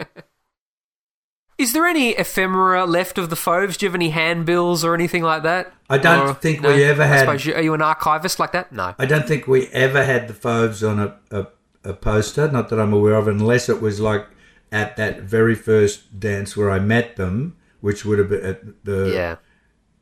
Is 1.58 1.72
there 1.72 1.86
any 1.86 2.10
ephemera 2.12 2.86
left 2.86 3.18
of 3.18 3.30
the 3.30 3.36
Fauves? 3.38 3.78
Do 3.78 3.86
you 3.86 3.89
have 3.89 3.95
any 3.95 4.10
handbills 4.10 4.84
or 4.84 4.93
anything 4.95 5.24
like 5.24 5.43
that? 5.43 5.72
I 5.89 5.97
don't 5.97 6.28
Or- 6.30 6.34
think 6.34 6.62
we 6.62 6.84
ever 6.84 7.04
I 7.04 7.06
had- 7.06 7.20
suppose 7.20 7.45
you, 7.45 7.54
are 7.54 7.62
you 7.62 7.74
an 7.74 7.82
archivist 7.82 8.39
like 8.39 8.51
that? 8.51 8.72
No. 8.74 8.93
I 8.99 9.06
don't 9.06 9.26
think 9.28 9.47
we 9.47 9.68
ever 9.68 10.04
had 10.04 10.28
the 10.28 10.34
Fauves 10.34 10.84
on 10.84 10.99
a, 10.99 11.16
a, 11.32 11.47
a 11.84 11.93
poster, 11.93 12.49
not 12.51 12.69
that 12.69 12.79
I'm 12.79 12.93
aware 12.93 13.15
of, 13.15 13.27
unless 13.27 13.69
it 13.69 13.81
was 13.81 13.99
like 13.99 14.25
at 14.71 14.95
that 14.97 15.21
very 15.21 15.55
first 15.55 16.19
dance 16.19 16.55
where 16.57 16.71
I 16.71 16.79
met 16.79 17.15
them, 17.15 17.55
which 17.81 18.05
would 18.05 18.19
have 18.19 18.29
been 18.29 18.43
at 18.45 18.61
the 18.86 19.11
Yeah. 19.13 19.36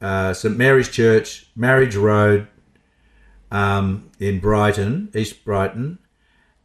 uh, 0.08 0.34
St 0.34 0.58
Mary's 0.58 0.90
Church, 0.90 1.48
Marriage 1.56 1.96
Road, 1.96 2.48
um, 3.52 4.10
in 4.20 4.40
Brighton, 4.40 5.10
East 5.14 5.44
Brighton, 5.44 6.00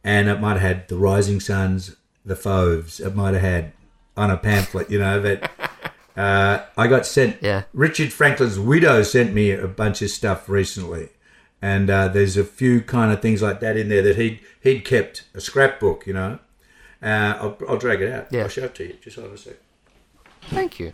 and 0.03 0.29
it 0.29 0.39
might 0.39 0.53
have 0.53 0.61
had 0.61 0.87
the 0.87 0.95
Rising 0.97 1.39
Suns, 1.39 1.95
the 2.25 2.35
Fauves. 2.35 2.99
It 2.99 3.15
might 3.15 3.33
have 3.33 3.43
had 3.43 3.73
on 4.15 4.31
a 4.31 4.37
pamphlet, 4.37 4.89
you 4.89 4.99
know. 4.99 5.19
That 5.21 5.51
uh, 6.17 6.63
I 6.77 6.87
got 6.87 7.05
sent. 7.05 7.37
Yeah. 7.41 7.63
Richard 7.73 8.13
Franklin's 8.13 8.57
widow 8.59 9.03
sent 9.03 9.33
me 9.33 9.51
a 9.51 9.67
bunch 9.67 10.01
of 10.01 10.09
stuff 10.09 10.47
recently, 10.47 11.09
and 11.61 11.89
uh, 11.89 12.07
there's 12.07 12.37
a 12.37 12.43
few 12.43 12.81
kind 12.81 13.11
of 13.11 13.21
things 13.21 13.41
like 13.41 13.59
that 13.59 13.77
in 13.77 13.89
there 13.89 14.01
that 14.01 14.15
he 14.15 14.41
he'd 14.61 14.85
kept 14.85 15.23
a 15.33 15.41
scrapbook, 15.41 16.05
you 16.05 16.13
know. 16.13 16.39
Uh, 17.01 17.37
I'll, 17.39 17.57
I'll 17.67 17.77
drag 17.77 18.01
it 18.01 18.11
out. 18.11 18.27
Yeah. 18.31 18.43
I'll 18.43 18.49
show 18.49 18.65
it 18.65 18.75
to 18.75 18.87
you. 18.87 18.95
Just 19.01 19.17
hold 19.17 19.29
on 19.29 19.35
a 19.35 19.37
sec. 19.37 19.55
Thank 20.49 20.79
you. 20.79 20.93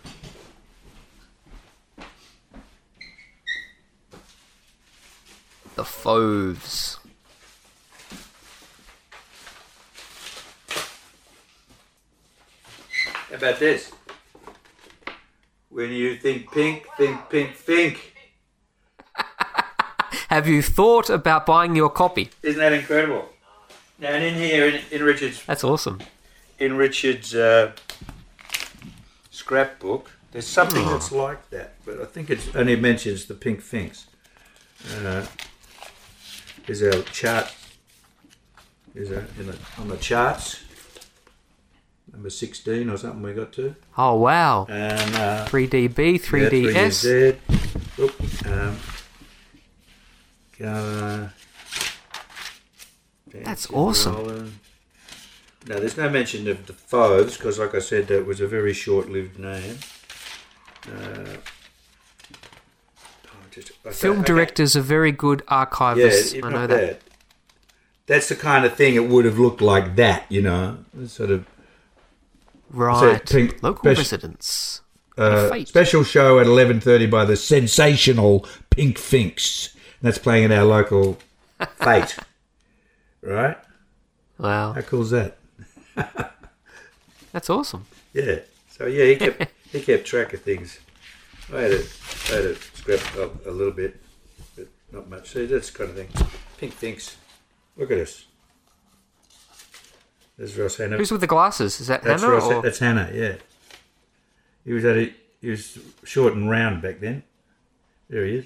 the 5.75 5.83
Fauves. 5.83 6.99
How 13.29 13.35
about 13.35 13.59
this? 13.59 13.91
When 15.69 15.91
you 15.91 16.15
think 16.17 16.51
pink, 16.51 16.85
think 16.97 17.29
pink, 17.29 17.55
think. 17.55 18.12
Have 20.33 20.47
you 20.47 20.63
thought 20.63 21.11
about 21.11 21.45
buying 21.45 21.75
your 21.75 21.91
copy? 21.91 22.31
Isn't 22.41 22.59
that 22.59 22.73
incredible? 22.73 23.29
Now, 23.99 24.07
and 24.07 24.23
in 24.23 24.33
here, 24.33 24.67
in, 24.67 24.81
in 24.89 25.03
Richard's 25.03 25.45
That's 25.45 25.63
awesome. 25.63 25.99
in 26.57 26.75
Richard's 26.75 27.35
uh, 27.35 27.73
scrapbook, 29.29 30.09
there's 30.31 30.47
something 30.47 30.83
that's 30.87 31.11
like 31.11 31.51
that, 31.51 31.75
but 31.85 32.01
I 32.01 32.05
think 32.05 32.31
it 32.31 32.39
only 32.55 32.75
mentions 32.75 33.25
the 33.25 33.35
pink 33.35 33.61
finks. 33.61 34.07
Uh, 34.97 35.23
there's 36.65 36.81
a 36.81 37.03
chart. 37.03 37.53
Is 38.95 39.11
a, 39.11 39.19
in 39.37 39.45
the, 39.45 39.57
on 39.77 39.87
the 39.87 39.97
charts, 39.97 40.63
number 42.11 42.31
16 42.31 42.89
or 42.89 42.97
something 42.97 43.21
we 43.21 43.33
got 43.33 43.53
to. 43.53 43.75
Oh 43.99 44.15
wow. 44.15 44.65
And 44.65 45.15
uh, 45.15 45.45
3DB, 45.45 46.19
3DS. 46.19 46.73
Yeah, 46.73 47.31
3DZ. 47.31 47.99
Oop, 47.99 48.47
um, 48.47 48.77
uh, 50.63 51.29
That's 53.33 53.69
awesome. 53.71 54.15
Rolling. 54.15 54.59
No, 55.67 55.79
there's 55.79 55.95
no 55.97 56.09
mention 56.09 56.47
of 56.49 56.65
the 56.67 56.73
Fauves 56.73 57.37
because, 57.37 57.57
like 57.57 57.73
I 57.73 57.79
said, 57.79 58.07
that 58.07 58.25
was 58.25 58.41
a 58.41 58.47
very 58.47 58.73
short-lived 58.73 59.39
name. 59.39 59.77
Uh, 60.87 61.37
oh, 63.25 63.29
just- 63.49 63.71
okay, 63.85 63.95
Film 63.95 64.17
okay. 64.19 64.25
directors 64.27 64.75
are 64.75 64.81
very 64.81 65.11
good 65.13 65.41
archivists. 65.47 66.35
it's 66.35 66.45
I 66.45 66.49
know 66.49 66.67
that. 66.67 66.69
bad. 66.69 66.97
That's 68.05 68.27
the 68.27 68.35
kind 68.35 68.65
of 68.65 68.75
thing 68.75 68.95
it 68.95 69.07
would 69.07 69.23
have 69.23 69.39
looked 69.39 69.61
like. 69.61 69.95
That 69.95 70.25
you 70.29 70.41
know, 70.41 70.79
sort 71.07 71.31
of 71.31 71.45
Right. 72.69 73.25
pink- 73.25 73.63
Local 73.63 73.93
residents. 73.93 74.81
uh, 75.17 75.63
special 75.63 76.03
show 76.03 76.39
at 76.39 76.47
11.30 76.47 77.09
by 77.09 77.23
the 77.23 77.37
sensational 77.37 78.45
Pink 78.71 78.97
Finks. 78.97 79.72
That's 80.03 80.17
playing 80.19 80.45
at 80.45 80.51
our 80.51 80.65
local 80.65 81.17
Fate. 81.81 82.17
right? 83.21 83.57
Wow. 84.37 84.73
How 84.73 84.81
cool 84.81 85.01
is 85.03 85.09
that? 85.11 85.37
That's 87.31 87.49
awesome. 87.49 87.85
Yeah. 88.13 88.39
So, 88.69 88.85
yeah, 88.85 89.05
he 89.05 89.15
kept, 89.15 89.51
he 89.71 89.81
kept 89.81 90.05
track 90.05 90.33
of 90.33 90.41
things. 90.41 90.79
I 91.53 91.61
had 91.61 91.71
to, 91.71 91.77
I 91.77 92.35
had 92.35 92.43
to 92.43 92.55
scrap 92.55 93.17
up 93.17 93.45
a 93.47 93.49
little 93.49 93.71
bit, 93.73 93.99
but 94.57 94.67
not 94.91 95.09
much. 95.09 95.31
See, 95.31 95.45
that's 95.45 95.71
the 95.71 95.77
kind 95.85 95.89
of 95.91 95.95
thing. 95.95 96.27
Pink 96.57 96.73
Finks. 96.73 97.15
Look 97.77 97.89
at 97.91 97.97
us. 97.99 98.25
There's 100.37 100.57
Ross 100.57 100.77
Hannah. 100.77 100.97
Who's 100.97 101.11
with 101.11 101.21
the 101.21 101.27
glasses? 101.27 101.79
Is 101.79 101.87
that 101.87 102.03
That's 102.03 102.21
Hannah? 102.21 102.33
Ross. 102.35 102.43
or- 102.45 102.61
That's 102.61 102.79
Hannah. 102.79 103.09
Yeah. 103.13 103.35
He 104.65 104.73
was 104.73 104.83
at 104.85 104.97
a, 104.97 105.13
he 105.41 105.49
was 105.49 105.77
short 106.03 106.33
and 106.33 106.49
round 106.49 106.81
back 106.81 106.99
then. 106.99 107.23
There 108.09 108.25
he 108.25 108.35
is. 108.37 108.45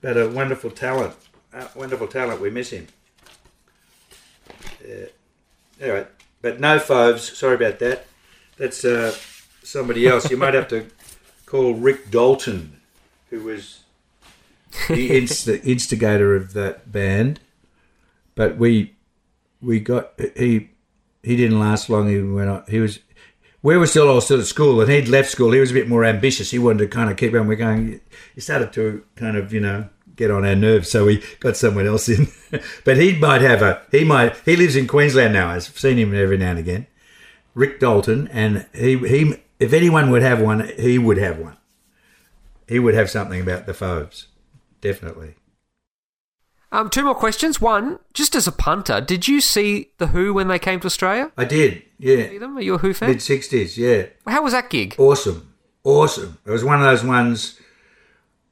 But 0.00 0.16
a 0.16 0.28
wonderful 0.28 0.70
talent. 0.70 1.14
Uh, 1.52 1.66
wonderful 1.74 2.06
talent. 2.06 2.40
We 2.40 2.50
miss 2.50 2.70
him. 2.70 2.86
Yeah. 4.86 5.06
All 5.82 5.90
right. 5.92 6.06
But 6.42 6.60
no 6.60 6.78
Fauves. 6.78 7.36
Sorry 7.36 7.54
about 7.54 7.78
that. 7.80 8.06
That's 8.56 8.84
uh, 8.84 9.14
somebody 9.62 10.06
else. 10.06 10.30
You 10.30 10.36
might 10.36 10.54
have 10.54 10.68
to 10.68 10.86
call 11.46 11.74
Rick 11.74 12.10
Dalton, 12.10 12.80
who 13.30 13.42
was 13.42 13.80
the 14.88 15.16
inst- 15.18 15.48
instigator 15.48 16.34
of 16.34 16.52
that 16.54 16.90
band. 16.90 17.40
But 18.34 18.56
we 18.56 18.94
we 19.60 19.80
got 19.80 20.12
he 20.36 20.70
he 21.22 21.36
didn't 21.36 21.60
last 21.60 21.90
long. 21.90 22.08
He 22.08 22.20
went 22.22 22.48
on. 22.48 22.64
He 22.68 22.78
was 22.78 23.00
we 23.62 23.76
were 23.76 23.86
still 23.86 24.08
all 24.08 24.20
still 24.20 24.40
at 24.40 24.46
school, 24.46 24.80
and 24.80 24.90
he'd 24.90 25.08
left 25.08 25.30
school. 25.30 25.52
He 25.52 25.60
was 25.60 25.70
a 25.70 25.74
bit 25.74 25.88
more 25.88 26.04
ambitious. 26.04 26.50
He 26.50 26.58
wanted 26.58 26.78
to 26.78 26.88
kind 26.88 27.10
of 27.10 27.16
keep 27.16 27.34
on. 27.34 27.46
We're 27.46 27.56
going. 27.56 28.00
He 28.34 28.40
started 28.40 28.72
to 28.74 29.04
kind 29.16 29.36
of 29.36 29.52
you 29.52 29.60
know 29.60 29.88
get 30.16 30.30
on 30.30 30.46
our 30.46 30.56
nerves, 30.56 30.90
so 30.90 31.06
we 31.06 31.22
got 31.40 31.56
someone 31.56 31.86
else 31.86 32.08
in. 32.08 32.28
but 32.84 32.96
he 32.96 33.16
might 33.18 33.42
have 33.42 33.62
a 33.62 33.82
he 33.90 34.04
might 34.04 34.36
he 34.44 34.56
lives 34.56 34.76
in 34.76 34.86
Queensland 34.86 35.32
now. 35.32 35.50
I've 35.50 35.64
seen 35.64 35.98
him 35.98 36.14
every 36.14 36.38
now 36.38 36.50
and 36.50 36.58
again. 36.58 36.86
Rick 37.54 37.80
Dalton, 37.80 38.28
and 38.28 38.66
he 38.74 38.96
he 38.96 39.34
if 39.58 39.72
anyone 39.72 40.10
would 40.10 40.22
have 40.22 40.40
one, 40.40 40.70
he 40.78 40.98
would 40.98 41.18
have 41.18 41.38
one. 41.38 41.56
He 42.66 42.78
would 42.78 42.94
have 42.94 43.10
something 43.10 43.40
about 43.40 43.66
the 43.66 43.74
Fauves, 43.74 44.28
definitely. 44.80 45.34
Um, 46.72 46.88
two 46.88 47.02
more 47.04 47.14
questions. 47.16 47.60
One, 47.60 47.98
just 48.14 48.34
as 48.36 48.46
a 48.46 48.52
punter, 48.52 49.00
did 49.00 49.26
you 49.26 49.40
see 49.40 49.90
the 49.98 50.08
Who 50.08 50.32
when 50.34 50.48
they 50.48 50.58
came 50.58 50.78
to 50.80 50.86
Australia? 50.86 51.32
I 51.36 51.44
did, 51.44 51.82
yeah, 51.98 52.28
See 52.28 52.38
them? 52.38 52.56
Are 52.56 52.60
you 52.62 52.74
a 52.74 52.78
Who 52.78 52.94
fan? 52.94 53.10
mid 53.10 53.22
sixties, 53.22 53.76
yeah. 53.76 54.06
How 54.26 54.42
was 54.42 54.52
that 54.52 54.70
gig? 54.70 54.94
awesome, 54.98 55.52
awesome. 55.82 56.38
It 56.46 56.50
was 56.50 56.64
one 56.64 56.78
of 56.78 56.84
those 56.84 57.02
ones. 57.04 57.58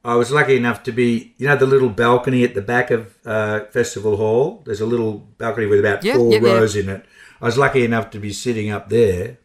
I 0.04 0.14
was 0.14 0.30
lucky 0.30 0.56
enough 0.56 0.82
to 0.84 0.92
be, 0.92 1.34
you 1.38 1.46
know, 1.46 1.56
the 1.56 1.66
little 1.66 1.90
balcony 1.90 2.42
at 2.44 2.54
the 2.54 2.62
back 2.62 2.90
of 2.90 3.14
uh, 3.26 3.64
Festival 3.66 4.16
Hall. 4.16 4.62
There's 4.64 4.80
a 4.80 4.86
little 4.86 5.18
balcony 5.38 5.66
with 5.66 5.80
about 5.80 6.02
Yeah, 6.04 6.14
four 6.14 6.32
yeah, 6.32 6.38
yeah. 6.40 6.52
rows 6.54 6.76
in 6.76 6.88
it. 6.88 7.04
I 7.40 7.44
was 7.44 7.58
lucky 7.58 7.84
enough 7.84 8.10
to 8.12 8.18
be 8.18 8.32
sitting 8.32 8.70
up 8.70 8.88
there, 8.88 9.38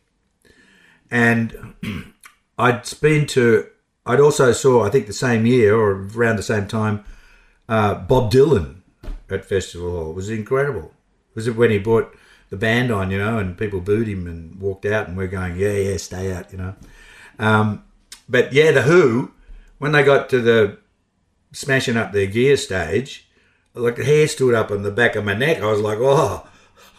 and 1.11 1.75
I'd 2.57 2.89
been 3.01 3.25
to. 3.27 3.67
I'd 4.05 4.19
also 4.19 4.51
saw, 4.51 4.83
I 4.83 4.89
think, 4.89 5.07
the 5.07 5.13
same 5.13 5.45
year 5.45 5.75
or 5.75 5.91
around 6.15 6.35
the 6.35 6.43
same 6.43 6.67
time, 6.67 7.05
uh, 7.67 7.95
Bob 7.95 8.31
Dylan 8.31 8.81
at 9.29 9.45
Festival 9.45 9.91
Hall. 9.91 10.11
It 10.11 10.15
was 10.15 10.29
incredible. 10.29 10.91
It 11.31 11.35
was 11.35 11.49
when 11.51 11.71
he 11.71 11.79
brought 11.79 12.15
the 12.49 12.57
band 12.57 12.91
on, 12.91 13.09
you 13.09 13.17
know, 13.17 13.39
and 13.39 13.57
people 13.57 13.81
booed 13.81 14.07
him 14.07 14.27
and 14.27 14.59
walked 14.59 14.85
out, 14.85 15.07
and 15.07 15.17
we're 15.17 15.27
going, 15.27 15.57
yeah, 15.57 15.71
yeah, 15.71 15.97
stay 15.97 16.31
out, 16.31 16.51
you 16.51 16.57
know. 16.59 16.75
Um, 17.39 17.83
but 18.29 18.53
yeah, 18.53 18.71
the 18.71 18.83
Who, 18.83 19.31
when 19.79 19.91
they 19.91 20.03
got 20.03 20.29
to 20.29 20.39
the 20.39 20.77
smashing 21.51 21.97
up 21.97 22.11
their 22.11 22.27
gear 22.27 22.57
stage, 22.57 23.27
like 23.73 23.95
the 23.95 24.05
hair 24.05 24.27
stood 24.27 24.53
up 24.53 24.69
on 24.69 24.83
the 24.83 24.91
back 24.91 25.15
of 25.15 25.25
my 25.25 25.33
neck. 25.33 25.61
I 25.61 25.71
was 25.71 25.81
like, 25.81 25.97
oh, 25.99 26.47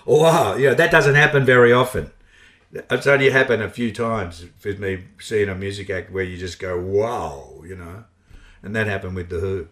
wow, 0.06 0.56
you 0.56 0.68
know, 0.68 0.74
that 0.74 0.90
doesn't 0.90 1.14
happen 1.14 1.44
very 1.44 1.72
often. 1.72 2.10
It's 2.72 3.06
only 3.06 3.30
happened 3.30 3.62
a 3.62 3.70
few 3.70 3.92
times 3.92 4.44
with 4.64 4.80
me 4.80 5.04
seeing 5.20 5.48
a 5.48 5.54
music 5.54 5.88
act 5.90 6.10
where 6.10 6.24
you 6.24 6.36
just 6.36 6.58
go, 6.58 6.76
wow, 6.80 7.62
you 7.64 7.76
know, 7.76 8.04
and 8.62 8.74
that 8.74 8.88
happened 8.88 9.14
with 9.14 9.28
the 9.28 9.38
Who. 9.38 9.68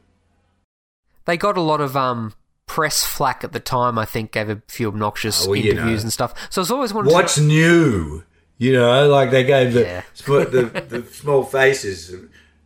They 1.25 1.37
got 1.37 1.57
a 1.57 1.61
lot 1.61 1.81
of 1.81 1.97
um, 1.97 2.35
press 2.67 3.05
flack 3.05 3.45
at 3.45 3.53
the 3.53 3.61
time, 3.61 3.99
I 3.99 4.05
think, 4.05 4.33
gave 4.33 4.49
a 4.49 4.63
few 4.69 4.89
obnoxious 4.89 5.47
Oh, 5.47 5.51
well, 5.51 5.57
you 5.57 5.73
interviews 5.73 6.03
know. 6.03 6.07
and 6.07 6.13
stuff. 6.13 6.35
So 6.51 6.61
I 6.61 6.63
was 6.63 6.71
always 6.71 6.93
wanted 6.95 7.13
What's 7.13 7.39
new? 7.39 8.25
You 8.59 8.73
know, 8.75 9.09
like 9.09 9.31
they 9.31 9.45
gave 9.45 9.73
the, 9.73 9.81
Yeah. 9.83 10.03
the 10.27 10.85
the 10.89 11.03
small 11.13 11.43
faces 11.43 12.15
a 12.15 12.21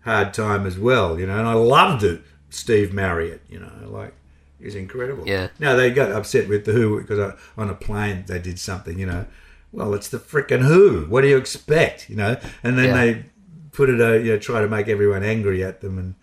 hard 0.05 0.35
time 0.35 0.67
as 0.67 0.79
well. 0.79 1.19
You 1.19 1.27
know, 1.27 1.39
and 1.39 1.47
I 1.49 1.55
loved 1.55 2.03
it. 2.03 2.23
Steve 2.51 2.93
Marriott. 2.93 3.43
You 3.49 3.61
know, 3.61 3.73
like 3.89 4.15
he's 4.61 4.75
incredible. 4.75 5.27
Yeah. 5.27 5.49
Now 5.59 5.75
they 5.75 5.91
got 5.91 6.13
upset 6.13 6.49
with 6.49 6.65
the 6.67 6.73
Who 6.73 7.01
because 7.01 7.19
I, 7.19 7.61
on 7.61 7.71
a 7.71 7.75
plane 7.75 8.25
they 8.27 8.39
did 8.39 8.59
something. 8.59 8.99
You 8.99 9.07
know, 9.07 9.27
well, 9.73 9.95
it's 9.95 10.09
the 10.09 10.19
frickin' 10.19 10.63
Who. 10.67 11.07
What 11.09 11.23
do 11.23 11.29
you 11.29 11.37
expect? 11.39 12.09
You 12.11 12.17
know, 12.17 12.37
and 12.63 12.79
then 12.79 12.87
Yeah. 12.87 12.95
they 12.97 13.25
put 13.73 13.89
it. 13.89 14.01
Uh, 14.01 14.13
you 14.15 14.33
know, 14.33 14.39
try 14.39 14.61
to 14.61 14.69
make 14.69 14.89
everyone 14.89 15.23
angry 15.25 15.65
at 15.65 15.81
them, 15.81 15.99
and 15.99 16.15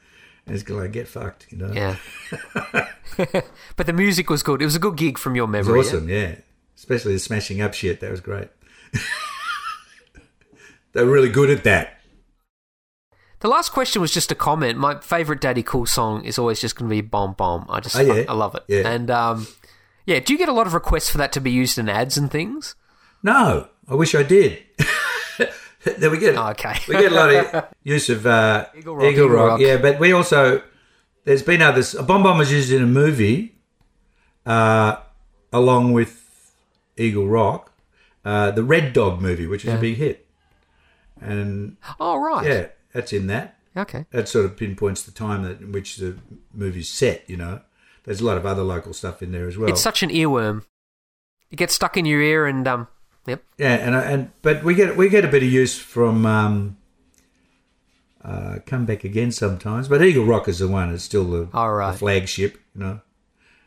it's 0.48 0.68
like 0.70 0.92
get 0.92 1.08
fucked. 1.08 1.48
You 1.52 1.58
know. 1.60 1.72
Yeah. 1.72 1.96
but 3.76 3.86
the 3.86 3.94
music 3.94 4.30
was 4.30 4.44
good. 4.44 4.62
It 4.62 4.66
was 4.66 4.76
a 4.76 4.80
good 4.80 4.98
gig 4.98 5.18
from 5.18 5.36
your 5.36 5.46
It 5.46 5.50
memory. 5.52 5.78
was 5.78 5.88
awesome, 5.88 6.10
yeah. 6.10 6.36
Especially 6.76 7.14
the 7.14 7.20
smashing 7.20 7.62
up 7.62 7.74
shit. 7.74 8.00
That 8.02 8.12
was 8.12 8.20
great. 8.22 8.50
They're 10.94 11.06
really 11.06 11.30
good 11.30 11.50
at 11.50 11.64
that. 11.64 12.00
The 13.40 13.48
last 13.48 13.70
question 13.70 14.02
was 14.02 14.12
just 14.12 14.32
a 14.32 14.36
comment. 14.36 14.78
My 14.78 15.00
favourite 15.02 15.42
Daddy 15.42 15.64
Cool 15.64 15.86
song 15.86 16.24
is 16.24 16.38
always 16.38 16.62
just 16.62 16.76
going 16.78 16.90
to 16.90 16.96
be 16.96 17.02
Bomb 17.02 17.34
Bomb. 17.34 17.66
I 17.70 17.80
just, 17.82 17.96
Oh, 17.96 18.02
yeah? 18.02 18.24
I, 18.30 18.34
love 18.34 18.56
it. 18.56 18.64
Yeah. 18.68 18.88
And, 18.88 19.12
um, 19.12 19.48
yeah, 20.06 20.20
do 20.20 20.32
you 20.34 20.40
get 20.40 20.50
a 20.50 20.54
lot 20.54 20.66
of 20.68 20.74
requests 20.74 21.10
for 21.10 21.18
that 21.18 21.32
to 21.34 21.42
be 21.42 21.52
used 21.52 21.78
in 21.78 21.90
ads 21.90 22.18
and 22.18 22.32
things? 22.32 22.76
No, 23.22 23.68
I 23.88 23.96
wish 23.96 24.16
I 24.16 24.24
did. 24.24 24.64
then 25.98 26.12
we 26.12 26.18
get 26.18 26.36
Oh, 26.38 26.50
okay. 26.50 26.76
we 26.88 26.96
get 26.96 27.12
a 27.12 27.16
lot 27.16 27.34
of 27.34 27.66
use 27.84 28.10
of 28.10 28.26
uh, 28.26 28.66
Eagle 28.78 28.96
Rock, 28.96 29.06
Eagle 29.12 29.30
Rock. 29.30 29.60
yeah. 29.60 29.78
But 29.78 30.00
we 30.00 30.12
also 30.12 30.62
there's 31.26 31.44
been 31.44 31.62
others. 31.62 31.96
A 31.96 32.04
bomb 32.04 32.24
bomb 32.24 32.38
was 32.38 32.52
used 32.52 32.72
in 32.72 32.82
a 32.84 32.88
movie, 32.88 33.56
uh, 34.46 34.98
along 35.52 35.94
with 35.94 36.54
Eagle 36.98 37.28
Rock, 37.28 37.72
uh, 38.26 38.52
the 38.52 38.64
Red 38.64 38.94
Dog 38.94 39.22
movie, 39.22 39.48
which 39.48 39.64
is 39.64 39.70
Yeah. 39.72 39.78
a 39.78 39.82
big 39.82 39.98
hit, 39.98 40.26
and 41.22 41.78
Oh, 42.00 42.18
right. 42.18 42.46
yeah, 42.48 42.68
that's 42.94 43.14
in 43.14 43.28
that. 43.28 43.58
Okay. 43.76 44.06
that 44.12 44.30
sort 44.30 44.46
of 44.46 44.56
pinpoints 44.56 45.02
the 45.02 45.12
time 45.12 45.42
that 45.44 45.60
in 45.60 45.72
which 45.72 45.98
the 45.98 46.18
movie's 46.54 46.90
set. 46.90 47.24
You 47.28 47.38
know, 47.38 47.62
there's 48.04 48.22
a 48.22 48.26
lot 48.26 48.38
of 48.38 48.46
other 48.46 48.62
local 48.62 48.94
stuff 48.94 49.24
in 49.24 49.32
there 49.32 49.48
as 49.48 49.58
well. 49.58 49.70
It's 49.70 49.82
such 49.82 50.04
an 50.04 50.10
earworm. 50.10 50.64
It 51.50 51.56
gets 51.56 51.74
stuck 51.74 51.98
in 51.98 52.06
your 52.06 52.22
ear 52.22 52.46
and, 52.46 52.68
um, 52.68 52.88
yep. 53.26 53.44
yeah, 53.58 53.76
and 53.76 53.96
and 53.96 54.32
but 54.42 54.64
we 54.64 54.76
get 54.76 54.96
we 54.98 55.10
get 55.10 55.26
a 55.26 55.28
bit 55.28 55.44
of 55.44 55.50
use 55.50 55.78
from 55.78 56.26
um, 56.26 56.78
uh, 58.24 58.60
come 58.66 58.86
back 58.86 59.04
again 59.04 59.32
sometimes. 59.32 59.88
But 59.88 60.02
Eagle 60.02 60.26
Rock 60.26 60.48
is 60.48 60.60
the 60.60 60.68
one. 60.68 60.94
It's 60.94 61.04
still 61.04 61.26
the, 61.26 61.50
All 61.54 61.74
right. 61.74 61.92
the 61.92 61.98
flagship, 61.98 62.60
you 62.74 62.82
know. 62.82 63.02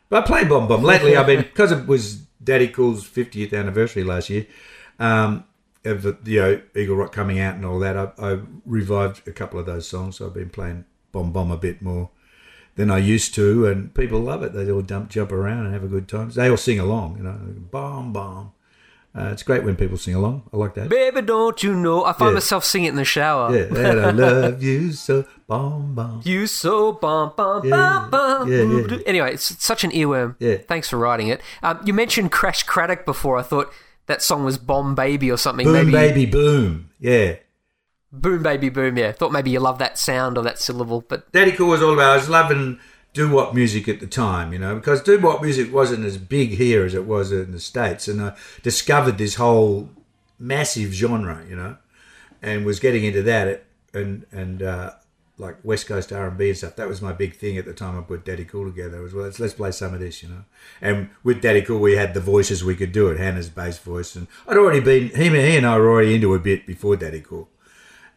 But 0.09 0.23
I 0.23 0.27
play 0.27 0.43
Bomb 0.45 0.67
Bomb. 0.67 0.83
Lately, 0.83 1.15
I've 1.15 1.27
been, 1.27 1.41
because 1.41 1.71
it 1.71 1.85
was 1.85 2.15
Daddy 2.43 2.67
Cool's 2.67 3.07
50th 3.07 3.53
anniversary 3.53 4.03
last 4.03 4.29
year, 4.29 4.47
um, 4.99 5.43
of 5.83 6.01
the, 6.03 6.17
you 6.23 6.39
know, 6.39 6.61
Eagle 6.75 6.95
Rock 6.95 7.11
coming 7.11 7.39
out 7.39 7.55
and 7.55 7.65
all 7.65 7.79
that, 7.79 7.97
I, 7.97 8.11
I 8.17 8.39
revived 8.65 9.27
a 9.27 9.31
couple 9.31 9.59
of 9.59 9.65
those 9.65 9.87
songs. 9.87 10.17
So 10.17 10.27
I've 10.27 10.33
been 10.33 10.49
playing 10.49 10.85
Bomb 11.11 11.33
Bomb 11.33 11.51
a 11.51 11.57
bit 11.57 11.81
more 11.81 12.09
than 12.75 12.89
I 12.89 12.99
used 12.99 13.33
to, 13.35 13.65
and 13.65 13.93
people 13.93 14.19
love 14.19 14.43
it. 14.43 14.53
They 14.53 14.71
all 14.71 14.81
dump, 14.81 15.09
jump 15.09 15.31
around 15.31 15.65
and 15.65 15.73
have 15.73 15.83
a 15.83 15.87
good 15.87 16.07
time. 16.07 16.29
They 16.29 16.49
all 16.49 16.57
sing 16.57 16.79
along, 16.79 17.17
you 17.17 17.23
know, 17.23 17.37
Bomb 17.71 18.13
Bomb. 18.13 18.53
Uh, 19.17 19.29
it's 19.31 19.41
great 19.41 19.63
when 19.63 19.75
people 19.75 19.97
sing 19.97 20.13
along. 20.13 20.43
I 20.53 20.57
like 20.57 20.75
that. 20.75 20.89
Baby, 20.89 21.21
don't 21.23 21.61
you 21.63 21.73
know? 21.73 22.05
I 22.05 22.13
find 22.13 22.29
Yeah. 22.29 22.33
myself 22.35 22.63
singing 22.63 22.85
it 22.87 22.89
in 22.91 22.95
the 22.97 23.03
shower. 23.05 23.55
Yeah, 23.55 23.63
and 23.63 23.99
I 23.99 24.11
love 24.11 24.61
you 24.61 24.91
so, 24.91 25.25
Bomb 25.47 25.95
Bomb. 25.95 26.21
You 26.25 26.45
so 26.45 26.91
bum 26.93 27.33
bum 27.35 27.65
Yeah, 27.67 28.07
bum 28.09 28.11
bum. 28.11 28.51
yeah, 28.51 28.61
yeah. 28.61 28.97
Anyway, 29.07 29.33
it's 29.33 29.63
such 29.63 29.83
an 29.83 29.91
earworm. 29.91 30.35
Yeah. 30.39 30.57
Thanks 30.67 30.89
for 30.89 30.97
writing 30.97 31.29
it. 31.29 31.41
Um, 31.63 31.79
you 31.83 31.93
mentioned 31.93 32.31
Crash 32.31 32.63
Craddock 32.63 33.05
before. 33.05 33.37
I 33.37 33.41
thought 33.41 33.73
that 34.05 34.21
song 34.21 34.45
was 34.45 34.57
Bomb 34.59 34.93
Baby 34.93 35.31
or 35.31 35.37
something. 35.37 35.65
Boom, 35.65 35.73
maybe 35.73 35.91
baby, 35.91 36.25
boom. 36.27 36.89
Yeah. 36.99 37.37
Boom 38.11 38.43
Baby 38.43 38.69
Boom. 38.69 38.97
Yeah. 38.97 39.11
Thought 39.13 39.31
maybe 39.31 39.49
you 39.49 39.59
love 39.59 39.79
that 39.79 39.97
sound 39.97 40.37
or 40.37 40.43
that 40.43 40.59
syllable, 40.59 41.01
but 41.07 41.31
Daddy 41.31 41.51
Cool 41.53 41.69
was 41.69 41.81
all 41.81 41.93
about. 41.93 42.11
I 42.13 42.15
was 42.17 42.29
loving 42.29 42.79
doo 43.17 43.31
wop 43.31 43.53
music 43.53 43.87
at 43.87 43.99
the 43.99 44.07
time, 44.07 44.53
you 44.53 44.59
know, 44.59 44.75
because 44.75 45.01
doo 45.01 45.19
wop 45.19 45.41
music 45.41 45.73
wasn't 45.73 46.05
as 46.05 46.17
big 46.17 46.51
here 46.51 46.85
as 46.85 46.93
it 46.93 47.05
was 47.05 47.31
in 47.31 47.51
the 47.51 47.59
states, 47.59 48.07
and 48.07 48.21
I 48.21 48.35
discovered 48.61 49.17
this 49.17 49.35
whole 49.35 49.89
massive 50.39 50.91
genre, 50.93 51.43
you 51.49 51.55
know, 51.55 51.77
and 52.41 52.65
was 52.65 52.79
getting 52.79 53.03
into 53.03 53.23
that 53.23 53.65
and 53.93 54.25
and 54.31 54.61
uh, 54.61 54.91
like 55.39 55.57
West 55.63 55.87
Coast 55.87 56.13
R 56.13 56.27
and 56.27 56.37
B 56.37 56.49
and 56.49 56.57
stuff. 56.57 56.75
That 56.75 56.87
was 56.87 57.01
my 57.01 57.11
big 57.11 57.35
thing 57.35 57.57
at 57.57 57.65
the 57.65 57.73
time. 57.73 57.97
I 57.97 58.01
put 58.01 58.23
Daddy 58.23 58.45
Cool 58.45 58.65
together 58.65 59.03
as 59.03 59.13
well. 59.13 59.25
Let's 59.25 59.39
let's 59.39 59.53
play 59.55 59.71
some 59.71 59.95
of 59.95 59.99
this, 59.99 60.21
you 60.21 60.29
know. 60.29 60.43
And 60.79 61.09
with 61.23 61.41
Daddy 61.41 61.63
Cool, 61.63 61.79
we 61.79 61.95
had 61.95 62.13
the 62.13 62.19
voices 62.19 62.63
we 62.63 62.75
could 62.75 62.91
do 62.91 63.09
it. 63.09 63.17
Hannah's 63.17 63.49
bass 63.49 63.79
voice, 63.79 64.15
and 64.15 64.27
I'd 64.47 64.57
already 64.57 64.79
been 64.79 65.09
he, 65.09 65.29
he 65.29 65.57
and 65.57 65.65
I 65.65 65.77
were 65.77 65.89
already 65.89 66.13
into 66.15 66.33
a 66.35 66.39
bit 66.39 66.67
before 66.67 66.95
Daddy 66.95 67.21
Cool. 67.21 67.49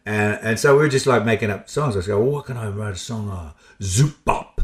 And, 0.05 0.39
and 0.41 0.59
so 0.59 0.75
we 0.75 0.81
were 0.81 0.89
just 0.89 1.05
like 1.07 1.25
making 1.25 1.51
up 1.51 1.69
songs. 1.69 1.95
I 1.95 1.97
was 1.97 2.07
going, 2.07 2.23
well, 2.23 2.33
what 2.33 2.45
can 2.45 2.57
I 2.57 2.69
write 2.69 2.93
a 2.93 2.97
song 2.97 3.29
on? 3.29 3.53
Zoop 3.81 4.23
Bop, 4.25 4.61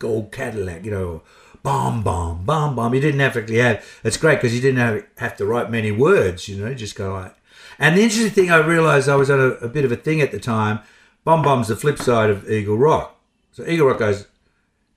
Gold 0.00 0.32
Cadillac, 0.32 0.84
you 0.84 0.90
know, 0.90 1.22
Bomb 1.62 2.02
Bomb, 2.02 2.44
Bomb 2.44 2.74
Bomb. 2.74 2.94
You 2.94 3.00
didn't 3.00 3.20
have 3.20 3.34
to 3.34 3.58
have, 3.58 3.86
it's 4.02 4.16
great 4.16 4.36
because 4.36 4.54
you 4.54 4.60
didn't 4.60 4.80
have, 4.80 5.06
have 5.18 5.36
to 5.36 5.46
write 5.46 5.70
many 5.70 5.92
words, 5.92 6.48
you 6.48 6.56
know, 6.56 6.74
just 6.74 6.96
go 6.96 7.12
like. 7.12 7.36
And 7.78 7.96
the 7.96 8.02
interesting 8.02 8.30
thing 8.30 8.50
I 8.50 8.56
realised 8.56 9.08
I 9.08 9.14
was 9.14 9.30
on 9.30 9.38
a, 9.38 9.48
a 9.64 9.68
bit 9.68 9.84
of 9.84 9.92
a 9.92 9.96
thing 9.96 10.20
at 10.20 10.32
the 10.32 10.40
time, 10.40 10.80
Bomb 11.22 11.42
Bomb's 11.42 11.68
the 11.68 11.76
flip 11.76 11.98
side 11.98 12.30
of 12.30 12.50
Eagle 12.50 12.78
Rock. 12.78 13.16
So 13.52 13.64
Eagle 13.66 13.88
Rock 13.88 13.98
goes, 13.98 14.26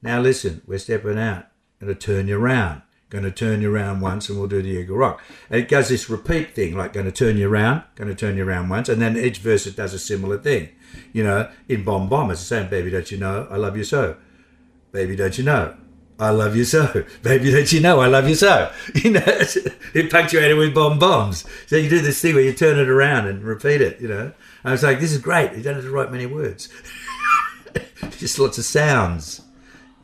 now 0.02 0.20
listen, 0.22 0.62
we're 0.66 0.80
stepping 0.80 1.20
out. 1.20 1.46
Going 1.80 1.94
to 1.94 2.00
turn 2.00 2.28
you 2.28 2.40
around. 2.40 2.82
Going 3.10 3.26
to 3.26 3.32
turn 3.32 3.62
you 3.62 3.74
around 3.74 4.00
once 4.00 4.30
and 4.30 4.40
we'll 4.40 4.48
do 4.48 4.62
the 4.62 4.70
Eagle 4.70 4.98
Rock. 4.98 5.22
And 5.50 5.62
it 5.62 5.70
does 5.70 5.90
this 5.90 6.10
repeat 6.10 6.56
thing, 6.56 6.76
like 6.76 6.94
going 6.94 7.06
to 7.06 7.12
turn 7.12 7.38
you 7.38 7.50
around, 7.50 7.84
going 7.96 8.08
to 8.08 8.16
turn 8.16 8.38
you 8.38 8.48
around 8.48 8.70
once. 8.70 8.90
And 8.90 9.02
then 9.02 9.18
each 9.18 9.40
verse 9.40 9.68
it 9.68 9.76
does 9.76 9.94
a 9.94 10.00
similar 10.00 10.38
thing. 10.38 10.70
You 11.12 11.24
know, 11.24 11.52
in 11.68 11.84
Bomb 11.84 12.08
Bomb, 12.08 12.32
it's 12.32 12.40
the 12.40 12.48
same, 12.48 12.70
baby, 12.70 12.90
don't 12.90 13.12
you 13.12 13.18
know, 13.18 13.48
I 13.52 13.58
love 13.58 13.76
you 13.76 13.84
so. 13.84 14.16
Baby, 14.94 15.16
don't 15.16 15.36
you 15.40 15.44
know, 15.44 15.76
I 16.20 16.30
love 16.30 16.56
you 16.56 16.64
so. 16.64 17.04
Baby, 17.24 17.52
don't 17.52 17.72
you 17.72 17.82
know, 17.82 18.00
I 18.00 18.08
love 18.08 18.30
you 18.30 18.36
so. 18.36 18.72
You 18.96 19.12
know, 19.12 19.24
it 19.26 20.12
punctuated 20.12 20.56
with 20.56 20.74
bomb 20.74 21.00
bombs. 21.00 21.46
So 21.66 21.76
you 21.76 21.90
do 21.90 22.00
this 22.00 22.22
thing 22.22 22.36
where 22.36 22.44
you 22.44 22.54
turn 22.54 22.80
it 22.80 22.88
around 22.88 23.28
and 23.28 23.44
repeat 23.44 23.82
it, 23.82 24.00
you 24.00 24.08
know. 24.08 24.32
I 24.64 24.72
was 24.72 24.84
like, 24.84 25.00
this 25.00 25.12
is 25.12 25.18
great. 25.18 25.54
You 25.58 25.64
don't 25.64 25.76
have 25.76 25.84
to 25.84 25.92
write 25.92 26.12
many 26.12 26.28
words. 26.28 26.70
Just 28.12 28.38
lots 28.38 28.60
of 28.60 28.66
sounds. 28.66 29.42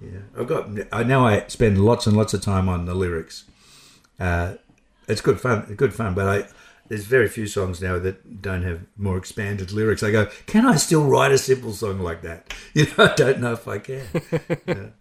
Yeah, 0.01 0.19
I've 0.37 0.47
got. 0.47 0.69
I 0.91 1.03
know 1.03 1.25
I 1.25 1.45
spend 1.47 1.83
lots 1.83 2.07
and 2.07 2.17
lots 2.17 2.33
of 2.33 2.41
time 2.41 2.67
on 2.67 2.85
the 2.85 2.95
lyrics. 2.95 3.45
Uh, 4.19 4.55
it's 5.07 5.21
good 5.21 5.39
fun. 5.39 5.73
Good 5.75 5.93
fun, 5.93 6.15
but 6.15 6.27
I 6.27 6.47
there's 6.89 7.05
very 7.05 7.29
few 7.29 7.47
songs 7.47 7.81
now 7.81 7.99
that 7.99 8.41
don't 8.41 8.63
have 8.63 8.81
more 8.97 9.17
expanded 9.17 9.71
lyrics. 9.71 10.01
I 10.03 10.11
go, 10.11 10.25
can 10.47 10.65
I 10.65 10.75
still 10.75 11.05
write 11.05 11.31
a 11.31 11.37
simple 11.37 11.71
song 11.71 11.99
like 11.99 12.23
that? 12.23 12.53
You 12.73 12.85
know, 12.85 13.05
I 13.05 13.15
don't 13.15 13.39
know 13.39 13.53
if 13.53 13.67
I 13.67 13.79
can. 13.79 14.05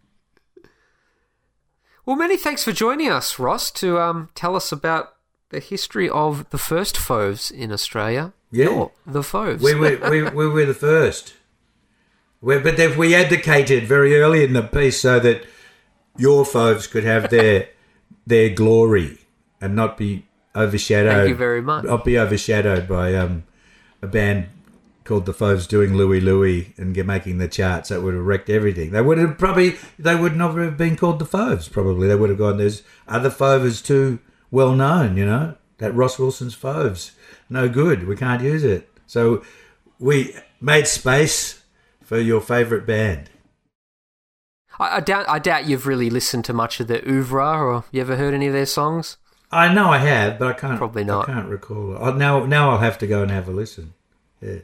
well, 2.07 2.16
many 2.16 2.36
thanks 2.36 2.64
for 2.64 2.72
joining 2.72 3.11
us, 3.11 3.39
Ross, 3.39 3.70
to 3.72 3.99
um, 3.99 4.30
tell 4.34 4.57
us 4.57 4.72
about 4.72 5.14
the 5.51 5.61
history 5.61 6.09
of 6.09 6.49
the 6.51 6.59
first 6.59 6.97
Fauves 6.97 7.51
in 7.51 7.72
Australia. 7.72 8.32
Yeah. 8.51 8.89
The 9.07 9.22
Fauves. 9.22 9.62
we 9.62 9.74
were 9.74 9.99
we, 10.11 10.22
we 10.22 10.49
were 10.49 10.66
the 10.66 10.74
first. 10.74 11.34
we 12.41 12.59
but 12.59 12.76
then 12.76 12.99
we 12.99 13.14
advocated 13.14 13.84
very 13.84 14.18
early 14.18 14.45
in 14.45 14.55
the 14.55 14.62
piece 14.62 15.01
so 15.03 15.20
that 15.20 15.45
your 16.16 16.45
folks 16.45 16.86
could 16.86 17.05
have 17.05 17.30
their 17.30 17.68
their 18.26 18.51
glory 18.51 19.18
and 19.61 19.74
not 19.74 19.97
be 19.97 20.28
overshadowed. 20.55 21.13
Thank 21.13 21.29
you 21.29 21.35
very 21.35 21.63
much. 21.63 21.85
Not 21.85 22.05
be 22.05 22.19
overshadowed 22.19 22.89
by 22.89 23.15
um, 23.15 23.45
a 24.03 24.07
band 24.07 24.49
called 25.05 25.25
the 25.25 25.33
Fauves 25.33 25.67
doing 25.67 25.95
Louie 25.95 26.21
Louie 26.21 26.75
and 26.77 26.95
get, 26.95 27.07
making 27.07 27.39
the 27.39 27.49
charts. 27.49 27.89
That 27.89 28.03
would 28.03 28.15
have 28.15 28.25
wrecked 28.25 28.51
everything. 28.51 28.91
They 28.91 29.01
would 29.01 29.19
have 29.19 29.39
probably 29.39 29.77
they 29.99 30.15
would 30.15 30.37
never 30.37 30.63
have 30.63 30.77
been 30.77 30.97
called 30.97 31.19
the 31.19 31.25
Fauves. 31.25 31.69
Probably 31.69 32.07
they 32.07 32.15
would 32.15 32.31
have 32.31 32.39
gone. 32.39 32.59
There's 32.59 32.83
other 33.09 33.31
Fauves 33.31 33.81
too 33.81 34.19
well 34.51 34.75
known. 34.75 35.17
You 35.17 35.25
know 35.25 35.57
that 35.79 35.95
Ross 35.95 36.19
Wilson's 36.19 36.55
Fauves. 36.55 37.13
No 37.49 37.69
good. 37.69 38.07
We 38.07 38.17
can't 38.17 38.43
use 38.43 38.65
it. 38.65 38.91
So 39.07 39.43
we 39.99 40.35
made 40.61 40.87
space 40.87 41.63
for 42.03 42.19
your 42.19 42.41
favourite 42.41 42.87
band. 42.87 43.31
I, 44.79 44.97
I 44.97 45.01
doubt. 45.01 45.29
I 45.29 45.39
doubt 45.39 45.67
you've 45.67 45.87
really 45.87 46.11
listened 46.11 46.45
to 46.47 46.53
much 46.53 46.81
of 46.81 46.87
the 46.87 47.07
oeuvre, 47.09 47.43
or 47.43 47.85
you 47.91 48.01
ever 48.01 48.17
heard 48.17 48.35
any 48.35 48.47
of 48.47 48.53
their 48.53 48.67
songs? 48.67 49.17
I 49.51 49.73
know 49.73 49.89
I 49.91 49.99
have, 49.99 50.39
but 50.39 50.49
I 50.49 50.53
can't. 50.53 50.79
Probably 50.79 51.05
not. 51.05 51.29
I 51.29 51.33
can't 51.33 51.49
recall. 51.49 51.95
it. 51.95 51.99
Oh, 52.01 52.13
now, 52.13 52.45
now 52.45 52.71
I'll 52.71 52.79
have 52.79 52.99
to 52.99 53.07
go 53.07 53.23
and 53.23 53.31
have 53.31 53.49
a 53.49 53.53
listen. 53.53 53.95
Yeah, 54.43 54.59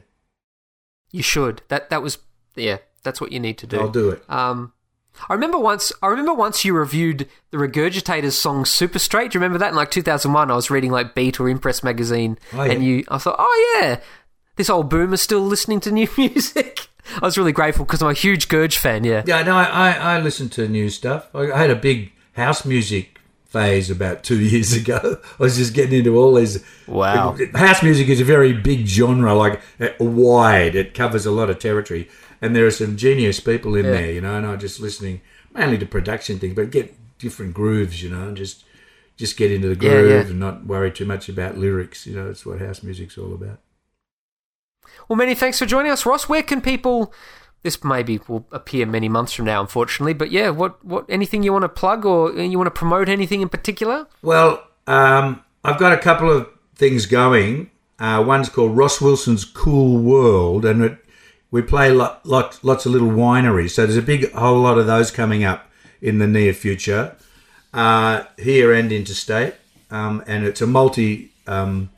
You 1.11 1.23
should. 1.23 1.61
That 1.69 1.89
that 1.89 2.01
was 2.01 2.17
yeah. 2.55 2.77
That's 3.03 3.19
what 3.21 3.31
you 3.31 3.39
need 3.39 3.57
to 3.59 3.67
do. 3.67 3.79
I'll 3.79 3.89
do 3.89 4.09
it. 4.09 4.23
Um, 4.29 4.73
I 5.29 5.33
remember 5.33 5.57
once. 5.57 5.91
I 6.01 6.07
remember 6.07 6.33
once 6.33 6.63
you 6.65 6.73
reviewed 6.75 7.27
the 7.51 7.57
Regurgitators 7.57 8.33
song 8.33 8.65
"Super 8.65 8.99
Straight." 8.99 9.31
Do 9.31 9.37
you 9.37 9.41
remember 9.41 9.57
that? 9.59 9.69
In 9.69 9.75
like 9.75 9.91
2001, 9.91 10.51
I 10.51 10.55
was 10.55 10.69
reading 10.69 10.91
like 10.91 11.15
Beat 11.15 11.39
or 11.39 11.49
Impress 11.49 11.83
magazine, 11.83 12.37
Oh, 12.53 12.63
yeah. 12.63 12.71
and 12.73 12.83
you. 12.83 13.03
I 13.09 13.17
thought, 13.17 13.35
oh 13.39 13.77
yeah, 13.81 13.99
this 14.55 14.69
old 14.69 14.89
boomer's 14.89 15.21
still 15.21 15.41
listening 15.41 15.79
to 15.81 15.91
new 15.91 16.07
music. 16.17 16.87
I 17.17 17.25
was 17.25 17.37
really 17.37 17.51
grateful 17.51 17.85
because 17.85 18.01
I'm 18.01 18.09
a 18.09 18.13
huge 18.13 18.47
Gurge 18.49 18.77
fan. 18.77 19.03
Yeah. 19.03 19.23
Yeah, 19.25 19.43
no, 19.43 19.55
I, 19.55 19.63
I, 19.65 19.91
I 20.15 20.19
listen 20.19 20.49
to 20.49 20.67
new 20.67 20.89
stuff. 20.89 21.29
I, 21.35 21.51
I 21.51 21.57
had 21.57 21.69
a 21.69 21.75
big 21.75 22.11
house 22.33 22.65
music 22.65 23.19
phase 23.55 23.89
about 23.89 24.23
two 24.23 24.39
years 24.51 24.73
ago. 24.73 24.99
I 25.39 25.43
was 25.43 25.55
just 25.55 25.73
getting 25.73 25.97
into 25.99 26.17
all 26.17 26.35
these. 26.35 26.63
Wow. 26.87 27.37
House 27.53 27.81
music 27.81 28.09
is 28.09 28.19
a 28.19 28.25
very 28.25 28.51
big 28.53 28.85
genre, 28.85 29.33
like 29.33 29.61
uh, 29.79 29.89
wide. 29.99 30.75
It 30.75 30.93
covers 30.93 31.25
a 31.25 31.31
lot 31.31 31.49
of 31.49 31.59
territory, 31.59 32.09
and 32.41 32.53
there 32.55 32.65
are 32.65 32.71
some 32.71 32.97
genius 32.97 33.39
people 33.39 33.75
in 33.75 33.85
Yeah. 33.85 33.91
there, 33.91 34.11
you 34.11 34.21
know. 34.21 34.35
And 34.35 34.45
I'm 34.45 34.59
just 34.59 34.79
listening 34.81 35.21
mainly 35.53 35.77
to 35.77 35.85
production 35.85 36.37
things, 36.39 36.53
but 36.53 36.69
get 36.71 36.93
different 37.17 37.53
grooves, 37.53 38.03
you 38.03 38.09
know, 38.09 38.27
and 38.27 38.35
just 38.37 38.65
just 39.15 39.37
get 39.37 39.51
into 39.51 39.73
the 39.73 39.85
Yeah, 39.85 39.91
groove 39.91 40.09
yeah. 40.25 40.31
and 40.31 40.39
not 40.39 40.65
worry 40.65 40.91
too 40.91 41.05
much 41.05 41.29
about 41.29 41.57
lyrics. 41.57 42.05
You 42.05 42.15
know, 42.17 42.27
that's 42.27 42.45
what 42.45 42.59
house 42.59 42.83
music's 42.83 43.17
all 43.17 43.33
about. 43.33 43.59
Well, 45.07 45.17
many 45.17 45.33
thanks 45.35 45.59
for 45.59 45.65
joining 45.65 45.91
us, 45.91 46.05
Ross. 46.05 46.27
Where 46.27 46.43
can 46.43 46.61
people? 46.61 47.13
This 47.65 47.83
maybe 47.83 48.19
will 48.27 48.45
appear 48.51 48.85
many 48.85 49.09
months 49.09 49.33
from 49.33 49.45
now, 49.45 49.59
unfortunately. 49.59 50.13
But 50.13 50.29
yeah, 50.29 50.51
what 50.51 50.85
what 50.85 51.03
anything 51.09 51.41
you 51.41 51.51
want 51.51 51.63
to 51.63 51.69
plug 51.69 52.05
or 52.05 52.31
you 52.31 52.59
want 52.59 52.67
to 52.67 52.79
promote 52.79 53.09
anything 53.09 53.41
in 53.41 53.49
particular? 53.49 54.05
Well, 54.21 54.63
um, 54.85 55.43
I've 55.63 55.79
got 55.79 55.91
a 55.91 55.97
couple 55.97 56.29
of 56.29 56.47
things 56.75 57.07
going. 57.07 57.71
Uh, 57.97 58.23
one's 58.23 58.49
called 58.49 58.77
Ross 58.77 59.01
Wilson's 59.01 59.45
Cool 59.45 59.97
World, 59.97 60.63
and 60.63 60.83
it, 60.83 60.97
we 61.49 61.63
play 61.63 61.89
lo- 61.89 62.17
lot, 62.23 62.59
lots 62.61 62.85
of 62.85 62.91
little 62.91 63.09
wineries. 63.09 63.71
So 63.71 63.87
there's 63.87 63.97
a 63.97 64.03
big 64.03 64.31
whole 64.33 64.61
lot 64.61 64.77
of 64.77 64.85
those 64.85 65.09
coming 65.09 65.43
up 65.43 65.67
in 66.03 66.19
the 66.19 66.27
near 66.27 66.53
future, 66.53 67.15
uh, 67.73 68.25
here 68.37 68.71
and 68.73 68.91
interstate. 68.91 69.55
Um, 69.89 70.23
and 70.27 70.45
it's 70.45 70.61
a 70.61 70.67
multi 70.67 71.31
um, 71.47 71.89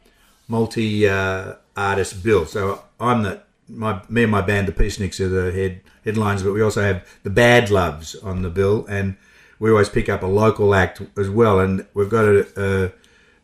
multi 0.47 1.09
uh, 1.09 1.55
artist 1.75 2.23
bill. 2.23 2.45
So 2.45 2.83
I'm 3.01 3.23
the 3.23 3.41
my 3.69 4.01
me 4.09 4.23
and 4.23 4.31
my 4.31 4.41
band, 4.41 4.67
the 4.67 4.71
Peaceniks, 4.71 5.19
are 5.19 5.27
the 5.27 5.51
head 5.51 5.81
headlines, 6.03 6.43
but 6.43 6.53
we 6.53 6.61
also 6.61 6.81
have 6.81 7.05
the 7.23 7.29
Bad 7.29 7.69
Loves 7.69 8.15
on 8.15 8.41
the 8.41 8.49
bill, 8.49 8.85
and 8.87 9.17
we 9.59 9.69
always 9.69 9.89
pick 9.89 10.09
up 10.09 10.23
a 10.23 10.27
local 10.27 10.73
act 10.73 11.01
as 11.17 11.29
well. 11.29 11.59
And 11.59 11.85
we've 11.93 12.09
got 12.09 12.25
a, 12.25 12.93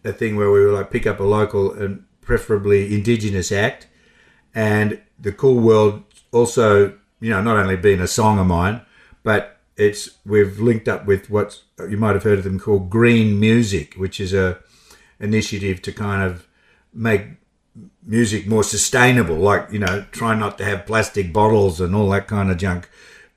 a, 0.06 0.10
a 0.10 0.14
thing 0.14 0.36
where 0.36 0.52
we 0.52 0.66
like 0.66 0.92
pick 0.92 1.08
up 1.08 1.20
a 1.20 1.24
local 1.24 1.74
and 1.74 2.06
preferably 2.22 2.94
indigenous 2.94 3.52
act, 3.52 3.88
and 4.56 5.02
the 5.20 5.32
Cool 5.32 5.60
World 5.60 6.04
also, 6.32 6.98
you 7.20 7.30
know, 7.30 7.42
not 7.42 7.58
only 7.58 7.76
being 7.76 8.00
a 8.00 8.08
song 8.08 8.40
of 8.40 8.48
mine, 8.48 8.82
but 9.24 9.60
it's 9.76 10.18
we've 10.26 10.60
linked 10.60 10.88
up 10.88 11.06
with 11.06 11.30
what 11.30 11.62
you 11.90 11.98
might 11.98 12.14
have 12.14 12.24
heard 12.24 12.38
of 12.38 12.44
them 12.44 12.60
called 12.60 12.90
Green 12.90 13.40
Music, 13.40 13.96
which 13.96 14.20
is 14.20 14.34
a 14.34 14.60
initiative 15.20 15.82
to 15.82 15.92
kind 15.92 16.24
of 16.24 16.48
make 16.94 17.24
music 18.06 18.48
more 18.48 18.64
sustainable, 18.64 19.36
like 19.36 19.72
you 19.72 19.80
know, 19.80 20.06
try 20.12 20.36
not 20.36 20.58
to 20.58 20.66
have 20.66 20.86
plastic 20.86 21.34
bottles 21.34 21.82
and 21.82 21.96
all 21.96 22.10
that 22.10 22.28
kind 22.28 22.52
of 22.52 22.58
junk 22.58 22.90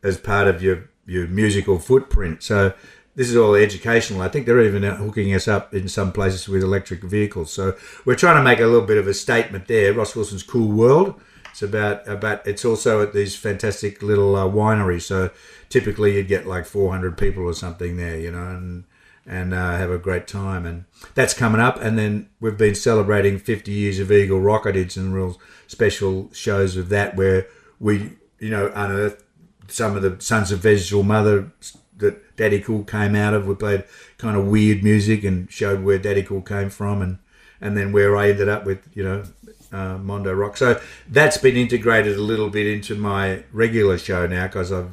as 0.02 0.18
part 0.18 0.48
of 0.48 0.62
your 0.62 0.90
your 1.06 1.26
musical 1.26 1.78
footprint. 1.78 2.42
So 2.42 2.74
this 3.14 3.30
is 3.30 3.36
all 3.36 3.54
educational. 3.54 4.20
I 4.20 4.28
think 4.28 4.44
they're 4.44 4.60
even 4.60 4.82
hooking 4.82 5.34
us 5.34 5.48
up 5.48 5.74
in 5.74 5.88
some 5.88 6.12
places 6.12 6.48
with 6.48 6.62
electric 6.62 7.02
vehicles. 7.02 7.52
So 7.52 7.76
we're 8.04 8.14
trying 8.14 8.36
to 8.36 8.42
make 8.42 8.60
a 8.60 8.66
little 8.66 8.86
bit 8.86 8.98
of 8.98 9.06
a 9.06 9.14
statement 9.14 9.68
there. 9.68 9.94
Ross 9.94 10.14
Wilson's 10.14 10.42
Cool 10.42 10.70
World. 10.70 11.20
It's 11.50 11.62
about 11.62 12.06
about. 12.06 12.46
It's 12.46 12.64
also 12.64 13.02
at 13.02 13.14
these 13.14 13.34
fantastic 13.34 14.02
little 14.02 14.36
uh, 14.36 14.44
wineries. 14.44 15.02
So 15.02 15.30
typically 15.70 16.16
you'd 16.16 16.28
get 16.28 16.46
like 16.46 16.66
400 16.66 17.16
people 17.16 17.44
or 17.44 17.54
something 17.54 17.96
there, 17.96 18.18
you 18.18 18.30
know, 18.30 18.46
and 18.48 18.84
and 19.26 19.52
uh, 19.52 19.76
have 19.76 19.90
a 19.90 19.98
great 19.98 20.26
time. 20.26 20.64
And 20.64 20.84
that's 21.14 21.34
coming 21.34 21.60
up. 21.60 21.80
And 21.80 21.98
then 21.98 22.30
we've 22.40 22.56
been 22.56 22.74
celebrating 22.74 23.38
50 23.38 23.72
years 23.72 23.98
of 23.98 24.12
Eagle 24.12 24.40
Rock. 24.40 24.66
I 24.66 24.72
Did 24.72 24.92
some 24.92 25.12
real 25.12 25.40
special 25.66 26.30
shows 26.32 26.76
of 26.76 26.88
that 26.90 27.16
where 27.16 27.46
we, 27.80 28.12
you 28.38 28.50
know, 28.50 28.70
unearthed 28.74 29.22
some 29.68 29.96
of 29.96 30.02
the 30.02 30.16
Sons 30.20 30.52
of 30.52 30.60
Vegetable 30.60 31.02
Mother 31.02 31.52
that 31.96 32.36
Daddy 32.36 32.60
Cool 32.60 32.84
came 32.84 33.16
out 33.16 33.34
of. 33.34 33.46
We 33.46 33.54
played 33.54 33.84
kind 34.18 34.36
of 34.36 34.46
weird 34.46 34.84
music 34.84 35.24
and 35.24 35.50
showed 35.50 35.82
where 35.82 35.98
Daddy 35.98 36.22
Cool 36.22 36.42
came 36.42 36.70
from 36.70 37.02
and, 37.02 37.18
and 37.60 37.76
then 37.76 37.90
where 37.90 38.16
I 38.16 38.30
ended 38.30 38.48
up 38.48 38.64
with, 38.64 38.88
you 38.94 39.02
know, 39.02 39.24
uh, 39.72 39.98
Mondo 39.98 40.32
Rock. 40.32 40.56
So 40.56 40.80
that's 41.08 41.38
been 41.38 41.56
integrated 41.56 42.16
a 42.16 42.22
little 42.22 42.50
bit 42.50 42.66
into 42.66 42.94
my 42.94 43.42
regular 43.52 43.98
show 43.98 44.26
now 44.26 44.46
because 44.46 44.70
I've 44.70 44.90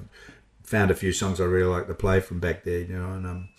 found 0.64 0.90
a 0.90 0.96
few 0.96 1.12
songs 1.12 1.40
I 1.40 1.44
really 1.44 1.70
like 1.70 1.88
to 1.88 1.94
play 1.94 2.20
from 2.20 2.40
back 2.40 2.64
there, 2.64 2.80
you 2.80 2.98
know, 2.98 3.12
and 3.14 3.28
um, 3.28 3.50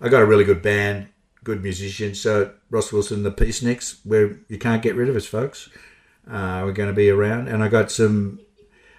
I 0.00 0.08
got 0.08 0.22
a 0.22 0.26
really 0.26 0.44
good 0.44 0.62
band, 0.62 1.08
good 1.44 1.62
musicians. 1.62 2.20
So 2.20 2.52
Ross 2.70 2.92
Wilson, 2.92 3.22
the 3.22 3.32
Peaceniks, 3.32 3.98
where 4.04 4.38
you 4.48 4.58
can't 4.58 4.82
get 4.82 4.94
rid 4.94 5.08
of 5.08 5.16
us, 5.16 5.26
folks. 5.26 5.68
Uh, 6.30 6.62
we're 6.64 6.72
going 6.72 6.90
to 6.90 6.94
be 6.94 7.08
around, 7.10 7.48
and 7.48 7.62
I 7.62 7.68
got 7.68 7.90
some, 7.90 8.40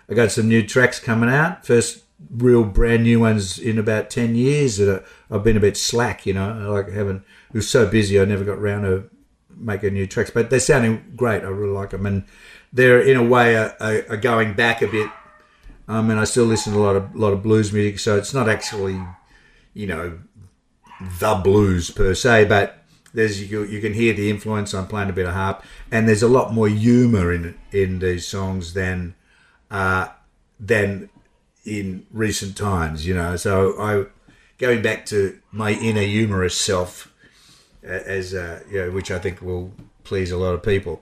I 0.09 0.15
got 0.15 0.31
some 0.31 0.49
new 0.49 0.65
tracks 0.65 0.99
coming 0.99 1.29
out. 1.29 1.65
First 1.65 2.03
real 2.29 2.63
brand 2.63 3.03
new 3.03 3.19
ones 3.19 3.57
in 3.57 3.77
about 3.77 4.09
10 4.09 4.35
years 4.35 4.77
that 4.77 5.05
I've 5.31 5.43
been 5.43 5.57
a 5.57 5.61
bit 5.61 5.77
slack, 5.77 6.25
you 6.25 6.33
know, 6.33 6.49
I 6.49 6.65
like 6.65 6.89
having, 6.89 7.17
it 7.17 7.53
was 7.53 7.69
so 7.69 7.87
busy 7.87 8.19
I 8.19 8.25
never 8.25 8.43
got 8.43 8.57
around 8.57 8.81
to 8.83 9.09
making 9.55 9.93
new 9.93 10.07
tracks, 10.07 10.29
but 10.29 10.49
they're 10.49 10.59
sounding 10.59 11.13
great. 11.15 11.43
I 11.43 11.47
really 11.47 11.71
like 11.71 11.91
them. 11.91 12.05
And 12.05 12.25
they're 12.73 13.01
in 13.01 13.17
a 13.17 13.23
way 13.23 13.55
a, 13.55 13.75
a, 13.79 14.13
a 14.13 14.17
going 14.17 14.53
back 14.53 14.81
a 14.81 14.87
bit. 14.87 15.09
Um, 15.87 16.09
and 16.11 16.19
I 16.19 16.23
still 16.25 16.45
listen 16.45 16.73
to 16.73 16.79
a 16.79 16.83
lot 16.83 16.95
of, 16.95 17.15
lot 17.15 17.33
of 17.33 17.41
blues 17.41 17.73
music. 17.73 17.99
So 17.99 18.17
it's 18.17 18.33
not 18.33 18.47
actually, 18.47 19.01
you 19.73 19.87
know, 19.87 20.19
the 20.99 21.35
blues 21.35 21.91
per 21.91 22.13
se, 22.13 22.45
but 22.45 22.83
there's, 23.13 23.49
you, 23.51 23.63
you 23.63 23.81
can 23.81 23.93
hear 23.93 24.13
the 24.13 24.29
influence. 24.29 24.73
I'm 24.73 24.87
playing 24.87 25.09
a 25.09 25.13
bit 25.13 25.25
of 25.25 25.33
harp 25.33 25.63
and 25.91 26.07
there's 26.07 26.23
a 26.23 26.27
lot 26.27 26.53
more 26.53 26.67
humor 26.67 27.33
in, 27.33 27.57
in 27.71 27.99
these 27.99 28.27
songs 28.27 28.73
than, 28.73 29.15
uh, 29.71 30.07
than 30.59 31.09
in 31.65 32.05
recent 32.11 32.57
times, 32.57 33.05
you 33.05 33.13
know. 33.13 33.35
So 33.35 33.79
I 33.79 34.05
going 34.57 34.81
back 34.81 35.05
to 35.07 35.39
my 35.51 35.71
inner 35.71 36.01
humorous 36.01 36.55
self, 36.55 37.13
as 37.83 38.33
uh, 38.33 38.61
you 38.69 38.85
know, 38.85 38.91
which 38.91 39.11
I 39.11 39.19
think 39.19 39.41
will 39.41 39.73
please 40.03 40.31
a 40.31 40.37
lot 40.37 40.53
of 40.53 40.63
people, 40.63 41.01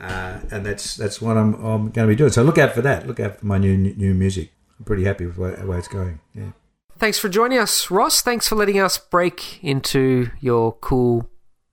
uh, 0.00 0.40
and 0.50 0.66
that's 0.66 0.96
that's 0.96 1.20
what 1.20 1.36
I'm 1.36 1.54
I'm 1.54 1.90
going 1.90 2.06
to 2.06 2.06
be 2.06 2.16
doing. 2.16 2.32
So 2.32 2.42
look 2.42 2.58
out 2.58 2.72
for 2.72 2.82
that. 2.82 3.06
Look 3.06 3.20
out 3.20 3.38
for 3.38 3.46
my 3.46 3.58
new 3.58 3.76
new 3.76 4.14
music. 4.14 4.52
I'm 4.78 4.84
pretty 4.84 5.04
happy 5.04 5.26
with 5.26 5.38
way 5.38 5.78
it's 5.78 5.88
going. 5.88 6.20
Yeah. 6.34 6.50
Thanks 7.00 7.18
for 7.18 7.30
joining 7.30 7.56
us, 7.56 7.90
Ross. 7.90 8.20
Thanks 8.20 8.46
for 8.46 8.56
letting 8.56 8.78
us 8.78 8.98
break 8.98 9.64
into 9.64 10.28
your 10.38 10.72
cool, 10.72 11.30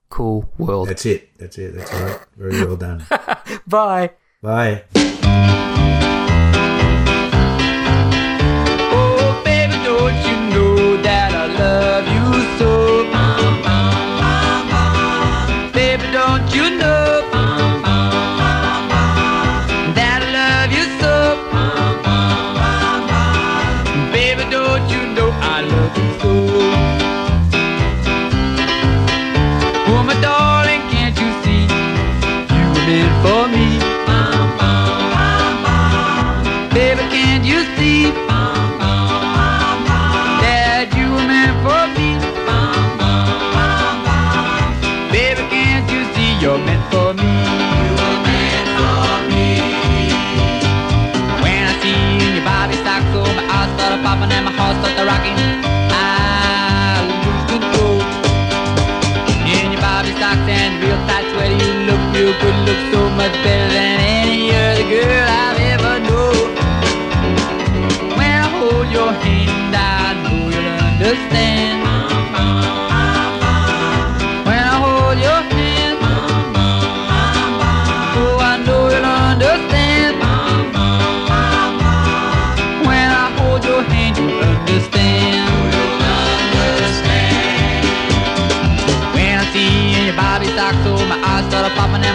cool 0.07 0.49
world. 0.57 0.87
That's 0.87 1.05
it. 1.05 1.37
That's 1.37 1.57
it. 1.57 1.75
That's 1.75 1.93
all 1.93 2.01
right. 2.01 2.19
Very 2.37 2.65
well 2.65 2.77
done. 2.77 3.05
Bye. 3.67 4.11
Bye. 4.41 4.85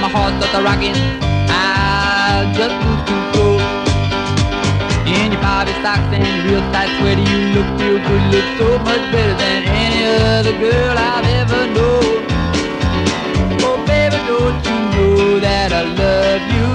my 0.03 0.09
heart 0.09 0.35
starts 0.35 0.55
are 0.57 0.65
rocking. 0.65 0.97
I 1.47 2.51
just 2.59 2.75
lose 2.83 3.03
control. 3.07 3.61
In 5.07 5.31
your 5.31 5.41
bobby 5.41 5.71
socks 5.79 6.11
and 6.11 6.27
your 6.27 6.59
real 6.59 6.65
tight 6.75 6.91
sweater, 6.99 7.23
you 7.23 7.39
look 7.55 7.69
real 7.79 7.99
good, 8.03 8.25
look 8.35 8.47
so 8.59 8.69
much 8.83 9.05
better 9.15 9.35
than 9.39 9.63
any 9.63 10.01
other 10.27 10.59
girl 10.59 10.99
I've 10.99 11.27
ever 11.41 11.63
known. 11.77 12.19
Oh 13.63 13.79
baby, 13.87 14.19
don't 14.27 14.59
you 14.67 14.79
know 14.91 15.39
that 15.39 15.71
I 15.73 15.83
love 15.95 16.43
you? 16.53 16.72